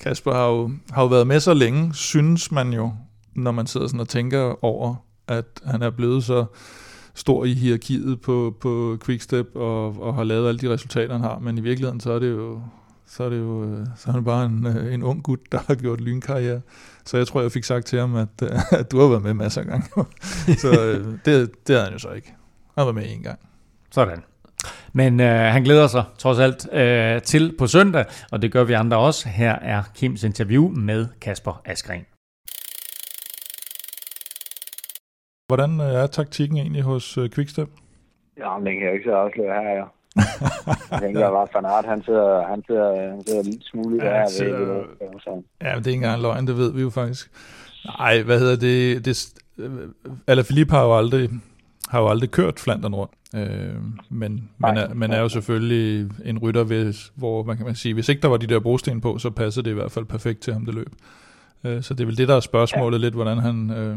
Kasper 0.00 0.32
har 0.32 0.46
jo, 0.48 0.70
har 0.90 1.02
jo 1.02 1.08
været 1.08 1.26
med 1.26 1.40
så 1.40 1.54
længe, 1.54 1.94
synes 1.94 2.52
man 2.52 2.72
jo, 2.72 2.92
når 3.34 3.50
man 3.50 3.66
sidder 3.66 3.86
sådan 3.86 4.00
og 4.00 4.08
tænker 4.08 4.64
over, 4.64 4.94
at 5.28 5.44
han 5.66 5.82
er 5.82 5.90
blevet 5.90 6.24
så 6.24 6.44
stor 7.14 7.44
i 7.44 7.52
hierarkiet 7.52 8.20
på, 8.20 8.56
på 8.60 8.98
Quickstep 9.04 9.46
og, 9.54 10.02
og 10.02 10.14
har 10.14 10.24
lavet 10.24 10.48
alle 10.48 10.58
de 10.58 10.72
resultater, 10.72 11.12
han 11.12 11.20
har. 11.20 11.38
Men 11.38 11.58
i 11.58 11.60
virkeligheden, 11.60 12.00
så 12.00 12.12
er 12.12 12.18
det 12.18 12.30
jo, 12.30 12.60
så 13.06 13.24
er 13.24 13.28
det 13.28 13.38
jo 13.38 13.64
øh, 13.64 13.86
så 13.96 14.08
er 14.08 14.12
han 14.12 14.24
bare 14.24 14.46
en, 14.46 14.66
øh, 14.66 14.94
en 14.94 15.02
ung 15.02 15.22
gut, 15.22 15.40
der 15.52 15.58
har 15.66 15.74
gjort 15.74 16.00
lynkarriere. 16.00 16.60
Så 17.04 17.16
jeg 17.16 17.26
tror, 17.26 17.40
jeg 17.40 17.52
fik 17.52 17.64
sagt 17.64 17.86
til 17.86 17.98
ham, 17.98 18.14
at, 18.14 18.28
øh, 18.42 18.50
at 18.80 18.90
du 18.92 19.00
har 19.00 19.08
været 19.08 19.22
med 19.22 19.34
masser 19.34 19.60
af 19.60 19.66
gange. 19.66 19.86
så 20.62 21.02
det, 21.24 21.50
det 21.66 21.76
havde 21.76 21.84
han 21.84 21.92
jo 21.92 21.98
så 21.98 22.10
ikke. 22.10 22.34
Han 22.78 22.86
var 22.86 22.92
med 22.92 23.04
en 23.06 23.22
gang. 23.22 23.38
Sådan. 23.90 24.22
Men 24.92 25.20
øh, 25.20 25.26
han 25.26 25.62
glæder 25.62 25.86
sig 25.86 26.04
trods 26.18 26.38
alt 26.38 26.72
øh, 26.72 27.22
til 27.22 27.54
på 27.58 27.66
søndag, 27.66 28.04
og 28.32 28.42
det 28.42 28.52
gør 28.52 28.64
vi 28.64 28.72
andre 28.72 28.96
også. 28.96 29.28
Her 29.28 29.52
er 29.52 29.82
Kims 29.94 30.24
interview 30.24 30.68
med 30.68 31.06
Kasper 31.20 31.62
Askren. 31.64 32.06
Hvordan 35.48 35.80
øh, 35.80 36.02
er 36.02 36.06
taktikken 36.06 36.56
egentlig 36.56 36.82
hos 36.82 37.18
uh, 37.18 37.28
Quickstep? 37.30 37.68
Ja, 38.38 38.58
men 38.58 38.66
den 38.66 38.74
kan 38.78 38.86
jeg 38.86 38.94
ikke 38.94 39.10
så 39.10 39.14
afsløre 39.14 39.62
her, 39.62 39.70
ja. 39.70 39.84
jeg 40.90 41.00
tænker 41.00 41.30
bare, 41.30 41.48
Van 41.54 41.64
Aert, 41.64 41.84
han 41.84 42.02
sidder, 42.04 42.46
han 42.46 42.64
sidder, 42.66 43.10
han 43.10 43.26
sidder 43.26 43.42
lidt 43.42 43.64
smule 43.64 44.04
ja, 44.04 44.12
her 44.12 44.26
sidder, 44.26 44.58
ved, 44.58 45.20
så. 45.20 45.42
Ja, 45.62 45.74
men 45.74 45.78
det 45.78 45.86
er 45.86 45.90
ikke 45.90 46.04
engang 46.04 46.22
løgn, 46.22 46.46
det 46.46 46.56
ved 46.56 46.72
vi 46.72 46.80
jo 46.80 46.90
faktisk. 46.90 47.30
Nej, 47.98 48.22
hvad 48.22 48.38
hedder 48.38 48.56
det? 48.56 49.04
det 49.04 49.34
Alaphilippe 50.26 50.72
har 50.74 50.84
jo 50.84 50.98
aldrig, 50.98 51.30
har 51.90 52.00
jo 52.00 52.08
aldrig 52.08 52.30
kørt 52.30 52.60
Flandern 52.60 52.94
rundt. 52.94 53.12
Øh, 53.34 53.74
men 54.10 54.50
man 54.58 54.76
er, 54.76 54.94
man 54.94 55.10
er 55.12 55.20
jo 55.20 55.28
selvfølgelig 55.28 56.10
en 56.24 56.38
rytter, 56.38 56.64
hvis, 56.64 57.12
hvor 57.16 57.42
man 57.42 57.56
kan 57.56 57.66
man 57.66 57.74
sige, 57.74 57.94
hvis 57.94 58.08
ikke 58.08 58.22
der 58.22 58.28
var 58.28 58.36
de 58.36 58.46
der 58.46 58.60
brosten 58.60 59.00
på, 59.00 59.18
så 59.18 59.30
passer 59.30 59.62
det 59.62 59.70
i 59.70 59.74
hvert 59.74 59.92
fald 59.92 60.04
perfekt 60.04 60.40
til 60.40 60.52
ham 60.52 60.64
det 60.64 60.74
løb. 60.74 60.92
Øh, 61.64 61.82
så 61.82 61.94
det 61.94 62.00
er 62.00 62.06
vel 62.06 62.18
det, 62.18 62.28
der 62.28 62.36
er 62.36 62.40
spørgsmålet 62.40 62.98
ja. 62.98 63.04
lidt, 63.04 63.14
hvordan 63.14 63.38
han, 63.38 63.70
øh, 63.70 63.96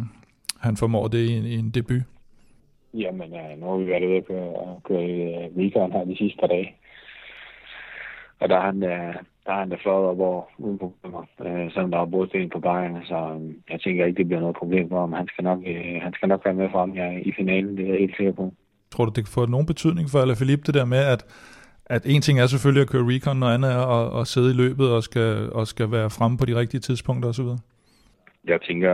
han 0.60 0.78
formår 0.78 1.08
det 1.08 1.18
i 1.18 1.32
en, 1.38 1.46
i 1.46 1.56
en 1.56 1.70
debut. 1.70 2.02
Jamen, 2.94 3.34
øh, 3.34 3.60
nu 3.60 3.70
har 3.70 3.78
vi 3.78 3.88
været 3.88 4.04
ude 4.04 4.18
og 4.18 4.26
køre, 4.28 4.82
køre 4.88 5.04
i 5.04 5.22
øh, 5.22 5.58
weekend 5.58 5.94
her 5.94 6.06
de 6.06 6.18
sidste 6.18 6.38
par 6.40 6.48
dage. 6.48 6.76
Og 8.40 8.50
der 8.50 8.58
er 8.58 8.62
han, 8.62 8.84
øh, 8.84 9.16
der 9.48 9.54
er 9.54 9.60
han 9.60 9.72
der 9.72 9.78
flot 9.82 10.06
op 10.12 10.20
over 10.20 10.44
uden 10.58 10.78
problemer, 10.78 11.24
øh, 11.46 11.72
selvom 11.72 11.92
der 11.92 12.00
er 12.00 12.06
brudsten 12.06 12.50
på 12.50 12.60
bajen. 12.60 12.98
Så 13.06 13.16
øh, 13.16 13.54
jeg 13.70 13.82
tænker 13.82 14.06
ikke, 14.06 14.18
det 14.18 14.28
bliver 14.28 14.40
noget 14.40 14.56
problem 14.56 14.90
for 14.90 15.00
ham. 15.00 15.14
Han 15.14 15.28
skal 15.28 15.44
nok, 15.44 15.60
øh, 15.68 16.02
han 16.02 16.14
skal 16.14 16.30
nok 16.30 16.46
være 16.46 16.54
med 16.54 16.70
frem 16.72 16.92
ja, 16.92 17.08
i 17.30 17.32
finalen, 17.38 17.78
det 17.78 17.84
er 17.86 17.90
jeg 17.90 18.00
helt 18.00 18.18
sikker 18.18 18.34
på. 18.34 18.54
Tror 18.92 19.06
du, 19.06 19.12
det 19.16 19.24
kan 19.26 19.38
få 19.38 19.46
nogen 19.46 19.66
betydning 19.66 20.10
for 20.12 20.20
Alaphilippe, 20.20 20.64
det 20.68 20.74
der 20.74 20.86
med, 20.86 21.04
at, 21.14 21.22
at 21.86 22.04
en 22.06 22.22
ting 22.22 22.40
er 22.40 22.48
selvfølgelig 22.48 22.82
at 22.82 22.90
køre 22.90 23.10
recon, 23.12 23.44
og 23.44 23.54
andet 23.54 23.72
er 23.72 23.86
at, 24.00 24.22
at 24.22 24.28
sidde 24.28 24.52
i 24.52 24.58
løbet 24.64 24.88
og 24.96 25.04
skal, 25.04 25.50
og 25.52 25.68
skal 25.68 25.92
være 25.92 26.10
fremme 26.10 26.38
på 26.38 26.46
de 26.46 26.56
rigtige 26.56 26.82
tidspunkter 26.82 27.30
osv.? 27.30 27.50
Jeg 28.46 28.62
tænker, 28.62 28.94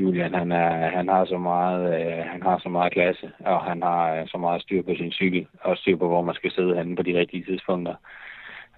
Julian, 0.00 0.34
han, 0.34 0.52
er, 0.52 0.90
han 0.96 1.08
har 1.08 1.24
så 1.24 1.38
meget, 1.38 1.82
øh, 2.00 2.24
han 2.32 2.42
har 2.42 2.58
så 2.58 2.68
meget 2.68 2.92
klasse, 2.92 3.30
og 3.40 3.60
han 3.60 3.82
har 3.82 4.14
øh, 4.14 4.28
så 4.28 4.38
meget 4.38 4.62
styr 4.62 4.82
på 4.82 4.94
sin 4.96 5.12
cykel, 5.12 5.46
og 5.60 5.76
styr 5.76 5.96
på, 5.96 6.08
hvor 6.08 6.22
man 6.22 6.34
skal 6.34 6.50
sidde 6.50 6.76
henne 6.76 6.96
på 6.96 7.02
de 7.02 7.18
rigtige 7.18 7.44
tidspunkter. 7.44 7.94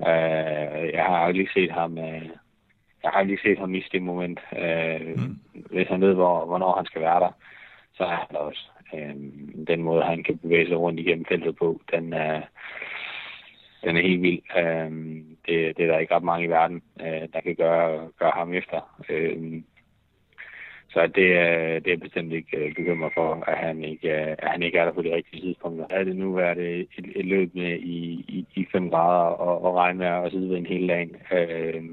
Øh, 0.00 0.92
jeg 0.92 1.04
har 1.04 1.16
aldrig 1.16 1.48
set 1.54 1.72
ham, 1.72 1.98
øh, 1.98 2.28
jeg 3.02 3.10
har 3.10 3.20
aldrig 3.20 3.38
set 3.42 3.58
ham 3.58 3.68
miste 3.68 3.90
det 3.92 4.02
moment. 4.02 4.40
Øh, 4.58 5.16
mm. 5.16 5.38
Hvis 5.70 5.88
han 5.88 6.00
ved, 6.00 6.14
hvor, 6.14 6.44
hvornår 6.44 6.76
han 6.76 6.86
skal 6.86 7.00
være 7.00 7.20
der, 7.20 7.32
så 7.94 8.04
er 8.04 8.26
han 8.28 8.36
også. 8.36 8.68
Øh, 8.94 9.16
den 9.66 9.82
måde, 9.82 10.02
han 10.02 10.22
kan 10.24 10.38
bevæge 10.38 10.68
sig 10.68 10.76
rundt 10.76 11.00
igennem 11.00 11.24
feltet 11.24 11.56
på, 11.56 11.80
den 11.92 12.12
er, 12.12 12.42
den 13.84 13.96
er 13.96 14.02
helt 14.02 14.22
vild. 14.22 14.42
Øh, 14.56 14.90
det, 15.46 15.76
det 15.76 15.84
er 15.84 15.92
der 15.92 15.98
ikke 15.98 16.14
ret 16.14 16.22
mange 16.22 16.44
i 16.44 16.50
verden, 16.50 16.82
øh, 17.00 17.28
der 17.32 17.40
kan 17.40 17.54
gøre, 17.54 18.08
gøre 18.18 18.32
ham 18.34 18.52
efter. 18.54 19.00
Øh, 19.08 19.62
så 20.90 21.06
det, 21.14 21.36
er, 21.36 21.78
det 21.78 21.92
er 21.92 21.96
bestemt 21.96 22.32
ikke 22.32 22.66
uh, 22.66 22.74
bekymret 22.74 23.12
for, 23.14 23.44
at 23.46 23.58
han 23.58 23.84
ikke, 23.84 24.08
uh, 24.08 24.32
at 24.38 24.48
han 24.50 24.62
ikke 24.62 24.78
er 24.78 24.84
der 24.84 24.92
på 24.92 25.02
de 25.02 25.14
rigtige 25.14 25.42
tidspunkter. 25.42 25.86
Er 25.90 26.04
det 26.04 26.16
nu 26.16 26.32
været 26.32 26.80
et, 26.80 26.88
et 27.16 27.26
løb 27.26 27.54
med 27.54 27.78
i, 27.78 28.24
i, 28.28 28.46
i 28.54 28.66
5 28.72 28.90
grader 28.90 29.24
og, 29.24 29.64
og 29.64 29.74
regnvejr 29.74 30.14
og 30.14 30.30
sidde 30.30 30.48
ved 30.50 30.56
en 30.56 30.66
hel 30.66 30.88
dag, 30.88 31.08
uh, 31.32 31.84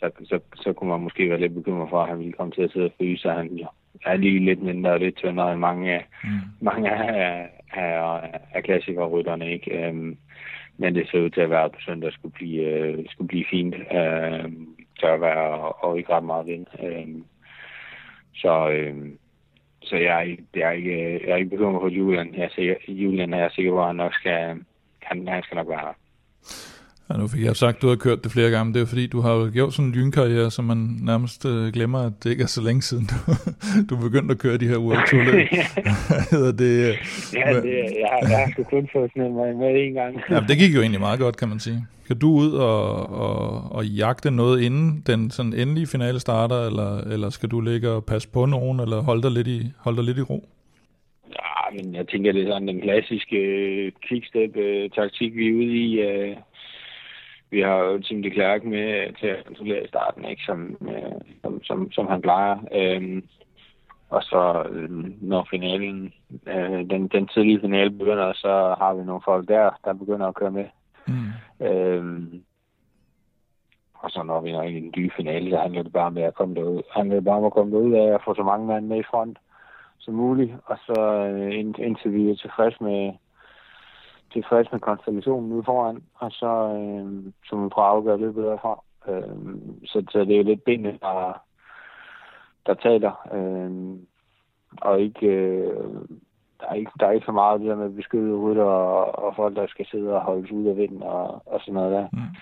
så, 0.00 0.10
så, 0.24 0.40
så 0.54 0.72
kunne 0.72 0.90
man 0.90 1.00
måske 1.00 1.30
være 1.30 1.40
lidt 1.40 1.54
bekymret 1.54 1.90
for, 1.90 2.02
at 2.02 2.08
han 2.08 2.18
ville 2.18 2.32
komme 2.32 2.52
til 2.52 2.62
at 2.62 2.70
sidde 2.72 2.86
og 2.86 2.92
fryse, 2.96 3.22
så 3.22 3.30
han 3.30 3.60
er 4.06 4.16
lige 4.16 4.44
lidt 4.44 4.62
mindre 4.62 4.90
og 4.90 5.00
lidt 5.00 5.16
tyndere 5.16 5.52
end 5.52 5.60
mange, 5.60 6.02
mm. 6.24 6.30
mange 6.60 6.90
af, 6.90 7.48
af, 7.72 8.20
af 8.54 8.62
klassikerrytterne. 8.64 9.52
Ikke? 9.52 9.88
Um, 9.88 10.16
men 10.76 10.94
det 10.94 11.08
ser 11.10 11.20
ud 11.20 11.30
til 11.30 11.40
at 11.40 11.50
være, 11.50 11.70
på 11.70 11.80
søndag 11.80 12.12
skulle 12.12 12.32
blive, 12.32 12.98
uh, 12.98 13.04
skulle 13.08 13.28
blive 13.28 13.44
fint. 13.50 13.74
Uh, 13.74 14.52
tørvejr 15.00 15.40
og, 15.40 15.84
og 15.84 15.98
ikke 15.98 16.12
ret 16.12 16.24
meget 16.24 16.46
vind. 16.46 16.66
Uh, 16.82 17.22
så, 18.38 18.68
øh, 18.70 19.12
så 19.82 19.96
jeg, 19.96 20.38
det 20.54 20.64
er 20.64 20.70
ikke, 20.70 21.26
jeg 21.26 21.32
er 21.32 21.36
ikke 21.36 21.50
bekymret 21.50 21.82
for 21.82 21.88
Julian. 21.88 22.34
Jeg 22.34 22.44
er 22.44 22.54
sikker, 22.54 22.74
Julian 22.88 23.34
er 23.34 23.38
jeg 23.38 23.50
sikker 23.50 23.72
på, 23.72 23.80
at 23.80 23.86
han 23.86 23.96
nok 23.96 24.14
skal, 24.14 24.64
han, 25.02 25.28
han 25.28 25.42
skal 25.42 25.56
nok 25.56 25.68
være 25.68 25.80
her. 25.80 25.94
Ja, 27.10 27.16
nu 27.16 27.28
fik 27.28 27.44
jeg 27.44 27.56
sagt, 27.56 27.76
at 27.76 27.82
du 27.82 27.88
har 27.88 27.96
kørt 27.96 28.24
det 28.24 28.32
flere 28.32 28.50
gange. 28.50 28.74
Det 28.74 28.82
er 28.82 28.86
fordi, 28.86 29.06
du 29.06 29.20
har 29.20 29.32
jo 29.34 29.50
gjort 29.52 29.72
sådan 29.72 29.86
en 29.86 29.92
lynkarriere, 29.92 30.50
så 30.50 30.62
man 30.62 30.76
nærmest 31.02 31.46
øh, 31.46 31.72
glemmer, 31.72 31.98
at 31.98 32.12
det 32.22 32.30
ikke 32.30 32.42
er 32.42 32.46
så 32.46 32.62
længe 32.62 32.82
siden, 32.82 33.06
du, 33.12 33.16
du 33.90 33.96
begyndte 34.06 34.32
at 34.32 34.38
køre 34.38 34.58
de 34.58 34.68
her 34.68 34.78
World 34.78 35.08
Tour 35.10 35.22
løb. 35.24 35.46
hedder 36.32 36.52
det? 36.52 36.88
Øh, 36.88 36.94
ja, 37.34 37.60
det, 37.60 37.74
jeg, 38.02 38.08
har, 38.12 38.28
jeg 38.30 38.38
har 38.38 38.50
sgu 38.52 38.62
kun 38.62 38.88
fået 38.92 39.10
sådan 39.14 39.34
med, 39.34 39.54
med 39.54 39.86
en 39.86 39.92
gang. 39.92 40.20
ja, 40.30 40.40
det 40.48 40.58
gik 40.58 40.74
jo 40.74 40.80
egentlig 40.80 41.00
meget 41.00 41.20
godt, 41.20 41.36
kan 41.36 41.48
man 41.48 41.60
sige. 41.60 41.86
Kan 42.06 42.18
du 42.18 42.30
ud 42.30 42.52
og, 42.52 43.10
og, 43.10 43.72
og 43.72 43.86
jagte 43.86 44.30
noget, 44.30 44.62
inden 44.62 45.02
den 45.06 45.30
sådan 45.30 45.52
endelige 45.52 45.86
finale 45.86 46.20
starter, 46.20 46.66
eller, 46.66 47.00
eller 47.12 47.30
skal 47.30 47.48
du 47.48 47.60
ligge 47.60 47.90
og 47.90 48.04
passe 48.04 48.28
på 48.28 48.46
nogen, 48.46 48.80
eller 48.80 49.00
holde 49.00 49.22
dig 49.22 49.30
lidt 49.30 49.46
i, 49.46 49.60
holde 49.78 49.96
dig 49.96 50.04
lidt 50.04 50.18
i 50.18 50.22
ro? 50.22 50.48
Ja, 51.28 51.76
men 51.76 51.94
jeg 51.94 52.08
tænker, 52.08 52.32
det 52.32 52.42
er 52.42 52.52
sådan 52.52 52.68
den 52.68 52.80
klassiske 52.80 53.36
øh, 53.36 53.92
kickstep-taktik, 54.08 55.34
vi 55.36 55.48
er 55.48 55.54
ude 55.54 55.76
i. 55.76 56.00
Øh, 56.00 56.36
vi 57.50 57.60
har 57.60 57.76
jo 57.78 57.98
Tim 57.98 58.22
de 58.22 58.30
Klerk 58.30 58.64
med 58.64 59.12
til 59.20 59.26
at 59.26 59.44
kontrollere 59.46 59.84
i 59.84 59.88
starten, 59.88 60.24
ikke, 60.24 60.42
som, 60.46 60.76
øh, 60.80 61.20
som, 61.42 61.62
som, 61.62 61.92
som 61.92 62.06
han 62.06 62.22
plejer. 62.22 62.56
Øhm, 62.72 63.28
og 64.10 64.22
så 64.22 64.66
når 65.20 65.46
finalen, 65.50 66.12
øh, 66.46 66.90
den, 66.90 67.08
den 67.08 67.28
tidlige 67.28 67.60
finale 67.60 67.90
begynder, 67.90 68.32
så 68.32 68.74
har 68.78 68.94
vi 68.94 69.04
nogle 69.04 69.22
folk 69.24 69.48
der, 69.48 69.70
der 69.84 69.92
begynder 69.92 70.26
at 70.26 70.34
køre 70.34 70.50
med. 70.50 70.64
Mm. 71.08 71.66
Øhm, 71.66 72.42
og 73.94 74.10
så 74.10 74.22
når 74.22 74.40
vi 74.40 74.52
når 74.52 74.62
ind 74.62 74.76
i 74.76 74.80
den 74.80 74.92
dybe 74.96 75.14
finale, 75.16 75.50
så 75.50 75.56
handler 75.56 75.82
det 75.82 75.92
bare 75.92 76.10
med 76.10 76.22
at 76.22 76.34
komme 76.34 76.54
derud. 76.54 76.82
handler 76.96 77.14
det 77.14 77.24
bare 77.24 77.36
om 77.36 77.44
at 77.44 77.52
komme 77.52 77.72
derud 77.72 77.92
af 77.92 78.14
at 78.14 78.20
få 78.24 78.34
så 78.34 78.42
mange 78.42 78.66
mand 78.66 78.86
med 78.86 78.98
i 78.98 79.08
front 79.10 79.38
som 79.98 80.14
muligt. 80.14 80.52
Og 80.64 80.78
så 80.86 81.00
øh, 81.00 81.58
indtil 81.58 82.12
vi 82.12 82.30
er 82.30 82.34
tilfreds 82.34 82.80
med, 82.80 83.12
tilfreds 84.32 84.72
med 84.72 84.80
konstellationen 84.80 85.52
ude 85.52 85.64
foran, 85.64 86.02
og 86.14 86.32
så, 86.32 86.52
øh, 86.78 87.32
så 87.44 87.56
vi 87.56 87.68
prøver 87.68 87.88
at 87.88 87.94
afgøre 87.94 88.18
løbet 88.18 88.44
derfra. 88.44 88.82
Øh, 89.08 89.36
så, 89.84 90.04
så 90.10 90.18
det 90.18 90.32
er 90.32 90.36
jo 90.36 90.42
lidt 90.42 90.64
benene, 90.64 90.98
der, 91.02 91.42
der 92.66 92.74
taler, 92.74 93.28
øh, 93.32 93.96
og 94.80 95.00
ikke, 95.00 95.26
øh, 95.26 95.94
der, 96.60 96.66
er 96.68 96.74
ikke, 96.74 96.90
der 97.00 97.06
er 97.06 97.10
ikke 97.10 97.26
så 97.26 97.32
meget 97.32 97.60
det 97.60 97.68
der 97.68 97.76
med 97.76 97.90
beskyttede 97.90 98.36
rytter 98.36 98.64
og, 98.64 99.24
og 99.24 99.36
folk, 99.36 99.56
der 99.56 99.66
skal 99.66 99.86
sidde 99.86 100.14
og 100.14 100.20
holde 100.20 100.54
ud 100.54 100.66
af 100.66 100.76
vinden 100.76 101.02
og, 101.02 101.42
og 101.46 101.60
sådan 101.60 101.74
noget 101.74 101.92
der. 101.92 102.08
Mm. 102.12 102.34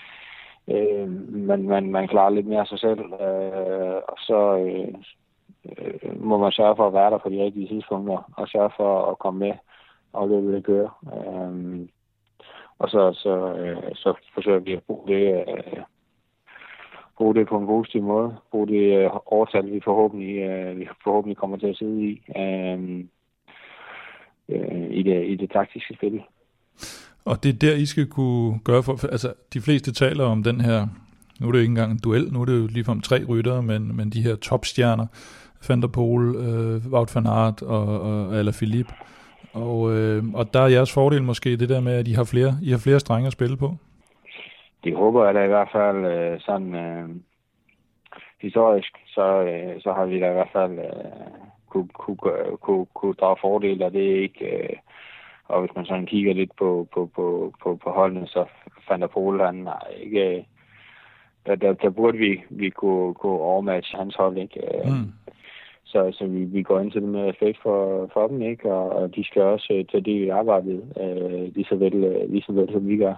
Øh, 0.75 1.09
men 1.49 1.69
man, 1.69 1.91
man 1.91 2.09
klarer 2.09 2.31
lidt 2.31 2.47
mere 2.47 2.67
sig 2.67 2.79
selv, 2.79 3.01
øh, 3.01 3.97
og 4.09 4.17
så 4.19 4.57
øh, 4.57 4.95
øh, 5.79 6.25
må 6.25 6.39
man 6.39 6.53
sørge 6.53 6.77
for 6.77 6.87
at 6.87 6.93
være 6.93 7.11
der 7.11 7.19
på 7.19 7.29
de 7.29 7.43
rigtige 7.45 7.69
tidspunkter, 7.69 8.31
og 8.37 8.49
sørge 8.49 8.71
for 8.77 9.11
at 9.11 9.19
komme 9.19 9.39
med 9.39 9.53
og 10.17 10.29
løbet 10.29 10.55
det 10.55 10.65
kører. 10.65 10.91
Øhm, 11.15 11.89
og 12.79 12.89
så, 12.89 13.13
så, 13.23 13.55
øh, 13.55 13.95
så 13.95 14.15
forsøger 14.35 14.59
vi 14.59 14.73
at 14.73 14.83
bruge 14.83 15.09
det, 15.09 15.45
øh, 15.49 15.83
bruge 17.17 17.35
det 17.35 17.49
på 17.49 17.59
en 17.59 17.67
positiv 17.67 18.03
måde. 18.03 18.37
Bruge 18.51 18.69
det 18.69 19.05
øh, 19.05 19.11
overtal, 19.27 19.73
vi 19.73 19.81
forhåbentlig, 19.85 20.37
øh, 20.39 20.79
vi 20.79 20.89
forhåbentlig 21.05 21.37
kommer 21.37 21.57
til 21.57 21.67
at 21.67 21.77
sidde 21.77 22.03
i. 22.03 22.23
Øh, 22.37 23.05
øh, 24.49 24.91
i, 24.91 25.03
det, 25.03 25.29
i 25.29 25.37
det 25.37 25.51
taktiske 25.51 25.95
spil. 25.95 26.23
Og 27.25 27.43
det 27.43 27.55
er 27.55 27.59
der, 27.59 27.77
I 27.77 27.87
skal 27.87 28.07
kunne 28.07 28.61
gøre 28.65 28.83
for, 28.83 29.07
altså 29.07 29.33
de 29.55 29.61
fleste 29.61 29.93
taler 29.93 30.25
om 30.25 30.43
den 30.43 30.61
her, 30.61 30.87
nu 31.41 31.49
er 31.49 31.53
det 31.53 31.59
ikke 31.59 31.71
engang 31.71 31.93
en 31.93 32.01
duel, 32.05 32.33
nu 32.33 32.41
er 32.41 32.45
det 32.45 32.59
jo 32.59 32.67
ligefrem 32.67 33.01
tre 33.01 33.25
ryttere, 33.25 33.63
men, 33.63 33.97
men 33.97 34.11
de 34.11 34.23
her 34.23 34.37
topstjerner, 34.37 35.07
Van 35.69 35.83
der 35.83 35.89
Poel, 35.89 36.37
øh, 36.37 36.93
Wout 36.93 37.15
van 37.15 37.27
Aert 37.27 37.63
og, 37.63 38.01
og 38.01 38.37
Alaphilippe. 38.39 38.93
Og, 39.57 39.93
øh, 39.97 40.23
og 40.35 40.55
der 40.55 40.61
er 40.61 40.67
jeres 40.67 40.95
fordel 40.95 41.23
måske 41.23 41.57
det 41.57 41.69
der 41.69 41.81
med, 41.81 41.93
at 41.93 42.09
I 42.09 42.13
har 42.13 42.25
flere, 42.25 42.53
I 42.63 42.71
har 42.71 42.79
flere 42.79 43.01
strenge 43.01 43.27
at 43.27 43.33
spille 43.33 43.57
på? 43.57 43.69
det 44.87 44.97
håber 44.97 45.25
jeg 45.25 45.35
da 45.35 45.45
i 45.45 45.55
hvert 45.55 45.69
fald 45.73 46.05
øh, 46.05 46.41
sådan 46.41 46.75
øh, 46.75 47.09
historisk, 48.41 48.93
så, 49.07 49.27
øh, 49.43 49.81
så 49.81 49.93
har 49.93 50.07
vi 50.07 50.21
da 50.21 50.31
i 50.31 50.33
hvert 50.33 50.53
fald 50.53 50.79
øh, 50.79 50.95
kunne, 51.69 51.89
kunne, 51.89 52.17
kunne, 52.63 52.87
kunne, 52.95 53.15
drage 53.15 53.37
fordel 53.41 53.83
af 53.83 53.91
det 53.91 54.01
ikke. 54.25 54.47
Øh, 54.57 54.77
og 55.45 55.61
hvis 55.61 55.77
man 55.77 55.87
sådan 55.87 56.07
kigger 56.07 56.35
lidt 56.35 56.57
på, 56.59 56.89
på, 56.95 57.11
på, 57.15 57.55
på, 57.63 57.79
på 57.85 57.91
holdene, 57.91 58.27
så 58.27 58.45
fandt 58.89 59.03
der 59.03 59.09
Pol, 59.09 59.41
han 59.41 59.69
ikke... 60.03 60.37
Øh, 60.37 60.43
der, 61.47 61.55
der, 61.55 61.73
der 61.73 61.91
burde 61.91 62.19
vi, 62.19 62.43
vi 62.51 62.71
kunne, 62.71 63.15
kunne 63.15 63.41
overmatche 63.41 63.99
hans 63.99 64.15
hold, 64.15 64.39
ikke? 64.39 64.61
Øh, 64.61 64.87
mm. 64.87 65.13
Så, 65.87 66.13
så 66.13 66.27
vi, 66.27 66.45
vi 66.45 66.63
går 66.63 66.81
ind 66.81 66.93
til 66.93 67.01
det 67.03 67.09
med 67.09 67.29
respekt 67.29 67.59
for, 67.63 68.11
for 68.13 68.27
dem, 68.27 68.43
ikke? 68.43 68.73
Og, 68.73 68.91
og 68.91 69.17
de 69.17 69.25
skal 69.25 69.43
også 69.43 69.73
uh, 69.73 69.87
tage 69.87 70.05
det 70.05 70.25
i 70.25 70.29
arbejdet, 70.29 70.81
uh, 70.97 71.55
lige, 71.55 71.65
så 71.65 71.75
vel, 71.77 71.95
uh, 71.95 72.31
lige 72.31 72.43
så 72.43 72.53
vel 72.53 72.73
som 72.73 72.89
vi 72.89 72.97
gør. 72.97 73.15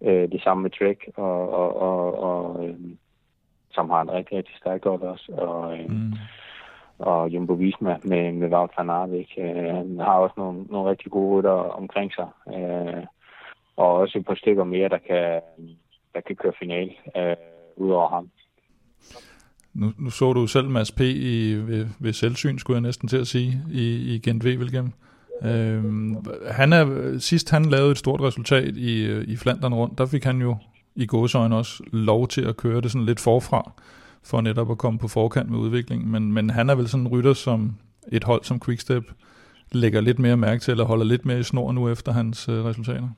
Uh, 0.00 0.08
det 0.32 0.42
samme 0.42 0.62
med 0.62 0.70
Trek, 0.70 1.08
og, 1.16 1.50
og, 1.50 1.76
og, 1.76 2.22
og 2.22 2.64
uh, 2.64 2.74
som 3.72 3.90
har 3.90 4.02
en 4.02 4.12
rigtig, 4.12 4.38
rigtig 4.38 4.56
stærk 4.56 4.84
hold 4.84 5.02
også. 5.02 5.32
Og, 5.32 5.72
uh, 5.72 5.90
mm. 5.90 6.12
og 6.98 7.28
Jumbo 7.28 7.52
Visma 7.52 7.96
med, 8.04 8.32
med 8.32 8.48
Wout 8.52 8.70
van 8.78 8.90
Aert, 8.90 9.10
ikke? 9.10 9.34
Uh, 9.38 9.76
han 9.76 9.98
har 10.00 10.18
også 10.18 10.34
nogle, 10.36 10.62
nogle 10.62 10.90
rigtig 10.90 11.12
gode 11.12 11.38
rytter 11.38 11.50
omkring 11.80 12.12
sig. 12.14 12.28
Uh, 12.46 13.04
og 13.76 13.94
også 13.94 14.18
et 14.18 14.26
par 14.26 14.34
stykker 14.34 14.64
mere, 14.64 14.88
der 14.88 14.98
kan, 14.98 15.40
der 16.14 16.20
kan 16.20 16.36
køre 16.36 16.52
final 16.58 16.90
uh, 17.16 17.84
ud 17.84 17.90
over 17.90 18.08
ham. 18.08 18.30
Nu, 19.74 19.92
nu 19.98 20.10
så 20.10 20.32
du 20.32 20.46
selv 20.46 20.68
Mads 20.68 20.92
P. 20.92 21.00
I, 21.00 21.54
ved, 21.54 21.86
ved 21.98 22.12
selvsyn, 22.12 22.58
skulle 22.58 22.74
jeg 22.74 22.82
næsten 22.82 23.08
til 23.08 23.16
at 23.16 23.26
sige, 23.26 23.62
i, 23.72 24.14
i 24.14 24.18
Gent 24.18 24.44
Wevelgem. 24.44 24.92
Øhm, 25.44 26.16
han 26.50 26.72
er, 26.72 27.14
sidst 27.18 27.50
han 27.50 27.64
lavede 27.64 27.90
et 27.90 27.98
stort 27.98 28.20
resultat 28.20 28.76
i, 28.76 29.20
i 29.22 29.36
Flandern 29.36 29.74
rundt, 29.74 29.98
der 29.98 30.06
fik 30.06 30.24
han 30.24 30.40
jo 30.40 30.56
i 30.96 31.06
gåsøjne 31.06 31.56
også 31.56 31.82
lov 31.92 32.28
til 32.28 32.44
at 32.44 32.56
køre 32.56 32.80
det 32.80 32.90
sådan 32.90 33.06
lidt 33.06 33.20
forfra, 33.20 33.72
for 34.24 34.40
netop 34.40 34.70
at 34.70 34.78
komme 34.78 34.98
på 34.98 35.08
forkant 35.08 35.50
med 35.50 35.58
udviklingen. 35.58 36.12
Men, 36.12 36.32
men 36.32 36.50
han 36.50 36.70
er 36.70 36.74
vel 36.74 36.88
sådan 36.88 37.06
en 37.06 37.12
rytter, 37.12 37.32
som 37.32 37.74
et 38.12 38.24
hold 38.24 38.44
som 38.44 38.60
Quickstep 38.60 39.04
lægger 39.72 40.00
lidt 40.00 40.18
mere 40.18 40.36
mærke 40.36 40.60
til, 40.60 40.70
eller 40.70 40.84
holder 40.84 41.04
lidt 41.04 41.26
mere 41.26 41.38
i 41.40 41.42
snor 41.42 41.72
nu 41.72 41.88
efter 41.88 42.12
hans 42.12 42.48
øh, 42.48 42.64
resultater. 42.64 43.08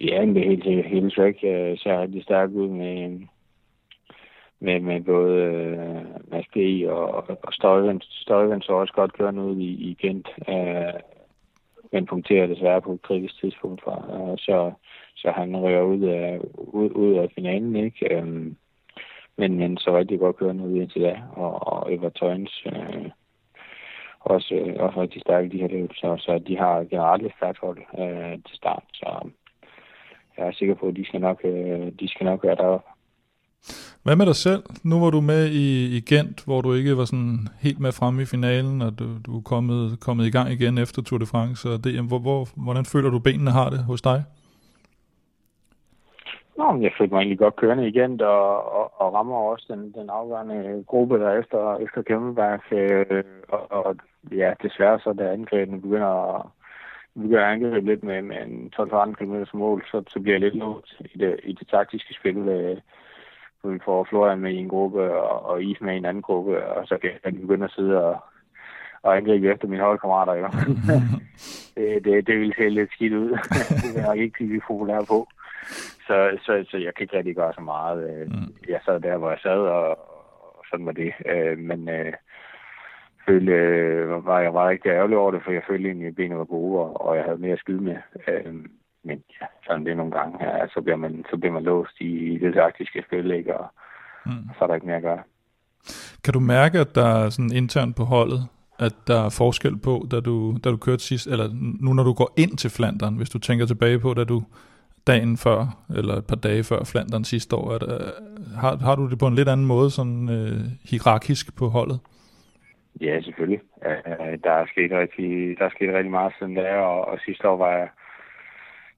Ja, 0.00 0.26
det 0.26 0.36
er 0.36 0.48
helt, 0.48 0.86
helt 0.86 1.14
track 1.14 1.36
øh, 1.44 1.78
ser 1.78 2.02
rigtig 2.02 2.22
stærkt 2.22 2.52
ud 2.52 2.68
med, 2.68 3.20
med, 4.60 4.80
med 4.80 5.00
både 5.00 5.42
øh, 5.42 6.30
Mads 6.30 6.46
B. 6.54 6.56
og, 6.88 7.30
og 7.42 7.52
Støjven. 7.52 8.00
Støjven 8.00 8.62
så 8.62 8.72
også 8.72 8.92
godt 8.92 9.12
gøre 9.12 9.32
noget 9.32 9.58
i, 9.58 9.68
i 9.90 9.96
Gent, 10.00 10.28
øh, 10.48 11.00
men 11.92 12.06
punkterer 12.06 12.46
desværre 12.46 12.82
på 12.82 12.92
et 12.92 13.02
kritisk 13.02 13.40
tidspunkt 13.40 13.82
fra. 13.82 13.96
Øh, 14.14 14.38
så, 14.38 14.72
så 15.16 15.30
han 15.30 15.56
rører 15.56 15.82
ud 15.82 16.02
af, 16.02 16.40
ud, 16.54 16.90
ud 16.90 17.14
af 17.14 17.28
finalen, 17.34 17.76
ikke? 17.76 18.14
Øh, 18.14 18.52
men, 19.36 19.58
men 19.58 19.76
så 19.78 19.98
rigtig 19.98 20.18
godt 20.18 20.36
kører 20.36 20.52
noget 20.52 20.76
indtil 20.76 21.02
da, 21.02 21.22
og, 21.32 21.72
og 21.72 21.94
Evertøjens 21.94 22.66
øh, 22.66 23.10
også, 24.20 24.54
øh, 24.54 24.76
også 24.78 25.00
rigtig 25.00 25.22
stærke 25.22 25.48
de 25.48 25.60
her 25.60 25.68
løb, 25.68 25.90
så, 25.94 26.16
så 26.18 26.38
de 26.38 26.56
har 26.56 26.84
generelt 26.84 27.26
et 27.26 27.32
stærkt 27.36 27.58
hold 27.58 27.78
øh, 27.98 28.38
til 28.46 28.56
start, 28.56 28.84
så 28.92 29.30
jeg 30.36 30.46
er 30.46 30.52
sikker 30.52 30.74
på, 30.74 30.86
at 30.86 30.96
de 30.96 31.04
skal 31.04 31.20
nok, 31.20 31.40
øh, 31.44 31.92
de 32.00 32.08
skal 32.08 32.24
nok 32.26 32.44
være 32.44 32.56
deroppe. 32.56 32.89
Hvad 34.04 34.16
med 34.16 34.26
dig 34.26 34.34
selv? 34.34 34.62
Nu 34.84 35.00
var 35.00 35.10
du 35.10 35.20
med 35.20 35.42
i, 35.46 35.96
i 35.96 36.00
Gent, 36.00 36.44
hvor 36.44 36.60
du 36.60 36.72
ikke 36.72 36.96
var 36.96 37.04
sådan 37.04 37.38
helt 37.62 37.80
med 37.80 37.92
fremme 37.92 38.22
i 38.22 38.24
finalen, 38.34 38.82
og 38.82 38.98
du, 38.98 39.04
du 39.26 39.36
er 39.38 39.42
kommet, 39.52 40.00
kommet 40.00 40.26
i 40.26 40.30
gang 40.30 40.48
igen 40.50 40.78
efter 40.78 41.02
Tour 41.02 41.18
de 41.18 41.26
France 41.26 41.68
og 41.68 41.78
DM. 41.84 42.06
Hvor, 42.06 42.18
hvor, 42.18 42.40
hvordan 42.64 42.84
føler 42.84 43.10
du, 43.10 43.18
benene 43.18 43.50
har 43.50 43.70
det 43.70 43.78
hos 43.84 44.02
dig? 44.02 44.24
Nå, 46.58 46.66
jeg 46.80 46.92
følte 46.98 47.14
mig 47.14 47.20
egentlig 47.20 47.38
godt 47.38 47.56
kørende 47.56 47.88
igen, 47.88 48.20
og, 48.20 48.72
og, 48.78 49.00
og 49.00 49.14
rammer 49.14 49.36
også 49.36 49.66
den, 49.68 49.92
den 49.92 50.10
afgørende 50.10 50.84
gruppe, 50.86 51.18
der 51.18 51.30
efter, 51.40 51.76
efter 51.76 52.02
Kæmpeberg. 52.02 52.72
Øh, 52.72 53.24
og, 53.48 53.72
og, 53.86 53.96
ja, 54.32 54.52
desværre 54.62 55.00
så, 55.00 55.12
da 55.12 55.32
angrebene 55.32 55.80
begynder 55.80 56.34
at, 56.34 56.46
begynder 57.14 57.46
at 57.46 57.52
angribe 57.52 57.86
lidt 57.86 58.04
med, 58.04 58.22
med 58.22 58.36
en 58.46 58.72
12-13 58.76 59.14
km 59.14 59.58
mål, 59.58 59.84
så, 59.90 60.02
så 60.08 60.20
bliver 60.20 60.34
jeg 60.34 60.40
lidt 60.40 60.54
låst 60.54 61.02
i 61.14 61.18
det, 61.18 61.40
i 61.42 61.52
det 61.52 61.68
taktiske 61.68 62.14
spil. 62.14 62.36
Øh, 62.36 62.76
vi 63.64 63.78
får 63.84 64.04
Florian 64.04 64.40
med 64.40 64.52
i 64.52 64.56
en 64.56 64.68
gruppe, 64.68 65.14
og, 65.14 65.46
og 65.46 65.62
Is 65.62 65.80
med 65.80 65.94
i 65.94 65.96
en 65.96 66.04
anden 66.04 66.22
gruppe, 66.22 66.66
og 66.66 66.86
så 66.86 66.98
kan 66.98 67.10
jeg 67.24 67.34
begynde 67.34 67.64
at 67.64 67.70
sidde 67.70 68.04
og, 68.04 68.16
og 69.02 69.16
angribe 69.16 69.52
efter 69.52 69.68
mine 69.68 69.82
holdkammerater. 69.82 70.34
Jo. 70.34 70.48
det, 71.76 72.04
det, 72.04 72.26
det 72.26 72.38
ville 72.38 72.54
se 72.58 72.68
lidt 72.68 72.92
skidt 72.92 73.12
ud. 73.12 73.30
det 73.94 74.02
er 74.02 74.12
jeg 74.12 74.22
ikke 74.22 74.34
blive 74.34 74.60
populær 74.66 75.00
på. 75.08 75.28
Så, 76.06 76.38
så, 76.44 76.64
så 76.70 76.76
jeg 76.76 76.94
kan 76.94 77.02
ikke 77.04 77.16
rigtig 77.16 77.36
gøre 77.36 77.52
så 77.54 77.60
meget. 77.60 78.10
Øh, 78.10 78.26
mm. 78.26 78.54
Jeg 78.68 78.80
sad 78.84 79.00
der, 79.00 79.16
hvor 79.16 79.30
jeg 79.30 79.38
sad, 79.42 79.58
og, 79.58 79.88
og 80.58 80.64
sådan 80.70 80.86
var 80.86 80.92
det. 80.92 81.12
Øh, 81.26 81.58
men 81.58 81.88
øh, 81.88 82.12
følte, 83.26 83.52
øh, 83.52 84.26
var 84.26 84.40
jeg 84.40 84.54
var 84.54 84.68
rigtig 84.68 84.88
ærgerlig 84.88 85.16
over 85.16 85.30
det, 85.30 85.42
for 85.44 85.52
jeg 85.52 85.62
følte 85.68 85.88
egentlig, 85.88 86.08
at 86.08 86.16
benene 86.16 86.38
var 86.38 86.44
gode, 86.44 86.80
og, 86.80 87.00
og 87.06 87.16
jeg 87.16 87.24
havde 87.24 87.38
mere 87.38 87.52
at 87.52 87.58
skyde 87.58 87.82
med. 87.82 87.96
Øh, 88.28 88.54
men 89.04 89.22
ja, 89.40 89.46
sådan 89.66 89.86
det 89.86 89.96
nogle 89.96 90.12
gange 90.12 90.38
her, 90.38 90.68
så 90.74 90.80
bliver 90.80 90.96
man, 90.96 91.24
så 91.30 91.36
bliver 91.36 91.52
man 91.52 91.62
låst 91.62 92.00
i 92.00 92.38
det 92.38 92.54
taktiske 92.54 93.02
spil, 93.06 93.30
ikke? 93.30 93.56
Og, 93.56 93.66
mm. 94.26 94.32
og 94.48 94.54
så 94.58 94.64
er 94.64 94.66
der 94.66 94.74
ikke 94.74 94.86
mere 94.86 94.96
at 94.96 95.02
gøre. 95.02 95.22
Kan 96.24 96.34
du 96.34 96.40
mærke, 96.40 96.78
at 96.78 96.94
der 96.94 97.06
er 97.06 97.28
sådan 97.30 97.52
internt 97.54 97.96
på 97.96 98.04
holdet, 98.04 98.40
at 98.78 98.94
der 99.06 99.24
er 99.24 99.36
forskel 99.38 99.76
på, 99.78 100.06
da 100.10 100.20
du, 100.20 100.56
da 100.64 100.70
du 100.70 100.76
kørte 100.76 101.02
sidst, 101.02 101.26
eller 101.26 101.48
nu 101.80 101.92
når 101.92 102.04
du 102.04 102.12
går 102.12 102.30
ind 102.36 102.56
til 102.56 102.70
Flandern, 102.70 103.16
hvis 103.16 103.30
du 103.30 103.38
tænker 103.38 103.66
tilbage 103.66 103.98
på, 103.98 104.14
da 104.14 104.24
du 104.24 104.42
dagen 105.06 105.36
før, 105.36 105.60
eller 105.96 106.14
et 106.14 106.26
par 106.26 106.36
dage 106.36 106.64
før 106.64 106.84
Flandern 106.84 107.24
sidste 107.24 107.56
år, 107.56 107.70
at, 107.74 107.82
har, 108.60 108.76
har 108.76 108.94
du 108.94 109.10
det 109.10 109.18
på 109.18 109.26
en 109.26 109.34
lidt 109.34 109.48
anden 109.48 109.66
måde, 109.66 109.90
sådan 109.90 110.28
øh, 110.28 110.60
hierarkisk 110.90 111.56
på 111.58 111.66
holdet? 111.68 111.98
Ja, 113.00 113.20
selvfølgelig. 113.20 113.60
Uh, 113.76 114.34
der 114.44 114.52
er 114.52 114.66
sket 114.66 114.92
rigtig, 114.92 115.58
der 115.58 115.64
er 115.64 115.70
sket 115.70 115.94
rigtig 115.94 116.10
meget 116.10 116.32
siden 116.38 116.56
der, 116.56 116.76
og, 116.76 117.08
og 117.08 117.18
sidste 117.24 117.48
år 117.48 117.56
var 117.56 117.70
jeg, 117.70 117.88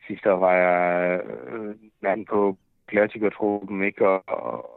sidste 0.07 0.32
år 0.32 0.38
var 0.38 0.55
jeg 0.55 1.20
øh, 1.24 1.74
mand 2.00 2.26
på 2.26 2.57
klassikertruppen, 2.86 3.84
ikke? 3.84 4.09
Og, 4.09 4.22
og, 4.26 4.70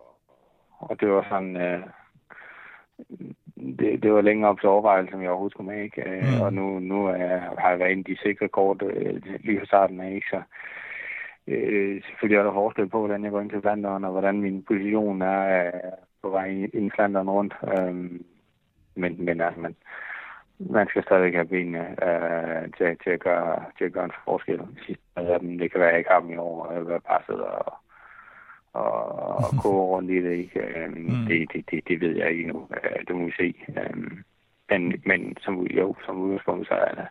og 0.79 0.99
det 0.99 1.09
var 1.09 1.25
sådan... 1.29 1.57
Øh, 1.57 1.81
det, 3.79 4.03
det 4.03 4.13
var 4.13 4.21
længere 4.21 4.49
op 4.49 4.59
til 4.59 4.69
overvejelse, 4.69 5.11
som 5.11 5.21
jeg 5.21 5.29
overhovedet 5.29 5.53
skulle 5.53 5.71
med, 5.71 5.83
ikke? 5.83 6.01
Øh, 6.09 6.23
mm. 6.35 6.41
Og 6.41 6.53
nu, 6.53 6.79
nu 6.79 7.07
er, 7.07 7.37
har 7.59 7.69
jeg 7.69 7.79
været 7.79 7.97
af 7.97 8.03
de 8.03 8.17
sikre 8.17 8.47
kort 8.47 8.81
øh, 8.81 9.21
lige 9.43 9.59
fra 9.59 9.65
starten 9.65 10.01
af, 10.01 10.11
ikke? 10.15 10.27
Så 10.29 10.41
øh, 11.47 12.03
selvfølgelig 12.03 12.39
er 12.39 12.43
der 12.43 12.53
forskel 12.53 12.89
på, 12.89 12.99
hvordan 12.99 13.23
jeg 13.23 13.31
går 13.31 13.41
ind 13.41 13.49
til 13.49 13.61
Flanderen, 13.61 14.03
og 14.03 14.11
hvordan 14.11 14.41
min 14.41 14.63
position 14.63 15.21
er 15.21 15.65
øh, 15.65 15.71
på 16.21 16.29
vej 16.29 16.47
ind 16.73 16.87
i 16.87 16.95
Flanderen 16.95 17.29
rundt. 17.29 17.53
Øh, 17.77 17.95
men, 18.95 19.25
men 19.25 19.41
altså, 19.41 19.59
man, 19.59 19.75
man 20.59 20.87
skal 20.87 21.03
stadig 21.03 21.33
have 21.33 21.47
benene 21.47 22.03
øh, 22.07 22.71
til, 22.77 22.97
til, 23.03 23.09
at 23.09 23.19
gøre, 23.19 23.63
til 23.77 23.85
at 23.85 23.93
gøre 23.93 24.05
en 24.05 24.11
forskel. 24.25 24.59
Det 25.59 25.71
kan 25.71 25.79
være, 25.79 25.87
at 25.87 25.93
jeg 25.93 25.97
ikke 25.97 26.09
har 26.09 26.19
dem 26.19 26.31
i 26.31 26.37
år, 26.37 26.65
og 26.65 26.91
jeg 26.91 27.01
bare 27.03 27.21
sidder 27.25 27.43
og, 27.43 27.73
og, 28.73 29.05
og 29.35 29.43
koge 29.61 29.85
rundt 29.85 30.11
i 30.11 30.21
det. 30.21 30.31
Ikke? 30.31 30.59
Øh, 30.59 30.89
mm. 30.89 31.25
Det, 31.27 31.53
det, 31.53 31.71
det, 31.71 31.87
det 31.87 32.01
ved 32.01 32.15
jeg 32.15 32.29
ikke 32.29 32.43
endnu. 32.43 32.67
Øh, 32.83 33.07
det 33.07 33.15
må 33.15 33.25
vi 33.25 33.31
se. 33.31 33.55
Øh, 33.69 34.11
men, 34.69 35.01
men 35.05 35.37
som, 35.41 35.61
jo, 35.61 35.95
som 36.05 36.21
udgangspunkt, 36.21 36.67
så 36.67 36.73
er 36.73 36.95
det, 36.95 37.07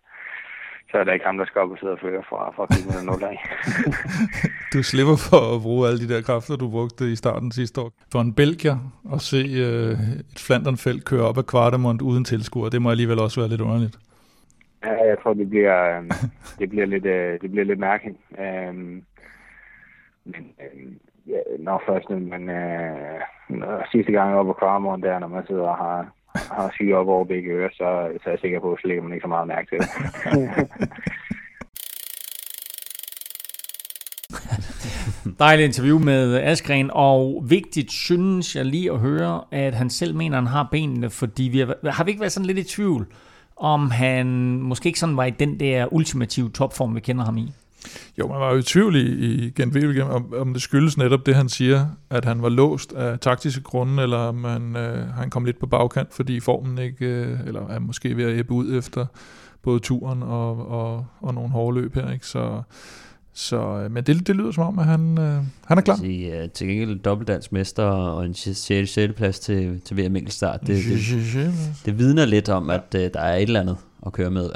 så 0.91 0.99
er 0.99 1.05
der 1.05 1.13
ikke 1.13 1.27
ham, 1.27 1.39
der 1.39 1.45
skal 1.45 1.61
op 1.61 1.71
og 1.71 1.79
sidde 1.79 1.93
og 1.93 1.99
føre 2.01 2.23
fra, 2.29 2.51
fra 2.57 2.67
kilometer 2.67 3.05
0 3.05 3.25
af. 3.25 3.37
du 4.75 4.83
slipper 4.83 5.17
for 5.31 5.57
at 5.57 5.63
bruge 5.63 5.89
alle 5.89 6.01
de 6.05 6.15
der 6.15 6.23
kræfter, 6.23 6.57
du 6.57 6.71
brugte 6.71 7.13
i 7.13 7.17
starten 7.17 7.53
sidste 7.53 7.81
år. 7.81 7.91
For 8.13 8.21
en 8.21 8.35
belgier 8.35 8.77
at 9.15 9.21
se 9.21 9.41
uh, 9.67 9.93
et 10.33 10.39
Flandernfelt 10.47 11.05
køre 11.05 11.29
op 11.29 11.39
ad 11.39 11.43
Kvartemont 11.43 12.03
uden 12.03 12.25
tilskuer, 12.25 12.69
det 12.69 12.83
må 12.83 12.91
alligevel 12.91 13.19
også 13.19 13.41
være 13.41 13.51
lidt 13.51 13.61
underligt. 13.61 13.97
Ja, 14.85 15.05
jeg 15.11 15.17
tror, 15.23 15.35
det 15.35 15.51
bliver, 15.51 15.99
um, 15.99 16.11
det 16.59 16.71
bliver, 16.71 16.87
lidt, 16.87 17.07
uh, 17.07 17.41
det 17.43 17.51
bliver 17.51 17.65
lidt 17.65 17.79
mærkeligt. 17.79 18.19
Um, 18.31 19.03
men 20.25 20.45
um, 20.65 20.99
ja, 21.27 21.41
når 21.59 21.83
først, 21.87 22.11
men 22.11 22.43
uh, 22.49 23.83
sidste 23.93 24.13
gang 24.13 24.35
op 24.35 24.49
ad 24.49 24.55
Kvartemont 24.59 25.05
der, 25.05 25.19
når 25.19 25.29
man 25.29 25.47
sidder 25.47 25.63
og 25.63 25.77
har 25.77 26.13
har 26.35 26.71
syge 26.75 26.97
op 26.97 27.09
over 27.09 27.25
begge 27.25 27.51
ører, 27.51 27.69
så, 27.73 28.19
så 28.23 28.23
er 28.25 28.31
jeg 28.31 28.39
sikker 28.41 28.61
på, 28.61 28.73
at 28.73 28.79
så 28.81 28.89
man 29.03 29.13
ikke 29.13 29.25
så 29.25 29.29
meget 29.29 29.49
mærke 29.49 29.69
til 29.69 29.79
det. 29.79 29.89
Dejligt 35.39 35.67
interview 35.67 35.99
med 35.99 36.41
Askren, 36.43 36.91
og 36.93 37.45
vigtigt 37.49 37.93
synes 37.93 38.57
jeg 38.57 38.65
lige 38.65 38.93
at 38.93 38.99
høre, 38.99 39.45
at 39.51 39.75
han 39.75 39.91
selv 39.91 40.15
mener, 40.15 40.37
at 40.37 40.43
han 40.43 40.53
har 40.53 40.69
benene, 40.71 41.11
fordi 41.11 41.43
vi 41.43 41.59
har, 41.59 41.91
har 41.91 42.05
vi 42.05 42.11
ikke 42.11 42.21
været 42.21 42.33
sådan 42.33 42.47
lidt 42.47 42.59
i 42.59 42.65
tvivl, 42.65 43.07
om 43.57 43.91
han 43.91 44.27
måske 44.61 44.87
ikke 44.87 44.99
sådan 44.99 45.17
var 45.17 45.25
i 45.25 45.31
den 45.31 45.61
der 45.61 45.93
ultimative 45.93 46.51
topform, 46.51 46.95
vi 46.95 47.01
kender 47.01 47.25
ham 47.25 47.37
i? 47.37 47.53
Jo, 48.19 48.29
man 48.29 48.41
var 48.41 48.53
jo 48.53 48.59
i 48.59 48.63
tvivl 48.63 48.97
i, 48.97 49.01
i 49.01 49.51
Gent 49.51 50.01
om, 50.01 50.35
om 50.37 50.53
det 50.53 50.63
skyldes 50.63 50.99
netop 50.99 51.27
det, 51.27 51.35
han 51.35 51.49
siger, 51.49 51.87
at 52.11 52.25
han 52.25 52.43
var 52.43 52.49
låst 52.49 52.93
af 52.93 53.19
taktiske 53.19 53.63
grunde, 53.63 54.03
eller 54.03 54.19
om 54.19 54.45
han, 54.45 54.77
øh, 54.77 55.09
han 55.09 55.31
kom 55.31 55.45
lidt 55.45 55.59
på 55.59 55.67
bagkant, 55.67 56.15
fordi 56.15 56.41
formen 56.41 56.79
ikke, 56.79 57.07
øh, 57.07 57.39
eller 57.47 57.69
er 57.69 57.79
måske 57.79 58.17
ved 58.17 58.25
at 58.25 58.39
æbbe 58.39 58.53
ud 58.53 58.79
efter 58.79 59.07
både 59.63 59.81
turen 59.81 60.23
og, 60.23 60.69
og, 60.69 61.07
og 61.21 61.35
nogle 61.35 61.51
hårde 61.51 61.81
løb 61.81 61.95
her. 61.95 62.13
Ikke? 62.13 62.27
Så, 62.27 62.63
Så, 63.37 63.57
øh, 63.57 63.91
men 63.91 64.05
det, 64.05 64.27
det 64.27 64.37
lyder 64.37 64.53
som 64.53 64.65
om, 64.65 64.79
at 64.79 64.85
han, 64.85 65.19
øh, 65.19 65.43
han 65.67 65.79
er 65.79 65.83
klar. 65.83 65.97
Sige, 65.97 66.43
uh, 66.43 66.51
til 66.51 66.69
gengæld 66.69 66.99
dobbeltdansk 66.99 67.53
mester 67.53 67.85
og 67.85 68.25
en 68.27 68.35
6. 68.35 68.59
6. 68.91 68.99
plads 69.17 69.39
til, 69.41 69.81
til 69.81 69.97
VM 69.97 70.17
enkeltstart. 70.17 70.61
Det, 70.61 70.69
det, 70.69 71.53
det 71.85 71.99
vidner 71.99 72.25
lidt 72.25 72.49
om, 72.49 72.71
at 72.71 72.95
uh, 72.95 73.01
der 73.01 73.21
er 73.21 73.37
et 73.37 73.43
eller 73.43 73.61
andet 73.61 73.77
at 74.07 74.13
køre 74.13 74.31
med. 74.31 74.51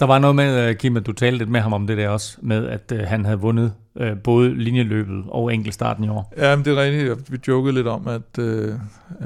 Der 0.00 0.06
var 0.06 0.18
noget 0.18 0.36
med, 0.36 0.68
øh, 0.68 0.76
Kim, 0.76 0.96
at 0.96 1.06
du 1.06 1.12
talte 1.12 1.38
lidt 1.38 1.50
med 1.50 1.60
ham 1.60 1.72
om 1.72 1.86
det 1.86 1.98
der 1.98 2.08
også, 2.08 2.38
med 2.42 2.66
at 2.66 2.92
uh, 2.94 2.98
han 2.98 3.24
havde 3.24 3.38
vundet 3.38 3.72
uh, 3.94 4.06
både 4.24 4.54
linjeløbet 4.54 5.24
og 5.28 5.54
enkeltstarten 5.54 6.04
i 6.04 6.08
år. 6.08 6.32
Ja, 6.36 6.56
men 6.56 6.64
det 6.64 6.78
er 6.78 6.82
rigtigt. 6.82 7.32
Vi 7.32 7.38
jokede 7.48 7.74
lidt 7.74 7.86
om, 7.86 8.08
at, 8.08 8.38
uh, 8.38 8.44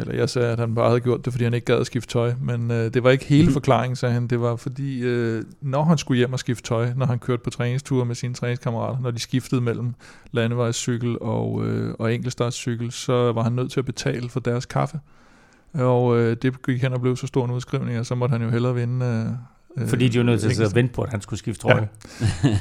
eller 0.01 0.15
jeg 0.15 0.29
sagde, 0.29 0.49
at 0.49 0.59
han 0.59 0.75
bare 0.75 0.89
havde 0.89 1.01
gjort 1.01 1.25
det, 1.25 1.33
fordi 1.33 1.45
han 1.45 1.55
ikke 1.55 1.65
gad 1.65 1.81
at 1.81 1.87
skifte 1.87 2.13
tøj. 2.13 2.33
Men 2.41 2.71
uh, 2.71 2.77
det 2.77 3.05
var 3.05 3.11
ikke 3.11 3.25
hele 3.25 3.53
forklaringen, 3.53 3.97
sagde 3.97 4.15
han. 4.15 4.27
Det 4.27 4.41
var 4.41 4.57
fordi, 4.57 5.07
uh, 5.07 5.43
når 5.61 5.85
han 5.85 5.99
skulle 5.99 6.19
hjem 6.19 6.33
og 6.33 6.39
skifte 6.39 6.63
tøj, 6.63 6.89
når 6.97 7.07
han 7.07 7.19
kørte 7.19 7.43
på 7.45 7.51
træningsture 7.51 8.05
med 8.05 8.15
sine 8.15 8.35
træningskammerater, 8.35 9.01
når 9.01 9.11
de 9.11 9.19
skiftede 9.19 9.61
mellem 9.61 9.95
landevejscykel 10.33 11.19
og, 11.21 11.53
uh, 11.53 11.91
og 11.99 12.15
enkeltstartscykel, 12.15 12.93
så 12.93 13.33
var 13.33 13.43
han 13.43 13.53
nødt 13.53 13.73
til 13.73 13.81
at 13.81 13.87
betale 13.87 14.29
for 14.29 14.41
deres 14.41 14.67
kaffe. 14.67 15.01
Og 15.75 16.07
uh, 16.07 16.19
det 16.19 16.63
gik 16.67 16.83
hen 16.83 16.93
og 16.93 17.01
blev 17.01 17.17
så 17.17 17.27
stor 17.27 17.45
en 17.45 17.51
udskrivning, 17.51 17.99
og 17.99 18.07
så 18.07 18.15
måtte 18.15 18.33
han 18.33 18.43
jo 18.43 18.51
hellere 18.51 18.75
vinde... 18.75 19.27
Uh, 19.31 19.54
fordi 19.87 20.09
de 20.09 20.18
var 20.18 20.25
nødt 20.25 20.41
til 20.41 20.49
at 20.49 20.57
sidde 20.57 20.68
og 20.68 20.75
vente 20.75 20.95
på, 20.95 21.03
at 21.03 21.11
han 21.11 21.20
skulle 21.20 21.39
skifte 21.39 21.62
trøje. 21.62 21.89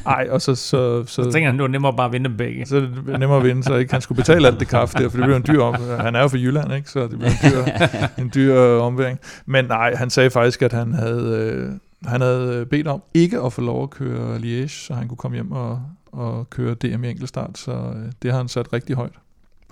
Nej, 0.06 0.28
og 0.30 0.42
så... 0.42 0.56
Så, 0.56 1.04
så, 1.06 1.24
så 1.24 1.32
tænker 1.32 1.50
han, 1.50 1.56
det 1.56 1.62
var 1.62 1.68
nemmere 1.68 1.94
bare 1.94 2.06
at 2.06 2.14
vinde 2.14 2.30
begge. 2.30 2.66
Så 2.66 2.76
det 2.76 3.20
nemmere 3.20 3.38
at 3.38 3.44
vinde, 3.44 3.64
så 3.64 3.76
ikke 3.76 3.92
han 3.92 4.02
skulle 4.02 4.16
betale 4.16 4.48
alt 4.48 4.60
det 4.60 4.68
kaffe 4.68 4.98
der, 4.98 5.10
for 5.10 5.18
det 5.18 5.26
blev 5.26 5.36
en 5.36 5.46
dyr 5.48 5.62
om. 5.62 5.76
Han 6.00 6.16
er 6.16 6.22
jo 6.22 6.28
fra 6.28 6.38
Jylland, 6.38 6.74
ikke? 6.74 6.90
Så 6.90 7.02
det 7.08 7.20
blev 7.20 7.30
en 7.30 7.52
dyr, 7.52 7.88
en 8.24 8.32
dyr 8.36 8.60
omværing. 8.60 9.20
Men 9.46 9.66
nej, 9.66 9.96
han 9.96 10.10
sagde 10.10 10.30
faktisk, 10.30 10.62
at 10.62 10.74
han 10.74 10.94
havde, 10.94 11.54
øh, 11.54 11.72
han 12.06 12.22
havde 12.22 12.66
bedt 12.66 12.88
om 12.88 13.04
ikke 13.14 13.40
at 13.40 13.54
få 13.54 13.62
lov 13.62 13.84
at 13.84 13.90
køre 13.90 14.38
Liège, 14.38 14.68
så 14.68 14.94
han 14.94 15.08
kunne 15.08 15.18
komme 15.18 15.36
hjem 15.36 15.52
og, 15.52 15.82
og 16.12 16.50
køre 16.50 16.74
DM 16.74 17.04
i 17.04 17.10
enkeltstart, 17.10 17.58
så 17.58 17.72
øh, 17.72 18.12
det 18.22 18.32
har 18.32 18.38
han 18.38 18.48
sat 18.48 18.74
rigtig 18.74 18.96
højt 18.96 19.14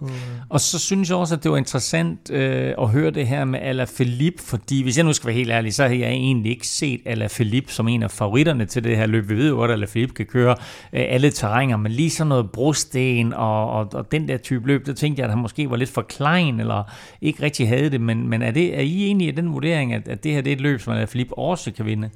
på... 0.01 0.05
Øh. 0.05 0.11
Og 0.49 0.61
så 0.61 0.79
synes 0.79 1.09
jeg 1.09 1.17
også, 1.17 1.35
at 1.35 1.43
det 1.43 1.51
var 1.51 1.57
interessant 1.57 2.31
øh, 2.31 2.73
at 2.81 2.89
høre 2.89 3.11
det 3.11 3.27
her 3.27 3.45
med 3.45 3.59
Alaphilippe, 3.59 4.43
fordi 4.43 4.83
hvis 4.83 4.97
jeg 4.97 5.05
nu 5.05 5.13
skal 5.13 5.27
være 5.27 5.35
helt 5.35 5.51
ærlig, 5.51 5.73
så 5.73 5.83
har 5.83 5.95
jeg 5.95 6.09
egentlig 6.09 6.51
ikke 6.51 6.67
set 6.67 7.01
Alaphilippe 7.05 7.71
som 7.71 7.87
en 7.87 8.03
af 8.03 8.11
favoritterne 8.11 8.65
til 8.65 8.83
det 8.83 8.97
her 8.97 9.05
løb. 9.05 9.29
Vi 9.29 9.37
ved 9.37 9.49
jo 9.49 9.55
godt, 9.55 9.71
at 9.71 9.75
Alaphilippe 9.75 10.15
kan 10.15 10.25
køre 10.25 10.55
øh, 10.93 11.05
alle 11.09 11.31
terrænger, 11.31 11.77
men 11.77 11.91
lige 11.91 12.09
sådan 12.09 12.29
noget 12.29 12.51
brosten 12.51 13.33
og, 13.33 13.71
og, 13.71 13.93
og 13.93 14.11
den 14.11 14.27
der 14.27 14.37
type 14.37 14.67
løb, 14.67 14.85
der 14.85 14.93
tænkte 14.93 15.19
jeg, 15.19 15.25
at 15.25 15.31
han 15.31 15.41
måske 15.41 15.69
var 15.69 15.75
lidt 15.75 15.89
for 15.89 16.01
klein, 16.01 16.59
eller 16.59 16.83
ikke 17.21 17.43
rigtig 17.43 17.67
havde 17.67 17.89
det, 17.89 18.01
men, 18.01 18.27
men 18.27 18.41
er, 18.41 18.51
det, 18.51 18.77
er 18.77 18.81
I 18.81 19.07
enige 19.07 19.31
i 19.31 19.35
den 19.35 19.53
vurdering, 19.53 19.93
at, 19.93 20.07
at 20.07 20.23
det 20.23 20.31
her 20.31 20.41
det 20.41 20.51
er 20.51 20.55
et 20.55 20.61
løb, 20.61 20.81
som 20.81 20.93
Alaphilippe 20.93 21.37
også 21.37 21.71
kan 21.71 21.85
vinde? 21.85 22.09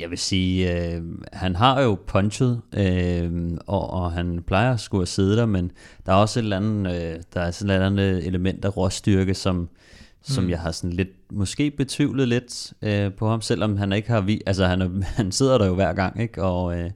Jeg 0.00 0.10
vil 0.10 0.18
sige, 0.18 0.72
øh, 0.72 1.02
han 1.32 1.56
har 1.56 1.80
jo 1.82 1.98
punchet, 2.06 2.60
øh, 2.76 3.50
og, 3.66 3.90
og 3.90 4.12
han 4.12 4.42
plejer 4.46 4.72
at 4.74 4.80
skulle 4.80 5.06
sidde 5.06 5.36
der, 5.36 5.46
men 5.46 5.70
der 6.06 6.12
er 6.12 6.16
også 6.16 6.38
et 6.40 6.42
eller 6.42 6.56
andet, 6.56 6.94
øh, 6.94 7.20
der 7.34 7.40
er 7.40 7.50
sådan 7.50 7.70
et 7.70 7.74
eller 7.74 7.86
andet 7.86 8.26
element 8.26 8.64
af 8.64 8.76
råstyrke, 8.76 9.34
som, 9.34 9.68
som 10.22 10.44
mm. 10.44 10.50
jeg 10.50 10.60
har 10.60 10.72
sådan 10.72 10.92
lidt, 10.92 11.32
måske 11.32 11.70
betvivlet 11.70 12.28
lidt 12.28 12.72
øh, 12.82 13.12
på 13.12 13.28
ham, 13.28 13.40
selvom 13.40 13.76
han 13.76 13.92
ikke 13.92 14.08
har 14.08 14.20
vi, 14.20 14.40
altså 14.46 14.66
han, 14.66 15.02
han 15.16 15.32
sidder 15.32 15.58
der 15.58 15.66
jo 15.66 15.74
hver 15.74 15.92
gang, 15.92 16.20
ikke? 16.20 16.42
Og, 16.42 16.78
øh, 16.78 16.90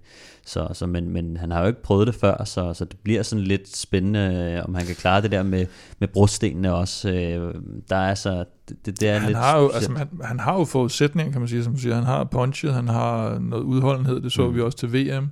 så, 0.47 0.68
så, 0.72 0.86
men, 0.86 1.11
men 1.11 1.36
han 1.36 1.51
har 1.51 1.61
jo 1.61 1.66
ikke 1.66 1.82
prøvet 1.82 2.07
det 2.07 2.14
før, 2.14 2.44
så, 2.44 2.74
så 2.74 2.84
det 2.84 2.99
bliver 3.03 3.22
sådan 3.22 3.44
lidt 3.44 3.76
spændende, 3.76 4.55
øh, 4.57 4.64
om 4.64 4.74
han 4.74 4.86
kan 4.86 4.94
klare 4.94 5.22
det 5.22 5.30
der 5.30 5.42
med, 5.42 5.66
med 5.99 6.09
brostenene 6.09 6.74
også. 6.74 7.11
Øh, 7.11 7.55
der 7.90 7.97
er 7.97 8.09
altså, 8.09 8.44
det, 8.68 9.01
det 9.01 9.09
er 9.09 9.18
han 9.18 9.26
lidt... 9.26 9.38
Har 9.38 9.59
jo, 9.59 9.68
altså, 9.68 9.92
han, 9.92 10.09
han 10.22 10.40
har 10.40 10.59
jo 10.59 10.64
forudsætninger, 10.64 11.32
kan 11.32 11.40
man 11.40 11.49
sige, 11.49 11.64
som 11.64 11.72
du 11.74 11.80
siger. 11.80 11.94
Han 11.94 12.05
har 12.05 12.24
punchet, 12.24 12.74
han 12.74 12.88
har 12.88 13.38
noget 13.38 13.62
udholdenhed, 13.62 14.20
det 14.20 14.32
så 14.32 14.49
mm. 14.49 14.55
vi 14.55 14.61
også 14.61 14.78
til 14.78 14.92
VM. 14.92 15.30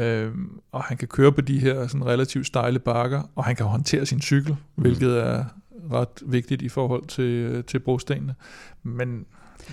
Øh, 0.00 0.30
og 0.72 0.82
han 0.82 0.96
kan 0.96 1.08
køre 1.08 1.32
på 1.32 1.40
de 1.40 1.58
her 1.58 1.86
sådan 1.86 2.06
relativt 2.06 2.46
stejle 2.46 2.78
bakker, 2.78 3.22
og 3.36 3.44
han 3.44 3.56
kan 3.56 3.66
håndtere 3.66 4.06
sin 4.06 4.20
cykel, 4.20 4.56
mm. 4.76 4.82
hvilket 4.82 5.18
er 5.18 5.44
ret 5.92 6.22
vigtigt 6.26 6.62
i 6.62 6.68
forhold 6.68 7.06
til, 7.06 7.64
til 7.64 7.78
brostenene. 7.78 8.34
Men 8.82 9.26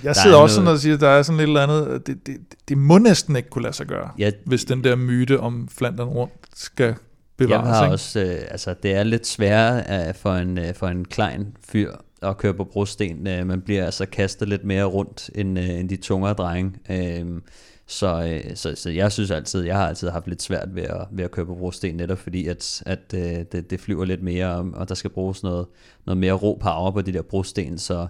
jeg 0.03 0.15
sidder 0.15 0.37
også 0.37 0.37
noget... 0.37 0.51
sådan 0.51 0.67
og 0.67 0.79
siger, 0.79 0.95
at 0.95 1.01
der 1.01 1.07
er 1.07 1.23
sådan 1.23 1.37
lidt 1.37 1.47
eller 1.47 1.63
andet, 1.63 2.07
det, 2.07 2.27
det, 2.27 2.37
det 2.69 2.77
må 2.77 2.97
næsten 2.97 3.35
ikke 3.35 3.49
kunne 3.49 3.63
lade 3.63 3.73
sig 3.73 3.87
gøre, 3.87 4.09
ja, 4.17 4.31
hvis 4.45 4.65
den 4.65 4.83
der 4.83 4.95
myte 4.95 5.39
om 5.39 5.67
Flandern 5.77 6.07
rundt 6.07 6.33
skal 6.55 6.95
bevares. 7.37 7.65
Jeg 7.65 7.75
har 7.75 7.83
ikke? 7.83 7.93
også, 7.93 8.19
øh, 8.19 8.41
altså 8.51 8.75
det 8.83 8.93
er 8.93 9.03
lidt 9.03 9.27
sværere 9.27 10.07
øh, 10.07 10.15
for, 10.15 10.33
en, 10.33 10.57
øh, 10.57 10.73
for 10.73 10.87
en 10.87 11.05
klein 11.05 11.57
fyr 11.69 11.91
at 12.21 12.37
køre 12.37 12.53
på 12.53 12.63
brosten. 12.63 13.27
Øh, 13.27 13.47
man 13.47 13.61
bliver 13.61 13.85
altså 13.85 14.05
kastet 14.05 14.47
lidt 14.47 14.63
mere 14.63 14.83
rundt 14.83 15.29
end, 15.35 15.59
øh, 15.59 15.69
end 15.69 15.89
de 15.89 15.97
tungere 15.97 16.33
drenge. 16.33 16.73
Øh, 16.89 17.41
så, 17.87 18.41
så, 18.55 18.75
så 18.75 18.89
jeg 18.89 19.11
synes 19.11 19.31
altid, 19.31 19.63
jeg 19.63 19.75
har 19.75 19.87
altid 19.87 20.09
haft 20.09 20.27
lidt 20.27 20.41
svært 20.41 20.75
ved 20.75 20.83
at, 20.83 21.07
ved 21.11 21.23
at 21.23 21.31
køre 21.31 21.45
på 21.45 21.55
brosten, 21.55 21.95
netop 21.95 22.17
fordi 22.17 22.47
at, 22.47 22.83
at 22.85 23.13
øh, 23.13 23.45
det, 23.51 23.69
det 23.69 23.79
flyver 23.79 24.05
lidt 24.05 24.23
mere, 24.23 24.65
og, 24.73 24.89
der 24.89 24.95
skal 24.95 25.09
bruges 25.09 25.43
noget, 25.43 25.65
noget 26.05 26.17
mere 26.17 26.33
ro 26.33 26.59
power 26.61 26.91
på 26.91 27.01
de 27.01 27.13
der 27.13 27.21
brosten, 27.21 27.77
så 27.77 28.07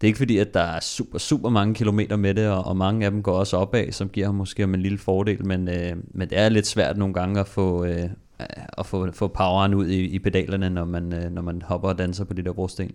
det 0.00 0.06
er 0.06 0.08
ikke 0.08 0.18
fordi, 0.18 0.38
at 0.38 0.54
der 0.54 0.60
er 0.60 0.80
super, 0.80 1.18
super 1.18 1.48
mange 1.48 1.74
kilometer 1.74 2.16
med 2.16 2.34
det, 2.34 2.48
og, 2.48 2.64
og 2.64 2.76
mange 2.76 3.04
af 3.04 3.10
dem 3.10 3.22
går 3.22 3.38
også 3.38 3.56
opad, 3.56 3.92
som 3.92 4.08
giver 4.08 4.26
ham 4.26 4.34
måske 4.34 4.62
en 4.62 4.82
lille 4.82 4.98
fordel, 4.98 5.46
men, 5.46 5.68
øh, 5.68 5.96
men 6.14 6.30
det 6.30 6.38
er 6.38 6.48
lidt 6.48 6.66
svært 6.66 6.96
nogle 6.96 7.14
gange 7.14 7.40
at 7.40 7.48
få, 7.48 7.84
øh, 7.84 8.10
at 8.78 8.86
få, 8.86 9.12
få 9.12 9.28
poweren 9.28 9.74
ud 9.74 9.86
i, 9.86 10.04
i 10.04 10.18
pedalerne, 10.18 10.70
når 10.70 10.84
man, 10.84 11.12
øh, 11.12 11.30
når 11.30 11.42
man 11.42 11.62
hopper 11.62 11.88
og 11.88 11.98
danser 11.98 12.24
på 12.24 12.34
de 12.34 12.42
der 12.42 12.52
brosten. 12.52 12.90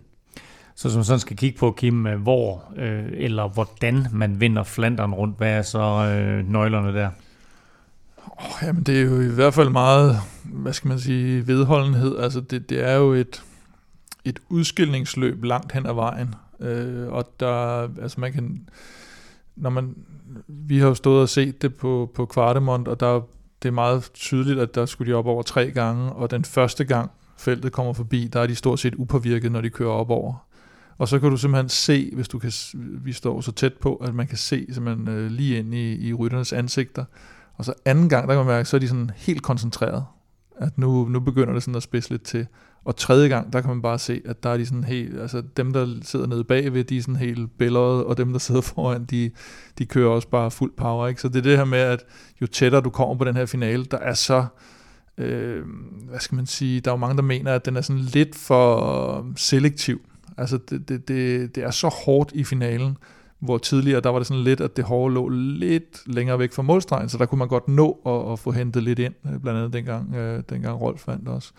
Så 0.74 0.90
som 0.90 1.04
sådan 1.04 1.20
skal 1.20 1.36
kigge 1.36 1.58
på, 1.58 1.70
Kim, 1.70 2.06
øh, 2.06 2.22
hvor 2.22 2.64
øh, 2.76 3.04
eller 3.12 3.48
hvordan 3.48 4.06
man 4.12 4.40
vinder 4.40 4.62
Flandern 4.62 5.14
rundt, 5.14 5.38
hvad 5.38 5.50
er 5.50 5.62
så 5.62 5.80
øh, 5.80 6.48
nøglerne 6.48 6.98
der? 6.98 7.10
Oh, 8.26 8.62
jamen 8.62 8.82
det 8.82 9.00
er 9.00 9.04
jo 9.04 9.20
i 9.20 9.34
hvert 9.34 9.54
fald 9.54 9.68
meget, 9.68 10.16
hvad 10.44 10.72
skal 10.72 10.88
man 10.88 10.98
sige, 10.98 11.46
vedholdenhed. 11.46 12.18
Altså 12.18 12.40
det, 12.40 12.70
det 12.70 12.84
er 12.84 12.94
jo 12.94 13.12
et, 13.12 13.42
et 14.24 14.38
udskilningsløb 14.48 15.44
langt 15.44 15.72
hen 15.72 15.86
ad 15.86 15.94
vejen. 15.94 16.34
Øh, 16.60 17.12
og 17.12 17.34
der, 17.40 17.88
altså 18.02 18.20
man 18.20 18.32
kan, 18.32 18.68
når 19.56 19.70
man, 19.70 19.94
vi 20.48 20.78
har 20.78 20.86
jo 20.86 20.94
stået 20.94 21.22
og 21.22 21.28
set 21.28 21.62
det 21.62 21.74
på, 21.74 22.10
på 22.14 22.26
Kvartemont, 22.26 22.88
og 22.88 23.00
der, 23.00 23.20
det 23.62 23.68
er 23.68 23.72
meget 23.72 24.10
tydeligt, 24.14 24.60
at 24.60 24.74
der 24.74 24.86
skulle 24.86 25.12
de 25.12 25.16
op 25.16 25.26
over 25.26 25.42
tre 25.42 25.70
gange, 25.70 26.12
og 26.12 26.30
den 26.30 26.44
første 26.44 26.84
gang 26.84 27.10
feltet 27.38 27.72
kommer 27.72 27.92
forbi, 27.92 28.28
der 28.32 28.40
er 28.40 28.46
de 28.46 28.54
stort 28.54 28.80
set 28.80 28.94
upåvirket, 28.94 29.52
når 29.52 29.60
de 29.60 29.70
kører 29.70 29.92
op 29.92 30.10
over. 30.10 30.46
Og 30.98 31.08
så 31.08 31.18
kan 31.18 31.30
du 31.30 31.36
simpelthen 31.36 31.68
se, 31.68 32.10
hvis 32.14 32.28
du 32.28 32.38
kan, 32.38 32.52
vi 32.74 33.12
står 33.12 33.40
så 33.40 33.52
tæt 33.52 33.74
på, 33.74 33.94
at 33.94 34.14
man 34.14 34.26
kan 34.26 34.38
se 34.38 34.66
simpelthen 34.70 35.08
øh, 35.08 35.30
lige 35.30 35.58
ind 35.58 35.74
i, 35.74 36.08
i 36.08 36.14
rytternes 36.14 36.52
ansigter. 36.52 37.04
Og 37.54 37.64
så 37.64 37.74
anden 37.84 38.08
gang, 38.08 38.28
der 38.28 38.34
kan 38.34 38.44
man 38.44 38.54
mærke, 38.54 38.68
så 38.68 38.76
er 38.76 38.80
de 38.80 38.88
sådan 38.88 39.10
helt 39.16 39.42
koncentreret. 39.42 40.04
At 40.56 40.78
nu, 40.78 41.08
nu 41.08 41.20
begynder 41.20 41.52
det 41.52 41.62
sådan 41.62 41.76
at 41.76 41.82
spidse 41.82 42.10
lidt 42.10 42.22
til. 42.22 42.46
Og 42.84 42.96
tredje 42.96 43.28
gang, 43.28 43.52
der 43.52 43.60
kan 43.60 43.70
man 43.70 43.82
bare 43.82 43.98
se, 43.98 44.22
at 44.24 44.42
der 44.42 44.50
er 44.50 44.56
de 44.56 44.66
sådan 44.66 44.84
helt, 44.84 45.20
altså 45.20 45.42
dem, 45.56 45.72
der 45.72 45.86
sidder 46.02 46.26
nede 46.26 46.44
bagved, 46.44 46.84
de 46.84 46.98
er 46.98 47.02
sådan 47.02 47.16
helt 47.16 47.58
billede, 47.58 48.06
og 48.06 48.16
dem, 48.16 48.32
der 48.32 48.38
sidder 48.38 48.60
foran, 48.74 49.04
de, 49.04 49.30
de 49.78 49.86
kører 49.86 50.10
også 50.10 50.28
bare 50.28 50.50
fuld 50.50 50.72
power. 50.76 51.08
Ikke? 51.08 51.20
Så 51.20 51.28
det 51.28 51.36
er 51.36 51.42
det 51.42 51.56
her 51.56 51.64
med, 51.64 51.78
at 51.78 52.04
jo 52.42 52.46
tættere 52.46 52.80
du 52.80 52.90
kommer 52.90 53.14
på 53.14 53.24
den 53.24 53.36
her 53.36 53.46
finale, 53.46 53.84
der 53.84 53.98
er 53.98 54.14
så, 54.14 54.44
øh, 55.18 55.62
hvad 56.08 56.20
skal 56.20 56.36
man 56.36 56.46
sige, 56.46 56.80
der 56.80 56.90
er 56.90 56.94
jo 56.94 56.98
mange, 56.98 57.16
der 57.16 57.22
mener, 57.22 57.54
at 57.54 57.66
den 57.66 57.76
er 57.76 57.80
sådan 57.80 58.02
lidt 58.02 58.34
for 58.34 59.26
selektiv. 59.36 60.00
Altså 60.36 60.58
det, 60.70 60.88
det, 60.88 61.08
det, 61.08 61.54
det 61.54 61.64
er 61.64 61.70
så 61.70 61.88
hårdt 61.88 62.32
i 62.34 62.44
finalen, 62.44 62.96
hvor 63.38 63.58
tidligere, 63.58 64.00
der 64.00 64.10
var 64.10 64.18
det 64.18 64.26
sådan 64.26 64.42
lidt, 64.42 64.60
at 64.60 64.76
det 64.76 64.84
hårde 64.84 65.14
lå 65.14 65.28
lidt 65.28 66.02
længere 66.06 66.38
væk 66.38 66.52
fra 66.52 66.62
målstregen, 66.62 67.08
så 67.08 67.18
der 67.18 67.26
kunne 67.26 67.38
man 67.38 67.48
godt 67.48 67.68
nå 67.68 68.00
at, 68.06 68.32
at 68.32 68.38
få 68.38 68.50
hentet 68.50 68.82
lidt 68.82 68.98
ind, 68.98 69.14
blandt 69.22 69.48
andet 69.48 69.72
dengang, 69.72 70.14
øh, 70.14 70.42
dengang 70.48 70.80
Rolf 70.80 71.08
vandt 71.08 71.28
også. 71.28 71.52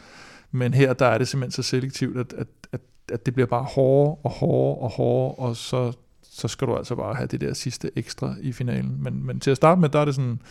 Men 0.51 0.73
her, 0.73 0.93
der 0.93 1.05
er 1.05 1.17
det 1.17 1.27
simpelthen 1.27 1.63
så 1.63 1.69
selektivt, 1.69 2.17
at, 2.17 2.33
at, 2.37 2.47
at, 2.71 2.81
at 3.13 3.25
det 3.25 3.33
bliver 3.33 3.47
bare 3.47 3.63
hårdere 3.63 4.15
og 4.23 4.31
hårdere 4.31 4.77
og 4.81 4.89
hårdere, 4.89 5.35
og 5.35 5.55
så, 5.55 5.93
så 6.23 6.47
skal 6.47 6.67
du 6.67 6.75
altså 6.75 6.95
bare 6.95 7.15
have 7.15 7.27
det 7.27 7.41
der 7.41 7.53
sidste 7.53 7.91
ekstra 7.95 8.35
i 8.41 8.51
finalen. 8.51 9.03
Men, 9.03 9.25
men 9.25 9.39
til 9.39 9.51
at 9.51 9.57
starte 9.57 9.81
med, 9.81 9.89
der 9.89 9.99
er 9.99 10.05
det 10.05 10.15
sådan 10.15 10.41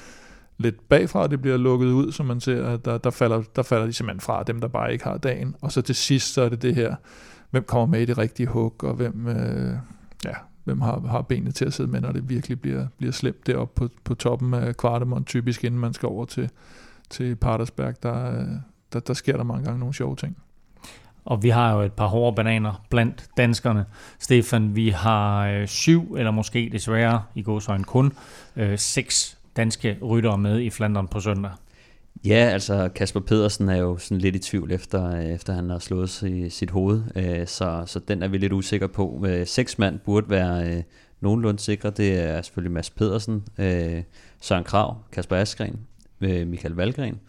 lidt 0.59 0.89
bagfra, 0.89 1.27
det 1.27 1.41
bliver 1.41 1.57
lukket 1.57 1.87
ud, 1.87 2.13
så 2.13 2.23
man 2.23 2.41
ser, 2.41 2.67
at 2.67 2.85
der, 2.85 2.99
der, 2.99 3.11
falder, 3.11 3.43
der 3.57 3.63
falder 3.63 3.87
de 3.87 3.93
simpelthen 3.93 4.21
fra 4.21 4.43
dem, 4.43 4.61
der 4.61 4.69
bare 4.69 4.93
ikke 4.93 5.05
har 5.05 5.17
dagen. 5.19 5.55
Og 5.61 5.73
så 5.73 5.83
til 5.83 5.95
sidst, 5.95 6.33
så 6.35 6.43
er 6.43 6.49
det 6.49 6.63
det 6.63 6.75
her, 6.75 6.95
hvem 7.51 7.65
kommer 7.65 7.87
med 7.87 8.01
i 8.01 8.05
det 8.05 8.19
rigtige 8.19 8.47
hug, 8.47 8.85
og 8.85 8.95
hvem, 8.95 9.27
øh, 9.29 9.77
ja, 10.25 10.35
hvem 10.65 10.81
har, 10.81 11.01
har 11.01 11.23
benene 11.23 11.53
til 11.53 11.65
at 11.65 11.73
sidde 11.73 11.91
med, 11.91 12.01
når 12.01 12.13
det 12.13 12.29
virkelig 12.29 12.61
bliver, 12.61 12.87
bliver 12.99 13.13
slemt 13.13 13.47
deroppe 13.47 13.75
på, 13.75 13.95
på 14.05 14.15
toppen 14.15 14.55
af 14.55 14.77
Kvartemont, 14.77 15.27
typisk 15.27 15.65
inden 15.65 15.81
man 15.81 15.93
skal 15.93 16.07
over 16.07 16.25
til, 16.25 16.51
til 17.11 17.37
Partersberg, 17.37 18.03
der, 18.03 18.41
øh, 18.41 18.47
der, 18.95 19.01
der 19.01 19.15
sker 19.15 19.37
der 19.37 19.45
mange 19.45 19.65
gange 19.65 19.79
nogle 19.79 19.95
sjove 19.95 20.17
ting. 20.17 20.37
Og 21.25 21.43
vi 21.43 21.49
har 21.49 21.75
jo 21.75 21.81
et 21.81 21.93
par 21.93 22.07
hårde 22.07 22.37
bananer 22.37 22.85
blandt 22.91 23.27
danskerne. 23.37 23.85
Stefan, 24.19 24.77
vi 24.77 24.89
har 24.89 25.47
øh, 25.47 25.67
syv, 25.67 26.15
eller 26.19 26.31
måske 26.31 26.69
desværre 26.73 27.23
i 27.35 27.43
gåsøjne 27.43 27.85
kun, 27.85 28.13
øh, 28.57 28.79
seks 28.79 29.39
danske 29.57 29.99
ryttere 30.03 30.39
med 30.39 30.61
i 30.61 30.71
Flandern 30.71 31.09
på 31.09 31.21
søndag. 31.21 31.51
Ja, 32.25 32.35
altså 32.35 32.89
Kasper 32.95 33.21
Pedersen 33.21 33.69
er 33.69 33.77
jo 33.77 33.99
sådan 33.99 34.19
lidt 34.19 34.37
i 34.37 34.39
tvivl 34.39 34.73
efter, 34.73 35.11
efter 35.21 35.53
han 35.53 35.71
har 35.71 35.79
slået 35.79 36.11
sig, 36.11 36.53
sit 36.53 36.71
hoved, 36.71 37.03
øh, 37.17 37.47
så, 37.47 37.83
så 37.87 37.99
den 37.99 38.23
er 38.23 38.29
vi 38.29 38.39
lidt 38.39 38.53
usikre 38.53 38.89
på. 38.89 39.25
Øh, 39.29 39.47
seks 39.47 39.79
mand 39.79 39.99
burde 39.99 40.31
være 40.31 40.69
øh, 40.69 40.83
nogenlunde 41.21 41.61
sikre. 41.61 41.91
Det 41.91 42.21
er 42.21 42.43
selvfølgelig 42.43 42.73
Mads 42.73 42.91
Pedersen, 42.91 43.45
Søren 44.41 44.65
Krav, 44.65 44.97
Kasper 45.13 45.37
Askren, 45.37 45.79
øh, 46.21 46.47
Michael 46.47 46.75
Valgren, 46.75 47.21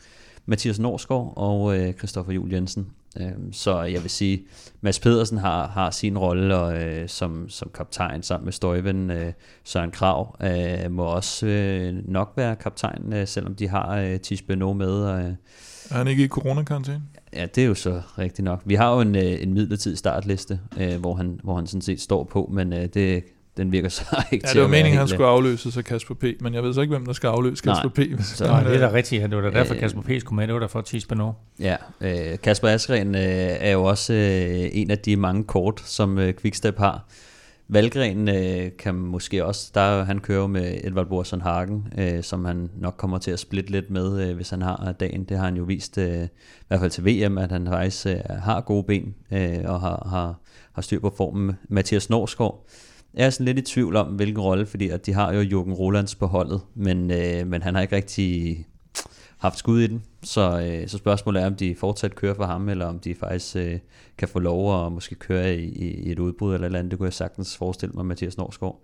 Mathias 0.46 0.80
Norsgaard 0.80 1.34
og 1.36 1.78
øh, 1.78 1.94
Christoffer 1.94 2.34
Jul 2.34 2.54
Jensen. 2.54 2.88
Øh, 3.20 3.32
så 3.52 3.82
jeg 3.82 4.02
vil 4.02 4.10
sige, 4.10 4.44
Mads 4.82 5.00
Pedersen 5.00 5.38
har, 5.38 5.68
har 5.68 5.92
sin 5.92 6.18
rolle 6.18 6.58
og, 6.58 6.84
øh, 6.84 7.10
som, 7.10 7.50
som 7.50 7.72
kaptajn 7.74 8.24
sammen 8.24 8.46
med 8.46 8.54
Støjven. 8.54 9.12
Øh, 9.12 9.34
Søren 9.64 9.92
Krav 9.92 10.36
øh, 10.42 10.92
må 10.92 11.04
også 11.04 11.48
øh, 11.48 12.10
nok 12.12 12.34
være 12.36 12.56
kaptajn, 12.56 13.14
øh, 13.14 13.28
selvom 13.28 13.56
de 13.56 13.68
har 13.68 13.98
øh, 13.98 14.20
Tish 14.20 14.44
Benoit 14.44 14.78
med. 14.78 15.04
Øh. 15.04 15.34
Er 15.90 15.98
han 15.98 16.08
ikke 16.08 16.24
i 16.24 16.28
coronakarantæne? 16.28 17.02
Ja, 17.34 17.46
det 17.56 17.64
er 17.64 17.68
jo 17.68 17.74
så 17.74 18.02
rigtigt 18.18 18.44
nok. 18.44 18.62
Vi 18.66 18.76
har 18.76 18.94
jo 18.94 19.02
en, 19.02 19.16
øh, 19.16 19.42
en 19.42 19.54
midlertidig 19.54 19.98
startliste, 19.98 20.60
øh, 20.78 21.00
hvor, 21.00 21.16
han, 21.16 21.40
hvor 21.44 21.56
han 21.56 21.68
sådan 21.68 21.82
set 21.82 22.02
står 22.02 22.24
på, 22.24 22.50
men 22.54 22.74
øh, 22.74 22.86
det, 22.86 23.24
den 23.58 23.72
virker 23.72 23.90
så 23.90 24.04
ikke 24.32 24.48
Ja, 24.48 24.50
til 24.52 24.56
det 24.56 24.62
var 24.62 24.66
at 24.68 24.72
være 24.72 24.80
meningen, 24.80 24.98
han 24.98 25.08
helt, 25.08 25.10
skulle 25.10 25.28
afløses 25.28 25.78
af 25.78 25.84
Kasper 25.84 26.16
P., 26.16 26.24
men 26.42 26.54
jeg 26.54 26.64
ved 26.64 26.74
så 26.74 26.82
ikke, 26.82 26.92
hvem 26.96 27.06
der 27.06 27.14
skal 27.14 27.28
afløse 27.28 27.64
Kasper 27.64 27.90
P. 27.90 27.98
hvis 27.98 28.26
så- 28.26 28.46
Nej, 28.46 28.64
det 28.64 28.76
er 28.76 28.90
da 28.90 28.94
rigtigt. 28.94 29.30
Det 29.30 29.36
var 29.36 29.42
da 29.50 29.60
derfor, 29.60 29.74
Øh, 29.74 29.80
Kasper 29.80 30.02
P. 30.02 30.10
skulle 30.20 30.36
med. 30.36 30.48
Det 30.48 30.54
var 30.54 30.60
der 30.60 30.68
for 30.68 30.82
Tis 30.82 31.06
Beno. 31.06 31.32
Ja, 31.60 31.76
øh, 32.02 32.38
Kasper 32.44 32.68
Askren 32.68 33.16
øh, 33.16 33.22
er 33.60 33.72
jo 33.72 33.84
også 33.84 34.14
øh, 34.14 34.70
en 34.72 34.92
af 34.92 34.98
de 34.98 35.16
mange 35.18 35.44
kort, 35.44 35.82
som 35.86 36.18
øh, 36.18 36.34
Quickstep 36.42 36.78
har. 36.78 37.06
Valgren 37.68 38.28
øh, 38.30 38.72
kan 38.80 38.96
måske 38.96 39.46
også, 39.46 39.72
der 39.76 39.82
er 39.82 40.04
han 40.04 40.20
kører 40.20 40.40
jo 40.40 40.48
med 40.48 40.78
Edvard 40.84 41.08
Borson 41.08 41.42
Hagen, 41.42 41.88
øh, 41.98 42.24
som 42.24 42.46
han 42.46 42.70
nok 42.78 42.94
kommer 42.98 43.18
til 43.18 43.32
at 43.32 43.40
splitte 43.40 43.72
lidt 43.72 43.90
med, 43.90 44.30
øh, 44.30 44.36
hvis 44.36 44.50
han 44.50 44.62
har 44.62 44.94
dagen. 45.00 45.24
Det 45.24 45.38
har 45.38 45.46
han 45.46 45.56
jo 45.58 45.64
vist, 45.64 45.98
øh, 45.98 46.24
i 46.24 46.28
hvert 46.68 46.80
fald 46.80 46.92
til 46.92 47.06
VM, 47.06 47.38
at 47.38 47.52
han 47.52 47.68
faktisk 47.68 48.06
øh, 48.08 48.16
har 48.44 48.62
gode 48.62 48.84
ben 48.84 49.16
øh, 49.32 49.58
og 49.66 49.82
har, 49.82 50.08
har, 50.10 50.40
har 50.74 50.82
styr 50.82 51.00
på 51.00 51.14
formen. 51.18 51.56
Mathias 51.70 52.10
Norsgaard 52.10 52.68
jeg 53.16 53.26
er 53.26 53.30
sådan 53.30 53.46
lidt 53.46 53.60
i 53.60 53.74
tvivl 53.74 53.96
om, 53.96 54.08
hvilken 54.08 54.42
rolle, 54.42 54.66
fordi 54.66 54.90
at 54.90 55.06
de 55.06 55.14
har 55.14 55.34
jo 55.34 55.42
Jürgen 55.42 55.74
Rolands 55.74 56.16
på 56.16 56.26
holdet, 56.26 56.62
men, 56.76 57.12
øh, 57.12 57.48
men 57.48 57.62
han 57.62 57.76
har 57.76 57.82
ikke 57.82 57.96
rigtig 57.96 58.66
haft 59.38 59.58
skud 59.58 59.82
i 59.82 59.88
den. 59.88 60.04
Så, 60.24 60.62
øh, 60.62 60.88
så 60.88 60.98
spørgsmålet 60.98 61.42
er, 61.42 61.48
om 61.48 61.56
de 61.56 61.76
fortsat 61.76 62.16
kører 62.16 62.34
for 62.34 62.44
ham, 62.44 62.70
eller 62.70 62.86
om 62.86 63.00
de 63.00 63.16
faktisk 63.16 63.56
øh, 63.56 63.80
kan 64.18 64.28
få 64.28 64.40
lov 64.40 64.86
at 64.86 64.92
måske 64.92 65.16
køre 65.16 65.56
i, 65.56 65.70
i, 65.70 66.12
et 66.12 66.20
udbrud 66.20 66.54
eller 66.54 66.66
et 66.66 66.70
eller 66.70 66.80
andet. 66.80 66.92
Det 66.92 67.00
kunne 67.00 67.08
jeg 67.08 67.14
sagtens 67.14 67.58
forestille 67.58 67.94
mig, 67.94 68.06
Mathias 68.06 68.38
Norsgaard. 68.38 68.82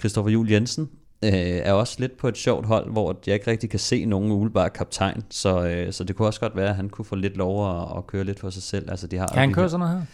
Christoffer 0.00 0.30
Jul 0.30 0.50
Jensen 0.50 0.90
øh, 1.24 1.30
er 1.32 1.72
også 1.72 1.96
lidt 1.98 2.16
på 2.16 2.28
et 2.28 2.36
sjovt 2.36 2.66
hold, 2.66 2.90
hvor 2.90 3.16
jeg 3.26 3.34
ikke 3.34 3.50
rigtig 3.50 3.70
kan 3.70 3.78
se 3.78 4.04
nogen 4.04 4.32
umiddelbart 4.32 4.72
kaptajn, 4.72 5.24
så, 5.30 5.68
øh, 5.68 5.92
så 5.92 6.04
det 6.04 6.16
kunne 6.16 6.28
også 6.28 6.40
godt 6.40 6.56
være, 6.56 6.68
at 6.68 6.76
han 6.76 6.88
kunne 6.88 7.04
få 7.04 7.14
lidt 7.14 7.36
lov 7.36 7.70
at, 7.70 7.98
at 7.98 8.06
køre 8.06 8.24
lidt 8.24 8.40
for 8.40 8.50
sig 8.50 8.62
selv. 8.62 8.90
Altså, 8.90 9.06
de 9.06 9.16
har 9.16 9.26
Kan 9.26 9.38
han 9.38 9.52
køre 9.52 9.68
sådan 9.68 9.86
noget 9.86 9.98
her? 9.98 10.06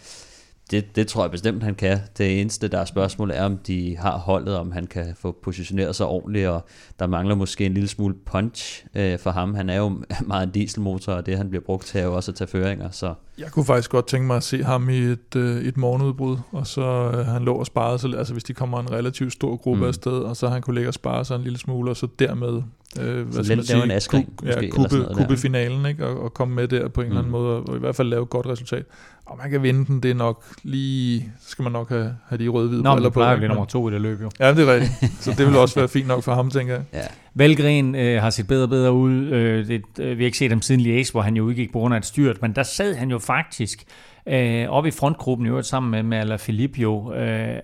Det, 0.71 0.95
det 0.95 1.07
tror 1.07 1.23
jeg 1.23 1.31
bestemt, 1.31 1.63
han 1.63 1.75
kan. 1.75 1.99
Det 2.17 2.41
eneste, 2.41 2.67
der 2.67 2.79
er 2.79 2.85
spørgsmålet, 2.85 3.37
er, 3.37 3.45
om 3.45 3.57
de 3.57 3.97
har 3.97 4.17
holdet, 4.17 4.57
om 4.57 4.71
han 4.71 4.87
kan 4.87 5.13
få 5.19 5.31
positioneret 5.43 5.95
sig 5.95 6.05
ordentligt, 6.05 6.47
og 6.47 6.65
der 6.99 7.07
mangler 7.07 7.35
måske 7.35 7.65
en 7.65 7.73
lille 7.73 7.89
smule 7.89 8.15
punch 8.25 8.85
øh, 8.95 9.19
for 9.19 9.31
ham. 9.31 9.55
Han 9.55 9.69
er 9.69 9.77
jo 9.77 9.89
meget 10.27 10.43
en 10.47 10.51
dieselmotor, 10.51 11.13
og 11.13 11.25
det, 11.25 11.37
han 11.37 11.49
bliver 11.49 11.63
brugt 11.63 11.85
til, 11.85 11.99
er 11.99 12.03
jo 12.03 12.15
også 12.15 12.31
at 12.31 12.35
tage 12.35 12.47
føringer, 12.47 12.89
så 12.91 13.13
Jeg 13.37 13.51
kunne 13.51 13.65
faktisk 13.65 13.89
godt 13.91 14.07
tænke 14.07 14.27
mig 14.27 14.37
at 14.37 14.43
se 14.43 14.63
ham 14.63 14.89
i 14.89 14.97
et, 14.97 15.35
øh, 15.35 15.61
et 15.61 15.77
morgenudbrud, 15.77 16.37
og 16.51 16.67
så 16.67 16.81
øh, 17.13 17.25
han 17.25 17.43
lå 17.43 17.53
og 17.53 17.65
sparede 17.65 17.99
sig, 17.99 18.17
altså 18.17 18.33
hvis 18.33 18.43
de 18.43 18.53
kommer 18.53 18.79
en 18.79 18.91
relativt 18.91 19.33
stor 19.33 19.55
gruppe 19.55 19.81
Mm. 19.81 19.87
afsted, 19.87 20.11
og 20.19 20.37
så 20.37 20.47
han 20.49 20.61
kunne 20.61 20.73
ligge 20.75 20.89
og 20.89 20.93
spare 20.93 21.25
sig 21.25 21.35
en 21.35 21.41
lille 21.41 21.57
smule, 21.59 21.91
og 21.91 21.97
så 21.97 22.07
dermed, 22.19 22.61
øh, 23.01 23.27
hvad 23.27 23.43
skal 23.43 23.57
man 23.57 23.65
lave 23.65 23.83
en 23.83 23.89
sige, 23.89 23.93
Askren 23.93 24.23
ku- 24.25 24.31
måske, 24.31 24.47
ja, 24.51 24.57
eller 24.57 24.71
kubbe, 24.71 24.89
sådan 24.89 25.01
noget 25.03 25.17
der. 25.17 25.23
kubbe 25.23 25.37
finalen, 25.37 25.85
ikke? 25.85 26.07
Og, 26.07 26.23
og 26.23 26.33
komme 26.33 26.55
med 26.55 26.67
der 26.67 26.87
på 26.87 27.01
en 27.01 27.07
mm. 27.07 27.11
eller 27.11 27.19
anden 27.21 27.31
Mm. 27.31 27.39
måde, 27.39 27.63
og 27.63 27.75
i 27.75 27.79
hvert 27.79 27.95
fald 27.95 28.07
lave 28.07 28.23
et 28.23 28.29
godt 28.29 28.47
resultat. 28.47 28.85
Og 29.25 29.37
man 29.37 29.49
kan 29.51 29.63
vinde 29.63 29.85
den, 29.85 30.03
det 30.03 30.11
er 30.11 30.15
nok 30.15 30.43
lige, 30.63 31.31
så 31.41 31.49
skal 31.49 31.63
man 31.63 31.71
nok 31.71 31.89
have, 31.89 32.15
have 32.29 32.39
de 32.43 32.47
røde-hvide 32.47 32.83
Nå, 32.83 32.89
men 32.89 32.95
briller 32.95 33.09
det 33.09 33.13
plejer 33.13 33.29
at 33.29 33.35
ikke? 33.35 33.39
blive 33.39 33.47
nummer 33.49 33.65
to 33.65 33.89
i 33.89 33.93
det 33.93 34.01
løb 34.01 34.21
jo. 34.21 34.29
Ja, 34.39 34.53
det 34.53 34.69
er 34.69 34.73
rigtigt. 34.73 35.11
Så 35.23 35.31
det 35.37 35.47
vil 35.47 35.57
også 35.65 35.75
være 35.79 35.87
fint 35.87 36.07
nok 36.07 36.23
for 36.23 36.33
ham, 36.33 36.49
tænker 36.49 36.73
jeg. 36.73 36.83
ja. 36.93 37.01
Valgren 37.35 37.95
øh, 37.95 38.21
har 38.21 38.29
set 38.29 38.47
bedre 38.47 38.63
og 38.63 38.69
bedre 38.69 38.93
ud. 38.93 39.13
Øh, 39.25 39.67
det, 39.67 39.81
øh, 39.99 40.17
vi 40.17 40.23
har 40.23 40.25
ikke 40.25 40.37
set 40.37 40.49
ham 40.51 40.61
siden 40.61 40.81
Liège, 40.81 41.11
hvor 41.11 41.21
han 41.21 41.35
jo 41.35 41.43
udgik 41.43 41.71
på 41.71 41.79
grund 41.79 41.93
af 41.93 41.97
et 41.97 42.05
styrt, 42.05 42.41
men 42.41 42.53
der 42.55 42.63
sad 42.63 42.95
han 42.95 43.09
jo 43.11 43.19
faktisk 43.19 43.83
øh, 44.27 44.69
oppe 44.69 44.87
i 44.87 44.91
frontgruppen 44.91 45.45
i 45.47 45.49
øvrigt 45.49 45.67
sammen 45.67 45.91
med, 45.91 46.03
med 46.03 46.17
Alaphilippe 46.17 46.79
jo. 46.81 47.13
Øh, 47.13 47.55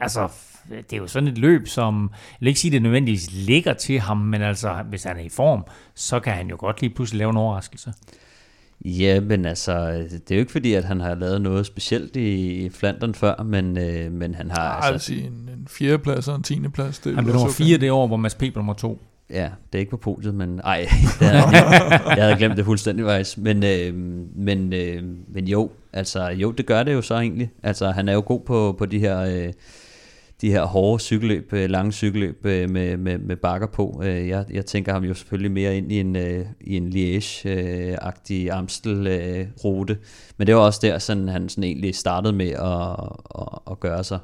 altså, 0.00 0.28
det 0.70 0.92
er 0.92 0.96
jo 0.96 1.06
sådan 1.06 1.28
et 1.28 1.38
løb, 1.38 1.68
som, 1.68 2.10
jeg 2.12 2.36
vil 2.40 2.48
ikke 2.48 2.60
sige, 2.60 2.70
det 2.70 2.82
nødvendigvis 2.82 3.32
ligger 3.32 3.72
til 3.74 4.00
ham, 4.00 4.16
men 4.16 4.42
altså, 4.42 4.84
hvis 4.88 5.02
han 5.02 5.16
er 5.16 5.20
i 5.22 5.28
form, 5.28 5.64
så 5.94 6.20
kan 6.20 6.32
han 6.32 6.48
jo 6.48 6.56
godt 6.58 6.80
lige 6.80 6.94
pludselig 6.94 7.18
lave 7.18 7.30
en 7.30 7.36
overraskelse. 7.36 7.92
Ja, 8.84 9.20
men 9.20 9.44
altså, 9.44 9.92
det 10.10 10.30
er 10.30 10.34
jo 10.34 10.40
ikke 10.40 10.52
fordi, 10.52 10.72
at 10.72 10.84
han 10.84 11.00
har 11.00 11.14
lavet 11.14 11.40
noget 11.40 11.66
specielt 11.66 12.16
i 12.16 12.70
Flandern 12.74 13.14
før, 13.14 13.42
men, 13.42 13.78
øh, 13.78 14.12
men 14.12 14.34
han 14.34 14.50
har... 14.50 14.70
Altså, 14.70 14.92
altså 14.92 15.12
en, 15.12 15.50
en 15.58 15.66
fjerdeplads 15.70 16.28
og 16.28 16.36
en 16.36 16.42
tiendeplads. 16.42 16.98
Det 16.98 17.14
Han 17.14 17.24
blev 17.24 17.34
nummer 17.34 17.52
fire 17.52 17.78
det 17.78 17.90
år, 17.90 18.06
hvor 18.06 18.16
Mads 18.16 18.34
P. 18.34 18.38
blev 18.38 18.56
nummer 18.56 18.74
to. 18.74 19.02
Ja, 19.30 19.50
det 19.72 19.78
er 19.78 19.80
ikke 19.80 19.90
på 19.90 19.96
podiet, 19.96 20.34
men 20.34 20.60
ej, 20.64 20.88
det 21.18 21.28
havde 21.28 21.48
jeg, 21.48 22.02
jeg 22.16 22.24
havde 22.24 22.36
glemt 22.36 22.56
det 22.56 22.64
fuldstændig 22.64 23.06
faktisk. 23.06 23.38
Men, 23.38 23.64
øh, 23.64 23.94
men, 24.36 24.72
øh, 24.72 25.02
men 25.28 25.48
jo, 25.48 25.70
altså 25.92 26.28
jo, 26.28 26.50
det 26.50 26.66
gør 26.66 26.82
det 26.82 26.92
jo 26.92 27.02
så 27.02 27.14
egentlig. 27.14 27.50
Altså 27.62 27.90
han 27.90 28.08
er 28.08 28.12
jo 28.12 28.22
god 28.26 28.40
på, 28.40 28.74
på 28.78 28.86
de 28.86 28.98
her... 28.98 29.20
Øh, 29.20 29.52
de 30.42 30.50
her 30.50 30.64
hårde 30.64 31.02
cykelløb, 31.02 31.52
øh, 31.52 31.70
lange 31.70 31.92
cykelløb 31.92 32.46
øh, 32.46 32.70
med, 32.70 32.96
med, 32.96 33.18
med 33.18 33.36
bakker 33.36 33.66
på. 33.66 34.02
Øh, 34.04 34.28
jeg, 34.28 34.44
jeg 34.50 34.66
tænker 34.66 34.92
ham 34.92 35.04
jo 35.04 35.14
selvfølgelig 35.14 35.50
mere 35.50 35.76
ind 35.76 35.92
i 35.92 36.00
en, 36.00 36.16
i 36.60 36.76
en 36.76 36.88
Liège-agtig 36.88 38.50
Amstel-rute. 38.50 39.98
Men 40.36 40.46
det 40.46 40.54
var 40.54 40.60
også 40.60 40.80
der, 40.82 40.98
sådan, 40.98 41.28
han 41.28 41.48
sådan 41.48 41.64
egentlig 41.64 41.94
startede 41.94 42.32
med 42.32 42.50
at, 42.50 43.08
at, 43.42 43.58
at 43.70 43.80
gøre 43.80 44.04
sig. 44.04 44.18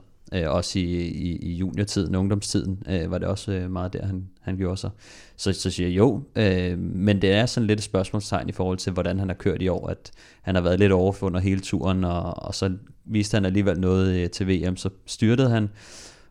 Også 0.46 0.78
i, 0.78 0.82
i, 0.82 1.36
i 1.36 1.52
juniortiden, 1.54 2.14
ungdomstiden, 2.14 2.82
var 3.08 3.18
det 3.18 3.28
også 3.28 3.66
meget 3.70 3.92
der, 3.92 4.06
han, 4.06 4.28
han 4.40 4.56
gjorde 4.56 4.76
sig. 4.76 4.90
Så, 5.36 5.52
så 5.52 5.70
siger 5.70 5.88
jeg 5.88 5.96
jo, 5.96 6.22
øh, 6.36 6.78
men 6.78 7.22
det 7.22 7.32
er 7.32 7.46
sådan 7.46 7.66
lidt 7.66 7.80
et 7.80 7.84
spørgsmålstegn 7.84 8.48
i 8.48 8.52
forhold 8.52 8.78
til, 8.78 8.92
hvordan 8.92 9.18
han 9.18 9.28
har 9.28 9.34
kørt 9.34 9.62
i 9.62 9.68
år, 9.68 9.88
at 9.88 10.10
han 10.42 10.54
har 10.54 10.62
været 10.62 10.78
lidt 10.78 10.92
overfundet 10.92 11.42
hele 11.42 11.60
turen, 11.60 12.04
og, 12.04 12.42
og 12.42 12.54
så 12.54 12.72
viste 13.04 13.34
han 13.34 13.44
alligevel 13.44 13.80
noget 13.80 14.30
til 14.30 14.48
VM, 14.48 14.76
så 14.76 14.90
styrtede 15.06 15.50
han, 15.50 15.68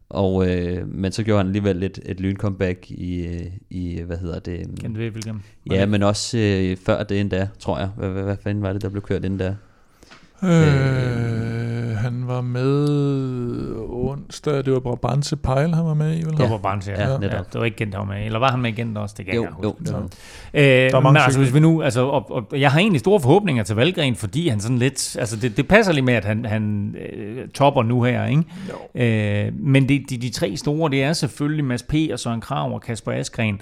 og, 0.10 0.50
øh, 0.50 0.88
men 0.88 1.12
så 1.12 1.24
gjorde 1.24 1.38
han 1.38 1.48
alligevel 1.48 1.84
et, 1.84 2.00
et 2.06 2.20
lyn-comeback 2.20 2.92
i, 2.92 3.28
øh, 3.28 3.46
i, 3.70 4.02
hvad 4.02 4.18
hedder 4.18 4.40
det? 4.40 4.68
Du 4.84 4.92
hvilken? 5.10 5.44
Ja, 5.72 5.86
men 5.86 6.04
også 6.04 6.38
øh, 6.38 6.78
før 6.78 7.04
det 7.04 7.20
endda, 7.20 7.50
tror 7.60 7.80
jeg. 7.80 7.90
Hvad, 7.98 8.10
hvad, 8.10 8.24
hvad 8.24 8.38
fanden 8.44 8.64
var 8.64 8.74
det, 8.74 8.82
der 8.82 8.90
blev 8.90 9.02
kørt 9.02 9.26
inden 9.26 9.40
da? 9.40 9.56
Øh, 10.44 11.98
han 11.98 12.28
var 12.28 12.42
med 12.42 12.88
onsdag, 13.90 14.66
det 14.66 14.74
var 14.74 14.80
Brabantse 14.80 15.36
Pejl, 15.36 15.74
han 15.74 15.86
var 15.86 15.94
med 15.94 16.18
i, 16.20 16.22
vel? 16.22 16.38
Det 16.38 16.50
var 16.50 16.58
Barnes, 16.58 16.88
ja. 16.88 16.94
Ja, 16.94 17.08
ja, 17.08 17.12
ja. 17.12 17.18
netop. 17.18 17.54
Det 17.54 17.60
var 17.60 17.66
ikke 17.66 17.78
Gent, 17.78 17.92
der 17.92 17.98
var 17.98 18.06
med. 18.06 18.26
Eller 18.26 18.40
var 18.40 18.52
han 18.52 18.62
med 18.62 18.74
Gent 18.76 18.98
også? 18.98 19.16
Det 19.18 19.26
kan 19.26 19.36
Jo, 19.36 19.44
jeg 19.44 19.52
jo, 19.64 19.76
huske. 19.80 19.94
var 19.94 20.00
Øh, 20.54 20.94
mange 20.94 21.14
men 21.14 21.18
altså, 21.18 21.40
hvis 21.40 21.54
vi 21.54 21.60
nu, 21.60 21.82
altså, 21.82 22.02
og, 22.02 22.32
og, 22.32 22.60
jeg 22.60 22.72
har 22.72 22.80
egentlig 22.80 23.00
store 23.00 23.20
forhåbninger 23.20 23.64
til 23.64 23.76
Valgren, 23.76 24.16
fordi 24.16 24.48
han 24.48 24.60
sådan 24.60 24.78
lidt, 24.78 25.18
altså 25.20 25.36
det, 25.36 25.58
det 25.58 25.68
passer 25.68 25.94
lige 25.94 26.06
med, 26.06 26.14
at 26.14 26.26
han, 26.26 26.46
han 26.46 26.96
øh, 27.14 27.48
topper 27.50 27.84
nu 27.84 28.04
her, 28.04 28.26
ikke? 28.26 29.46
Øh, 29.48 29.54
men 29.60 29.90
det, 29.90 30.10
de, 30.10 30.18
de 30.18 30.30
tre 30.30 30.58
store, 30.58 30.92
det 30.92 31.04
er 31.04 31.14
selvfølgelig 31.14 31.66
Mads 31.66 31.84
P. 31.84 31.94
og 32.14 32.20
Søren 32.20 32.42
Krav 32.42 32.74
og 32.74 32.82
Kasper 32.82 33.12
Askren. 33.12 33.62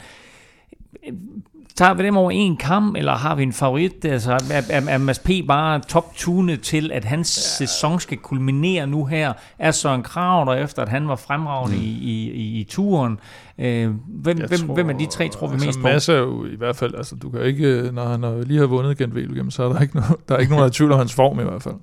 Øh, 1.76 1.78
Tager 1.78 1.93
vi 1.93 2.03
dem 2.03 2.17
over 2.17 2.32
en 2.32 2.57
kam, 2.57 2.95
eller 2.97 3.11
har 3.15 3.36
vi 3.36 3.43
en 3.43 3.53
favorit? 3.53 4.05
Altså, 4.05 4.32
er, 4.32 4.61
er, 4.69 4.82
er 4.89 4.97
Mads 4.97 5.19
P. 5.19 5.30
bare 5.47 5.80
top-tunet 5.80 6.61
til, 6.61 6.91
at 6.91 7.05
hans 7.05 7.38
ja. 7.38 7.65
sæson 7.65 7.99
skal 7.99 8.17
kulminere 8.17 8.88
nu 8.88 9.05
her? 9.05 9.34
Er 9.59 9.71
Søren 9.71 10.03
Krav 10.03 10.45
der 10.45 10.63
efter, 10.63 10.82
at 10.82 10.89
han 10.89 11.07
var 11.07 11.15
fremragende 11.15 11.78
mm. 11.78 11.84
i, 11.84 11.88
i, 11.88 12.32
i, 12.32 12.59
i 12.59 12.63
turen? 12.63 13.19
Øh, 13.59 13.89
hvem, 14.07 14.38
hvem, 14.38 14.47
tror- 14.49 14.73
hvem 14.73 14.89
af 14.89 14.97
de 14.97 15.05
tre 15.05 15.30
tror 15.30 15.47
vi 15.47 15.53
altså, 15.53 15.67
mest 15.67 15.80
på? 15.80 15.84
Mads 15.84 16.09
er 16.09 16.17
jo 16.17 16.45
i 16.45 16.55
hvert 16.55 16.76
fald, 16.76 16.95
altså 16.95 17.15
du 17.15 17.30
kan 17.30 17.41
ikke, 17.41 17.89
når 17.93 18.05
han 18.05 18.43
lige 18.43 18.59
har 18.59 18.67
vundet 18.67 18.97
Gent 18.97 19.13
Wevelgem, 19.13 19.51
så 19.51 19.63
er 19.63 19.73
der 19.73 19.82
ikke, 19.82 19.95
noget, 19.95 20.15
der 20.30 20.36
er 20.36 20.39
ikke 20.39 20.51
nogen, 20.51 20.61
der 20.61 20.65
er 20.65 20.71
i 20.71 20.73
tvivl 20.73 20.91
om 20.91 20.97
hans 20.97 21.13
form 21.13 21.39
i 21.39 21.43
hvert 21.43 21.63
fald. 21.63 21.76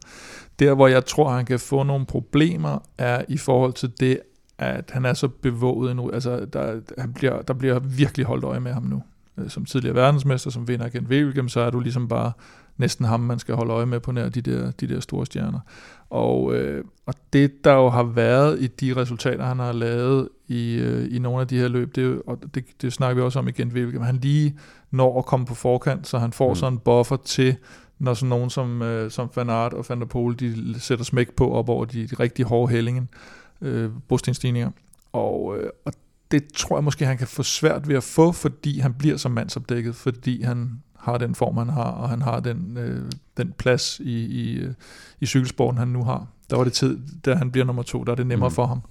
Der, 0.59 0.74
hvor 0.74 0.88
jeg 0.88 1.05
tror, 1.07 1.30
han 1.30 1.45
kan 1.45 1.59
få 1.59 1.82
nogle 1.82 2.07
problemer, 2.07 2.78
er 2.99 3.22
i 3.28 3.38
forhold 3.38 3.72
til 3.72 3.93
det, 4.01 4.18
at 4.59 4.90
han 4.93 5.05
er 5.05 5.14
så 5.14 5.28
bevåget 5.28 5.97
nu. 5.97 6.11
Altså, 6.11 6.47
der, 6.53 6.80
han 6.99 7.12
bliver, 7.12 7.43
der 7.43 7.55
bliver 7.55 7.78
virkelig 7.78 8.26
holdt 8.26 8.45
øje 8.45 8.61
med 8.61 8.72
ham 8.72 8.82
nu. 8.82 9.03
Øh, 9.39 9.51
Som 9.51 9.64
tidligere 9.64 9.97
verdensmester, 9.97 10.51
som 10.51 10.68
vinder 10.68 10.89
Gent 10.89 11.09
Wevelgem, 11.09 11.49
så 11.49 11.61
er 11.61 11.70
du 11.70 11.80
ligesom 11.80 12.09
bare 12.09 12.33
næsten 12.76 13.05
ham, 13.05 13.20
man 13.20 13.39
skal 13.39 13.55
holde 13.55 13.72
øje 13.72 13.87
med 13.87 14.01
på 14.01 14.12
nær 14.12 14.28
de 14.28 14.41
der, 14.41 14.70
de 14.70 14.89
der 14.89 15.01
store 15.01 15.26
stjerner. 15.26 15.61
Og, 16.11 16.55
øh, 16.55 16.85
og 17.07 17.14
det, 17.33 17.64
der 17.64 17.72
jo 17.72 17.89
har 17.89 18.03
været 18.03 18.61
i 18.62 18.66
de 18.66 18.97
resultater, 18.97 19.45
han 19.45 19.59
har 19.59 19.72
lavet 19.72 20.28
i, 20.49 20.74
øh, 20.74 21.16
i 21.16 21.18
nogle 21.18 21.41
af 21.41 21.49
de 21.49 21.59
her 21.59 21.68
løb, 21.68 21.95
det, 21.97 22.22
og 22.26 22.39
det, 22.55 22.64
det 22.83 22.93
snakker 22.93 23.14
vi 23.14 23.22
også 23.22 23.39
om 23.39 23.49
igen, 23.49 23.68
Wevelgem, 23.68 24.03
han 24.03 24.16
lige 24.16 24.59
når 24.91 25.18
at 25.18 25.26
komme 25.26 25.46
på 25.46 25.54
forkant, 25.54 26.07
så 26.07 26.18
han 26.18 26.33
får 26.33 26.49
Mm. 26.49 26.54
sådan 26.54 26.72
en 26.72 26.79
buffer 26.79 27.17
til, 27.17 27.57
når 27.99 28.14
sådan 28.14 28.29
nogen 28.29 28.50
som, 28.50 28.83
øh, 28.83 29.11
som 29.11 29.30
Van 29.37 29.50
Aert 29.50 29.72
og 29.72 29.84
Van 29.88 30.00
der 30.00 30.07
Poel, 30.07 30.41
de 30.41 30.80
sætter 30.80 31.04
smæk 31.04 31.30
på 31.37 31.53
op 31.53 31.68
over 31.68 31.84
de, 31.84 32.07
de 32.07 32.14
rigtig 32.21 32.45
hårde 32.45 32.72
hælingen, 32.72 33.09
øh, 33.61 33.91
brostensstigninger. 34.09 34.71
Og, 35.13 35.57
øh, 35.59 35.71
og 35.84 35.92
det 36.33 36.53
tror 36.54 36.76
jeg 36.76 36.84
måske, 36.84 37.07
han 37.07 37.18
kan 37.18 37.26
få 37.26 37.42
svært 37.42 37.88
ved 37.88 37.96
at 37.96 38.03
få, 38.03 38.33
fordi 38.33 38.79
han 38.79 38.95
bliver 38.95 39.17
som 39.17 39.33
mandsopdækket, 39.33 39.95
fordi 39.95 40.42
han 40.42 40.83
har 40.99 41.18
den 41.18 41.34
form, 41.34 41.57
han 41.57 41.68
har, 41.68 41.91
og 41.91 42.09
han 42.09 42.22
har 42.22 42.41
den, 42.41 42.76
øh, 42.76 43.11
den 43.37 43.53
plads 43.53 44.00
i, 44.00 44.26
i, 44.26 44.54
øh, 44.54 44.75
i 45.21 45.26
cykelsporten, 45.26 45.79
han 45.79 45.88
nu 45.88 46.04
har. 46.04 46.26
Der 46.50 46.57
var 46.57 46.64
det 46.64 46.72
tid, 46.72 46.99
da 47.25 47.34
han 47.34 47.50
bliver 47.50 47.64
nummer 47.64 47.83
to, 47.83 48.04
der 48.04 48.13
er 48.13 48.17
det 48.17 48.26
nemmere 48.26 48.49
mm. 48.49 48.54
for 48.54 48.67
ham. 48.67 48.83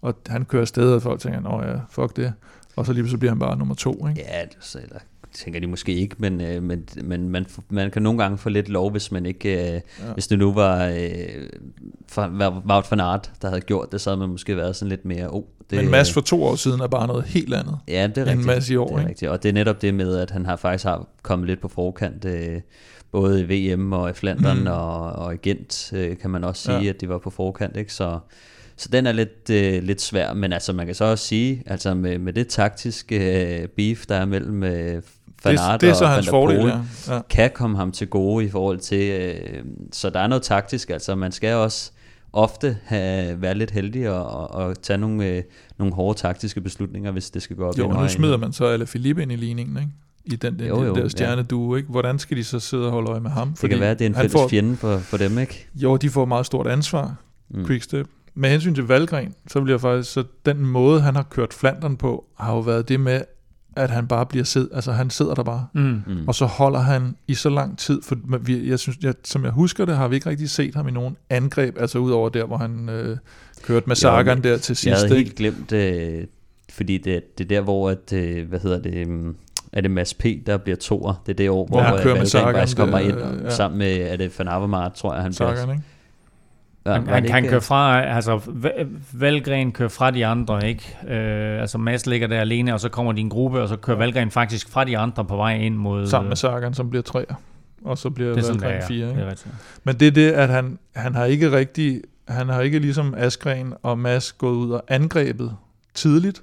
Og 0.00 0.14
han 0.26 0.44
kører 0.44 0.62
afsted, 0.62 0.92
og 0.92 1.02
folk 1.02 1.20
tænker, 1.20 1.40
nå 1.40 1.62
ja, 1.62 1.80
fuck 1.90 2.16
det. 2.16 2.32
Og 2.76 2.86
så 2.86 2.92
lige 2.92 3.08
så 3.08 3.18
bliver 3.18 3.30
han 3.30 3.38
bare 3.38 3.56
nummer 3.56 3.74
to, 3.74 4.08
ikke? 4.08 4.20
Ja, 4.20 4.42
det 4.42 4.54
er 4.54 4.60
så, 4.60 4.80
tænker 5.32 5.60
de 5.60 5.66
måske 5.66 5.94
ikke, 5.94 6.16
men, 6.18 6.40
øh, 6.40 6.62
men, 6.62 6.88
men 7.02 7.28
man, 7.28 7.46
man 7.68 7.90
kan 7.90 8.02
nogle 8.02 8.22
gange 8.22 8.38
få 8.38 8.48
lidt 8.48 8.68
lov, 8.68 8.90
hvis 8.90 9.12
man 9.12 9.26
ikke, 9.26 9.48
øh, 9.48 9.74
ja. 9.74 9.80
hvis 10.14 10.26
det 10.26 10.38
nu 10.38 10.52
var 10.52 10.86
øh, 10.86 11.48
for, 12.08 12.28
Wout 12.70 12.90
van 12.90 13.00
Aert, 13.00 13.32
der 13.42 13.48
havde 13.48 13.60
gjort 13.60 13.92
det, 13.92 14.00
så 14.00 14.10
havde 14.10 14.20
man 14.20 14.28
måske 14.28 14.56
været 14.56 14.76
sådan 14.76 14.88
lidt 14.88 15.04
mere, 15.04 15.28
oh, 15.28 15.42
det, 15.70 15.78
men 15.78 15.90
Mads 15.90 16.12
for 16.12 16.20
to 16.20 16.44
år 16.44 16.54
siden 16.54 16.80
er 16.80 16.86
bare 16.86 17.06
noget 17.06 17.24
helt 17.24 17.54
andet. 17.54 17.78
Ja, 17.88 18.06
det 18.06 18.18
er 18.18 18.26
rigtigt. 18.26 18.46
Masse 18.46 18.74
i 18.74 18.76
år, 18.76 18.86
det 18.86 18.94
er 18.94 18.98
ikke? 18.98 19.08
rigtigt. 19.08 19.30
Og 19.30 19.42
det 19.42 19.48
er 19.48 19.52
netop 19.52 19.82
det 19.82 19.94
med, 19.94 20.16
at 20.16 20.30
han 20.30 20.46
har 20.46 20.56
faktisk 20.56 20.84
har 20.84 21.08
kommet 21.22 21.48
lidt 21.48 21.60
på 21.60 21.68
forkant, 21.68 22.24
øh, 22.24 22.60
både 23.12 23.40
i 23.40 23.72
VM 23.74 23.92
og 23.92 24.10
i 24.10 24.12
Flandern 24.12 24.60
mm. 24.60 24.66
og, 24.66 25.12
og 25.12 25.34
i 25.34 25.36
Gent, 25.36 25.92
øh, 25.94 26.18
kan 26.18 26.30
man 26.30 26.44
også 26.44 26.62
sige, 26.62 26.78
ja. 26.78 26.88
at 26.88 27.00
de 27.00 27.08
var 27.08 27.18
på 27.18 27.30
forkant, 27.30 27.76
ikke? 27.76 27.92
Så, 27.92 28.18
så 28.76 28.88
den 28.92 29.06
er 29.06 29.12
lidt, 29.12 29.50
øh, 29.50 29.82
lidt 29.82 30.00
svær, 30.00 30.32
men 30.32 30.52
altså 30.52 30.72
man 30.72 30.86
kan 30.86 30.94
så 30.94 31.04
også 31.04 31.26
sige, 31.26 31.62
altså 31.66 31.94
med, 31.94 32.18
med 32.18 32.32
det 32.32 32.48
taktiske 32.48 33.60
øh, 33.60 33.68
beef, 33.68 34.06
der 34.06 34.14
er 34.14 34.24
mellem 34.24 34.62
øh, 34.62 35.02
Van 35.44 35.58
Aert 35.58 35.72
det, 35.72 35.80
det 35.80 35.90
er 35.90 35.94
så 35.94 36.04
og 36.04 36.10
hans 36.10 36.26
der 36.26 36.30
fordel, 36.32 36.66
ja. 36.66 37.14
Ja. 37.14 37.20
kan 37.30 37.50
komme 37.54 37.76
ham 37.76 37.92
til 37.92 38.06
gode 38.08 38.44
i 38.44 38.48
forhold 38.50 38.78
til, 38.78 39.10
øh, 39.10 39.64
så 39.92 40.10
der 40.10 40.20
er 40.20 40.26
noget 40.26 40.42
taktisk, 40.42 40.90
altså 40.90 41.14
man 41.14 41.32
skal 41.32 41.54
også 41.54 41.90
ofte 42.32 42.76
have, 42.84 43.42
være 43.42 43.54
lidt 43.54 43.70
heldig 43.70 44.10
og, 44.10 44.26
og, 44.30 44.50
og 44.50 44.82
tage 44.82 44.96
nogle, 44.98 45.26
øh, 45.26 45.42
nogle 45.78 45.94
hårde 45.94 46.18
taktiske 46.18 46.60
beslutninger, 46.60 47.10
hvis 47.10 47.30
det 47.30 47.42
skal 47.42 47.56
gå 47.56 47.64
op 47.64 47.74
i 47.76 47.78
Jo, 47.78 47.86
en 47.86 47.92
og 47.96 48.02
nu 48.02 48.08
smider 48.08 48.36
man 48.36 48.52
så 48.52 48.64
alle 48.66 48.86
Philippe 48.86 49.22
ind 49.22 49.32
i 49.32 49.36
ligningen, 49.36 49.76
ikke? 49.76 49.90
I 50.24 50.36
den, 50.36 50.58
den, 50.58 50.66
Jo, 50.68 50.84
jo, 50.84 50.94
der 50.94 51.02
ja. 51.02 51.08
stjerneduo, 51.08 51.74
ikke? 51.76 51.88
Hvordan 51.88 52.18
skal 52.18 52.36
de 52.36 52.44
så 52.44 52.60
sidde 52.60 52.86
og 52.86 52.92
holde 52.92 53.10
øje 53.10 53.20
med 53.20 53.30
ham? 53.30 53.54
Det 53.62 53.70
kan 53.70 53.80
være, 53.80 53.90
at 53.90 53.98
det 53.98 54.04
er 54.04 54.08
en 54.08 54.14
fælles 54.14 54.32
får, 54.32 54.48
fjende 54.48 54.76
for, 54.76 54.98
for 54.98 55.16
dem, 55.16 55.38
ikke? 55.38 55.68
Jo, 55.74 55.96
de 55.96 56.10
får 56.10 56.24
meget 56.24 56.46
stort 56.46 56.66
ansvar, 56.66 57.14
Mm. 57.50 57.58
mm. 57.58 57.66
Quickstep. 57.66 58.06
Med 58.34 58.50
hensyn 58.50 58.74
til 58.74 58.84
Valgren, 58.86 59.34
så 59.48 59.60
bliver 59.60 59.78
faktisk, 59.78 60.12
så 60.12 60.24
den 60.46 60.66
måde, 60.66 61.00
han 61.00 61.16
har 61.16 61.22
kørt 61.22 61.54
Flandern 61.54 61.96
på, 61.96 62.24
har 62.38 62.52
jo 62.52 62.60
været 62.60 62.88
det 62.88 63.00
med, 63.00 63.20
at 63.76 63.90
han 63.90 64.06
bare 64.06 64.26
bliver 64.26 64.44
sid, 64.44 64.68
altså 64.74 64.92
han 64.92 65.10
sidder 65.10 65.34
der 65.34 65.42
bare, 65.42 65.66
Mm. 65.74 65.80
Mm. 66.06 66.28
og 66.28 66.34
så 66.34 66.44
holder 66.46 66.80
han 66.80 67.16
i 67.28 67.34
så 67.34 67.48
lang 67.48 67.78
tid, 67.78 68.02
for 68.02 68.16
vi, 68.40 68.70
jeg 68.70 68.78
synes, 68.78 68.98
jeg, 69.02 69.14
som 69.24 69.44
jeg 69.44 69.52
husker 69.52 69.84
det, 69.84 69.96
har 69.96 70.08
vi 70.08 70.14
ikke 70.14 70.30
rigtig 70.30 70.50
set 70.50 70.74
ham 70.74 70.88
i 70.88 70.90
nogen 70.90 71.16
angreb, 71.30 71.76
altså 71.80 71.98
udover 71.98 72.28
der, 72.28 72.44
hvor 72.44 72.56
han 72.56 72.88
øh, 72.88 73.16
kørte 73.62 73.86
med 73.88 73.96
Jo, 73.96 74.10
der 74.42 74.56
til 74.56 74.72
Jeg 74.72 74.76
sidst, 74.76 74.86
havde 74.86 75.04
ikke? 75.06 75.16
helt 75.16 75.36
glemt, 75.36 75.72
øh, 75.72 76.24
fordi 76.70 76.98
det, 76.98 77.38
det 77.38 77.44
er 77.44 77.48
der, 77.48 77.60
hvor, 77.60 77.90
at, 77.90 78.12
øh, 78.12 78.48
hvad 78.48 78.60
hedder 78.60 78.78
det, 78.82 79.06
um, 79.06 79.36
er 79.72 79.80
det 79.80 79.90
Mads 79.90 80.14
P., 80.14 80.24
der 80.46 80.56
bliver 80.56 80.76
toer. 80.76 81.22
Det 81.26 81.32
er 81.32 81.36
det 81.36 81.50
år, 81.50 81.54
hvor, 81.66 81.76
Hvor 81.76 81.80
han 81.82 81.94
hvor 81.94 82.02
kører 82.02 82.14
med 82.14 82.20
Valgren 82.20 82.26
Sagan, 82.26 82.54
faktisk 82.54 82.76
kommer 82.76 82.98
det- 82.98 83.08
ind 83.08 83.42
ja. 83.44 83.50
sammen 83.50 83.78
med, 83.78 83.96
er 83.96 84.16
det 84.16 84.38
Van 84.38 84.48
Avermaet, 84.48 84.92
tror 84.92 85.14
jeg, 85.14 85.22
han 85.22 85.32
bliver. 85.36 85.54
Sagan, 85.56 85.70
ikke? 85.70 85.82
Ja, 86.90 86.98
Han, 86.98 87.06
var 87.06 87.12
han 87.14 87.22
det 87.22 87.30
kan 87.30 87.38
ikke, 87.38 87.50
køre 87.50 87.60
fra, 87.60 88.02
altså 88.02 88.40
Va- 88.46 88.86
Valgren 89.12 89.72
kører 89.72 89.88
fra 89.88 90.10
de 90.10 90.26
andre, 90.26 90.68
ikke? 90.68 90.96
Øh, 91.08 91.60
altså 91.60 91.78
Mads 91.78 92.06
ligger 92.06 92.26
der 92.28 92.40
alene, 92.40 92.74
og 92.74 92.80
så 92.80 92.88
kommer 92.88 93.12
en 93.12 93.28
gruppe, 93.30 93.62
og 93.62 93.68
så 93.68 93.76
kører 93.76 93.96
Valgren 93.96 94.30
faktisk 94.30 94.68
fra 94.70 94.84
de 94.84 94.98
andre 94.98 95.24
på 95.24 95.36
vej 95.36 95.54
ind 95.56 95.76
mod... 95.76 96.06
Sammen 96.06 96.28
med 96.28 96.36
Sagan, 96.36 96.74
som 96.74 96.90
bliver 96.90 97.02
træer. 97.02 97.34
Og 97.84 97.98
så 97.98 98.10
bliver 98.10 98.34
det 98.34 98.44
sådan, 98.44 98.60
Valgren 98.60 98.82
fire, 98.88 98.98
ja. 98.98 99.08
ikke? 99.08 99.20
Det 99.20 99.26
er 99.26 99.30
rigtigt. 99.30 99.54
Men 99.84 100.00
det 100.00 100.08
er 100.08 100.12
det, 100.12 100.30
at 100.30 100.48
han, 100.48 100.78
han 100.96 101.14
har 101.14 101.24
ikke 101.24 101.52
rigtig, 101.52 102.00
han 102.28 102.48
har 102.48 102.60
ikke 102.60 102.78
ligesom 102.78 103.14
Askren 103.16 103.74
og 103.82 103.98
Mads 103.98 104.32
gået 104.32 104.56
ud 104.56 104.70
og 104.70 104.82
angrebet 104.88 105.56
tidligt 105.94 106.42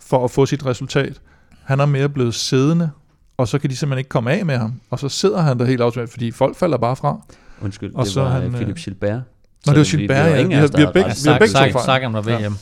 for 0.00 0.24
at 0.24 0.30
få 0.30 0.46
sit 0.46 0.66
resultat. 0.66 1.20
Han 1.64 1.80
er 1.80 1.86
mere 1.86 2.08
blevet 2.08 2.34
siddende, 2.34 2.90
og 3.36 3.48
så 3.48 3.58
kan 3.58 3.70
de 3.70 3.76
simpelthen 3.76 3.98
ikke 3.98 4.08
komme 4.08 4.32
af 4.32 4.46
med 4.46 4.56
ham. 4.56 4.80
Og 4.90 4.98
så 4.98 5.08
sidder 5.08 5.40
han 5.40 5.58
der 5.58 5.64
helt 5.64 5.80
automatisk, 5.80 6.12
fordi 6.12 6.30
folk 6.30 6.56
falder 6.56 6.78
bare 6.78 6.96
fra. 6.96 7.20
Undskyld, 7.62 7.94
Og 7.94 8.04
det 8.04 8.12
så 8.12 8.20
var 8.22 8.28
han, 8.28 8.42
han, 8.42 8.50
øh, 8.50 8.56
Philip 8.56 8.76
Gilbert. 8.76 9.20
Nå, 9.66 9.72
det 9.72 9.78
var 9.92 9.98
Gilbert, 9.98 10.16
ja. 10.16 10.22
Vi 10.46 10.54
har- 10.54 10.66
vi 10.76 10.82
har 10.82 10.92
begge- 10.92 11.10
vi 11.24 11.30
har 11.30 11.38
begge 11.38 11.52
to 11.54 11.58
fejl. 11.58 11.74
Sagan 11.84 12.12
var 12.12 12.20
ved 12.20 12.32
Ja. 12.32 12.38
hjem. 12.38 12.52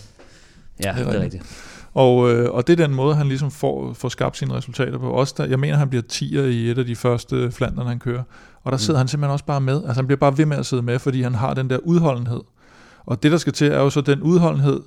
Ja, 0.84 0.92
Det 0.92 1.00
er 1.00 1.06
rigtigt. 1.06 1.22
rigtigt. 1.22 1.42
Og, 1.94 2.32
øh, 2.32 2.50
og 2.50 2.66
det 2.66 2.80
er 2.80 2.86
den 2.86 2.94
måde, 2.94 3.14
han 3.14 3.28
ligesom 3.28 3.50
får, 3.50 3.92
får 3.92 4.08
skabt 4.08 4.36
sine 4.36 4.54
resultater 4.54 4.98
på. 4.98 5.10
Også 5.10 5.34
der, 5.36 5.44
jeg 5.44 5.58
mener, 5.58 5.76
han 5.76 5.88
bliver 5.88 6.02
10'er 6.12 6.42
i 6.44 6.70
et 6.70 6.78
af 6.78 6.84
de 6.86 6.96
første 6.96 7.50
Flandern, 7.52 7.86
han 7.86 7.98
kører. 7.98 8.22
Og 8.64 8.72
der 8.72 8.78
sidder 8.78 8.98
mm. 8.98 8.98
han 8.98 9.08
simpelthen 9.08 9.32
også 9.32 9.44
bare 9.44 9.60
med. 9.60 9.76
Altså 9.76 9.94
han 9.94 10.06
bliver 10.06 10.18
bare 10.18 10.38
ved 10.38 10.46
med 10.46 10.56
at 10.56 10.66
sidde 10.66 10.82
med, 10.82 10.98
fordi 10.98 11.22
han 11.22 11.34
har 11.34 11.54
den 11.54 11.70
der 11.70 11.78
udholdenhed. 11.78 12.40
Og 13.06 13.22
det, 13.22 13.32
der 13.32 13.38
skal 13.38 13.52
til, 13.52 13.66
er 13.66 13.78
jo 13.80 13.90
så 13.90 14.00
den 14.00 14.22
udholdenhed, 14.22 14.80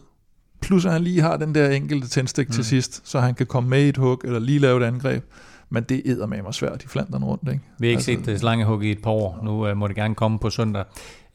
plus 0.62 0.86
at 0.86 0.92
han 0.92 1.04
lige 1.04 1.22
har 1.22 1.38
den 1.38 1.56
der 1.56 1.70
enkelte 1.70 2.08
tændstik 2.08 2.48
mm. 2.48 2.54
til 2.54 2.66
sidst, 2.66 3.02
så 3.04 3.20
han 3.20 3.34
kan 3.36 3.46
komme 3.46 3.70
med 3.70 3.82
i 3.86 3.90
et 3.90 3.98
hug, 3.98 4.22
eller 4.24 4.40
lige 4.40 4.60
lave 4.60 4.82
et 4.84 4.88
angreb. 4.88 5.24
Men 5.70 5.84
det 5.84 6.02
æder 6.06 6.26
med 6.28 6.42
mig 6.44 6.54
svært 6.54 6.84
i 6.84 6.88
Flandern 6.88 7.24
rundt, 7.24 7.44
ikke? 7.52 7.64
Vi 7.80 7.88
har 7.88 7.90
ikke 7.90 7.98
Altså- 7.98 8.12
set 8.12 8.26
det 8.26 8.40
slangehug 8.40 8.84
i 8.84 8.92
et 8.92 9.02
par 9.04 9.12
år. 9.12 9.40
Nu 9.44 9.72
uh, 9.72 9.78
må 9.78 9.88
det 9.88 9.96
gerne 9.96 10.16
komme 10.16 10.40
på 10.40 10.50
søndag. 10.50 10.84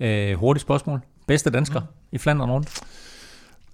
Uh, 0.02 0.38
hurtigt 0.38 0.62
spørgsmål. 0.62 1.00
Bedste 1.26 1.50
dansker 1.50 1.80
Mm. 1.80 1.86
i 2.12 2.18
Flandern 2.18 2.50
rundt? 2.50 2.68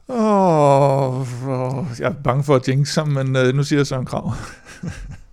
Åh, 0.08 1.18
oh, 1.18 1.86
jeg 1.98 2.06
er 2.08 2.12
bange 2.24 2.44
for 2.44 2.54
at 2.56 2.68
jinx 2.68 2.94
ham, 2.94 3.08
men 3.08 3.36
øh, 3.36 3.54
nu 3.54 3.62
siger 3.62 3.78
jeg 3.78 3.86
Søren 3.86 4.04
Krav. 4.06 4.32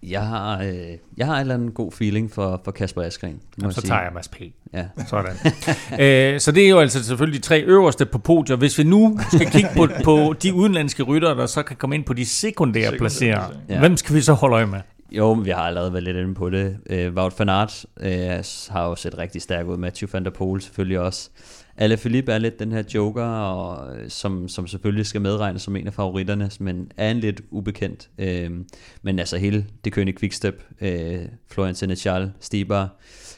Jeg 0.09 0.21
har, 0.27 0.61
øh, 0.63 0.73
jeg 1.17 1.25
har 1.27 1.33
en 1.35 1.41
eller 1.41 1.53
anden 1.53 1.71
god 1.71 1.91
feeling 1.91 2.31
for, 2.31 2.61
for 2.63 2.71
Kasper 2.71 3.01
Askren. 3.01 3.39
Jamen, 3.57 3.73
så 3.73 3.81
sige. 3.81 3.89
tager 3.89 4.01
jeg 4.01 4.11
Mads 4.13 4.27
P. 4.27 4.35
Ja. 4.73 4.85
Sådan. 5.07 5.35
øh, 6.33 6.39
så 6.39 6.51
det 6.51 6.65
er 6.65 6.69
jo 6.69 6.79
altså 6.79 7.03
selvfølgelig 7.03 7.43
de 7.43 7.47
tre 7.47 7.61
øverste 7.61 8.05
på 8.05 8.17
podiet. 8.17 8.57
Hvis 8.57 8.77
vi 8.77 8.83
nu 8.83 9.19
skal 9.33 9.51
kigge 9.51 9.69
på, 9.75 9.87
på 10.03 10.35
de 10.43 10.53
udenlandske 10.53 11.03
ryttere, 11.03 11.35
der 11.37 11.45
så 11.45 11.63
kan 11.63 11.75
komme 11.75 11.95
ind 11.95 12.03
på 12.05 12.13
de 12.13 12.25
sekundære 12.25 12.83
Sekundære 12.83 12.97
placeringer, 12.99 13.43
ja. 13.69 13.79
hvem 13.79 13.97
skal 13.97 14.15
vi 14.15 14.21
så 14.21 14.33
holde 14.33 14.55
øje 14.55 14.65
med? 14.65 14.79
Jo, 15.17 15.31
vi 15.31 15.49
har 15.49 15.61
allerede 15.61 15.93
været 15.93 16.03
lidt 16.03 16.17
inde 16.17 16.33
på 16.33 16.49
det. 16.49 16.77
Øh, 16.89 17.13
Wout 17.13 17.39
van 17.39 17.49
Aert 17.49 17.85
øh, 17.99 18.43
har 18.69 18.85
jo 18.87 18.95
set 18.95 19.17
rigtig 19.17 19.41
stærk 19.41 19.67
ud. 19.67 19.77
Mathieu 19.77 20.09
van 20.13 20.25
der 20.25 20.29
Poel 20.29 20.61
selvfølgelig 20.61 20.99
også. 20.99 21.29
Alle 21.77 21.97
Philippe 21.97 22.31
er 22.31 22.37
lidt 22.37 22.59
den 22.59 22.71
her 22.71 22.83
joker, 22.93 23.23
og, 23.23 23.97
øh, 23.97 24.09
som, 24.09 24.47
som 24.47 24.67
selvfølgelig 24.67 25.05
skal 25.05 25.21
medregnes 25.21 25.61
som 25.61 25.75
en 25.75 25.87
af 25.87 25.93
favoritterne, 25.93 26.49
men 26.59 26.91
er 26.97 27.11
en 27.11 27.19
lidt 27.19 27.41
ubekendt. 27.51 28.09
Øh, 28.17 28.51
men 29.01 29.19
altså 29.19 29.37
hele 29.37 29.65
det 29.85 29.93
kønne 29.93 30.13
Quickstep, 30.13 30.63
øh, 30.81 31.19
Florian 31.47 31.75
Senechal, 31.75 32.31
Stibar, 32.39 32.95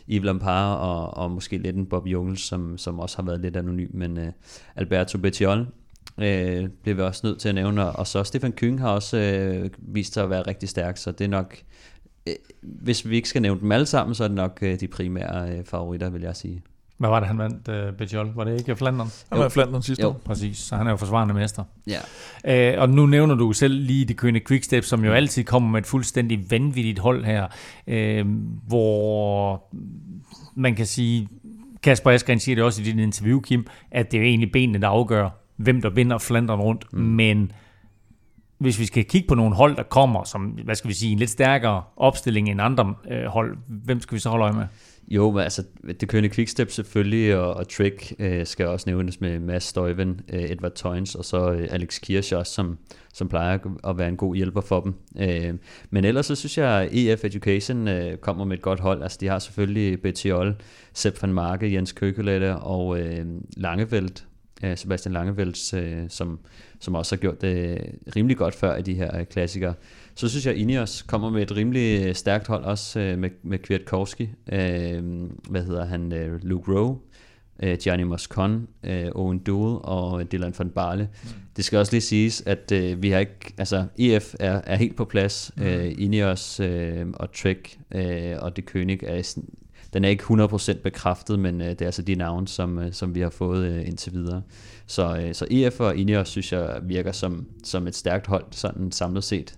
Yves 0.10 0.26
Lampard 0.26 0.80
og, 0.80 1.18
og 1.18 1.32
måske 1.32 1.58
lidt 1.58 1.76
en 1.76 1.86
Bob 1.86 2.08
Jungels, 2.08 2.42
som, 2.42 2.78
som 2.78 3.00
også 3.00 3.18
har 3.18 3.24
været 3.24 3.42
lidt 3.42 3.58
anonym, 3.58 3.90
men 3.94 4.18
øh, 4.18 4.28
Alberto 4.76 5.18
Bettiol 5.18 5.68
øh, 6.18 6.70
bliver 6.82 6.96
vi 6.96 7.02
også 7.02 7.28
nødt 7.28 7.40
til 7.40 7.50
at 7.50 7.56
nævne, 7.56 7.92
og 7.92 8.08
så 8.08 8.24
Stefan 8.24 8.52
Kyng 8.52 8.82
har 8.82 8.90
også 8.90 9.18
øh, 9.18 9.70
vist 9.78 10.14
sig 10.14 10.24
at 10.24 10.30
være 10.30 10.42
rigtig 10.42 10.70
stærk, 10.70 10.98
så 10.98 11.12
det 11.12 11.26
er 11.26 11.30
nok, 11.30 11.58
øh, 12.28 12.34
hvis 12.62 13.10
vi 13.10 13.16
ikke 13.16 13.30
skal 13.30 13.42
nævne 13.42 13.60
dem 13.62 13.72
alle 13.72 13.86
sammen, 13.86 14.16
så 14.16 14.24
er 14.24 14.28
det 14.28 14.36
nok 14.36 14.60
øh, 14.62 14.80
de 14.80 14.88
primære 14.88 15.52
øh, 15.52 15.66
favoritter, 15.66 16.10
vil 16.10 16.22
jeg 16.22 16.36
sige. 16.36 16.62
Hvad 16.98 17.10
var 17.10 17.20
det, 17.20 17.28
han 17.28 17.38
vandt, 17.38 17.68
uh, 17.68 17.98
Bejol? 17.98 18.32
Var 18.36 18.44
det 18.44 18.60
ikke 18.60 18.76
Flandern? 18.76 19.08
Han 19.32 19.40
var 19.40 19.46
i 19.46 19.50
Flandern 19.50 19.82
sidste 19.82 20.04
Jo. 20.04 20.10
år. 20.10 20.22
Præcis, 20.26 20.58
så 20.58 20.76
han 20.76 20.88
er 20.88 20.92
jo 20.92 20.98
forsvarende 20.98 21.34
mester. 21.34 21.64
Ja. 21.88 22.74
Øh, 22.74 22.82
og 22.82 22.90
nu 22.90 23.06
nævner 23.06 23.36
du 23.36 23.54
selv 23.54 23.74
lige 23.74 24.06
det 24.06 24.18
kønne 24.18 24.40
Quickstep, 24.48 24.84
som 24.84 25.06
jo 25.06 25.12
altid 25.12 25.44
kommer 25.44 25.70
med 25.70 25.80
et 25.80 25.86
fuldstændig 25.86 26.52
vanvittigt 26.52 27.00
hold 27.00 27.26
her, 27.26 27.48
øh, 27.88 28.26
hvor 28.68 29.64
man 30.56 30.76
kan 30.76 30.86
sige, 30.86 31.28
Kasper 31.84 32.12
Askren 32.12 32.40
siger 32.40 32.56
det 32.56 32.64
også 32.64 32.82
i 32.82 32.86
dit 32.86 33.00
interview, 33.00 33.40
Kim, 33.40 33.68
at 33.92 34.12
det 34.12 34.18
er 34.18 34.22
jo 34.22 34.28
egentlig 34.28 34.52
benene, 34.52 34.82
der 34.82 34.88
afgør, 34.88 35.30
hvem 35.58 35.82
der 35.82 35.90
vinder 35.90 36.18
Flandern 36.18 36.60
rundt, 36.60 36.86
mm. 36.94 37.00
men 37.00 37.52
hvis 38.58 38.80
vi 38.80 38.86
skal 38.86 39.06
kigge 39.06 39.28
på 39.28 39.36
nogle 39.36 39.56
hold, 39.56 39.76
der 39.76 39.84
kommer, 39.84 40.24
som, 40.24 40.42
hvad 40.44 40.76
skal 40.76 40.88
vi 40.88 40.94
sige, 40.94 41.12
en 41.12 41.20
lidt 41.20 41.30
stærkere 41.30 41.84
opstilling 41.98 42.50
end 42.50 42.62
andre 42.62 42.96
øh, 43.12 43.26
hold, 43.26 43.58
hvem 43.68 44.00
skal 44.00 44.16
vi 44.16 44.20
så 44.20 44.30
holde 44.30 44.44
øje 44.44 44.54
med? 44.54 44.66
Jo, 45.08 45.32
men 45.32 45.42
altså, 45.42 45.64
det 46.02 46.10
kønne 46.10 46.30
Quickstep 46.30 46.72
selvfølgelig, 46.72 47.38
og, 47.38 47.54
og 47.54 47.70
Trick 47.70 48.14
øh, 48.20 48.46
skal 48.46 48.68
også 48.68 48.90
nævnes 48.90 49.22
med 49.22 49.40
Mads 49.40 49.64
Stuyven, 49.64 50.22
øh, 50.34 50.44
Edward 50.44 50.72
Toynes, 50.72 51.16
og 51.16 51.26
så 51.26 51.52
øh, 51.52 51.68
Alex 51.72 52.00
Kirsch 52.02 52.36
også, 52.36 52.54
som, 52.54 52.78
som 53.14 53.30
plejer 53.30 53.60
at 53.84 53.98
være 53.98 54.10
en 54.10 54.18
god 54.18 54.36
hjælper 54.36 54.62
for 54.62 54.80
dem. 54.80 54.94
Øh, 55.20 55.54
men 55.90 56.06
ellers 56.06 56.26
så 56.26 56.36
synes 56.36 56.58
jeg, 56.58 56.70
at 56.70 56.90
EF 56.94 57.26
Education 57.26 57.88
øh, 57.88 58.18
kommer 58.18 58.46
med 58.46 58.58
et 58.58 58.64
godt 58.64 58.80
hold. 58.80 59.04
Altså, 59.04 59.18
de 59.22 59.28
har 59.28 59.40
selvfølgelig 59.40 60.02
Bettiol, 60.02 60.56
Sepp 60.94 61.22
van 61.22 61.34
Marke, 61.34 61.74
Jens 61.74 61.92
Køkelette 61.92 62.56
og 62.56 63.00
øh, 63.00 63.26
Langeveldt, 63.58 64.27
øh, 64.64 64.78
Sebastian 64.78 65.14
Langeveldt, 65.14 65.74
øh, 65.74 66.10
som, 66.10 66.40
som 66.80 66.96
også 66.96 67.16
har 67.16 67.20
gjort 67.20 67.42
det 67.42 67.82
rimelig 68.16 68.38
godt 68.38 68.56
før 68.56 68.76
i 68.76 68.82
de 68.82 68.94
her 68.94 69.20
øh, 69.20 69.26
klassikere. 69.26 69.74
Så 70.16 70.30
synes 70.30 70.46
jeg, 70.46 70.54
at 70.54 70.60
Ineos 70.60 71.02
kommer 71.02 71.30
med 71.30 71.42
et 71.42 71.56
rimelig 71.56 72.06
øh, 72.06 72.16
stærkt 72.16 72.48
hold, 72.48 72.64
også 72.64 73.00
øh, 73.00 73.20
med, 73.20 73.30
med 73.44 73.58
Kwiatkowski, 73.58 74.30
øh, 74.52 75.04
hvad 75.50 75.64
hedder 75.64 75.86
han, 75.86 76.14
øh, 76.14 76.44
Luke 76.44 76.72
Rowe, 76.72 76.98
øh, 77.64 77.78
Gianni 77.78 78.04
Moscon, 78.04 78.68
øh, 78.84 79.08
Owen 79.16 79.40
Duel 79.40 79.80
og 79.84 80.32
Dylan 80.32 80.54
van 80.58 80.70
Barle. 80.70 81.10
Mm. 81.24 81.30
Det 81.56 81.66
skal 81.66 81.80
også 81.80 81.92
lige 81.92 82.02
siges, 82.02 82.44
at 82.46 82.72
øh, 82.72 83.04
vi 83.04 83.10
har 83.10 83.20
ikke, 83.20 83.54
altså 83.58 83.86
EF 84.00 84.36
er, 84.40 84.62
er 84.64 84.76
helt 84.76 84.96
på 84.96 85.06
plads, 85.06 85.52
mm. 85.58 85.64
øh, 85.64 85.92
Ineos 85.98 86.60
øh, 86.60 87.08
og 87.14 87.34
Trek 87.34 87.78
øh, 87.96 88.36
og 88.40 88.56
det 88.56 88.70
König 88.70 89.06
er 89.06 89.22
sådan, 89.22 89.50
den 89.94 90.06
er 90.06 90.10
ikke 90.10 90.24
100% 90.24 90.82
bekræftet, 90.82 91.40
men 91.40 91.62
øh, 91.62 91.70
det 91.70 91.82
er 91.82 91.86
altså 91.86 92.02
de 92.02 92.16
navne, 92.16 92.48
som, 92.48 92.80
øh, 92.80 92.94
som 92.94 93.16
vi 93.16 93.20
har 93.20 93.30
fået 93.30 93.66
øh, 93.66 93.88
indtil 93.88 94.14
videre. 94.14 94.42
Så, 94.86 95.18
øh, 95.18 95.34
så 95.34 95.48
EF 95.52 95.80
og 95.80 95.96
Ineos 95.96 96.30
synes 96.30 96.54
jeg 96.54 96.80
virker 96.84 97.12
som, 97.12 97.48
som 97.64 97.88
et 97.88 97.96
stærkt 97.96 98.28
hold, 98.28 98.46
sådan 98.52 98.92
samlet 98.92 99.24
set. 99.24 99.58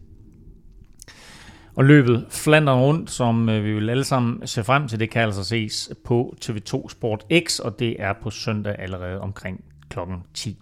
Og 1.75 1.85
løbet 1.85 2.25
Flandern 2.29 2.79
rundt, 2.79 3.11
som 3.11 3.49
øh, 3.49 3.63
vi 3.63 3.73
vil 3.73 3.89
alle 3.89 4.03
sammen 4.03 4.47
se 4.47 4.63
frem 4.63 4.87
til, 4.87 4.99
det 4.99 5.09
kan 5.09 5.21
altså 5.21 5.43
ses 5.43 5.91
på 6.05 6.35
TV2 6.45 6.89
Sport 6.89 7.25
X, 7.47 7.59
og 7.59 7.79
det 7.79 7.95
er 7.99 8.13
på 8.21 8.29
søndag 8.29 8.75
allerede 8.79 9.19
omkring 9.19 9.63
klokken 9.89 10.17
10. 10.33 10.57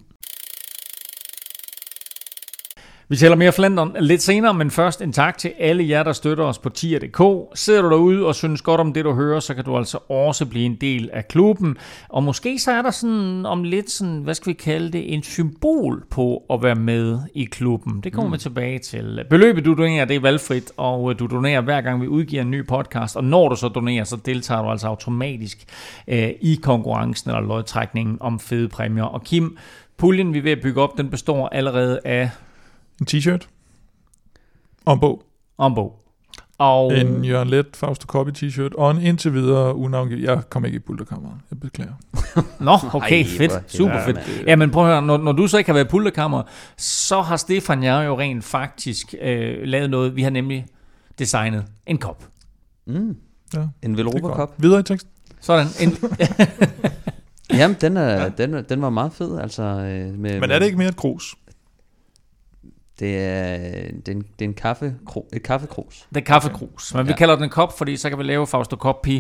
Vi 3.09 3.15
taler 3.15 3.35
mere 3.35 3.51
Flandern 3.51 3.95
lidt 3.99 4.21
senere, 4.21 4.53
men 4.53 4.71
først 4.71 5.01
en 5.01 5.13
tak 5.13 5.37
til 5.37 5.53
alle 5.59 5.89
jer, 5.89 6.03
der 6.03 6.13
støtter 6.13 6.43
os 6.43 6.57
på 6.57 6.69
tier.dk. 6.69 7.21
Sidder 7.59 7.81
du 7.81 7.89
derude 7.89 8.25
og 8.25 8.35
synes 8.35 8.61
godt 8.61 8.81
om 8.81 8.93
det, 8.93 9.05
du 9.05 9.13
hører, 9.13 9.39
så 9.39 9.53
kan 9.53 9.63
du 9.63 9.77
altså 9.77 9.97
også 10.09 10.45
blive 10.45 10.65
en 10.65 10.75
del 10.81 11.09
af 11.13 11.27
klubben. 11.27 11.77
Og 12.09 12.23
måske 12.23 12.59
så 12.59 12.71
er 12.71 12.81
der 12.81 12.91
sådan 12.91 13.45
om 13.45 13.63
lidt 13.63 13.91
sådan, 13.91 14.17
hvad 14.17 14.33
skal 14.33 14.49
vi 14.49 14.53
kalde 14.53 14.91
det, 14.91 15.13
en 15.13 15.23
symbol 15.23 16.03
på 16.09 16.43
at 16.49 16.63
være 16.63 16.75
med 16.75 17.19
i 17.33 17.43
klubben. 17.43 18.01
Det 18.03 18.13
kommer 18.13 18.29
mm. 18.29 18.33
vi 18.33 18.37
tilbage 18.37 18.79
til. 18.79 19.25
Beløbet, 19.29 19.65
du 19.65 19.73
donerer, 19.73 20.05
det 20.05 20.15
er 20.15 20.19
valgfrit, 20.19 20.71
og 20.77 21.19
du 21.19 21.27
donerer 21.27 21.61
hver 21.61 21.81
gang, 21.81 22.01
vi 22.01 22.07
udgiver 22.07 22.41
en 22.41 22.51
ny 22.51 22.67
podcast. 22.67 23.15
Og 23.15 23.23
når 23.23 23.49
du 23.49 23.55
så 23.55 23.67
donerer, 23.67 24.03
så 24.03 24.15
deltager 24.15 24.61
du 24.61 24.69
altså 24.69 24.87
automatisk 24.87 25.65
øh, 26.07 26.29
i 26.41 26.59
konkurrencen 26.63 27.29
eller 27.29 27.41
lodtrækningen 27.41 28.17
om 28.19 28.39
fede 28.39 28.69
præmier. 28.69 29.03
Og 29.03 29.23
Kim, 29.23 29.57
puljen, 29.97 30.33
vi 30.33 30.37
er 30.37 30.43
ved 30.43 30.51
at 30.51 30.61
bygge 30.61 30.81
op, 30.81 30.97
den 30.97 31.09
består 31.09 31.49
allerede 31.49 31.99
af 32.05 32.29
En 33.01 33.05
t-shirt. 33.09 33.47
Og 34.85 34.93
en 34.93 34.99
bog. 34.99 35.23
om 35.57 35.75
bog. 35.75 36.03
Og 36.57 36.97
En 36.97 37.25
Jørgen 37.25 37.47
Let 37.49 37.65
Fausto 37.75 38.05
Copy 38.05 38.29
t-shirt. 38.29 38.75
Og 38.77 38.91
en 38.91 39.01
indtil 39.01 39.33
videre 39.33 39.75
unavngivet. 39.75 40.23
Jeg 40.23 40.41
kom 40.49 40.65
ikke 40.65 40.75
i 40.75 40.79
pulterkammeret. 40.79 41.35
Jeg 41.51 41.59
beklager. 41.59 41.93
Nå, 42.59 42.77
okay, 42.93 43.23
Ej, 43.23 43.29
fedt. 43.37 43.71
Super 43.71 44.03
fedt. 44.05 44.15
mand. 44.15 44.47
Jamen 44.47 44.71
prøv 44.71 44.83
at 44.85 44.89
høre, 44.91 45.01
når, 45.01 45.17
når 45.17 45.31
du 45.31 45.47
så 45.47 45.57
ikke 45.57 45.67
har 45.67 45.73
været 45.73 45.85
i 45.85 45.89
pulterkammer, 45.89 46.43
så 46.77 47.21
har 47.21 47.37
Stefan 47.37 47.79
og 47.79 47.85
jeg 47.85 48.05
jo 48.05 48.19
rent 48.19 48.43
faktisk 48.43 49.15
øh, 49.21 49.57
lavet 49.63 49.89
noget. 49.89 50.15
Vi 50.15 50.21
har 50.23 50.29
nemlig 50.29 50.65
designet 51.19 51.65
en 51.85 51.97
kop. 51.97 52.23
Mm. 52.87 53.15
Ja, 53.53 53.59
En 53.59 53.67
det 53.81 53.91
er 53.91 53.95
Velropa 53.95 54.19
godt. 54.19 54.35
Cup. 54.37 54.51
Videre 54.57 54.79
i 54.79 54.83
teksten. 54.83 55.11
Sådan. 55.41 55.67
En, 55.81 55.97
Jamen, 57.57 57.77
den, 57.81 57.97
er, 57.97 58.29
den, 58.29 58.53
er- 58.53 58.61
den 58.61 58.81
var 58.81 58.89
meget 58.89 59.13
fed. 59.13 59.39
Altså, 59.39 59.63
øh, 59.63 60.13
med, 60.19 60.39
Men 60.39 60.51
er 60.51 60.59
det 60.59 60.65
ikke 60.65 60.77
mere 60.77 60.87
et 60.89 60.95
krus? 60.95 61.35
Det 62.99 63.17
er, 63.17 63.57
det 64.05 64.07
er, 64.07 64.11
en, 64.11 64.21
det 64.39 64.45
er 64.45 64.49
en 64.49 64.53
kaffe, 64.53 64.95
et 65.33 65.43
kaffekrus. 65.43 66.07
det 66.09 66.17
er 66.17 66.25
kaffekrus. 66.25 66.93
Men 66.93 67.05
vi 67.05 67.11
Ja. 67.11 67.17
kalder 67.17 67.35
den 67.35 67.43
en 67.43 67.49
kop, 67.49 67.77
fordi 67.77 67.97
så 67.97 68.09
kan 68.09 68.17
vi 68.17 68.23
lave 68.23 68.47
Fausto 68.47 68.75
Coppi 68.75 69.17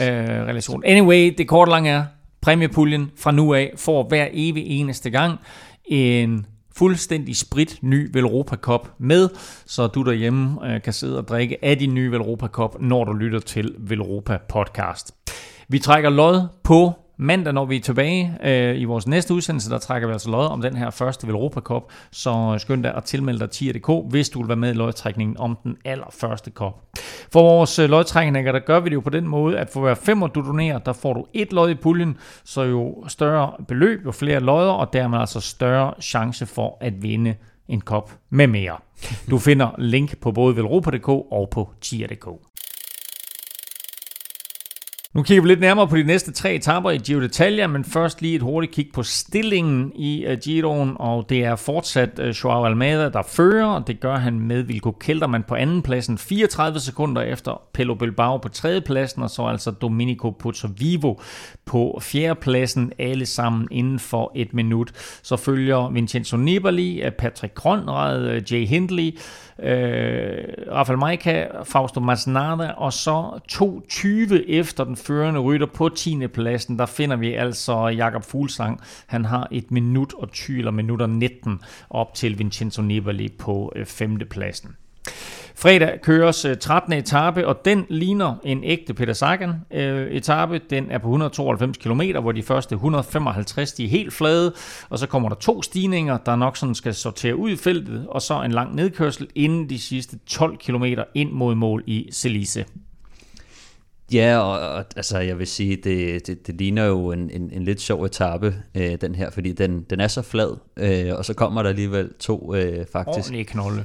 øh, 0.00 0.02
relation. 0.02 0.82
Anyway, 0.84 1.34
det 1.38 1.48
korte 1.48 1.70
lange 1.70 1.90
er, 1.90 2.04
præmiepuljen 2.40 3.10
fra 3.16 3.30
nu 3.32 3.54
af 3.54 3.72
får 3.76 4.08
hver 4.08 4.28
evig 4.32 4.64
eneste 4.66 5.10
gang 5.10 5.38
en 5.84 6.46
fuldstændig 6.76 7.36
sprit 7.36 7.78
ny 7.82 8.10
Velropa 8.12 8.56
Cup 8.56 8.88
med, 8.98 9.28
så 9.66 9.86
du 9.86 10.02
derhjemme 10.02 10.56
øh, 10.74 10.82
kan 10.82 10.92
sidde 10.92 11.18
og 11.18 11.28
drikke 11.28 11.64
af 11.64 11.78
din 11.78 11.94
nye 11.94 12.10
Velropa 12.10 12.46
Cup, 12.46 12.76
når 12.80 13.04
du 13.04 13.12
lytter 13.12 13.38
til 13.40 13.74
Velropa 13.78 14.38
Podcast. 14.48 15.14
Vi 15.68 15.78
trækker 15.78 16.10
lod 16.10 16.42
på 16.62 16.92
mandag, 17.16 17.52
når 17.52 17.64
vi 17.64 17.76
er 17.76 17.80
tilbage 17.80 18.38
øh, 18.44 18.80
i 18.80 18.84
vores 18.84 19.06
næste 19.06 19.34
udsendelse, 19.34 19.70
der 19.70 19.78
trækker 19.78 20.08
vi 20.08 20.12
altså 20.12 20.30
lod 20.30 20.46
om 20.46 20.62
den 20.62 20.76
her 20.76 20.90
første 20.90 21.26
Velropa 21.26 21.60
Cup, 21.60 21.82
så 22.10 22.50
øh, 22.54 22.60
skynd 22.60 22.82
dig 22.82 22.94
at 22.94 23.04
tilmelde 23.04 23.40
dig 23.40 23.50
tier.dk, 23.50 24.10
hvis 24.10 24.28
du 24.28 24.38
vil 24.38 24.48
være 24.48 24.56
med 24.56 24.70
i 24.70 24.76
lodtrækningen 24.76 25.36
om 25.38 25.58
den 25.64 25.76
allerførste 25.84 26.50
kop. 26.50 26.82
For 27.32 27.42
vores 27.42 27.78
øh, 27.78 27.90
lodtrækninger, 27.90 28.52
der 28.52 28.58
gør 28.58 28.80
vi 28.80 28.88
det 28.88 28.94
jo 28.94 29.00
på 29.00 29.10
den 29.10 29.28
måde, 29.28 29.58
at 29.58 29.70
for 29.70 29.80
hver 29.80 29.94
femmer 29.94 30.26
du 30.26 30.40
donerer, 30.40 30.78
der 30.78 30.92
får 30.92 31.12
du 31.12 31.26
et 31.32 31.52
lod 31.52 31.70
i 31.70 31.74
puljen, 31.74 32.16
så 32.44 32.62
jo 32.62 33.04
større 33.08 33.52
beløb, 33.68 34.04
jo 34.04 34.12
flere 34.12 34.40
lodder, 34.40 34.72
og 34.72 34.92
dermed 34.92 35.18
altså 35.18 35.40
større 35.40 35.94
chance 36.00 36.46
for 36.46 36.78
at 36.80 37.02
vinde 37.02 37.34
en 37.68 37.80
kop 37.80 38.12
med 38.30 38.46
mere. 38.46 38.76
Du 39.30 39.38
finder 39.38 39.70
link 39.78 40.18
på 40.18 40.32
både 40.32 40.56
velropa.dk 40.56 41.08
og 41.08 41.48
på 41.50 41.70
tier.dk. 41.80 42.53
Nu 45.14 45.22
kigger 45.22 45.42
vi 45.42 45.48
lidt 45.48 45.60
nærmere 45.60 45.88
på 45.88 45.96
de 45.96 46.02
næste 46.02 46.32
tre 46.32 46.54
etapper 46.54 46.90
i 46.90 46.98
Giro 46.98 47.20
d'Italia, 47.20 47.66
men 47.66 47.84
først 47.84 48.22
lige 48.22 48.34
et 48.34 48.42
hurtigt 48.42 48.72
kig 48.72 48.88
på 48.94 49.02
stillingen 49.02 49.92
i 49.94 50.24
øh, 50.24 50.38
Giroen, 50.38 50.92
og 50.96 51.26
det 51.28 51.44
er 51.44 51.56
fortsat 51.56 52.18
øh, 52.18 52.28
Joao 52.28 52.64
Almeida, 52.64 53.08
der 53.08 53.22
fører, 53.22 53.66
og 53.66 53.86
det 53.86 54.00
gør 54.00 54.16
han 54.16 54.40
med 54.40 54.62
Vilko 54.62 54.90
Kelterman 54.90 55.42
på 55.42 55.54
anden 55.54 55.82
pladsen, 55.82 56.18
34 56.18 56.80
sekunder 56.80 57.22
efter 57.22 57.62
Pello 57.72 57.94
Bilbao 57.94 58.36
på 58.36 58.48
tredje 58.48 58.80
pladsen, 58.80 59.22
og 59.22 59.30
så 59.30 59.46
altså 59.46 59.70
Domenico 59.70 60.30
Pozzovivo 60.30 61.14
på 61.64 61.98
fjerde 62.02 62.40
pladsen, 62.40 62.92
alle 62.98 63.26
sammen 63.26 63.68
inden 63.70 63.98
for 63.98 64.32
et 64.34 64.54
minut. 64.54 64.92
Så 65.22 65.36
følger 65.36 65.90
Vincenzo 65.90 66.36
Nibali, 66.36 67.02
øh, 67.02 67.12
Patrick 67.12 67.54
Kronrad, 67.54 68.42
Jay 68.50 68.66
Hindley, 68.66 69.18
øh, 69.58 70.44
Rafael 70.72 70.98
Majka, 70.98 71.46
Fausto 71.64 72.00
Masnada, 72.00 72.70
og 72.70 72.92
så 72.92 73.40
2.20 73.52 74.34
efter 74.48 74.84
den 74.84 74.96
førende 74.96 75.40
rytter 75.40 75.66
på 75.66 75.88
10. 75.88 76.26
pladsen, 76.26 76.78
der 76.78 76.86
finder 76.86 77.16
vi 77.16 77.32
altså 77.32 77.88
Jakob 77.88 78.24
Fuglsang. 78.24 78.80
Han 79.06 79.24
har 79.24 79.48
et 79.50 79.70
minut 79.70 80.14
og 80.14 80.30
20, 80.30 80.58
eller 80.58 80.70
minutter 80.70 81.06
19 81.06 81.60
op 81.90 82.14
til 82.14 82.38
Vincenzo 82.38 82.82
Nibali 82.82 83.28
på 83.38 83.72
øh, 83.76 83.86
5. 83.86 84.18
pladsen. 84.30 84.76
Fredag 85.56 86.00
køres 86.02 86.44
øh, 86.44 86.56
13. 86.56 86.92
etape, 86.92 87.46
og 87.46 87.64
den 87.64 87.86
ligner 87.88 88.34
en 88.44 88.64
ægte 88.64 88.94
Peter 88.94 89.12
Sagan 89.12 89.52
øh, 89.70 90.06
etape. 90.10 90.60
Den 90.70 90.90
er 90.90 90.98
på 90.98 91.06
192 91.08 91.76
km, 91.76 92.00
hvor 92.22 92.32
de 92.32 92.42
første 92.42 92.74
155 92.74 93.72
de 93.72 93.84
er 93.84 93.88
helt 93.88 94.12
flade, 94.12 94.54
og 94.88 94.98
så 94.98 95.06
kommer 95.06 95.28
der 95.28 95.36
to 95.36 95.62
stigninger, 95.62 96.18
der 96.18 96.36
nok 96.36 96.56
sådan 96.56 96.74
skal 96.74 96.94
sortere 96.94 97.36
ud 97.36 97.50
i 97.50 97.56
feltet, 97.56 98.06
og 98.08 98.22
så 98.22 98.42
en 98.42 98.52
lang 98.52 98.74
nedkørsel 98.74 99.28
inden 99.34 99.70
de 99.70 99.78
sidste 99.78 100.18
12 100.26 100.56
km 100.56 100.84
ind 101.14 101.32
mod 101.32 101.54
mål 101.54 101.84
i 101.86 102.08
Celice. 102.12 102.64
Ja, 104.12 104.38
og, 104.38 104.76
og 104.76 104.84
altså, 104.96 105.18
jeg 105.18 105.38
vil 105.38 105.46
sige, 105.46 105.76
det, 105.76 106.26
det, 106.26 106.46
det 106.46 106.54
ligner 106.54 106.84
jo 106.84 107.12
en, 107.12 107.30
en, 107.30 107.50
en 107.52 107.64
lidt 107.64 107.80
sjov 107.80 108.04
etape, 108.04 108.54
øh, 108.74 109.00
den 109.00 109.14
her, 109.14 109.30
fordi 109.30 109.52
den, 109.52 109.86
den 109.90 110.00
er 110.00 110.08
så 110.08 110.22
flad, 110.22 110.56
øh, 110.76 111.18
og 111.18 111.24
så 111.24 111.34
kommer 111.34 111.62
der 111.62 111.70
alligevel 111.70 112.12
to 112.20 112.54
øh, 112.54 112.86
faktisk 112.92 113.18
Ordentlig 113.18 113.46
knolde 113.46 113.84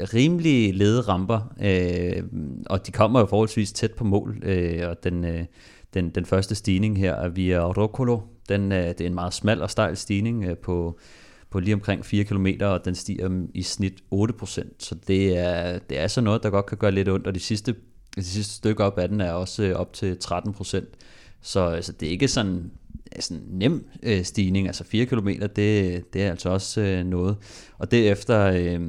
rimelig 0.00 0.74
lede 0.74 1.00
ramper, 1.00 1.54
øh, 1.62 2.22
og 2.66 2.86
de 2.86 2.92
kommer 2.92 3.20
jo 3.20 3.26
forholdsvis 3.26 3.72
tæt 3.72 3.92
på 3.92 4.04
mål, 4.04 4.42
øh, 4.42 4.88
og 4.88 5.04
den, 5.04 5.24
øh, 5.24 5.44
den, 5.94 6.10
den 6.10 6.24
første 6.24 6.54
stigning 6.54 6.98
her 6.98 7.14
er 7.14 7.28
via 7.28 7.72
Roccolo, 7.72 8.20
den, 8.48 8.72
øh, 8.72 8.88
det 8.88 9.00
er 9.00 9.06
en 9.06 9.14
meget 9.14 9.34
smal 9.34 9.62
og 9.62 9.70
stejl 9.70 9.96
stigning 9.96 10.44
øh, 10.44 10.56
på, 10.56 10.98
på 11.50 11.60
lige 11.60 11.74
omkring 11.74 12.04
4 12.04 12.24
km, 12.24 12.46
og 12.60 12.84
den 12.84 12.94
stiger 12.94 13.46
i 13.54 13.62
snit 13.62 13.94
8%, 14.14 14.62
så 14.78 14.94
det 15.08 15.38
er, 15.38 15.78
det 15.78 15.98
er 15.98 16.06
sådan 16.06 16.24
noget, 16.24 16.42
der 16.42 16.50
godt 16.50 16.66
kan 16.66 16.78
gøre 16.78 16.92
lidt 16.92 17.08
ondt, 17.08 17.26
og 17.26 17.34
de 17.34 17.40
sidste, 17.40 17.74
de 18.16 18.24
sidste 18.24 18.54
stykke 18.54 18.84
op 18.84 18.98
af 18.98 19.08
den 19.08 19.20
er 19.20 19.32
også 19.32 19.62
øh, 19.62 19.76
op 19.76 19.92
til 19.92 20.18
13%, 20.24 20.84
så 21.42 21.60
altså, 21.60 21.92
det 21.92 22.06
er 22.06 22.10
ikke 22.10 22.28
sådan 22.28 22.70
sådan 23.20 23.42
en 23.42 23.58
nem 23.58 23.86
øh, 24.02 24.24
stigning, 24.24 24.66
altså 24.66 24.84
4 24.84 25.06
km, 25.06 25.28
det, 25.28 25.56
det 26.12 26.22
er 26.22 26.30
altså 26.30 26.48
også 26.48 26.80
øh, 26.80 27.04
noget. 27.04 27.36
Og 27.84 27.90
derefter, 27.90 28.44
øh, 28.44 28.80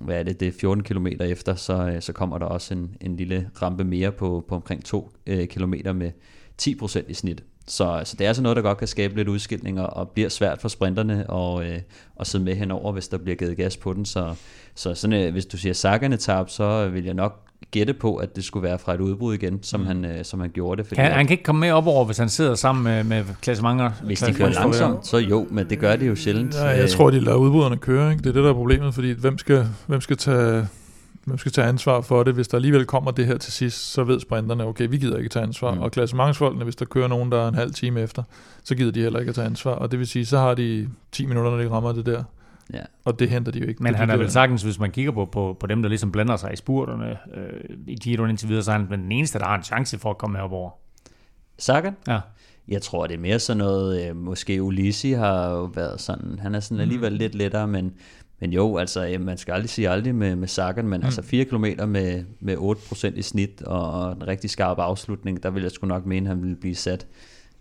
hvad 0.00 0.18
er 0.18 0.22
det, 0.22 0.40
det 0.40 0.48
er 0.48 0.52
14 0.60 0.84
km 0.84 1.06
efter, 1.06 1.54
så, 1.54 1.72
øh, 1.72 2.02
så 2.02 2.12
kommer 2.12 2.38
der 2.38 2.46
også 2.46 2.74
en, 2.74 2.96
en 3.00 3.16
lille 3.16 3.50
rampe 3.62 3.84
mere 3.84 4.12
på, 4.12 4.44
på 4.48 4.54
omkring 4.54 4.84
2 4.84 5.10
øh, 5.26 5.46
km 5.46 5.74
med 5.94 6.10
10% 6.62 7.02
i 7.08 7.14
snit. 7.14 7.42
Så 7.66 8.02
så 8.04 8.16
det 8.16 8.24
er 8.24 8.28
altså 8.28 8.42
noget, 8.42 8.56
der 8.56 8.62
godt 8.62 8.78
kan 8.78 8.88
skabe 8.88 9.16
lidt 9.16 9.28
udskilning, 9.28 9.80
og, 9.80 9.86
og 9.86 10.08
bliver 10.08 10.28
svært 10.28 10.60
for 10.60 10.68
sprinterne 10.68 11.30
og, 11.30 11.66
øh, 11.66 11.80
at 12.20 12.26
sidde 12.26 12.44
med 12.44 12.54
henover, 12.54 12.92
hvis 12.92 13.08
der 13.08 13.18
bliver 13.18 13.36
givet 13.36 13.56
gas 13.56 13.76
på 13.76 13.92
den. 13.92 14.04
Så, 14.04 14.34
så 14.74 14.94
sådan, 14.94 15.26
øh, 15.26 15.32
hvis 15.32 15.46
du 15.46 15.56
siger 15.56 15.72
Sagan 15.72 16.18
tab, 16.18 16.50
så 16.50 16.64
øh, 16.64 16.94
vil 16.94 17.04
jeg 17.04 17.14
nok 17.14 17.40
gætte 17.70 17.94
på, 17.94 18.16
at 18.16 18.36
det 18.36 18.44
skulle 18.44 18.62
være 18.68 18.78
fra 18.78 18.94
et 18.94 19.00
udbrud 19.00 19.34
igen, 19.34 19.62
som, 19.62 19.80
mm. 19.80 19.86
han, 19.86 20.04
øh, 20.04 20.24
som 20.24 20.40
han 20.40 20.50
gjorde 20.50 20.78
det. 20.78 20.86
Fordi 20.88 21.00
Han, 21.00 21.10
at- 21.10 21.16
han 21.16 21.26
kan 21.26 21.34
ikke 21.34 21.44
komme 21.44 21.60
med 21.60 21.70
op 21.70 21.86
over, 21.86 22.04
hvis 22.04 22.18
han 22.18 22.28
sidder 22.28 22.54
sammen 22.54 22.84
med, 22.84 23.04
med 23.04 23.24
klassementer. 23.42 23.90
hvis 24.04 24.20
de 24.20 24.34
kører 24.34 24.50
langsomt, 24.50 25.06
så 25.06 25.18
jo, 25.18 25.46
men 25.50 25.70
det 25.70 25.78
gør 25.78 25.96
de 25.96 26.06
jo 26.06 26.14
sjældent. 26.16 26.54
Ja, 26.54 26.64
jeg 26.66 26.82
Øh, 26.82 26.88
tror, 26.88 27.10
de 27.10 27.20
lader 27.20 27.36
udbryderne 27.36 27.76
køre. 27.76 28.10
Ikke? 28.12 28.22
Det 28.22 28.28
er 28.28 28.32
det, 28.32 28.42
der 28.44 28.50
er 28.50 28.54
problemet, 28.54 28.94
fordi 28.94 29.10
hvem 29.12 29.38
skal, 29.38 29.66
hvem 29.86 30.00
skal 30.00 30.16
tage... 30.16 30.66
Hvem 31.24 31.38
skal 31.38 31.52
tage 31.52 31.66
ansvar 31.66 32.00
for 32.00 32.22
det? 32.22 32.34
Hvis 32.34 32.48
der 32.48 32.56
alligevel 32.56 32.84
kommer 32.84 33.10
det 33.10 33.26
her 33.26 33.36
til 33.38 33.52
sidst, 33.52 33.92
så 33.92 34.04
ved 34.04 34.20
sprinterne, 34.20 34.66
okay, 34.66 34.86
vi 34.90 34.96
gider 34.96 35.16
ikke 35.16 35.28
tage 35.28 35.42
ansvar. 35.42 35.74
Mm. 35.74 35.80
Og 35.80 35.90
klassementsfolkene, 35.92 36.64
hvis 36.64 36.76
der 36.76 36.84
kører 36.84 37.08
nogen, 37.08 37.32
der 37.32 37.44
er 37.44 37.48
en 37.48 37.54
halv 37.54 37.74
time 37.74 38.00
efter, 38.00 38.22
så 38.64 38.74
gider 38.74 38.92
de 38.92 39.00
heller 39.02 39.18
ikke 39.18 39.28
at 39.28 39.34
tage 39.34 39.46
ansvar. 39.46 39.70
Og 39.70 39.90
det 39.90 39.98
vil 39.98 40.06
sige, 40.06 40.26
så 40.26 40.38
har 40.38 40.54
de 40.54 40.88
10 41.12 41.26
minutter, 41.26 41.50
når 41.50 41.58
de 41.58 41.70
rammer 41.70 41.92
det 41.92 42.06
der. 42.06 42.22
Ja. 42.72 42.82
Og 43.04 43.18
det 43.18 43.30
henter 43.30 43.52
de 43.52 43.58
jo 43.58 43.66
ikke. 43.66 43.82
Men 43.82 43.92
Det 43.92 44.00
han 44.00 44.10
er 44.10 44.16
vel 44.16 44.30
sagtens, 44.30 44.62
hvis 44.62 44.78
man 44.78 44.90
kigger 44.90 45.12
på, 45.12 45.24
på, 45.24 45.56
på 45.60 45.66
dem, 45.66 45.82
der 45.82 45.88
ligesom 45.88 46.12
blander 46.12 46.36
sig 46.36 46.52
i 46.52 46.56
spurterne 46.56 47.18
øh, 47.34 47.76
i 47.86 47.94
Giroen 47.94 48.30
indtil 48.30 48.48
videre, 48.48 48.62
så 48.62 48.72
er 48.72 48.78
han 48.78 48.90
den 48.90 49.12
eneste, 49.12 49.38
der 49.38 49.44
har 49.44 49.56
en 49.56 49.62
chance 49.62 49.98
for 49.98 50.10
at 50.10 50.18
komme 50.18 50.42
op 50.42 50.52
over. 50.52 50.70
Sagan? 51.58 51.96
Ja. 52.08 52.20
Jeg 52.68 52.82
tror, 52.82 53.06
det 53.06 53.14
er 53.14 53.18
mere 53.18 53.38
sådan 53.38 53.58
noget, 53.58 54.08
øh, 54.08 54.16
måske 54.16 54.62
Ulisi 54.62 55.12
har 55.12 55.50
jo 55.50 55.64
været 55.64 56.00
sådan, 56.00 56.38
han 56.38 56.54
er 56.54 56.60
sådan 56.60 56.80
alligevel 56.80 57.12
mm. 57.12 57.18
lidt 57.18 57.34
lettere, 57.34 57.68
men, 57.68 57.92
men 58.40 58.52
jo, 58.52 58.76
altså, 58.76 59.06
øh, 59.06 59.20
man 59.20 59.38
skal 59.38 59.52
aldrig 59.52 59.70
sige 59.70 59.88
aldrig 59.88 60.14
med, 60.14 60.36
med 60.36 60.48
Sagan, 60.48 60.88
men 60.88 61.00
mm. 61.00 61.04
altså 61.04 61.22
4 61.22 61.44
km 61.44 61.64
med, 61.88 62.24
med 62.40 62.56
8% 62.56 63.18
i 63.18 63.22
snit, 63.22 63.62
og, 63.62 63.90
og 63.90 64.12
en 64.12 64.26
rigtig 64.26 64.50
skarp 64.50 64.78
afslutning, 64.78 65.42
der 65.42 65.50
vil 65.50 65.62
jeg 65.62 65.72
sgu 65.72 65.86
nok 65.86 66.06
mene, 66.06 66.28
han 66.28 66.42
ville 66.42 66.56
blive 66.56 66.74
sat. 66.74 67.06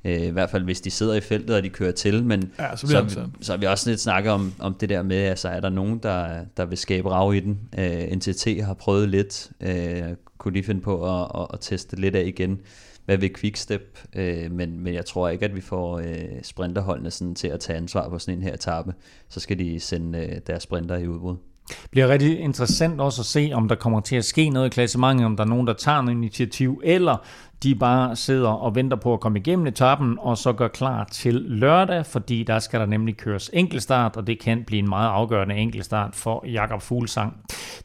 Øh, 0.05 0.21
I 0.21 0.29
hvert 0.29 0.49
fald, 0.49 0.63
hvis 0.63 0.81
de 0.81 0.91
sidder 0.91 1.13
i 1.13 1.21
feltet, 1.21 1.55
og 1.55 1.63
de 1.63 1.69
kører 1.69 1.91
til, 1.91 2.23
men 2.25 2.51
Ja, 2.59 2.75
så 2.75 2.87
så, 2.87 3.05
så, 3.07 3.27
så 3.41 3.51
har 3.51 3.57
vi 3.57 3.65
også 3.65 3.89
lidt 3.89 3.99
snakket 3.99 4.31
om, 4.31 4.53
om 4.59 4.73
det 4.73 4.89
der 4.89 5.03
med, 5.03 5.17
altså 5.17 5.49
er 5.49 5.59
der 5.59 5.69
nogen, 5.69 5.97
der, 5.97 6.45
der 6.57 6.65
vil 6.65 6.77
skabe 6.77 7.09
rav 7.09 7.33
i 7.33 7.39
den. 7.39 7.59
Øh, 7.77 8.11
NTT 8.15 8.47
har 8.63 8.73
prøvet 8.73 9.09
lidt, 9.09 9.51
øh, 9.61 10.03
kunne 10.37 10.53
de 10.53 10.63
finde 10.63 10.81
på 10.81 11.21
at, 11.21 11.31
at, 11.35 11.47
at 11.53 11.59
teste 11.61 11.95
lidt 11.95 12.15
af 12.15 12.23
igen. 12.25 12.59
Hvad 13.05 13.17
vil 13.17 13.33
Quickstep? 13.33 13.99
Øh, 14.15 14.51
men, 14.51 14.79
men 14.79 14.93
jeg 14.93 15.05
tror 15.05 15.29
ikke, 15.29 15.45
at 15.45 15.55
vi 15.55 15.61
får 15.61 15.99
øh, 15.99 16.43
sprinterholdene 16.43 17.11
sådan 17.11 17.35
til 17.35 17.47
at 17.47 17.59
tage 17.59 17.77
ansvar 17.77 18.09
på 18.09 18.19
sådan 18.19 18.37
en 18.37 18.43
her 18.43 18.53
etape. 18.53 18.93
Så 19.29 19.39
skal 19.39 19.59
de 19.59 19.79
sende 19.79 20.19
øh, 20.19 20.39
deres 20.47 20.63
sprinter 20.63 20.97
i 20.97 21.07
udbrud. 21.07 21.35
Det 21.67 21.89
bliver 21.91 22.07
rigtig 22.07 22.39
interessant 22.39 23.01
også 23.01 23.21
at 23.21 23.25
se, 23.25 23.51
om 23.53 23.67
der 23.67 23.75
kommer 23.75 23.99
til 23.99 24.15
at 24.15 24.25
ske 24.25 24.49
noget 24.49 24.67
i 24.67 24.69
klassementet, 24.69 25.25
om 25.25 25.35
der 25.37 25.43
er 25.43 25.47
nogen, 25.47 25.67
der 25.67 25.73
tager 25.73 25.99
en 25.99 26.09
initiativ, 26.09 26.81
eller 26.83 27.17
de 27.63 27.75
bare 27.75 28.15
sidder 28.15 28.49
og 28.49 28.75
venter 28.75 28.97
på 28.97 29.13
at 29.13 29.19
komme 29.19 29.39
igennem 29.39 29.67
etappen, 29.67 30.17
og 30.19 30.37
så 30.37 30.53
gør 30.53 30.67
klar 30.67 31.03
til 31.11 31.33
lørdag, 31.33 32.05
fordi 32.05 32.43
der 32.43 32.59
skal 32.59 32.79
der 32.79 32.85
nemlig 32.85 33.17
køres 33.17 33.49
enkeltstart, 33.53 34.17
og 34.17 34.27
det 34.27 34.39
kan 34.39 34.63
blive 34.67 34.79
en 34.79 34.89
meget 34.89 35.09
afgørende 35.09 35.55
enkeltstart 35.55 36.15
for 36.15 36.45
Jakob 36.47 36.81
Fuglsang. 36.81 37.37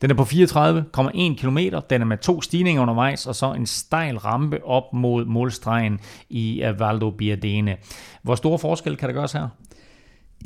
Den 0.02 0.10
er 0.10 0.14
på 0.14 0.22
34,1 0.22 1.36
km, 1.36 1.58
den 1.90 2.00
er 2.00 2.04
med 2.04 2.18
to 2.18 2.40
stigninger 2.40 2.82
undervejs, 2.82 3.26
og 3.26 3.34
så 3.34 3.52
en 3.52 3.66
stejl 3.66 4.18
rampe 4.18 4.64
op 4.64 4.92
mod 4.92 5.24
målstregen 5.24 6.00
i 6.28 6.62
Valdo 6.78 7.10
Biardene. 7.10 7.76
Hvor 8.22 8.34
store 8.34 8.58
forskel 8.58 8.96
kan 8.96 9.08
der 9.08 9.14
gøres 9.14 9.32
her? 9.32 9.48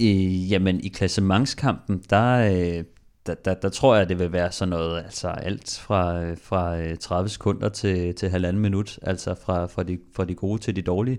Øh, 0.00 0.52
jamen, 0.52 0.80
i 0.80 0.88
klassementskampen, 0.88 2.02
der, 2.10 2.52
øh, 2.78 2.84
der, 3.26 3.34
der, 3.34 3.54
der 3.54 3.68
tror 3.68 3.96
jeg, 3.96 4.08
det 4.08 4.18
vil 4.18 4.32
være 4.32 4.52
sådan 4.52 4.70
noget, 4.70 5.02
altså 5.02 5.28
alt 5.28 5.80
fra, 5.82 6.22
øh, 6.22 6.36
fra 6.42 6.78
øh, 6.78 6.96
30 6.96 7.28
sekunder 7.28 7.68
til, 7.68 8.14
til 8.14 8.28
halvanden 8.28 8.62
minut, 8.62 8.98
altså 9.02 9.34
fra, 9.34 9.66
fra, 9.66 9.82
de, 9.82 9.98
fra 10.16 10.24
de 10.24 10.34
gode 10.34 10.62
til 10.62 10.76
de 10.76 10.82
dårlige. 10.82 11.18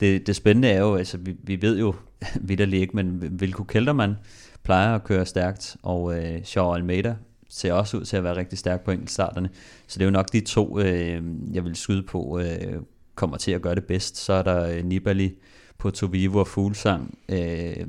Det, 0.00 0.26
det 0.26 0.36
spændende 0.36 0.68
er 0.68 0.80
jo, 0.80 0.96
altså 0.96 1.18
vi, 1.18 1.36
vi 1.42 1.62
ved 1.62 1.78
jo 1.78 1.94
vidderligt 2.48 2.80
ikke, 2.80 2.96
men 2.96 3.40
Vilko 3.40 3.62
Keltermann 3.62 4.16
plejer 4.62 4.94
at 4.94 5.04
køre 5.04 5.26
stærkt, 5.26 5.76
og 5.82 6.18
øh, 6.18 6.44
Shaw 6.44 6.72
Almeida 6.72 7.16
ser 7.48 7.72
også 7.72 7.96
ud 7.96 8.04
til 8.04 8.16
at 8.16 8.24
være 8.24 8.36
rigtig 8.36 8.58
stærk 8.58 8.84
på 8.84 8.90
enkeltstarterne. 8.90 9.50
Så 9.86 9.98
det 9.98 10.04
er 10.04 10.06
jo 10.06 10.12
nok 10.12 10.32
de 10.32 10.40
to, 10.40 10.80
øh, 10.80 11.22
jeg 11.52 11.64
vil 11.64 11.76
skyde 11.76 12.02
på, 12.02 12.38
øh, 12.38 12.82
kommer 13.14 13.36
til 13.36 13.52
at 13.52 13.62
gøre 13.62 13.74
det 13.74 13.84
bedst. 13.84 14.16
Så 14.16 14.32
er 14.32 14.42
der 14.42 14.76
øh, 14.76 14.84
Nibali 14.84 15.34
på 15.78 15.90
Tovivo 15.90 16.38
og 16.38 16.46
Fuglsang. 16.46 17.18
Øh, 17.28 17.86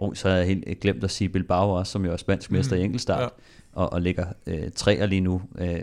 og 0.00 0.16
så 0.16 0.28
har 0.28 0.36
jeg 0.36 0.46
helt 0.46 0.80
glemt 0.80 1.04
at 1.04 1.10
sige 1.10 1.28
Bilbao 1.28 1.70
også, 1.70 1.92
som 1.92 2.04
jo 2.04 2.12
er 2.12 2.16
spansk 2.16 2.50
mester 2.50 2.76
mm, 2.76 2.82
i 2.82 2.84
enkeltstart. 2.84 3.22
Ja 3.22 3.28
og, 3.72 3.92
og 3.92 4.00
ligger 4.00 4.26
øh, 4.46 4.70
træer 4.74 5.06
lige 5.06 5.20
nu. 5.20 5.42
Øh, 5.58 5.80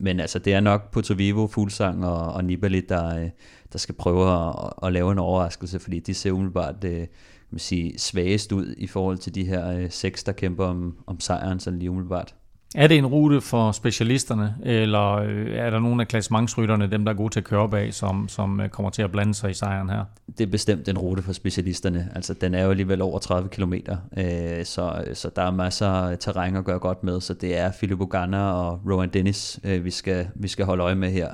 men 0.00 0.20
altså, 0.20 0.38
det 0.38 0.54
er 0.54 0.60
nok 0.60 0.90
Puerto 0.90 1.14
Vivo, 1.14 1.46
Fuglsang 1.46 2.06
og, 2.06 2.32
og 2.32 2.44
Nibali, 2.44 2.80
der, 2.80 3.20
øh, 3.22 3.30
der 3.72 3.78
skal 3.78 3.94
prøve 3.94 4.48
at, 4.48 4.72
at 4.82 4.92
lave 4.92 5.12
en 5.12 5.18
overraskelse, 5.18 5.78
fordi 5.78 5.98
de 5.98 6.14
ser 6.14 6.32
umiddelbart 6.32 6.84
øh, 6.84 7.06
man 7.50 7.58
sige, 7.58 7.98
svagest 7.98 8.52
ud 8.52 8.74
i 8.76 8.86
forhold 8.86 9.18
til 9.18 9.34
de 9.34 9.44
her 9.44 9.70
øh, 9.70 9.90
seks, 9.90 10.24
der 10.24 10.32
kæmper 10.32 10.64
om, 10.64 10.96
om 11.06 11.20
sejren, 11.20 11.60
sådan 11.60 11.78
lige 11.78 11.90
umiddelbart. 11.90 12.34
Er 12.74 12.86
det 12.86 12.98
en 12.98 13.06
rute 13.06 13.40
for 13.40 13.72
specialisterne, 13.72 14.54
eller 14.62 15.12
øh, 15.14 15.46
er 15.54 15.70
der 15.70 15.78
nogle 15.78 16.02
af 16.02 16.08
klassementsrytterne, 16.08 16.90
dem 16.90 17.04
der 17.04 17.12
er 17.12 17.16
gode 17.16 17.32
til 17.32 17.40
at 17.40 17.44
køre 17.44 17.60
op 17.60 17.74
af, 17.74 17.94
som, 17.94 18.28
som 18.28 18.60
øh, 18.60 18.68
kommer 18.68 18.90
til 18.90 19.02
at 19.02 19.12
blande 19.12 19.34
sig 19.34 19.50
i 19.50 19.54
sejren 19.54 19.90
her? 19.90 20.04
Det 20.38 20.46
er 20.46 20.50
bestemt 20.50 20.88
en 20.88 20.98
rute 20.98 21.22
for 21.22 21.32
specialisterne. 21.32 22.08
Altså, 22.14 22.34
den 22.34 22.54
er 22.54 22.64
jo 22.64 22.70
alligevel 22.70 23.02
over 23.02 23.18
30 23.18 23.48
km, 23.48 23.74
øh, 24.16 24.64
så, 24.64 25.04
så 25.14 25.30
der 25.36 25.42
er 25.42 25.50
masser 25.50 25.86
af 25.86 26.18
terræn 26.18 26.56
at 26.56 26.64
gøre 26.64 26.78
godt 26.78 27.04
med, 27.04 27.20
så 27.20 27.34
det 27.34 27.58
er 27.58 27.72
Filippo 27.72 28.04
Ganna 28.04 28.52
og 28.52 28.80
Rowan 28.90 29.08
Dennis, 29.08 29.60
øh, 29.64 29.84
vi, 29.84 29.90
skal, 29.90 30.28
vi 30.34 30.48
skal 30.48 30.64
holde 30.64 30.82
øje 30.82 30.94
med 30.94 31.10
her. 31.10 31.28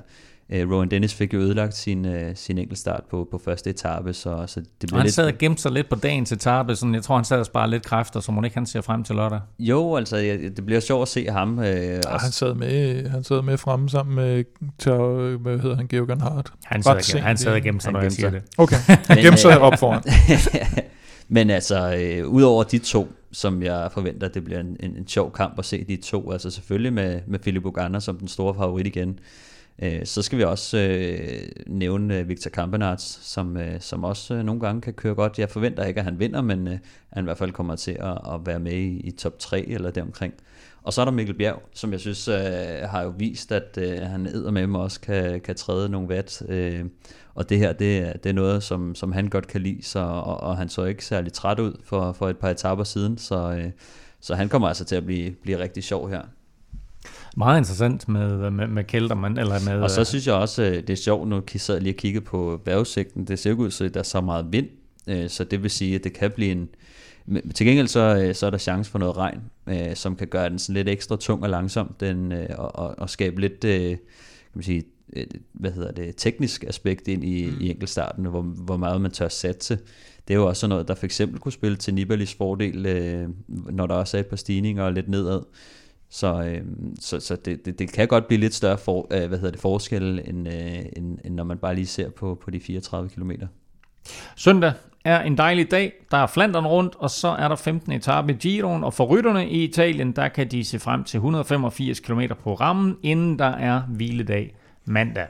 Uh, 0.54 0.72
Rowan 0.72 0.88
Dennis 0.88 1.14
fik 1.14 1.34
jo 1.34 1.38
ødelagt 1.38 1.74
sin, 1.74 2.04
uh, 2.04 2.12
sin 2.34 2.58
enkeltstart 2.58 3.02
på, 3.10 3.28
på 3.30 3.38
første 3.44 3.70
etape, 3.70 4.12
så, 4.12 4.44
så 4.46 4.60
det 4.60 4.68
blev 4.80 4.92
og 4.92 4.98
han 4.98 5.04
lidt... 5.06 5.14
sad 5.14 5.26
og 5.26 5.38
gemte 5.38 5.62
sig 5.62 5.72
lidt 5.72 5.88
på 5.88 5.94
dagens 5.94 6.32
etape, 6.32 6.76
sådan, 6.76 6.94
jeg 6.94 7.02
tror 7.02 7.14
han 7.14 7.24
sad 7.24 7.38
og 7.38 7.46
sparede 7.46 7.70
lidt 7.70 7.84
kræfter, 7.84 8.20
så 8.20 8.32
må 8.32 8.42
ikke 8.42 8.56
han 8.56 8.66
ser 8.66 8.80
frem 8.80 9.04
til 9.04 9.16
lørdag. 9.16 9.40
Jo, 9.58 9.96
altså 9.96 10.16
ja, 10.16 10.36
det 10.36 10.66
bliver 10.66 10.80
sjovt 10.80 11.02
at 11.02 11.08
se 11.08 11.26
ham. 11.26 11.58
Uh, 11.58 11.64
ja, 11.64 12.00
han 12.18 12.32
sad 12.32 12.54
med, 12.54 13.08
han 13.08 13.24
sad 13.24 13.42
med 13.42 13.58
fremme 13.58 13.90
sammen 13.90 14.16
med, 14.16 14.44
tør, 14.78 15.36
hvad 15.36 15.58
hedder 15.58 15.76
han, 15.76 15.88
Georg 15.88 16.22
Hart. 16.22 16.52
Han 16.64 16.82
sad, 16.82 17.14
og, 17.14 17.22
han 17.22 17.36
sad 17.36 17.52
og 17.52 17.62
gemte 17.62 17.82
sig, 17.82 17.92
når 17.92 18.00
jeg 18.00 18.12
siger 18.12 18.30
det. 18.30 18.42
Okay, 18.58 18.76
han 19.08 19.18
gemte 19.18 19.38
sig 19.38 19.60
op 19.60 19.78
foran. 19.78 20.02
Men 21.28 21.50
altså, 21.50 21.96
øh, 21.96 22.28
udover 22.28 22.64
de 22.64 22.78
to, 22.78 23.12
som 23.32 23.62
jeg 23.62 23.90
forventer, 23.92 24.28
det 24.28 24.44
bliver 24.44 24.60
en, 24.60 24.76
en, 24.80 24.96
en 24.96 25.08
sjov 25.08 25.32
kamp 25.32 25.58
at 25.58 25.64
se 25.64 25.84
de 25.84 25.96
to, 25.96 26.32
altså 26.32 26.50
selvfølgelig 26.50 26.92
med, 26.92 27.20
med 27.26 27.38
Philip 27.38 27.64
Ogana 27.64 28.00
som 28.00 28.18
den 28.18 28.28
store 28.28 28.54
favorit 28.54 28.86
igen, 28.86 29.18
Øh, 29.82 30.06
så 30.06 30.22
skal 30.22 30.38
vi 30.38 30.44
også 30.44 30.78
øh, 30.78 31.48
nævne 31.66 32.18
øh, 32.18 32.28
Victor 32.28 32.50
Kampenarts, 32.50 33.18
som, 33.22 33.56
øh, 33.56 33.80
som 33.80 34.04
også 34.04 34.34
øh, 34.34 34.42
nogle 34.44 34.60
gange 34.60 34.80
kan 34.80 34.92
køre 34.92 35.14
godt. 35.14 35.38
Jeg 35.38 35.50
forventer 35.50 35.84
ikke, 35.84 36.00
at 36.00 36.04
han 36.04 36.18
vinder, 36.18 36.42
men 36.42 36.68
øh, 36.68 36.78
han 37.12 37.24
i 37.24 37.26
hvert 37.26 37.38
fald 37.38 37.52
kommer 37.52 37.76
til 37.76 37.96
at, 38.00 38.18
at 38.34 38.40
være 38.46 38.58
med 38.58 38.72
i, 38.72 39.00
i 39.00 39.10
top 39.10 39.38
3 39.38 39.66
eller 39.68 39.90
deromkring. 39.90 40.34
Og 40.82 40.92
så 40.92 41.00
er 41.00 41.04
der 41.04 41.12
Mikkel 41.12 41.34
Bjerg, 41.34 41.62
som 41.74 41.92
jeg 41.92 42.00
synes 42.00 42.28
øh, 42.28 42.36
har 42.82 43.02
jo 43.02 43.14
vist, 43.18 43.52
at 43.52 43.78
øh, 43.80 44.00
han 44.00 44.26
æder 44.26 44.50
med 44.50 44.66
mig 44.66 44.80
også 44.80 45.00
kan, 45.00 45.40
kan 45.40 45.54
træde 45.54 45.88
nogle 45.88 46.08
vat. 46.08 46.42
Øh, 46.48 46.84
og 47.34 47.48
det 47.48 47.58
her, 47.58 47.72
det, 47.72 48.24
det 48.24 48.30
er 48.30 48.34
noget, 48.34 48.62
som, 48.62 48.94
som 48.94 49.12
han 49.12 49.28
godt 49.28 49.46
kan 49.46 49.60
lide, 49.60 49.82
så, 49.82 49.98
og, 49.98 50.40
og 50.40 50.56
han 50.56 50.68
så 50.68 50.84
ikke 50.84 51.04
særlig 51.04 51.32
træt 51.32 51.58
ud 51.58 51.72
for, 51.84 52.12
for 52.12 52.28
et 52.28 52.38
par 52.38 52.50
etaper 52.50 52.84
siden, 52.84 53.18
så, 53.18 53.50
øh, 53.50 53.70
så 54.20 54.34
han 54.34 54.48
kommer 54.48 54.68
altså 54.68 54.84
til 54.84 54.96
at 54.96 55.06
blive, 55.06 55.30
blive 55.30 55.58
rigtig 55.58 55.84
sjov 55.84 56.08
her. 56.10 56.22
Meget 57.36 57.58
interessant 57.58 58.08
med, 58.08 58.50
med, 58.50 58.66
med 58.66 58.84
Kelterman. 58.84 59.38
Eller 59.38 59.60
med, 59.64 59.82
og 59.82 59.90
så 59.90 60.04
synes 60.04 60.26
jeg 60.26 60.34
også, 60.34 60.62
øh, 60.62 60.74
det 60.74 60.90
er 60.90 60.96
sjovt, 60.96 61.28
nu 61.28 61.42
jeg 61.54 61.60
sad 61.60 61.80
lige 61.80 61.92
og 61.92 61.96
kigge 61.96 62.20
på 62.20 62.60
vejrudsigten. 62.64 63.24
Det 63.24 63.38
ser 63.38 63.52
ud 63.52 63.70
til, 63.70 63.84
at 63.84 63.94
der 63.94 64.00
er 64.00 64.04
så 64.04 64.20
meget 64.20 64.46
vind, 64.50 64.66
øh, 65.06 65.28
så 65.28 65.44
det 65.44 65.62
vil 65.62 65.70
sige, 65.70 65.94
at 65.94 66.04
det 66.04 66.12
kan 66.12 66.30
blive 66.30 66.52
en... 66.52 66.68
Til 67.54 67.66
gengæld 67.66 67.88
så, 67.88 68.22
øh, 68.22 68.34
så 68.34 68.46
er 68.46 68.50
der 68.50 68.58
chance 68.58 68.90
for 68.90 68.98
noget 68.98 69.16
regn, 69.16 69.40
som 69.94 70.16
kan 70.16 70.28
gøre 70.28 70.50
den 70.50 70.58
sådan 70.58 70.74
lidt 70.74 70.88
ekstra 70.88 71.16
tung 71.16 71.42
og 71.42 71.50
langsom, 71.50 71.94
den, 72.00 72.32
og, 72.32 72.76
og, 72.76 72.94
og 72.98 73.10
skabe 73.10 73.40
lidt, 73.40 73.60
kan 73.60 73.98
man 74.54 74.62
sige, 74.62 74.84
hvad 75.52 75.70
hedder 75.72 75.92
det, 75.92 76.14
teknisk 76.16 76.64
aspekt 76.64 77.08
ind 77.08 77.24
i, 77.24 77.46
mm. 77.46 77.56
i 77.60 77.70
enkeltstarten, 77.70 78.24
hvor, 78.24 78.42
hvor 78.42 78.76
meget 78.76 79.00
man 79.00 79.10
tør 79.10 79.28
satse. 79.28 79.78
Det 80.28 80.34
er 80.34 80.38
jo 80.38 80.46
også 80.46 80.66
noget, 80.66 80.88
der 80.88 80.94
for 80.94 81.06
eksempel 81.06 81.40
kunne 81.40 81.52
spille 81.52 81.76
til 81.76 81.94
Nibalis 81.94 82.34
fordel, 82.34 82.82
når 83.48 83.86
der 83.86 83.94
også 83.94 84.16
er 84.16 84.20
et 84.20 84.26
par 84.26 84.36
stigninger 84.36 84.84
og 84.84 84.92
lidt 84.92 85.08
nedad. 85.08 85.40
Så, 86.10 86.42
øh, 86.42 86.62
så, 87.00 87.20
så 87.20 87.36
det, 87.36 87.66
det, 87.66 87.78
det 87.78 87.92
kan 87.92 88.08
godt 88.08 88.26
blive 88.26 88.40
lidt 88.40 88.54
større 88.54 88.78
for, 88.78 89.06
øh, 89.10 89.28
hvad 89.28 89.38
hedder 89.38 89.50
det, 89.50 89.60
forskel, 89.60 90.22
end, 90.24 90.48
øh, 90.48 90.78
end, 90.96 91.18
end 91.24 91.34
når 91.34 91.44
man 91.44 91.58
bare 91.58 91.74
lige 91.74 91.86
ser 91.86 92.10
på, 92.10 92.38
på 92.42 92.50
de 92.50 92.60
34 92.60 93.10
km. 93.10 93.30
Søndag 94.36 94.72
er 95.04 95.22
en 95.22 95.36
dejlig 95.38 95.70
dag. 95.70 95.92
Der 96.10 96.16
er 96.16 96.26
Flandern 96.26 96.66
rundt, 96.66 96.94
og 96.98 97.10
så 97.10 97.28
er 97.28 97.48
der 97.48 97.56
15. 97.56 97.92
etape 97.92 98.32
i 98.32 98.36
Giroen. 98.36 98.84
Og 98.84 98.94
for 98.94 99.04
rytterne 99.04 99.48
i 99.48 99.64
Italien, 99.64 100.12
der 100.12 100.28
kan 100.28 100.50
de 100.50 100.64
se 100.64 100.78
frem 100.78 101.04
til 101.04 101.18
185 101.18 102.00
km 102.00 102.20
på 102.42 102.54
rammen, 102.54 102.96
inden 103.02 103.38
der 103.38 103.44
er 103.44 103.82
hviledag 103.88 104.54
mandag. 104.86 105.26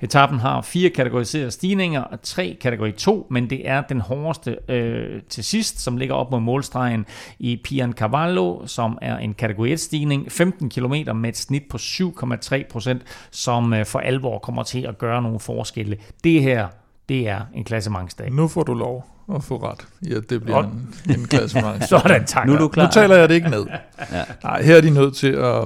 Etappen 0.00 0.38
har 0.38 0.62
fire 0.62 0.90
kategoriserede 0.90 1.50
stigninger 1.50 2.00
og 2.00 2.22
tre 2.22 2.58
kategori 2.60 2.92
2, 2.92 3.26
men 3.30 3.50
det 3.50 3.68
er 3.68 3.82
den 3.82 4.00
hårdeste 4.00 4.58
øh, 4.68 5.22
til 5.28 5.44
sidst, 5.44 5.80
som 5.80 5.96
ligger 5.96 6.14
op 6.14 6.30
mod 6.30 6.40
målstregen 6.40 7.06
i 7.38 7.60
Pian 7.64 7.92
Cavallo, 7.92 8.66
som 8.66 8.98
er 9.02 9.16
en 9.16 9.34
kategori 9.34 9.72
1 9.72 9.80
stigning, 9.80 10.32
15 10.32 10.70
km 10.70 10.94
med 11.16 11.28
et 11.28 11.36
snit 11.36 11.62
på 11.70 11.76
7,3 11.76 12.62
procent, 12.70 13.02
som 13.30 13.74
øh, 13.74 13.86
for 13.86 13.98
alvor 13.98 14.38
kommer 14.38 14.62
til 14.62 14.86
at 14.86 14.98
gøre 14.98 15.22
nogle 15.22 15.40
forskelle. 15.40 15.96
Det 16.24 16.42
her, 16.42 16.68
det 17.08 17.28
er 17.28 17.40
en 17.54 17.64
klassementsdag. 17.64 18.32
Nu 18.32 18.48
får 18.48 18.62
du 18.62 18.74
lov 18.74 19.06
at 19.34 19.44
få 19.44 19.56
ret. 19.56 19.86
Ja, 20.08 20.14
det 20.30 20.42
bliver 20.42 20.62
en, 20.62 20.94
en 21.10 21.24
klassemang. 21.24 21.82
Sådan, 21.88 22.24
tak. 22.26 22.46
Nu, 22.46 22.54
er 22.54 22.58
du 22.58 22.68
klar. 22.68 22.84
nu 22.84 22.90
taler 22.92 23.16
jeg 23.16 23.28
det 23.28 23.34
ikke 23.34 23.50
ned. 23.50 23.66
ja. 24.12 24.22
Nej, 24.44 24.62
her 24.62 24.76
er 24.76 24.80
de 24.80 24.90
nødt 24.90 25.16
til 25.16 25.32
at, 25.32 25.64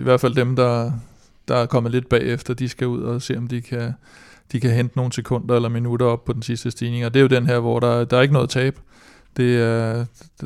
i 0.00 0.02
hvert 0.02 0.20
fald 0.20 0.34
dem, 0.34 0.56
der 0.56 0.92
der 1.48 1.56
er 1.56 1.66
kommet 1.66 1.92
lidt 1.92 2.08
bagefter, 2.08 2.54
de 2.54 2.68
skal 2.68 2.86
ud 2.86 3.02
og 3.02 3.22
se, 3.22 3.36
om 3.36 3.46
de 3.46 3.60
kan, 3.60 3.92
de 4.52 4.60
kan 4.60 4.70
hente 4.70 4.96
nogle 4.96 5.12
sekunder 5.12 5.56
eller 5.56 5.68
minutter 5.68 6.06
op 6.06 6.24
på 6.24 6.32
den 6.32 6.42
sidste 6.42 6.70
stigning. 6.70 7.04
Og 7.04 7.14
det 7.14 7.20
er 7.20 7.22
jo 7.22 7.28
den 7.28 7.46
her, 7.46 7.58
hvor 7.58 7.80
der, 7.80 8.04
der 8.04 8.16
er 8.16 8.22
ikke 8.22 8.34
noget 8.34 8.50
tab. 8.50 8.78
Det 9.36 9.60
er, 9.62 10.04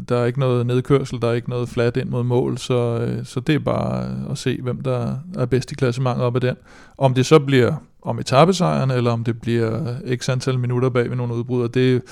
der 0.08 0.16
er 0.16 0.24
ikke 0.24 0.40
noget 0.40 0.66
nedkørsel, 0.66 1.22
der 1.22 1.28
er 1.28 1.32
ikke 1.32 1.50
noget 1.50 1.68
flat 1.68 1.96
ind 1.96 2.08
mod 2.08 2.22
mål, 2.22 2.58
så, 2.58 2.98
øh, 3.00 3.24
så 3.24 3.40
det 3.40 3.54
er 3.54 3.58
bare 3.58 4.16
at 4.30 4.38
se, 4.38 4.58
hvem 4.62 4.82
der 4.82 5.16
er 5.34 5.46
bedst 5.46 5.72
i 5.72 5.74
klassementet 5.74 6.24
op 6.24 6.36
ad 6.36 6.40
den. 6.40 6.56
Om 6.98 7.14
det 7.14 7.26
så 7.26 7.38
bliver 7.38 7.74
om 8.02 8.18
etappesejren, 8.18 8.90
eller 8.90 9.10
om 9.10 9.24
det 9.24 9.40
bliver 9.40 9.94
x 10.16 10.28
antal 10.28 10.58
minutter 10.58 10.88
bag 10.88 11.10
ved 11.10 11.16
nogle 11.16 11.34
udbrud, 11.34 11.68
det, 11.68 12.02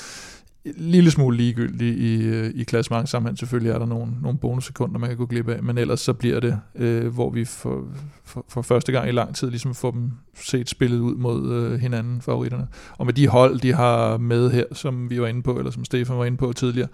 lille 0.76 1.10
smule 1.10 1.36
ligegyldig 1.36 1.98
i, 1.98 2.22
øh, 2.22 2.50
i 2.54 2.62
klassementet 2.62 3.08
sammenhæng. 3.08 3.38
Selvfølgelig 3.38 3.72
er 3.72 3.78
der 3.78 3.86
nogle, 3.86 4.12
nogle 4.22 4.38
bonussekunder, 4.38 4.98
man 4.98 5.08
kan 5.08 5.16
gå 5.16 5.26
glip 5.26 5.48
af, 5.48 5.62
men 5.62 5.78
ellers 5.78 6.00
så 6.00 6.12
bliver 6.12 6.40
det, 6.40 6.58
øh, 6.74 7.14
hvor 7.14 7.30
vi 7.30 7.44
for, 7.44 7.84
for, 8.24 8.44
for 8.48 8.62
første 8.62 8.92
gang 8.92 9.08
i 9.08 9.12
lang 9.12 9.34
tid 9.34 9.50
ligesom 9.50 9.74
får 9.74 9.90
dem 9.90 10.10
set 10.34 10.68
spillet 10.68 10.98
ud 10.98 11.14
mod 11.14 11.52
øh, 11.52 11.80
hinanden, 11.80 12.20
favoritterne. 12.20 12.66
Og 12.98 13.06
med 13.06 13.14
de 13.14 13.28
hold, 13.28 13.60
de 13.60 13.72
har 13.72 14.16
med 14.16 14.50
her, 14.50 14.64
som 14.72 15.10
vi 15.10 15.20
var 15.20 15.26
inde 15.26 15.42
på, 15.42 15.58
eller 15.58 15.70
som 15.70 15.84
Stefan 15.84 16.18
var 16.18 16.24
inde 16.24 16.38
på 16.38 16.52
tidligere, 16.52 16.88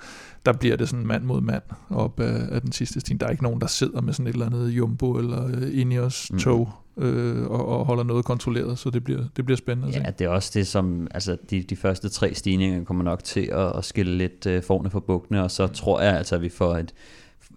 der 0.47 0.53
bliver 0.53 0.77
det 0.77 0.89
sådan 0.89 1.07
mand 1.07 1.25
mod 1.25 1.41
mand 1.41 1.63
op 1.91 2.21
af, 2.21 2.55
af 2.55 2.61
den 2.61 2.73
sidste 2.73 3.01
stin. 3.01 3.17
Der 3.17 3.27
er 3.27 3.31
ikke 3.31 3.43
nogen, 3.43 3.61
der 3.61 3.67
sidder 3.67 4.01
med 4.01 4.13
sådan 4.13 4.27
et 4.27 4.33
eller 4.33 4.47
andet 4.47 4.69
jumbo 4.69 5.13
eller 5.13 5.47
øh, 5.47 5.81
Ineos 5.81 6.33
mm. 6.33 6.39
tog 6.39 6.82
øh, 6.97 7.51
og, 7.51 7.67
og 7.69 7.85
holder 7.85 8.05
noget 8.05 8.25
kontrolleret, 8.25 8.79
så 8.79 8.91
det 8.91 9.05
bliver, 9.05 9.25
det 9.37 9.45
bliver 9.45 9.57
spændende. 9.57 9.93
Ja, 9.99 10.11
det 10.11 10.25
er 10.25 10.29
også 10.29 10.51
det, 10.55 10.67
som 10.67 11.07
altså 11.11 11.37
de, 11.51 11.63
de 11.63 11.77
første 11.77 12.09
tre 12.09 12.35
stigninger 12.35 12.85
kommer 12.85 13.05
nok 13.05 13.25
til 13.25 13.49
at, 13.53 13.77
at 13.79 13.85
skille 13.85 14.19
lidt 14.19 14.47
øh, 14.47 14.63
forne 14.63 14.91
for 14.91 15.01
bukkene, 15.01 15.43
og 15.43 15.51
så 15.51 15.67
tror 15.67 16.01
jeg 16.01 16.17
altså, 16.17 16.35
at 16.35 16.43
vi 16.43 16.49
får 16.49 16.77
et 16.77 16.95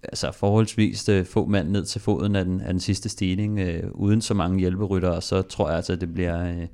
altså 0.03 0.31
forholdsvis 0.31 1.09
øh, 1.09 1.25
få 1.25 1.45
mand 1.45 1.69
ned 1.69 1.85
til 1.85 2.01
foden 2.01 2.35
af 2.35 2.45
den, 2.45 2.61
af 2.61 2.73
den 2.73 2.79
sidste 2.79 3.09
stigning, 3.09 3.59
øh, 3.59 3.83
uden 3.91 4.21
så 4.21 4.33
mange 4.33 4.59
hjælperytter, 4.59 5.09
og 5.09 5.23
så 5.23 5.41
tror 5.41 5.67
jeg 5.67 5.75
altså, 5.75 5.93
at 5.93 6.01
det 6.01 6.13
bliver, 6.13 6.49
øh, 6.49 6.67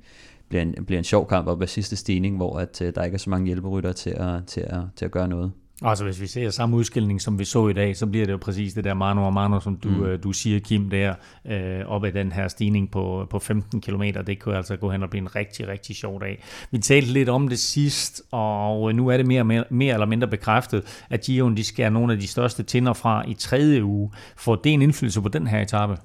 bliver, 0.49 0.61
en, 0.61 0.85
bliver 0.85 0.97
en 0.97 1.03
sjov 1.03 1.27
kamp 1.27 1.47
op 1.47 1.61
ad 1.61 1.67
sidste 1.67 1.95
stigning, 1.95 2.37
hvor 2.37 2.59
at, 2.59 2.81
øh, 2.81 2.95
der 2.95 3.03
ikke 3.03 3.15
er 3.15 3.19
så 3.19 3.29
mange 3.29 3.45
hjælperytter 3.45 3.91
til 3.91 4.09
at, 4.09 4.45
til, 4.47 4.61
at, 4.61 4.79
til 4.95 5.05
at 5.05 5.11
gøre 5.11 5.27
noget. 5.27 5.51
Altså 5.83 6.03
hvis 6.03 6.21
vi 6.21 6.27
ser 6.27 6.49
samme 6.49 6.77
udskilning, 6.77 7.21
som 7.21 7.39
vi 7.39 7.45
så 7.45 7.67
i 7.67 7.73
dag, 7.73 7.97
så 7.97 8.05
bliver 8.05 8.25
det 8.25 8.33
jo 8.33 8.37
præcis 8.37 8.73
det 8.73 8.83
der 8.83 8.93
mano 8.93 9.25
og 9.25 9.33
mano, 9.33 9.59
som 9.59 9.77
du, 9.77 9.89
mm. 9.89 10.03
øh, 10.03 10.23
du 10.23 10.31
siger, 10.31 10.59
Kim, 10.59 10.89
der, 10.89 11.13
øh, 11.45 11.85
op 11.85 12.03
ad 12.03 12.11
den 12.11 12.31
her 12.31 12.47
stigning 12.47 12.91
på, 12.91 13.27
på 13.29 13.39
15 13.39 13.81
km. 13.81 14.03
Det 14.27 14.39
kunne 14.39 14.57
altså 14.57 14.75
gå 14.75 14.91
hen 14.91 15.03
og 15.03 15.09
blive 15.09 15.21
en 15.21 15.35
rigtig, 15.35 15.67
rigtig 15.67 15.95
sjov 15.95 16.21
dag. 16.21 16.43
Vi 16.71 16.77
talte 16.77 17.13
lidt 17.13 17.29
om 17.29 17.47
det 17.47 17.59
sidst, 17.59 18.21
og 18.31 18.95
nu 18.95 19.07
er 19.07 19.17
det 19.17 19.25
mere, 19.25 19.43
mere, 19.43 19.63
mere 19.69 19.93
eller 19.93 20.05
mindre 20.05 20.27
bekræftet, 20.27 21.05
at 21.09 21.21
Giroen 21.21 21.57
de 21.57 21.63
skærer 21.63 21.89
nogle 21.89 22.13
af 22.13 22.19
de 22.19 22.27
største 22.27 22.63
tinder 22.63 22.93
fra 22.93 23.23
i 23.27 23.33
tredje 23.33 23.83
uge. 23.83 24.11
Får 24.37 24.55
det 24.55 24.73
en 24.73 24.81
indflydelse 24.81 25.21
på 25.21 25.29
den 25.29 25.47
her 25.47 25.61
etape? 25.61 25.97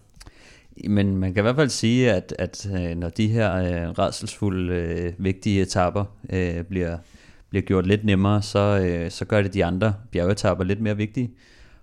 Men 0.88 1.16
man 1.16 1.34
kan 1.34 1.40
i 1.40 1.42
hvert 1.42 1.56
fald 1.56 1.68
sige, 1.68 2.12
at, 2.12 2.34
at 2.38 2.68
øh, 2.74 2.96
når 2.96 3.08
de 3.08 3.28
her 3.28 3.56
øh, 3.56 3.90
redselsfulde, 3.90 4.74
øh, 4.74 5.12
vigtige 5.18 5.62
etapper 5.62 6.04
øh, 6.30 6.64
bliver, 6.64 6.96
bliver 7.56 7.66
gjort 7.66 7.86
lidt 7.86 8.04
nemmere, 8.04 8.42
så, 8.42 8.58
øh, 8.58 9.10
så 9.10 9.24
gør 9.24 9.42
det 9.42 9.54
de 9.54 9.64
andre 9.64 9.94
bjergetapper 10.12 10.64
lidt 10.64 10.80
mere 10.80 10.96
vigtige. 10.96 11.30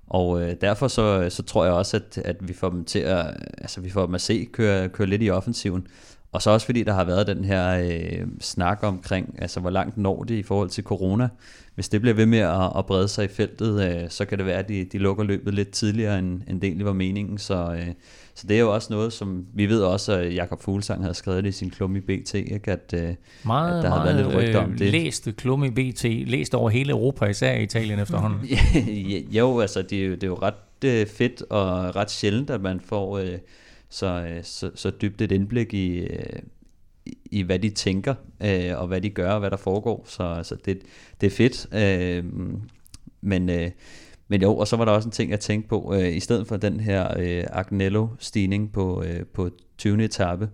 Og 0.08 0.42
øh, 0.42 0.56
derfor 0.62 0.88
så, 0.88 1.30
så 1.30 1.44
tror 1.44 1.66
jeg 1.66 1.74
også, 1.74 1.98
at, 1.98 2.18
at 2.18 2.48
vi 2.48 2.54
får 2.54 2.70
dem 2.70 2.86
til 2.86 3.00
at, 3.00 3.26
altså 3.58 3.82
vi 3.82 3.90
får 3.90 4.06
dem 4.06 4.16
at 4.16 4.22
se 4.22 4.48
køre, 4.54 4.90
køre 4.90 5.08
lidt 5.08 5.24
i 5.24 5.30
offensiven. 5.30 5.88
Og 6.34 6.42
så 6.42 6.50
også 6.50 6.66
fordi 6.66 6.84
der 6.84 6.94
har 6.94 7.04
været 7.04 7.28
den 7.28 7.46
her 7.46 7.80
øh, 7.80 8.28
snak 8.42 8.80
omkring, 8.82 9.36
altså 9.42 9.60
hvor 9.60 9.70
langt 9.70 9.98
når 9.98 10.24
det 10.24 10.36
i 10.36 10.44
forhold 10.44 10.70
til 10.70 10.84
corona. 10.84 11.30
Hvis 11.76 11.90
det 11.90 12.02
bliver 12.02 12.14
ved 12.14 12.26
med 12.26 12.40
at, 12.40 12.72
at 12.78 12.86
brede 12.86 13.08
sig 13.08 13.26
i 13.26 13.28
feltet, 13.28 14.02
øh, 14.04 14.10
så 14.10 14.26
kan 14.26 14.38
det 14.38 14.46
være, 14.46 14.58
at 14.58 14.70
de, 14.70 14.86
de 14.92 14.98
lukker 14.98 15.24
løbet 15.24 15.54
lidt 15.54 15.70
tidligere, 15.70 16.20
end, 16.20 16.42
end 16.48 16.62
det 16.62 16.68
egentlig 16.68 16.86
var 16.86 16.94
meningen. 16.94 17.38
Så, 17.38 17.74
øh, 17.74 17.88
så 18.36 18.48
det 18.48 18.56
er 18.56 18.60
jo 18.60 18.74
også 18.74 18.94
noget, 18.94 19.14
som 19.14 19.46
vi 19.54 19.66
ved 19.66 19.82
også, 19.82 20.14
at 20.14 20.36
Jakob 20.36 20.62
Fuglsang 20.62 21.02
havde 21.02 21.14
skrevet 21.14 21.44
det 21.44 21.50
i 21.50 21.54
sin 21.54 21.70
klumme 21.70 21.98
i 21.98 22.02
BT, 22.02 22.34
ikke? 22.34 22.72
At, 22.72 22.94
øh, 22.94 23.16
meget, 23.46 23.78
at 23.78 23.84
der 23.84 23.90
har 23.90 24.04
været 24.04 24.26
lidt 24.26 24.36
rygter 24.36 24.60
om 24.60 24.72
øh, 24.72 24.80
det. 24.80 24.92
læste 24.92 25.32
klumme 25.32 25.68
i 25.68 25.70
BT, 25.70 26.04
læst 26.04 26.56
over 26.56 26.70
hele 26.70 26.92
Europa, 26.92 27.26
især 27.26 27.54
i 27.54 27.64
Italien 27.64 28.00
efterhånden. 28.00 28.40
jo, 29.38 29.60
altså 29.60 29.82
det 29.82 30.02
er 30.02 30.06
jo, 30.06 30.14
det 30.14 30.24
er 30.24 30.28
jo 30.28 30.40
ret 30.42 30.86
øh, 30.86 31.08
fedt 31.08 31.44
og 31.50 31.96
ret 31.96 32.12
sjældent, 32.12 32.50
at 32.50 32.62
man 32.62 32.80
får 32.80 33.18
øh, 33.18 33.38
så, 33.94 34.26
øh, 34.30 34.44
så, 34.44 34.72
så 34.76 34.90
dybt 34.90 35.22
et 35.22 35.32
indblik 35.32 35.74
øh, 35.74 36.40
i, 37.06 37.18
i 37.26 37.42
hvad 37.42 37.60
de 37.60 37.70
tænker, 37.70 38.16
øh, 38.44 38.80
og 38.80 38.88
hvad 38.88 39.02
de 39.02 39.10
gør, 39.10 39.32
og 39.32 39.40
hvad 39.40 39.52
der 39.52 39.58
foregår. 39.58 40.04
Så, 40.08 40.40
så 40.44 40.56
det, 40.66 40.82
det 41.22 41.28
er 41.28 41.32
fedt. 41.32 41.68
Øh, 41.74 42.26
men, 43.22 43.50
øh, 43.50 43.72
men 44.28 44.42
jo, 44.42 44.58
og 44.58 44.68
så 44.68 44.78
var 44.78 44.86
der 44.86 44.92
også 44.92 45.08
en 45.08 45.12
ting, 45.12 45.32
jeg 45.32 45.40
tænkte 45.40 45.70
på, 45.70 45.94
øh, 45.96 46.16
i 46.16 46.20
stedet 46.20 46.48
for 46.48 46.58
den 46.58 46.80
her 46.80 47.18
øh, 47.20 47.44
Agnello-stigning 47.52 48.72
på, 48.72 49.04
øh, 49.04 49.26
på 49.26 49.50
20. 49.78 50.04
etape, 50.04 50.50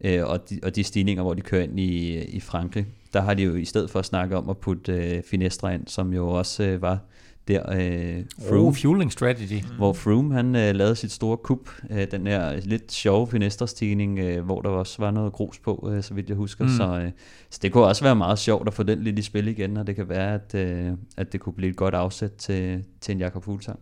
øh, 0.00 0.24
og, 0.24 0.50
de, 0.50 0.60
og 0.62 0.76
de 0.76 0.84
stigninger, 0.84 1.22
hvor 1.22 1.34
de 1.34 1.42
kører 1.42 1.62
ind 1.62 1.80
i, 1.80 2.22
i 2.24 2.40
Frankrig, 2.40 2.86
der 3.12 3.20
har 3.20 3.34
de 3.34 3.42
jo 3.42 3.54
i 3.54 3.64
stedet 3.64 3.90
for 3.90 3.98
at 3.98 4.04
snakke 4.04 4.36
om 4.36 4.50
at 4.50 4.58
putte 4.58 4.92
øh, 4.92 5.22
Finestra 5.22 5.70
ind, 5.70 5.86
som 5.86 6.12
jo 6.12 6.28
også 6.28 6.64
øh, 6.64 6.82
var 6.82 6.98
der 7.48 7.62
øh, 7.72 8.24
Froome, 8.48 8.68
oh, 8.68 8.74
fueling 8.74 9.12
strategy. 9.12 9.64
Hvor 9.76 9.92
Froome 9.92 10.34
han 10.34 10.56
øh, 10.56 10.74
lavede 10.74 10.96
sit 10.96 11.12
store 11.12 11.36
kup, 11.36 11.70
øh, 11.90 12.06
den 12.10 12.26
her 12.26 12.60
lidt 12.60 12.92
sjove 12.92 13.26
finestre-stigning, 13.26 14.18
øh, 14.18 14.44
hvor 14.44 14.60
der 14.60 14.68
også 14.68 14.96
var 14.98 15.10
noget 15.10 15.32
grus 15.32 15.58
på, 15.58 15.90
øh, 15.92 16.02
så 16.02 16.14
vidt 16.14 16.28
jeg 16.28 16.36
husker. 16.36 16.64
Mm. 16.64 16.70
Så, 16.70 17.00
øh, 17.04 17.10
så 17.50 17.58
det 17.62 17.72
kunne 17.72 17.84
også 17.84 18.04
være 18.04 18.16
meget 18.16 18.38
sjovt 18.38 18.68
at 18.68 18.74
få 18.74 18.82
den 18.82 19.02
lidt 19.02 19.18
i 19.18 19.22
spil 19.22 19.48
igen, 19.48 19.76
og 19.76 19.86
det 19.86 19.96
kan 19.96 20.08
være, 20.08 20.34
at, 20.34 20.54
øh, 20.54 20.92
at 21.16 21.32
det 21.32 21.40
kunne 21.40 21.52
blive 21.52 21.70
et 21.70 21.76
godt 21.76 21.94
afsæt 21.94 22.32
til, 22.32 22.84
til 23.00 23.12
en 23.12 23.18
Jakob 23.18 23.44
Fuglsang. 23.44 23.78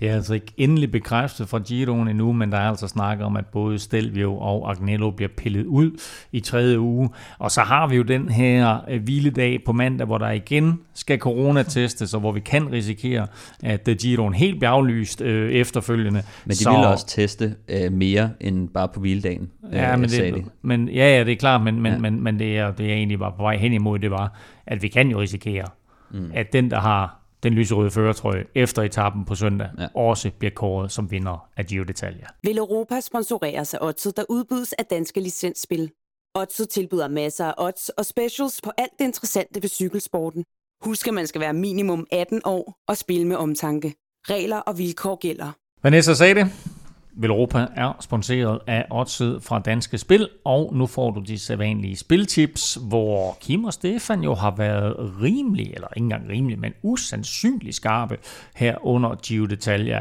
Det 0.00 0.08
er 0.08 0.14
altså 0.14 0.34
ikke 0.34 0.52
endelig 0.56 0.90
bekræftet 0.90 1.48
fra 1.48 1.58
Giroen 1.58 2.08
endnu, 2.08 2.32
men 2.32 2.52
der 2.52 2.58
er 2.58 2.68
altså 2.68 2.88
snakket 2.88 3.26
om, 3.26 3.36
at 3.36 3.46
både 3.46 3.78
Stelvio 3.78 4.38
og 4.38 4.70
Agnello 4.70 5.10
bliver 5.10 5.28
pillet 5.36 5.66
ud 5.66 5.90
i 6.32 6.40
tredje 6.40 6.80
uge. 6.80 7.10
Og 7.38 7.50
så 7.50 7.60
har 7.60 7.86
vi 7.86 7.96
jo 7.96 8.02
den 8.02 8.28
her 8.28 8.78
øh, 8.88 9.02
hviledag 9.02 9.64
på 9.66 9.72
mandag, 9.72 10.06
hvor 10.06 10.18
der 10.18 10.30
igen 10.30 10.80
skal 10.94 11.18
coronatestes, 11.18 12.14
og 12.14 12.20
hvor 12.20 12.32
vi 12.32 12.40
kan 12.40 12.72
risikere, 12.72 13.26
at 13.62 13.88
øh, 13.88 13.96
Giroen 13.96 14.34
helt 14.34 14.58
bliver 14.58 14.70
aflyst 14.70 15.20
øh, 15.20 15.52
efterfølgende. 15.52 16.22
Men 16.44 16.50
de 16.50 16.56
så... 16.56 16.70
vil 16.70 16.86
også 16.86 17.06
teste 17.06 17.54
øh, 17.68 17.92
mere 17.92 18.30
end 18.40 18.68
bare 18.68 18.88
på 18.88 19.00
hviledagen, 19.00 19.50
ja, 19.72 19.92
øh, 19.92 19.98
men 20.00 20.08
det, 20.08 20.34
de. 20.34 20.44
men, 20.62 20.88
ja, 20.88 21.16
ja, 21.18 21.24
det 21.24 21.32
er 21.32 21.36
klart, 21.36 21.62
men, 21.62 21.80
men, 21.80 21.92
ja. 21.92 21.98
men, 21.98 22.22
men 22.22 22.38
det, 22.38 22.58
er, 22.58 22.72
det 22.72 22.90
er 22.90 22.94
egentlig 22.94 23.18
bare 23.18 23.32
på 23.36 23.42
vej 23.42 23.56
hen 23.56 23.72
imod, 23.72 23.98
det 23.98 24.10
var, 24.10 24.38
at 24.66 24.82
vi 24.82 24.88
kan 24.88 25.08
jo 25.08 25.20
risikere, 25.20 25.66
mm. 26.10 26.30
at 26.34 26.52
den, 26.52 26.70
der 26.70 26.80
har 26.80 27.23
den 27.44 27.52
lyserøde 27.52 27.90
førertrøje 27.90 28.44
efter 28.54 28.82
etappen 28.82 29.24
på 29.24 29.34
søndag, 29.34 29.68
ja. 29.78 29.86
også 29.94 30.30
bliver 30.38 30.54
kåret 30.54 30.92
som 30.92 31.10
vinder 31.10 31.48
af 31.56 31.66
Giro 31.66 31.84
d'Italia. 31.84 32.26
Vil 32.42 32.58
Europa 32.58 33.00
sponsoreres 33.00 33.74
af 33.74 33.78
Odset, 33.80 34.16
der 34.16 34.24
udbydes 34.28 34.72
af 34.72 34.86
danske 34.86 35.20
licensspil? 35.20 35.90
Odset 36.34 36.68
tilbyder 36.68 37.08
masser 37.08 37.44
af 37.46 37.54
odds 37.58 37.88
og 37.88 38.06
specials 38.06 38.60
på 38.64 38.70
alt 38.78 38.92
det 38.98 39.04
interessante 39.04 39.62
ved 39.62 39.68
cykelsporten. 39.68 40.44
Husk, 40.84 41.08
at 41.08 41.14
man 41.14 41.26
skal 41.26 41.40
være 41.40 41.52
minimum 41.52 42.06
18 42.12 42.40
år 42.44 42.74
og 42.88 42.96
spille 42.96 43.26
med 43.26 43.36
omtanke. 43.36 43.94
Regler 44.30 44.56
og 44.56 44.78
vilkår 44.78 45.16
gælder. 45.16 45.52
Vanessa 45.82 46.14
sagde 46.14 46.34
det. 46.34 46.73
Velropa 47.16 47.66
er 47.76 47.92
sponsoreret 48.00 48.58
af 48.66 48.86
Odset 48.90 49.42
fra 49.42 49.58
Danske 49.58 49.98
Spil, 49.98 50.28
og 50.44 50.74
nu 50.74 50.86
får 50.86 51.10
du 51.10 51.20
de 51.20 51.38
sædvanlige 51.38 51.96
spiltips, 51.96 52.78
hvor 52.88 53.36
Kim 53.40 53.64
og 53.64 53.72
Stefan 53.72 54.20
jo 54.20 54.34
har 54.34 54.54
været 54.56 54.96
rimelig, 55.22 55.72
eller 55.74 55.88
ikke 55.96 56.04
engang 56.04 56.28
rimelig, 56.28 56.58
men 56.58 56.72
usandsynligt 56.82 57.76
skarpe 57.76 58.18
her 58.54 58.86
under 58.86 59.14
Gio 59.14 59.46
Detalja. 59.46 60.00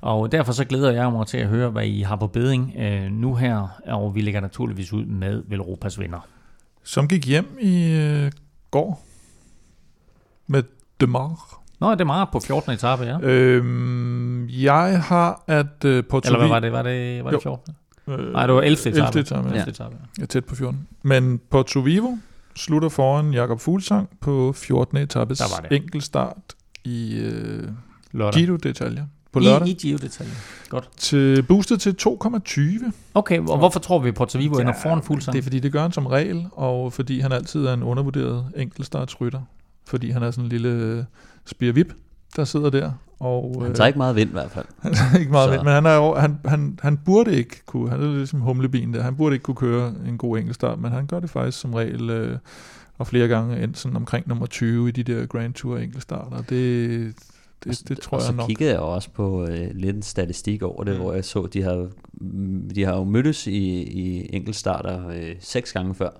Og 0.00 0.32
derfor 0.32 0.52
så 0.52 0.64
glæder 0.64 0.90
jeg 0.90 1.12
mig 1.12 1.26
til 1.26 1.38
at 1.38 1.48
høre, 1.48 1.70
hvad 1.70 1.86
I 1.86 2.00
har 2.00 2.16
på 2.16 2.26
beding 2.26 2.74
øh, 2.78 3.10
nu 3.10 3.34
her, 3.34 3.80
og 3.86 4.14
vi 4.14 4.20
lægger 4.20 4.40
naturligvis 4.40 4.92
ud 4.92 5.04
med 5.04 5.42
Velropas 5.48 6.00
vinder. 6.00 6.26
Som 6.84 7.08
gik 7.08 7.26
hjem 7.26 7.58
i 7.60 7.92
øh, 7.92 8.32
går 8.70 9.02
med 10.46 10.62
Demar 11.00 11.59
Nå, 11.80 11.90
det 11.90 12.00
er 12.00 12.04
meget 12.04 12.28
på 12.32 12.40
14. 12.40 12.72
etape, 12.72 13.04
ja. 13.04 13.20
Øhm, 13.20 14.48
jeg 14.48 15.02
har 15.02 15.44
at 15.46 15.84
uh, 15.84 16.04
Porto 16.10 16.26
Eller 16.26 16.38
hvad 16.38 16.48
var 16.48 16.60
det? 16.60 16.72
Var 16.72 16.82
det, 16.82 17.24
var 17.24 17.30
det 17.30 17.42
14? 17.42 17.74
Øh, 18.08 18.32
Nej, 18.32 18.46
det 18.46 18.54
var 18.54 18.60
11. 18.60 18.72
etape. 18.72 18.98
11. 18.98 19.20
etape, 19.20 19.48
ja. 19.48 19.54
11. 19.54 19.70
etape, 19.70 19.96
ja. 20.00 20.06
Jeg 20.16 20.22
er 20.22 20.26
tæt 20.26 20.44
på 20.44 20.54
14. 20.54 20.86
Men 21.02 21.40
Porto 21.50 21.80
Vivo 21.80 22.16
slutter 22.56 22.88
foran 22.88 23.34
Jakob 23.34 23.60
Fuglsang 23.60 24.08
på 24.20 24.52
14. 24.52 24.96
etapes 24.96 25.42
enkeltstart 25.70 26.54
i 26.84 27.22
uh, 28.14 28.32
Giro 28.32 28.56
d'Italia 28.66 29.02
på 29.32 29.40
lørdag. 29.40 29.68
I, 29.68 29.70
i 29.70 29.74
Giro 29.74 29.98
d'Italia. 29.98 30.68
Godt. 30.68 30.88
Til, 30.96 31.42
boostet 31.42 31.80
til 31.80 31.96
2,20. 32.02 32.90
Okay, 33.14 33.38
og 33.38 33.58
hvorfor 33.58 33.80
tror 33.80 33.98
vi, 33.98 34.08
at 34.08 34.14
Porto 34.14 34.38
Vivo 34.38 34.54
ja, 34.56 34.60
ender 34.60 34.74
foran 34.82 35.02
Fuglsang? 35.02 35.32
Det 35.32 35.38
er 35.38 35.42
fordi, 35.42 35.58
det 35.58 35.72
gør 35.72 35.82
han 35.82 35.92
som 35.92 36.06
regel, 36.06 36.46
og 36.52 36.92
fordi 36.92 37.20
han 37.20 37.32
altid 37.32 37.66
er 37.66 37.74
en 37.74 37.82
undervurderet 37.82 38.46
enkeltstartsrytter. 38.56 39.40
Fordi 39.90 40.10
han 40.10 40.22
er 40.22 40.30
sådan 40.30 40.44
en 40.44 40.50
lille 40.50 41.06
Spire 41.46 41.74
Vip, 41.74 41.94
der 42.36 42.44
sidder 42.44 42.70
der. 42.70 42.92
Og, 43.20 43.62
han 43.62 43.74
tager 43.74 43.84
øh, 43.84 43.88
ikke 43.88 43.98
meget 43.98 44.16
vind 44.16 44.30
i 44.30 44.32
hvert 44.32 44.50
fald. 44.50 44.66
Han 44.82 44.94
tager 44.94 45.18
ikke 45.18 45.32
meget 45.32 45.46
så. 45.46 45.50
vind, 45.50 45.62
men 45.62 45.72
han, 45.72 45.86
er 45.86 45.94
jo, 45.94 46.14
han, 46.14 46.38
han, 46.44 46.78
han 46.82 46.96
burde 46.96 47.36
ikke 47.36 47.66
kunne, 47.66 47.90
han 47.90 48.00
er 48.00 48.06
ligesom 48.06 48.40
humlebien 48.40 48.94
der, 48.94 49.02
han 49.02 49.16
burde 49.16 49.34
ikke 49.34 49.42
kunne 49.42 49.54
køre 49.54 49.94
en 50.06 50.18
god 50.18 50.38
enkeltstart, 50.38 50.78
men 50.78 50.92
han 50.92 51.06
gør 51.06 51.20
det 51.20 51.30
faktisk 51.30 51.60
som 51.60 51.74
regel, 51.74 52.10
øh, 52.10 52.38
og 52.98 53.06
flere 53.06 53.28
gange 53.28 53.62
ind 53.62 53.74
sådan 53.74 53.96
omkring 53.96 54.28
nummer 54.28 54.46
20 54.46 54.88
i 54.88 54.92
de 54.92 55.02
der 55.02 55.26
Grand 55.26 55.54
Tour 55.54 55.78
enkeltstarter. 55.78 56.42
Det, 56.42 57.14
det, 57.64 57.88
det, 57.88 58.00
tror 58.00 58.18
og 58.18 58.24
jeg 58.24 58.32
nok. 58.34 58.42
så 58.42 58.46
kiggede 58.46 58.70
jeg 58.70 58.78
også 58.78 59.10
på 59.10 59.46
øh, 59.46 59.70
lidt 59.74 59.96
en 59.96 60.02
statistik 60.02 60.62
over 60.62 60.84
det, 60.84 60.94
mm. 60.94 61.00
hvor 61.00 61.12
jeg 61.12 61.24
så, 61.24 61.46
de 61.46 61.62
har, 61.62 61.88
de 62.74 62.84
har 62.84 62.96
jo 62.96 63.04
mødtes 63.04 63.46
i, 63.46 63.82
i 63.82 64.30
enkeltstarter 64.36 65.08
øh, 65.08 65.34
seks 65.40 65.72
gange 65.72 65.94
før, 65.94 66.10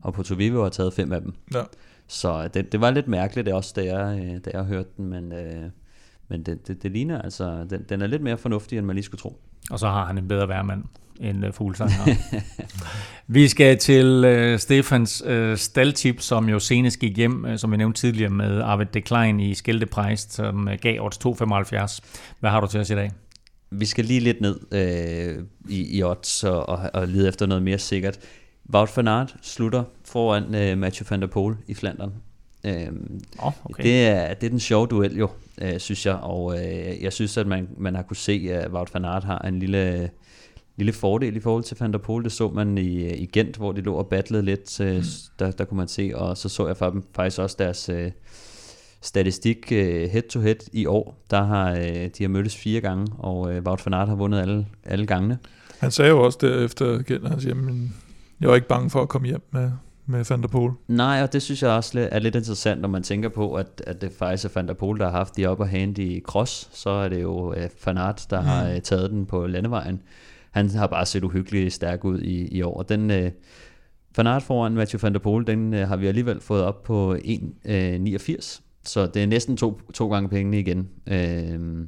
og 0.00 0.14
på 0.14 0.22
Tovivo 0.22 0.62
har 0.62 0.68
taget 0.68 0.92
fem 0.92 1.12
af 1.12 1.20
dem. 1.20 1.34
Ja. 1.54 1.62
Så 2.10 2.48
det, 2.48 2.72
det 2.72 2.80
var 2.80 2.90
lidt 2.90 3.08
mærkeligt 3.08 3.46
det 3.46 3.54
også, 3.54 3.72
da 3.76 3.84
jeg, 3.84 4.20
øh, 4.24 4.40
da 4.44 4.50
jeg 4.52 4.64
hørte 4.64 4.88
den, 4.96 5.06
men, 5.06 5.32
øh, 5.32 5.70
men 6.28 6.42
det, 6.42 6.68
det, 6.68 6.82
det 6.82 6.90
ligner 6.90 7.22
altså, 7.22 7.66
den, 7.70 7.84
den 7.88 8.02
er 8.02 8.06
lidt 8.06 8.22
mere 8.22 8.38
fornuftig, 8.38 8.78
end 8.78 8.86
man 8.86 8.96
lige 8.96 9.04
skulle 9.04 9.20
tro. 9.20 9.40
Og 9.70 9.78
så 9.78 9.88
har 9.88 10.04
han 10.04 10.18
en 10.18 10.28
bedre 10.28 10.48
værmand 10.48 10.84
end 11.20 11.46
uh, 11.46 11.52
Fuglsang 11.52 11.92
har. 11.92 12.16
vi 13.26 13.48
skal 13.48 13.78
til 13.78 14.24
uh, 14.24 14.58
Stefans 14.58 15.22
uh, 15.22 15.56
staldtip, 15.56 16.20
som 16.20 16.48
jo 16.48 16.58
senest 16.58 16.98
gik 16.98 17.16
hjem, 17.16 17.44
uh, 17.44 17.56
som 17.56 17.72
vi 17.72 17.76
nævnte 17.76 18.00
tidligere, 18.00 18.30
med 18.30 18.60
Arvid 18.60 18.86
Deklein 18.86 19.40
i 19.40 19.54
Skelteprejs, 19.54 20.20
som 20.20 20.68
uh, 20.68 20.72
gav 20.82 21.00
odds 21.00 21.18
2,75. 21.18 22.34
Hvad 22.40 22.50
har 22.50 22.60
du 22.60 22.66
til 22.66 22.80
os 22.80 22.90
i 22.90 22.94
dag? 22.94 23.10
Vi 23.70 23.86
skal 23.86 24.04
lige 24.04 24.20
lidt 24.20 24.40
ned 24.40 24.60
uh, 24.72 25.44
i, 25.68 25.98
i 25.98 26.02
odds 26.02 26.44
og, 26.44 26.68
og, 26.68 26.90
og 26.94 27.08
lede 27.08 27.28
efter 27.28 27.46
noget 27.46 27.62
mere 27.62 27.78
sikkert. 27.78 28.18
Wout 28.74 28.96
van 28.96 29.08
Aert 29.08 29.36
slutter 29.42 29.84
foran 30.10 30.44
uh, 30.44 30.78
Mathieu 30.78 31.06
van 31.10 31.20
der 31.20 31.26
Poel 31.26 31.56
i 31.66 31.74
Flandern. 31.74 32.12
Uh, 32.64 32.72
oh, 33.38 33.52
okay. 33.64 33.84
det, 33.84 34.06
er, 34.06 34.34
det 34.34 34.46
er 34.46 34.50
den 34.50 34.60
sjove 34.60 34.86
duel 34.86 35.16
jo, 35.18 35.28
uh, 35.62 35.78
synes 35.78 36.06
jeg, 36.06 36.14
og 36.14 36.44
uh, 36.44 37.02
jeg 37.02 37.12
synes, 37.12 37.36
at 37.36 37.46
man, 37.46 37.68
man 37.78 37.94
har 37.94 38.02
kunne 38.02 38.16
se, 38.16 38.48
at 38.50 38.70
Wout 38.72 38.94
van 38.94 39.04
Aert 39.04 39.24
har 39.24 39.38
en 39.38 39.58
lille, 39.58 40.10
lille 40.76 40.92
fordel 40.92 41.36
i 41.36 41.40
forhold 41.40 41.64
til 41.64 41.76
Van 41.80 41.92
der 41.92 41.98
Poel. 41.98 42.24
Det 42.24 42.32
så 42.32 42.48
man 42.48 42.78
i, 42.78 43.14
i 43.14 43.26
Gent, 43.26 43.56
hvor 43.56 43.72
de 43.72 43.80
lå 43.80 43.94
og 43.94 44.06
battlede 44.06 44.42
lidt, 44.42 44.80
uh, 44.80 44.86
mm. 44.86 45.02
der, 45.38 45.50
der 45.50 45.64
kunne 45.64 45.78
man 45.78 45.88
se, 45.88 46.12
og 46.14 46.36
så 46.36 46.48
så 46.48 46.66
jeg 46.66 46.76
faktisk 47.14 47.38
også 47.38 47.56
deres 47.58 47.88
uh, 47.88 48.10
statistik 49.00 49.66
uh, 49.72 49.78
head-to-head 50.10 50.68
i 50.72 50.86
år. 50.86 51.24
Der 51.30 51.44
har 51.44 51.72
uh, 51.72 51.78
de 52.18 52.22
har 52.22 52.28
mødtes 52.28 52.56
fire 52.56 52.80
gange, 52.80 53.06
og 53.18 53.38
uh, 53.38 53.56
Wout 53.56 53.86
van 53.86 53.94
Aert 53.94 54.08
har 54.08 54.16
vundet 54.16 54.40
alle, 54.40 54.66
alle 54.84 55.06
gangene. 55.06 55.38
Han 55.78 55.90
sagde 55.90 56.10
jo 56.10 56.22
også 56.22 56.38
derefter 56.40 57.02
Gent, 57.02 57.28
han 57.28 57.40
siger, 57.40 57.54
men 57.54 57.94
jeg 58.40 58.48
var 58.48 58.54
ikke 58.54 58.68
bange 58.68 58.90
for 58.90 59.02
at 59.02 59.08
komme 59.08 59.28
hjem 59.28 59.42
med, 59.50 59.70
med 60.10 60.24
Van 60.28 60.42
der 60.42 60.48
Poel. 60.48 60.72
Nej, 60.88 61.22
og 61.22 61.32
det 61.32 61.42
synes 61.42 61.62
jeg 61.62 61.70
også 61.70 62.08
er 62.12 62.18
lidt 62.18 62.34
interessant, 62.34 62.80
når 62.80 62.88
man 62.88 63.02
tænker 63.02 63.28
på, 63.28 63.54
at, 63.54 63.82
at 63.86 64.00
det 64.00 64.12
faktisk 64.12 64.44
er 64.44 64.50
Van 64.54 64.68
der 64.68 64.74
Poel, 64.74 64.98
der 64.98 65.04
har 65.04 65.16
haft 65.18 65.36
de 65.36 65.46
op 65.46 65.60
og 65.60 65.68
hand 65.68 65.98
i 65.98 66.20
cross, 66.20 66.68
så 66.72 66.90
er 66.90 67.08
det 67.08 67.22
jo 67.22 67.54
Van 67.84 67.98
Aert, 67.98 68.26
der 68.30 68.40
mm. 68.40 68.46
har 68.46 68.70
uh, 68.70 68.78
taget 68.78 69.10
den 69.10 69.26
på 69.26 69.46
landevejen. 69.46 70.02
Han 70.50 70.70
har 70.70 70.86
bare 70.86 71.06
set 71.06 71.24
uhyggeligt 71.24 71.72
stærk 71.72 72.04
ud 72.04 72.20
i, 72.20 72.48
i 72.48 72.62
år. 72.62 72.82
Den 72.82 73.32
Van 74.16 74.26
Aert 74.26 74.42
foran 74.42 74.72
Mathieu 74.72 74.98
Van 75.02 75.12
der 75.12 75.18
Poel, 75.18 75.46
den 75.46 75.74
uh, 75.74 75.80
har 75.80 75.96
vi 75.96 76.06
alligevel 76.06 76.40
fået 76.40 76.62
op 76.62 76.82
på 76.82 77.14
1,89. 77.14 78.60
Så 78.84 79.06
det 79.06 79.22
er 79.22 79.26
næsten 79.26 79.56
to, 79.56 79.80
to 79.94 80.12
gange 80.12 80.28
pengene 80.28 80.58
igen. 80.58 80.88
Uh, 81.06 81.86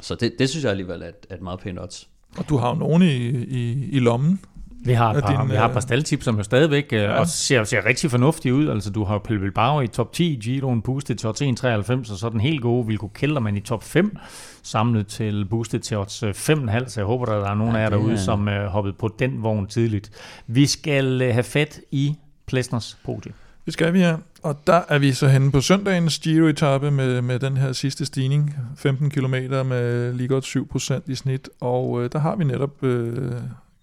så 0.00 0.14
det, 0.14 0.32
det 0.38 0.50
synes 0.50 0.64
jeg 0.64 0.70
alligevel 0.70 1.02
er 1.02 1.08
et, 1.08 1.34
et 1.34 1.42
meget 1.42 1.60
pænt 1.60 1.80
odds. 1.80 2.08
Og 2.38 2.48
du 2.48 2.56
har 2.56 2.68
jo 2.68 2.74
nogen 2.74 3.02
i, 3.02 3.16
i, 3.44 3.88
i 3.90 3.98
lommen. 3.98 4.40
Vi 4.84 4.92
har 4.92 5.14
et 5.14 5.24
par, 5.24 5.42
din, 5.42 5.50
vi 5.50 5.56
har 5.56 5.66
et 5.66 5.72
par 5.72 5.80
staldtips, 5.80 6.24
som 6.24 6.36
jo 6.36 6.42
stadigvæk 6.42 6.92
ja. 6.92 7.12
også 7.12 7.36
ser, 7.36 7.64
ser 7.64 7.84
rigtig 7.84 8.10
fornuftige 8.10 8.54
ud. 8.54 8.68
Altså, 8.68 8.90
du 8.90 9.04
har 9.04 9.18
Pelle 9.18 9.40
Bilbao 9.40 9.80
i 9.80 9.86
top 9.86 10.12
10, 10.12 10.40
Giroen 10.42 10.82
boostet 10.82 11.18
til 11.18 11.28
odds 11.28 11.42
1,93, 11.42 12.12
og 12.12 12.18
så 12.18 12.28
den 12.28 12.40
helt 12.40 12.62
gode 12.62 12.86
Vilko 12.86 13.08
Kelderman 13.14 13.56
i 13.56 13.60
top 13.60 13.84
5, 13.84 14.16
samlet 14.62 15.06
til 15.06 15.44
boostet 15.44 15.82
til 15.82 15.96
odds 15.96 16.22
5,5, 16.22 16.88
så 16.88 17.00
jeg 17.00 17.04
håber, 17.06 17.24
der 17.24 17.50
er 17.50 17.54
nogen 17.54 17.74
ja, 17.74 17.78
af 17.78 17.82
jer 17.82 17.90
derude, 17.90 18.18
som 18.18 18.48
uh, 18.48 18.54
hoppede 18.54 18.94
på 18.98 19.14
den 19.18 19.42
vogn 19.42 19.66
tidligt. 19.66 20.10
Vi 20.46 20.66
skal 20.66 21.22
uh, 21.22 21.34
have 21.34 21.42
fat 21.42 21.80
i 21.90 22.14
Plesners 22.46 22.98
podie. 23.04 23.32
Det 23.64 23.72
skal 23.72 23.92
vi, 23.92 24.00
ja. 24.00 24.16
Og 24.42 24.56
der 24.66 24.80
er 24.88 24.98
vi 24.98 25.12
så 25.12 25.28
henne 25.28 25.52
på 25.52 25.60
søndagens 25.60 26.18
Giro-etappe 26.18 26.90
med, 26.90 27.22
med 27.22 27.38
den 27.38 27.56
her 27.56 27.72
sidste 27.72 28.06
stigning. 28.06 28.56
15 28.76 29.10
km 29.10 29.34
med 29.68 30.12
lige 30.12 30.28
godt 30.28 30.44
7% 30.44 31.00
i 31.06 31.14
snit. 31.14 31.48
Og 31.60 32.02
øh, 32.02 32.12
der 32.12 32.18
har 32.18 32.36
vi 32.36 32.44
netop 32.44 32.84
øh, 32.84 33.32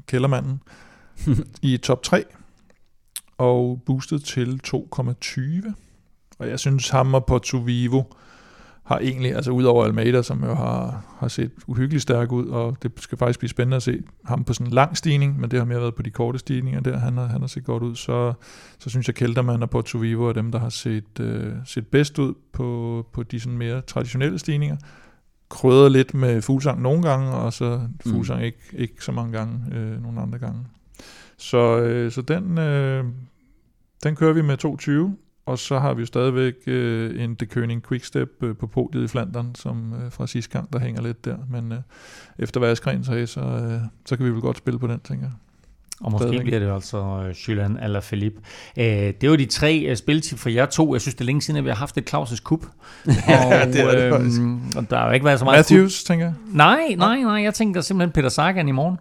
kældermanden 0.07 0.61
i 1.61 1.77
top 1.77 2.03
3. 2.03 2.23
Og 3.37 3.81
boostet 3.85 4.23
til 4.23 4.59
2,20. 4.67 5.73
Og 6.39 6.49
jeg 6.49 6.59
synes, 6.59 6.89
ham 6.89 7.13
og 7.13 7.25
Porto 7.25 7.57
Vivo 7.57 8.03
har 8.83 8.99
egentlig, 8.99 9.35
altså 9.35 9.51
udover 9.51 9.85
Almeida, 9.85 10.21
som 10.21 10.43
jo 10.43 10.53
har, 10.53 11.03
har 11.19 11.27
set 11.27 11.51
uhyggeligt 11.67 12.01
stærk 12.01 12.31
ud, 12.31 12.47
og 12.47 12.77
det 12.83 12.91
skal 12.97 13.17
faktisk 13.17 13.39
blive 13.39 13.49
spændende 13.49 13.77
at 13.77 13.83
se 13.83 14.01
ham 14.25 14.43
på 14.43 14.53
sådan 14.53 14.67
en 14.67 14.73
lang 14.73 14.97
stigning, 14.97 15.39
men 15.39 15.51
det 15.51 15.59
har 15.59 15.65
mere 15.65 15.79
været 15.79 15.95
på 15.95 16.01
de 16.01 16.09
korte 16.09 16.39
stigninger 16.39 16.81
der, 16.81 16.97
han 16.97 17.17
har, 17.17 17.25
han 17.25 17.41
har 17.41 17.47
set 17.47 17.63
godt 17.63 17.83
ud, 17.83 17.95
så, 17.95 18.33
så 18.79 18.89
synes 18.89 19.07
jeg 19.07 19.15
Kelterman 19.15 19.63
og 19.63 19.69
Porto 19.69 19.97
Vivo 19.97 20.25
er 20.25 20.33
dem, 20.33 20.51
der 20.51 20.59
har 20.59 20.69
set, 20.69 21.19
øh, 21.19 21.53
set 21.65 21.87
bedst 21.87 22.19
ud 22.19 22.33
på, 22.53 23.05
på 23.13 23.23
de 23.23 23.39
sådan 23.39 23.57
mere 23.57 23.81
traditionelle 23.81 24.39
stigninger. 24.39 24.77
Krydder 25.49 25.89
lidt 25.89 26.13
med 26.13 26.41
fuglsang 26.41 26.81
nogle 26.81 27.03
gange, 27.03 27.31
og 27.31 27.53
så 27.53 27.81
fuglsang 28.05 28.39
mm. 28.39 28.45
ikke, 28.45 28.59
ikke 28.73 29.03
så 29.03 29.11
mange 29.11 29.31
gange 29.37 29.75
øh, 29.75 30.03
nogle 30.03 30.21
andre 30.21 30.39
gange. 30.39 30.59
Så, 31.41 31.77
øh, 31.77 32.11
så 32.11 32.21
den, 32.21 32.57
øh, 32.57 33.05
den 34.03 34.15
kører 34.15 34.33
vi 34.33 34.41
med 34.41 34.57
220, 34.57 35.17
og 35.45 35.59
så 35.59 35.79
har 35.79 35.93
vi 35.93 35.99
jo 35.99 36.05
stadigvæk 36.05 36.53
øh, 36.67 37.23
en 37.23 37.37
Dekönig 37.43 37.87
Quickstep 37.87 38.29
øh, 38.43 38.55
på 38.55 38.67
podiet 38.67 39.03
i 39.03 39.07
Flandern, 39.07 39.55
som 39.55 39.93
øh, 39.93 40.11
fra 40.11 40.27
sidste 40.27 40.51
gang, 40.51 40.73
der 40.73 40.79
hænger 40.79 41.01
lidt 41.01 41.25
der. 41.25 41.37
Men 41.49 41.71
øh, 41.71 41.77
efter 42.39 42.59
hvad 42.59 42.71
Askren 42.71 43.03
sagde, 43.03 43.27
så, 43.27 43.39
øh, 43.39 43.81
så 44.05 44.17
kan 44.17 44.25
vi 44.25 44.31
vel 44.31 44.41
godt 44.41 44.57
spille 44.57 44.79
på 44.79 44.87
den, 44.87 44.99
tænker 44.99 45.25
jeg. 45.25 45.33
Og 46.01 46.11
måske 46.11 46.23
Stadigvæk. 46.23 46.45
bliver 46.45 46.59
det 46.59 46.73
altså 46.73 46.97
uh, 46.97 47.47
Julian 47.47 47.77
eller 47.83 47.99
Philippe. 47.99 48.39
Uh, 48.77 48.83
det 48.83 49.29
var 49.29 49.35
de 49.35 49.45
tre 49.45 49.87
uh, 49.89 49.95
spiltip 49.95 50.39
for 50.39 50.49
jer 50.49 50.65
to. 50.65 50.93
Jeg 50.93 51.01
synes, 51.01 51.15
det 51.15 51.21
er 51.21 51.25
længe 51.25 51.41
siden, 51.41 51.57
at 51.57 51.63
vi 51.63 51.69
har 51.69 51.75
haft 51.75 51.97
et 51.97 52.13
Claus' 52.13 52.41
kup. 52.43 52.59
ja, 53.27 53.61
og, 53.61 53.67
det 53.67 53.81
er 53.81 54.11
det 54.11 54.39
øhm, 54.39 54.61
og 54.75 54.89
der 54.89 54.97
har 54.97 55.07
jo 55.07 55.11
ikke 55.11 55.25
været 55.25 55.39
så 55.39 55.45
meget 55.45 55.57
Matthews, 55.57 55.99
kup. 55.99 56.07
tænker 56.07 56.25
jeg? 56.25 56.33
Nej, 56.53 56.95
nej, 56.97 57.21
nej. 57.21 57.43
Jeg 57.43 57.53
tænker 57.53 57.81
simpelthen 57.81 58.11
Peter 58.11 58.29
Sagan 58.29 58.67
i 58.67 58.71
morgen. 58.71 58.97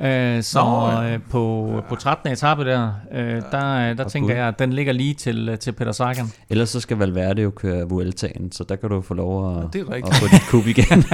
Øh, 0.00 0.42
så 0.42 0.58
Nå, 0.64 0.90
ja. 0.90 1.12
øh, 1.12 1.20
på, 1.30 1.72
på 1.88 1.94
13. 1.94 2.32
etape 2.32 2.64
der, 2.64 2.90
øh, 3.12 3.42
der, 3.52 3.94
der 3.94 4.08
tænker 4.08 4.34
jeg, 4.36 4.48
at 4.48 4.58
den 4.58 4.72
ligger 4.72 4.92
lige 4.92 5.14
til, 5.14 5.58
til 5.60 5.72
Peter 5.72 5.92
Sagan. 5.92 6.32
Ellers 6.50 6.68
så 6.68 6.80
skal 6.80 6.96
Valverde 6.96 7.42
jo 7.42 7.50
køre 7.50 7.88
Vueltaen, 7.88 8.52
så 8.52 8.64
der 8.64 8.76
kan 8.76 8.88
du 8.88 9.00
få 9.00 9.14
lov 9.14 9.50
at, 9.50 9.56
ja, 9.56 9.68
det 9.72 9.88
er 9.88 10.06
at 10.06 10.14
få 10.14 10.26
dit 10.32 10.42
kub 10.48 10.66
igen. 10.66 11.04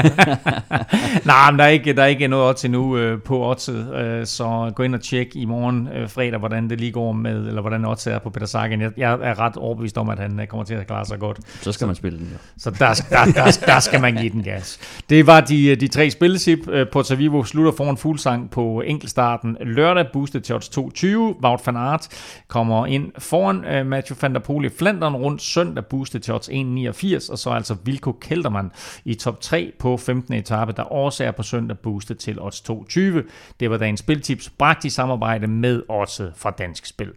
Nej, 1.24 1.51
men 1.51 1.59
der 1.59 1.65
er 1.65 1.69
ikke, 1.69 1.93
der 1.93 2.02
er 2.02 2.06
ikke 2.06 2.28
noget 2.28 2.48
odds 2.48 2.65
endnu 2.65 2.97
øh, 2.97 3.23
på 3.23 3.51
oddset, 3.51 3.94
øh, 3.94 4.27
så 4.27 4.73
gå 4.74 4.82
ind 4.82 4.94
og 4.94 5.01
tjek 5.01 5.36
i 5.36 5.44
morgen 5.44 5.89
øh, 5.89 6.09
fredag, 6.09 6.39
hvordan 6.39 6.70
det 6.70 6.81
lige 6.81 6.93
går 6.93 7.12
med, 7.12 7.47
eller 7.47 7.61
hvordan 7.61 7.85
oddset 7.85 8.12
er 8.12 8.19
på 8.19 8.31
Peter 8.31 8.47
Sagan. 8.47 8.81
Jeg, 8.81 8.90
jeg 8.97 9.19
er 9.23 9.39
ret 9.39 9.56
overbevist 9.56 9.98
om, 9.98 10.09
at 10.09 10.19
han 10.19 10.40
øh, 10.40 10.47
kommer 10.47 10.65
til 10.65 10.74
at 10.74 10.86
klare 10.86 11.06
sig 11.06 11.19
godt. 11.19 11.39
Så 11.62 11.73
skal 11.73 11.86
man 11.86 11.97
spille 11.97 12.19
den 12.19 12.28
jo. 12.32 12.39
Så 12.59 12.70
der, 12.70 13.05
der, 13.11 13.24
der, 13.24 13.59
der 13.66 13.81
skal 13.81 14.01
man 14.01 14.15
give 14.16 14.31
den 14.31 14.43
gas. 14.43 14.78
Det 15.11 15.27
var 15.27 15.40
de, 15.40 15.77
de 15.77 15.89
tre 15.89 16.11
spillesip. 16.11 16.59
Porto 16.93 17.15
Vivo 17.15 17.44
slutter 17.44 17.73
foran 17.73 17.97
fuldsang 17.97 18.51
på 18.51 18.73
enkeltstarten 18.82 19.56
lørdag, 19.60 20.06
boostet 20.12 20.44
til 20.44 20.55
odds 20.55 20.68
220. 20.68 21.36
Wout 21.44 21.66
van 21.66 21.76
Aert 21.76 22.09
kommer 22.48 22.86
ind 22.86 23.12
foran 23.18 23.64
øh, 23.64 23.86
Matthew 23.86 24.16
van 24.22 24.34
der 24.34 24.40
Poel 24.40 24.64
i 24.64 24.68
Flandern 24.68 25.16
rundt 25.16 25.42
søndag, 25.42 25.86
boostet 25.86 26.22
til 26.22 26.34
odds 26.34 26.48
1,89, 26.48 27.32
og 27.32 27.38
så 27.38 27.51
altså 27.51 27.76
Vilko 27.84 28.12
Kelderman 28.12 28.70
i 29.05 29.14
top 29.14 29.40
3 29.40 29.72
på 29.78 29.96
15. 29.96 30.34
etape, 30.34 30.72
der 30.72 30.82
også 30.82 31.24
er 31.24 31.30
på 31.30 31.42
søndag, 31.42 31.78
boostet 31.78 32.18
til 32.18 32.40
odds 32.40 32.60
220. 32.60 33.24
Det 33.60 33.70
var 33.70 33.76
dagens 33.76 34.01
spiltips, 34.01 34.51
bragt 34.51 34.84
i 34.84 34.90
samarbejde 34.90 35.46
med 35.46 35.82
Odds 35.88 36.20
fra 36.36 36.51
Dansk 36.51 36.86
Spil. 36.86 37.12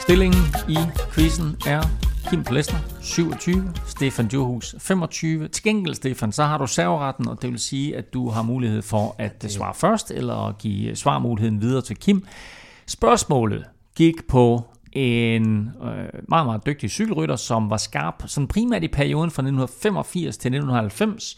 Stillingen 0.00 0.42
i 0.68 0.78
quizzen 1.14 1.56
er 1.66 1.82
Kim 2.30 2.44
Plesner, 2.44 2.78
27, 3.08 3.72
Stefan 3.86 4.26
Johus, 4.26 4.74
25. 4.78 5.48
Til 5.48 5.64
gengæld, 5.64 5.94
Stefan, 5.94 6.32
så 6.32 6.44
har 6.44 6.58
du 6.58 6.66
serveretten, 6.66 7.28
og 7.28 7.42
det 7.42 7.50
vil 7.50 7.58
sige, 7.58 7.96
at 7.96 8.12
du 8.14 8.30
har 8.30 8.42
mulighed 8.42 8.82
for 8.82 9.14
at 9.18 9.46
svare 9.48 9.74
først, 9.74 10.10
eller 10.10 10.56
give 10.58 10.96
svarmuligheden 10.96 11.60
videre 11.60 11.82
til 11.82 11.96
Kim. 11.96 12.26
Spørgsmålet 12.86 13.64
gik 13.96 14.28
på 14.28 14.62
en 14.92 15.70
øh, 15.82 16.20
meget, 16.28 16.46
meget 16.46 16.66
dygtig 16.66 16.90
cykelrytter, 16.90 17.36
som 17.36 17.70
var 17.70 17.76
skarp 17.76 18.22
sådan 18.26 18.48
primært 18.48 18.82
i 18.82 18.88
perioden 18.88 19.30
fra 19.30 19.42
1985 19.42 20.36
til 20.36 20.48
1990. 20.48 21.36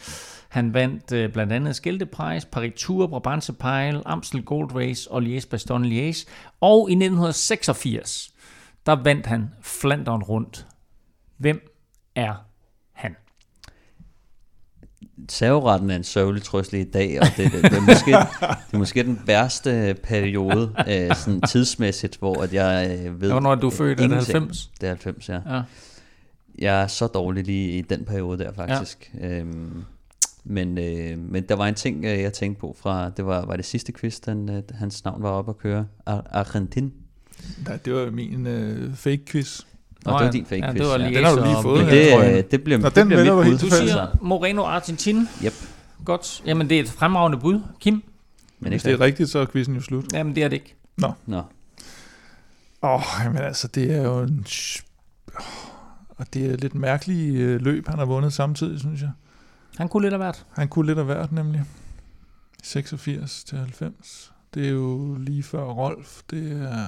Han 0.48 0.74
vandt 0.74 1.12
øh, 1.12 1.32
blandt 1.32 1.52
andet 1.52 1.76
Skelte 1.76 2.06
Prize, 2.06 2.47
Paris 2.52 2.72
Tour, 2.76 3.06
Brabantse 3.06 3.52
Pejl, 3.52 4.02
Amstel 4.06 4.42
Gold 4.42 4.74
Race 4.74 5.10
og 5.10 5.22
Liège 5.22 5.48
Bastogne 5.51 5.88
Liège. 5.88 6.28
Og 6.60 6.90
i 6.90 6.92
1986, 6.92 8.30
der 8.86 9.02
vandt 9.02 9.26
han 9.26 9.51
Flandern 9.62 10.22
rundt 10.22 10.66
Hvem 11.40 11.70
er 12.14 12.46
han? 12.92 13.16
Serveretten 15.28 15.90
er 15.90 15.96
en 15.96 16.04
sørgelig 16.04 16.42
trøstelig 16.42 16.80
i 16.80 16.90
dag, 16.90 17.20
og 17.20 17.26
det, 17.36 17.52
det, 17.52 17.62
det, 17.62 17.72
er 17.72 17.80
måske, 17.80 18.10
det 18.10 18.74
er 18.74 18.78
måske 18.78 19.02
den 19.02 19.20
værste 19.26 19.96
periode 20.02 20.74
øh, 20.88 21.16
sådan 21.16 21.40
tidsmæssigt, 21.40 22.16
hvor 22.16 22.42
at 22.42 22.54
jeg 22.54 22.98
øh, 22.98 23.20
ved... 23.20 23.30
Hvornår 23.30 23.52
er 23.52 23.54
du 23.54 23.70
født? 23.70 24.00
Er 24.00 24.06
det 24.06 24.16
90? 24.16 24.70
Det 24.80 24.86
er 24.86 24.90
90, 24.90 25.28
ja. 25.28 25.40
ja. 25.46 25.62
Jeg 26.58 26.82
er 26.82 26.86
så 26.86 27.06
dårlig 27.06 27.44
lige 27.44 27.78
i 27.78 27.82
den 27.82 28.04
periode 28.04 28.38
der, 28.38 28.52
faktisk. 28.52 29.10
Ja. 29.20 29.38
Øhm, 29.38 29.84
men, 30.44 30.78
øh, 30.78 31.18
men 31.18 31.42
der 31.48 31.54
var 31.54 31.66
en 31.66 31.74
ting, 31.74 32.04
øh, 32.04 32.20
jeg 32.20 32.32
tænkte 32.32 32.60
på 32.60 32.76
fra, 32.78 33.10
det 33.10 33.26
var, 33.26 33.46
var 33.46 33.56
det 33.56 33.64
sidste 33.64 33.92
quiz, 33.92 34.20
den, 34.20 34.48
øh, 34.48 34.62
hans 34.74 35.04
navn 35.04 35.22
var 35.22 35.30
op 35.30 35.48
at 35.48 35.58
køre. 35.58 35.86
Ar 36.06 36.26
Argentin. 36.30 36.92
Nej, 37.66 37.76
det 37.76 37.94
var 37.94 38.10
min 38.10 38.46
øh, 38.46 38.94
fake 38.94 39.22
quiz. 39.26 39.60
Nå, 40.05 40.12
det 40.12 40.24
var 40.24 40.31
din 40.31 40.47
fake 40.47 40.66
ja, 40.66 40.72
det 40.72 40.86
var 40.86 40.97
lige 40.97 41.16
Den 41.16 41.24
har 41.24 41.35
du 41.35 41.44
lige 41.44 41.62
fået. 41.62 41.81
Det, 41.81 41.93
det, 41.93 42.35
det, 42.35 42.51
det 42.51 42.64
bliver, 42.64 42.78
Nå, 42.78 42.89
det 42.89 42.97
den 42.97 43.09
bliver 43.09 43.44
mit 43.44 43.44
bud. 43.44 43.59
Du 43.59 43.70
siger 43.70 44.06
Moreno 44.20 44.64
Argentin. 44.64 45.28
Yep. 45.44 45.52
Godt. 46.05 46.43
Jamen, 46.47 46.68
det 46.70 46.77
er 46.77 46.82
et 46.82 46.89
fremragende 46.89 47.39
bud, 47.39 47.60
Kim. 47.81 48.02
Men 48.60 48.72
Hvis 48.72 48.82
det 48.82 48.93
er 48.93 49.01
rigtigt, 49.01 49.31
så 49.31 49.39
er 49.39 49.47
quizzen 49.47 49.74
jo 49.74 49.81
slut. 49.81 50.12
Jamen, 50.12 50.35
det 50.35 50.43
er 50.43 50.48
det 50.48 50.56
ikke. 50.56 50.77
Nå. 50.97 51.12
Nå. 51.27 51.43
Åh, 52.82 52.94
oh, 52.94 53.02
jamen 53.24 53.43
altså, 53.43 53.68
det 53.68 53.94
er 53.94 54.02
jo 54.02 54.20
en... 54.22 54.47
Og 56.09 56.27
det 56.35 56.51
er 56.51 56.56
lidt 56.56 56.74
mærkelige 56.74 57.39
øh, 57.39 57.60
løb, 57.60 57.89
han 57.89 57.98
har 57.98 58.06
vundet 58.06 58.32
samtidig, 58.32 58.81
synes 58.81 59.01
jeg. 59.01 59.10
Han 59.77 59.89
kunne 59.89 60.02
lidt 60.02 60.12
af 60.12 60.18
hvert. 60.18 60.47
Han 60.52 60.68
kunne 60.68 60.86
lidt 60.86 60.98
af 60.98 61.05
hvert, 61.05 61.32
nemlig. 61.32 61.62
86 62.62 63.44
til 63.44 63.59
90. 63.59 64.32
Det 64.55 64.66
er 64.66 64.70
jo 64.70 65.14
lige 65.14 65.43
før 65.43 65.62
Rolf. 65.62 66.20
Det 66.31 66.52
er 66.52 66.86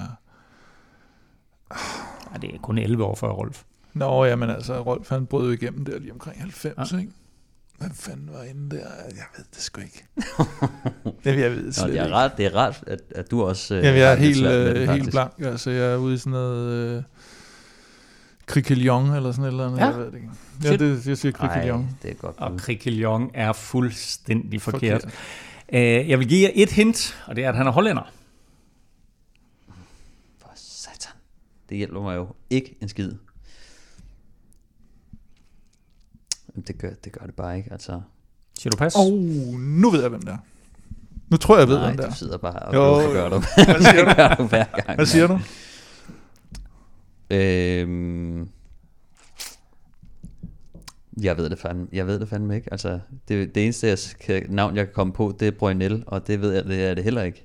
Ja, 2.33 2.37
det 2.37 2.55
er 2.55 2.59
kun 2.61 2.77
11 2.77 3.03
år 3.03 3.15
før 3.15 3.29
Rolf. 3.29 3.63
Nå, 3.93 4.25
ja, 4.25 4.35
men 4.35 4.49
altså, 4.49 4.81
Rolf 4.81 5.09
han 5.09 5.25
brød 5.25 5.53
igennem 5.53 5.85
der 5.85 5.99
lige 5.99 6.11
omkring 6.11 6.39
90, 6.39 6.91
ja. 6.91 6.97
ikke? 6.97 7.11
Hvad 7.77 7.89
fanden 7.93 8.29
var 8.33 8.43
inde 8.43 8.75
der? 8.75 8.85
Jeg 9.09 9.25
ved 9.37 9.45
det 9.55 9.61
sgu 9.61 9.81
ikke. 9.81 10.05
det 11.23 11.39
jeg 11.39 11.51
ved 11.51 11.71
slet 11.71 11.87
Nå, 11.87 11.93
det 11.93 12.01
er 12.01 12.13
rart, 12.13 12.37
det 12.37 12.45
er 12.45 12.55
rart 12.55 12.83
at, 12.87 12.99
at 13.15 13.31
du 13.31 13.43
også... 13.43 13.75
Øh, 13.75 13.83
Jamen, 13.83 13.99
jeg 13.99 14.11
er 14.11 14.15
helt, 14.15 14.45
øh, 14.45 14.89
helt 14.89 15.11
blank. 15.11 15.33
Altså, 15.39 15.71
jeg 15.71 15.93
er 15.93 15.97
ude 15.97 16.13
i 16.13 16.17
sådan 16.17 16.31
noget... 16.31 16.97
Øh, 16.97 17.03
Krikilion 18.45 19.11
eller 19.11 19.31
sådan 19.31 19.45
et 19.45 19.47
eller 19.47 19.65
andet. 19.67 19.79
Ja. 19.79 19.85
Jeg 19.85 19.97
ved 19.97 20.05
det 20.05 20.15
ikke. 20.15 20.29
Ja, 20.63 20.75
det, 20.75 21.07
jeg 21.07 21.17
siger 21.17 21.31
Krikilion. 21.31 21.79
Nej, 21.79 21.89
det 22.01 22.11
er 22.11 22.15
godt. 22.15 22.35
Og 22.37 22.57
Krikilion 22.57 23.31
er 23.33 23.53
fuldstændig 23.53 24.61
forkert. 24.61 25.01
forkert. 25.01 26.03
Uh, 26.03 26.09
jeg 26.09 26.19
vil 26.19 26.27
give 26.27 26.43
jer 26.43 26.51
et 26.53 26.71
hint, 26.71 27.23
og 27.27 27.35
det 27.35 27.43
er, 27.43 27.49
at 27.49 27.55
han 27.55 27.67
er 27.67 27.71
hollænder. 27.71 28.11
Det 31.73 31.77
hjælper 31.77 32.01
mig 32.01 32.15
jo 32.15 32.27
ikke 32.49 32.77
en 32.81 32.89
skid. 32.89 33.11
Det 36.67 36.77
gør, 36.77 36.89
det 37.03 37.11
gør 37.11 37.25
det 37.25 37.35
bare 37.35 37.57
ikke, 37.57 37.71
altså. 37.71 38.01
Siger 38.59 38.71
du 38.71 38.77
pas? 38.77 38.95
Oh, 38.95 39.13
nu 39.59 39.89
ved 39.89 40.01
jeg, 40.01 40.09
hvem 40.09 40.21
det 40.21 40.29
er. 40.29 40.37
Nu 41.29 41.37
tror 41.37 41.55
jeg, 41.55 41.59
jeg 41.59 41.67
ved, 41.67 41.75
Nej, 41.77 41.85
hvem 41.87 41.97
det 41.97 42.05
du 42.05 42.11
er. 42.11 42.15
sidder 42.15 42.37
bare 42.37 42.59
og 42.59 42.73
Jo, 42.73 43.11
gør 43.11 43.29
du. 43.29 43.39
Hvad 43.55 43.83
siger 43.83 44.05
det 44.07 44.15
gør 44.15 44.35
du 44.35 44.43
hver 44.47 44.65
gang. 44.85 44.95
Hvad 44.95 45.05
siger 45.05 45.27
du? 45.27 45.39
Øhm, 47.29 48.49
jeg 51.21 51.37
ved 51.37 51.49
det 51.49 51.59
fandme, 51.59 51.87
jeg 51.93 52.07
ved 52.07 52.19
det 52.19 52.29
fandme 52.29 52.55
ikke. 52.55 52.67
Altså, 52.71 52.99
det, 53.27 53.55
det 53.55 53.63
eneste 53.63 53.87
jeg 53.87 53.97
kan, 54.19 54.45
navn, 54.49 54.75
jeg 54.75 54.85
kan 54.85 54.93
komme 54.93 55.13
på, 55.13 55.35
det 55.39 55.47
er 55.47 55.51
Brøgnel, 55.51 56.03
og 56.07 56.27
det 56.27 56.41
ved 56.41 56.53
jeg, 56.53 56.65
det 56.65 56.83
er 56.83 56.93
det 56.93 57.03
heller 57.03 57.23
ikke. 57.23 57.43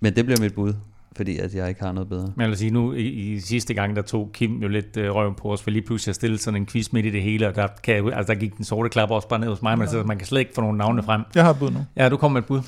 Men 0.00 0.16
det 0.16 0.24
bliver 0.24 0.40
mit 0.40 0.54
bud, 0.54 0.74
fordi 1.16 1.38
at 1.38 1.54
jeg 1.54 1.68
ikke 1.68 1.82
har 1.82 1.92
noget 1.92 2.08
bedre. 2.08 2.32
Men 2.36 2.40
jeg 2.40 2.48
vil 2.48 2.58
sige, 2.58 2.70
nu 2.70 2.92
i, 2.92 3.06
i 3.06 3.40
sidste 3.40 3.74
gang, 3.74 3.96
der 3.96 4.02
tog 4.02 4.30
Kim 4.32 4.58
jo 4.62 4.68
lidt 4.68 4.96
øh, 4.96 5.14
røven 5.14 5.34
på 5.34 5.52
os, 5.52 5.62
for 5.62 5.70
lige 5.70 5.82
pludselig 5.82 6.10
at 6.10 6.14
stille 6.16 6.38
sådan 6.38 6.60
en 6.60 6.66
quiz 6.66 6.92
midt 6.92 7.06
i 7.06 7.10
det 7.10 7.22
hele, 7.22 7.48
og 7.48 7.54
der, 7.54 7.68
kan 7.82 7.94
jeg, 7.94 8.04
altså, 8.16 8.32
der 8.32 8.38
gik 8.40 8.56
den 8.56 8.64
sorte 8.64 8.88
klap 8.88 9.10
også 9.10 9.28
bare 9.28 9.38
ned 9.40 9.48
hos 9.48 9.62
mig, 9.62 9.78
men 9.78 9.88
så 9.88 10.02
man 10.02 10.18
kan 10.18 10.26
slet 10.26 10.40
ikke 10.40 10.52
få 10.54 10.60
nogle 10.60 10.78
navne 10.78 11.02
frem. 11.02 11.22
Jeg 11.34 11.44
har 11.44 11.50
et 11.50 11.58
bud 11.58 11.70
nu. 11.70 11.78
Ja, 11.96 12.08
du 12.08 12.16
kom 12.16 12.32
med 12.32 12.40
et 12.40 12.46
bud. 12.46 12.60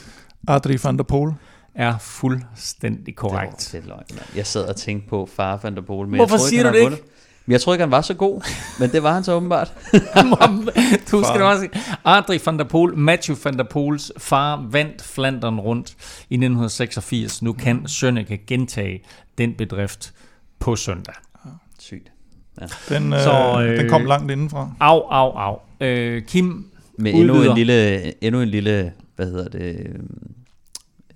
Adri 0.49 0.79
van 0.85 0.97
der 0.97 1.03
Pol. 1.03 1.35
Er 1.75 1.99
fuldstændig 1.99 3.17
korrekt. 3.17 3.71
Det 3.73 3.75
var, 3.75 3.81
det 3.81 3.85
er 3.85 3.89
løgn, 3.89 4.05
mand. 4.11 4.37
Jeg 4.37 4.47
sad 4.47 4.69
og 4.69 4.77
tænkte 4.77 5.09
på 5.09 5.29
far 5.37 5.61
van 5.63 5.75
der 5.75 5.83
Pol, 5.83 6.07
men 6.09 6.17
Hvorfor 6.17 6.35
jeg 6.35 6.41
troede, 6.41 6.51
siger 6.51 6.65
han 6.65 6.73
du 6.73 6.79
det 6.79 6.85
vundet. 6.85 7.01
Men 7.49 7.53
jeg 7.53 7.61
troede 7.61 7.77
ikke, 7.77 7.83
han 7.83 7.91
var 7.91 8.01
så 8.01 8.15
god, 8.15 8.43
men 8.79 8.91
det 8.91 9.03
var 9.03 9.13
han 9.13 9.25
så 9.25 9.33
åbenbart. 9.33 9.73
du 11.11 11.25
skal 11.25 11.43
også 11.43 11.69
Adri 12.05 12.39
van 12.47 12.59
der 12.59 12.65
Pol, 12.65 12.97
Matthew 12.97 13.37
van 13.45 13.59
der 13.59 13.65
Pols 13.65 14.13
far 14.19 14.67
vandt 14.71 15.03
Flandern 15.03 15.61
rundt 15.61 15.91
i 16.31 16.35
1986. 16.35 17.43
Nu 17.43 17.53
kan 17.53 17.87
Sønneke 17.87 18.37
gentage 18.47 19.03
den 19.39 19.55
bedrift 19.55 20.13
på 20.59 20.77
søndag. 20.77 21.15
Sygt. 21.79 22.13
Ja. 22.61 22.67
Den, 22.89 23.13
øh, 23.13 23.21
Så, 23.21 23.63
øh, 23.63 23.79
den 23.79 23.89
kom 23.89 24.05
langt 24.05 24.31
indenfra. 24.31 24.71
Au, 24.81 25.01
au, 25.11 25.31
au. 25.31 25.59
Øh, 25.81 26.23
Kim 26.23 26.67
Med 26.99 27.15
endnu 27.15 27.43
en 27.43 27.55
lille, 27.55 28.25
endnu 28.25 28.41
en 28.41 28.49
lille, 28.49 28.93
hvad 29.17 29.27
hedder 29.27 29.49
det, 29.49 29.87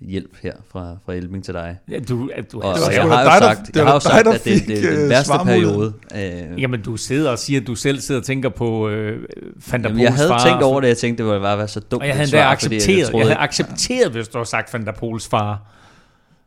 hjælp 0.07 0.35
her 0.43 0.53
fra, 0.71 0.95
fra 1.05 1.13
Elming 1.13 1.43
til 1.43 1.53
dig. 1.53 1.77
Ja, 1.91 1.99
du, 1.99 2.29
du 2.51 2.61
Og, 2.61 2.69
altså, 2.69 2.85
og 2.85 2.93
sgu 2.93 3.01
jeg 3.01 3.01
har 3.03 3.21
jo 3.23 3.29
dig, 3.29 3.41
der- 3.41 3.53
sagt, 3.55 3.67
det 3.67 3.75
jeg 3.75 3.85
var 3.85 3.89
har 3.89 3.95
jo 3.95 3.99
dig, 3.99 4.11
sagt 4.11 4.25
der 4.25 4.31
at 4.31 4.43
det, 4.43 4.67
det, 4.67 4.67
det 4.67 4.85
er 4.85 4.91
den 4.93 5.03
øh, 5.03 5.09
værste 5.09 5.33
periode. 5.45 5.93
Øh, 6.15 6.61
Jamen, 6.61 6.81
du 6.81 6.97
sidder 6.97 7.31
og 7.31 7.39
siger, 7.39 7.61
at 7.61 7.67
du 7.67 7.75
selv 7.75 7.99
sidder 7.99 8.21
og 8.21 8.25
tænker 8.25 8.49
på 8.49 8.89
øh, 8.89 9.23
Van 9.71 9.83
der 9.83 9.89
Jamen, 9.89 10.01
jeg 10.03 10.07
Poels 10.09 10.17
havde 10.19 10.29
far. 10.29 10.45
tænkt 10.47 10.63
over 10.63 10.81
det, 10.81 10.87
jeg 10.87 10.97
tænkte, 10.97 11.23
det 11.23 11.29
ville 11.31 11.41
bare 11.41 11.57
være 11.57 11.67
så 11.67 11.79
dumt 11.79 12.01
Og 12.01 12.07
jeg 12.07 12.15
havde 12.15 12.27
endda 12.27 12.43
fordi 12.43 12.53
accepteret, 12.53 12.97
jeg, 12.99 13.07
troede 13.07 13.17
jeg 13.27 13.35
havde 13.35 13.39
accepteret, 13.47 14.11
hvis 14.11 14.27
du 14.27 14.37
havde 14.37 14.49
sagt 14.49 14.73
Van 14.73 14.85
der 14.85 14.91
Poels 14.91 15.27
far 15.27 15.61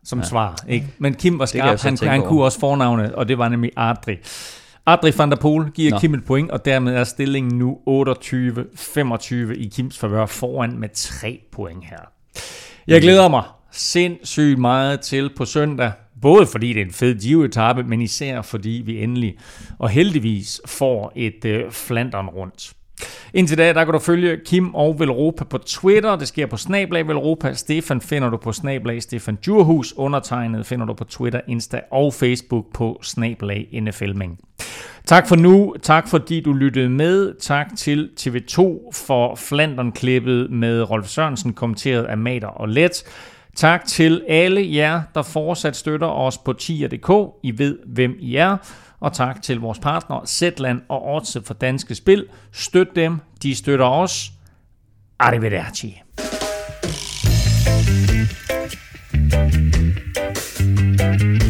som 0.04 0.18
ja. 0.18 0.24
svar. 0.24 0.56
Ikke? 0.68 0.86
Men 0.98 1.14
Kim 1.14 1.38
var 1.38 1.46
skarp, 1.46 1.80
han, 1.80 1.98
han 2.02 2.20
over. 2.20 2.28
kunne 2.28 2.44
også 2.44 2.60
fornavnet, 2.60 3.12
og 3.12 3.28
det 3.28 3.38
var 3.38 3.48
nemlig 3.48 3.70
Adri. 3.76 4.16
Adri 4.86 5.12
van 5.18 5.30
der 5.30 5.36
Poel 5.36 5.70
giver 5.70 5.90
Nå. 5.90 5.98
Kim 5.98 6.14
et 6.14 6.24
point, 6.24 6.50
og 6.50 6.64
dermed 6.64 6.94
er 6.94 7.04
stillingen 7.04 7.58
nu 7.58 7.78
28-25 7.88 9.34
i 9.54 9.70
Kims 9.74 9.98
favør 9.98 10.26
foran 10.26 10.78
med 10.78 10.88
3 10.94 11.40
point 11.52 11.84
her. 11.84 11.98
Jeg 12.86 13.00
glæder 13.02 13.28
mig 13.28 13.44
sindssygt 13.72 14.58
meget 14.58 15.00
til 15.00 15.30
på 15.36 15.44
søndag, 15.44 15.92
både 16.22 16.46
fordi 16.46 16.72
det 16.72 16.80
er 16.80 16.84
en 16.84 16.92
fed 16.92 17.20
Giro-etappe, 17.20 17.82
men 17.82 18.02
især 18.02 18.42
fordi 18.42 18.82
vi 18.84 19.02
endelig 19.02 19.38
og 19.78 19.88
heldigvis 19.88 20.60
får 20.66 21.12
et 21.16 21.44
øh, 21.44 21.70
Flandern 21.70 22.26
rundt. 22.26 22.72
Indtil 23.34 23.58
da, 23.58 23.72
der 23.72 23.84
kan 23.84 23.92
du 23.92 23.98
følge 23.98 24.36
Kim 24.46 24.74
og 24.74 25.00
Velropa 25.00 25.44
på 25.44 25.58
Twitter. 25.58 26.16
Det 26.16 26.28
sker 26.28 26.46
på 26.46 26.56
Snablag 26.56 27.08
Velropa. 27.08 27.52
Stefan 27.52 28.00
finder 28.00 28.30
du 28.30 28.36
på 28.36 28.52
Snablag 28.52 29.02
Stefan 29.02 29.38
Djurhus. 29.44 29.94
Undertegnet 29.96 30.66
finder 30.66 30.86
du 30.86 30.94
på 30.94 31.04
Twitter, 31.04 31.40
Insta 31.48 31.80
og 31.92 32.14
Facebook 32.14 32.64
på 32.74 32.98
Snablag 33.02 33.80
NFLming. 33.82 34.38
Tak 35.06 35.28
for 35.28 35.36
nu. 35.36 35.74
Tak 35.82 36.08
fordi 36.08 36.40
du 36.40 36.52
lyttede 36.52 36.88
med. 36.88 37.34
Tak 37.40 37.66
til 37.76 38.10
TV2 38.20 38.60
for 38.92 39.34
Flandern-klippet 39.34 40.50
med 40.50 40.90
Rolf 40.90 41.06
Sørensen, 41.06 41.52
kommenteret 41.52 42.04
af 42.04 42.18
Mater 42.18 42.48
og 42.48 42.68
Let. 42.68 43.04
Tak 43.56 43.84
til 43.84 44.22
alle 44.28 44.74
jer, 44.74 45.02
der 45.14 45.22
fortsat 45.22 45.76
støtter 45.76 46.06
os 46.06 46.38
på 46.38 46.52
tier.dk. 46.52 47.34
I 47.42 47.58
ved, 47.58 47.78
hvem 47.86 48.16
I 48.18 48.36
er. 48.36 48.56
Og 49.00 49.12
tak 49.12 49.42
til 49.42 49.60
vores 49.60 49.78
partner 49.78 50.20
Zetland 50.26 50.82
og 50.88 51.14
Odds 51.14 51.36
for 51.44 51.54
Danske 51.54 51.94
Spil. 51.94 52.26
Støt 52.52 52.88
dem, 52.96 53.20
de 53.42 53.54
støtter 53.54 53.86
os. 53.86 54.30
Arrivederci. 55.18 56.02
thank 60.98 61.42
you 61.42 61.45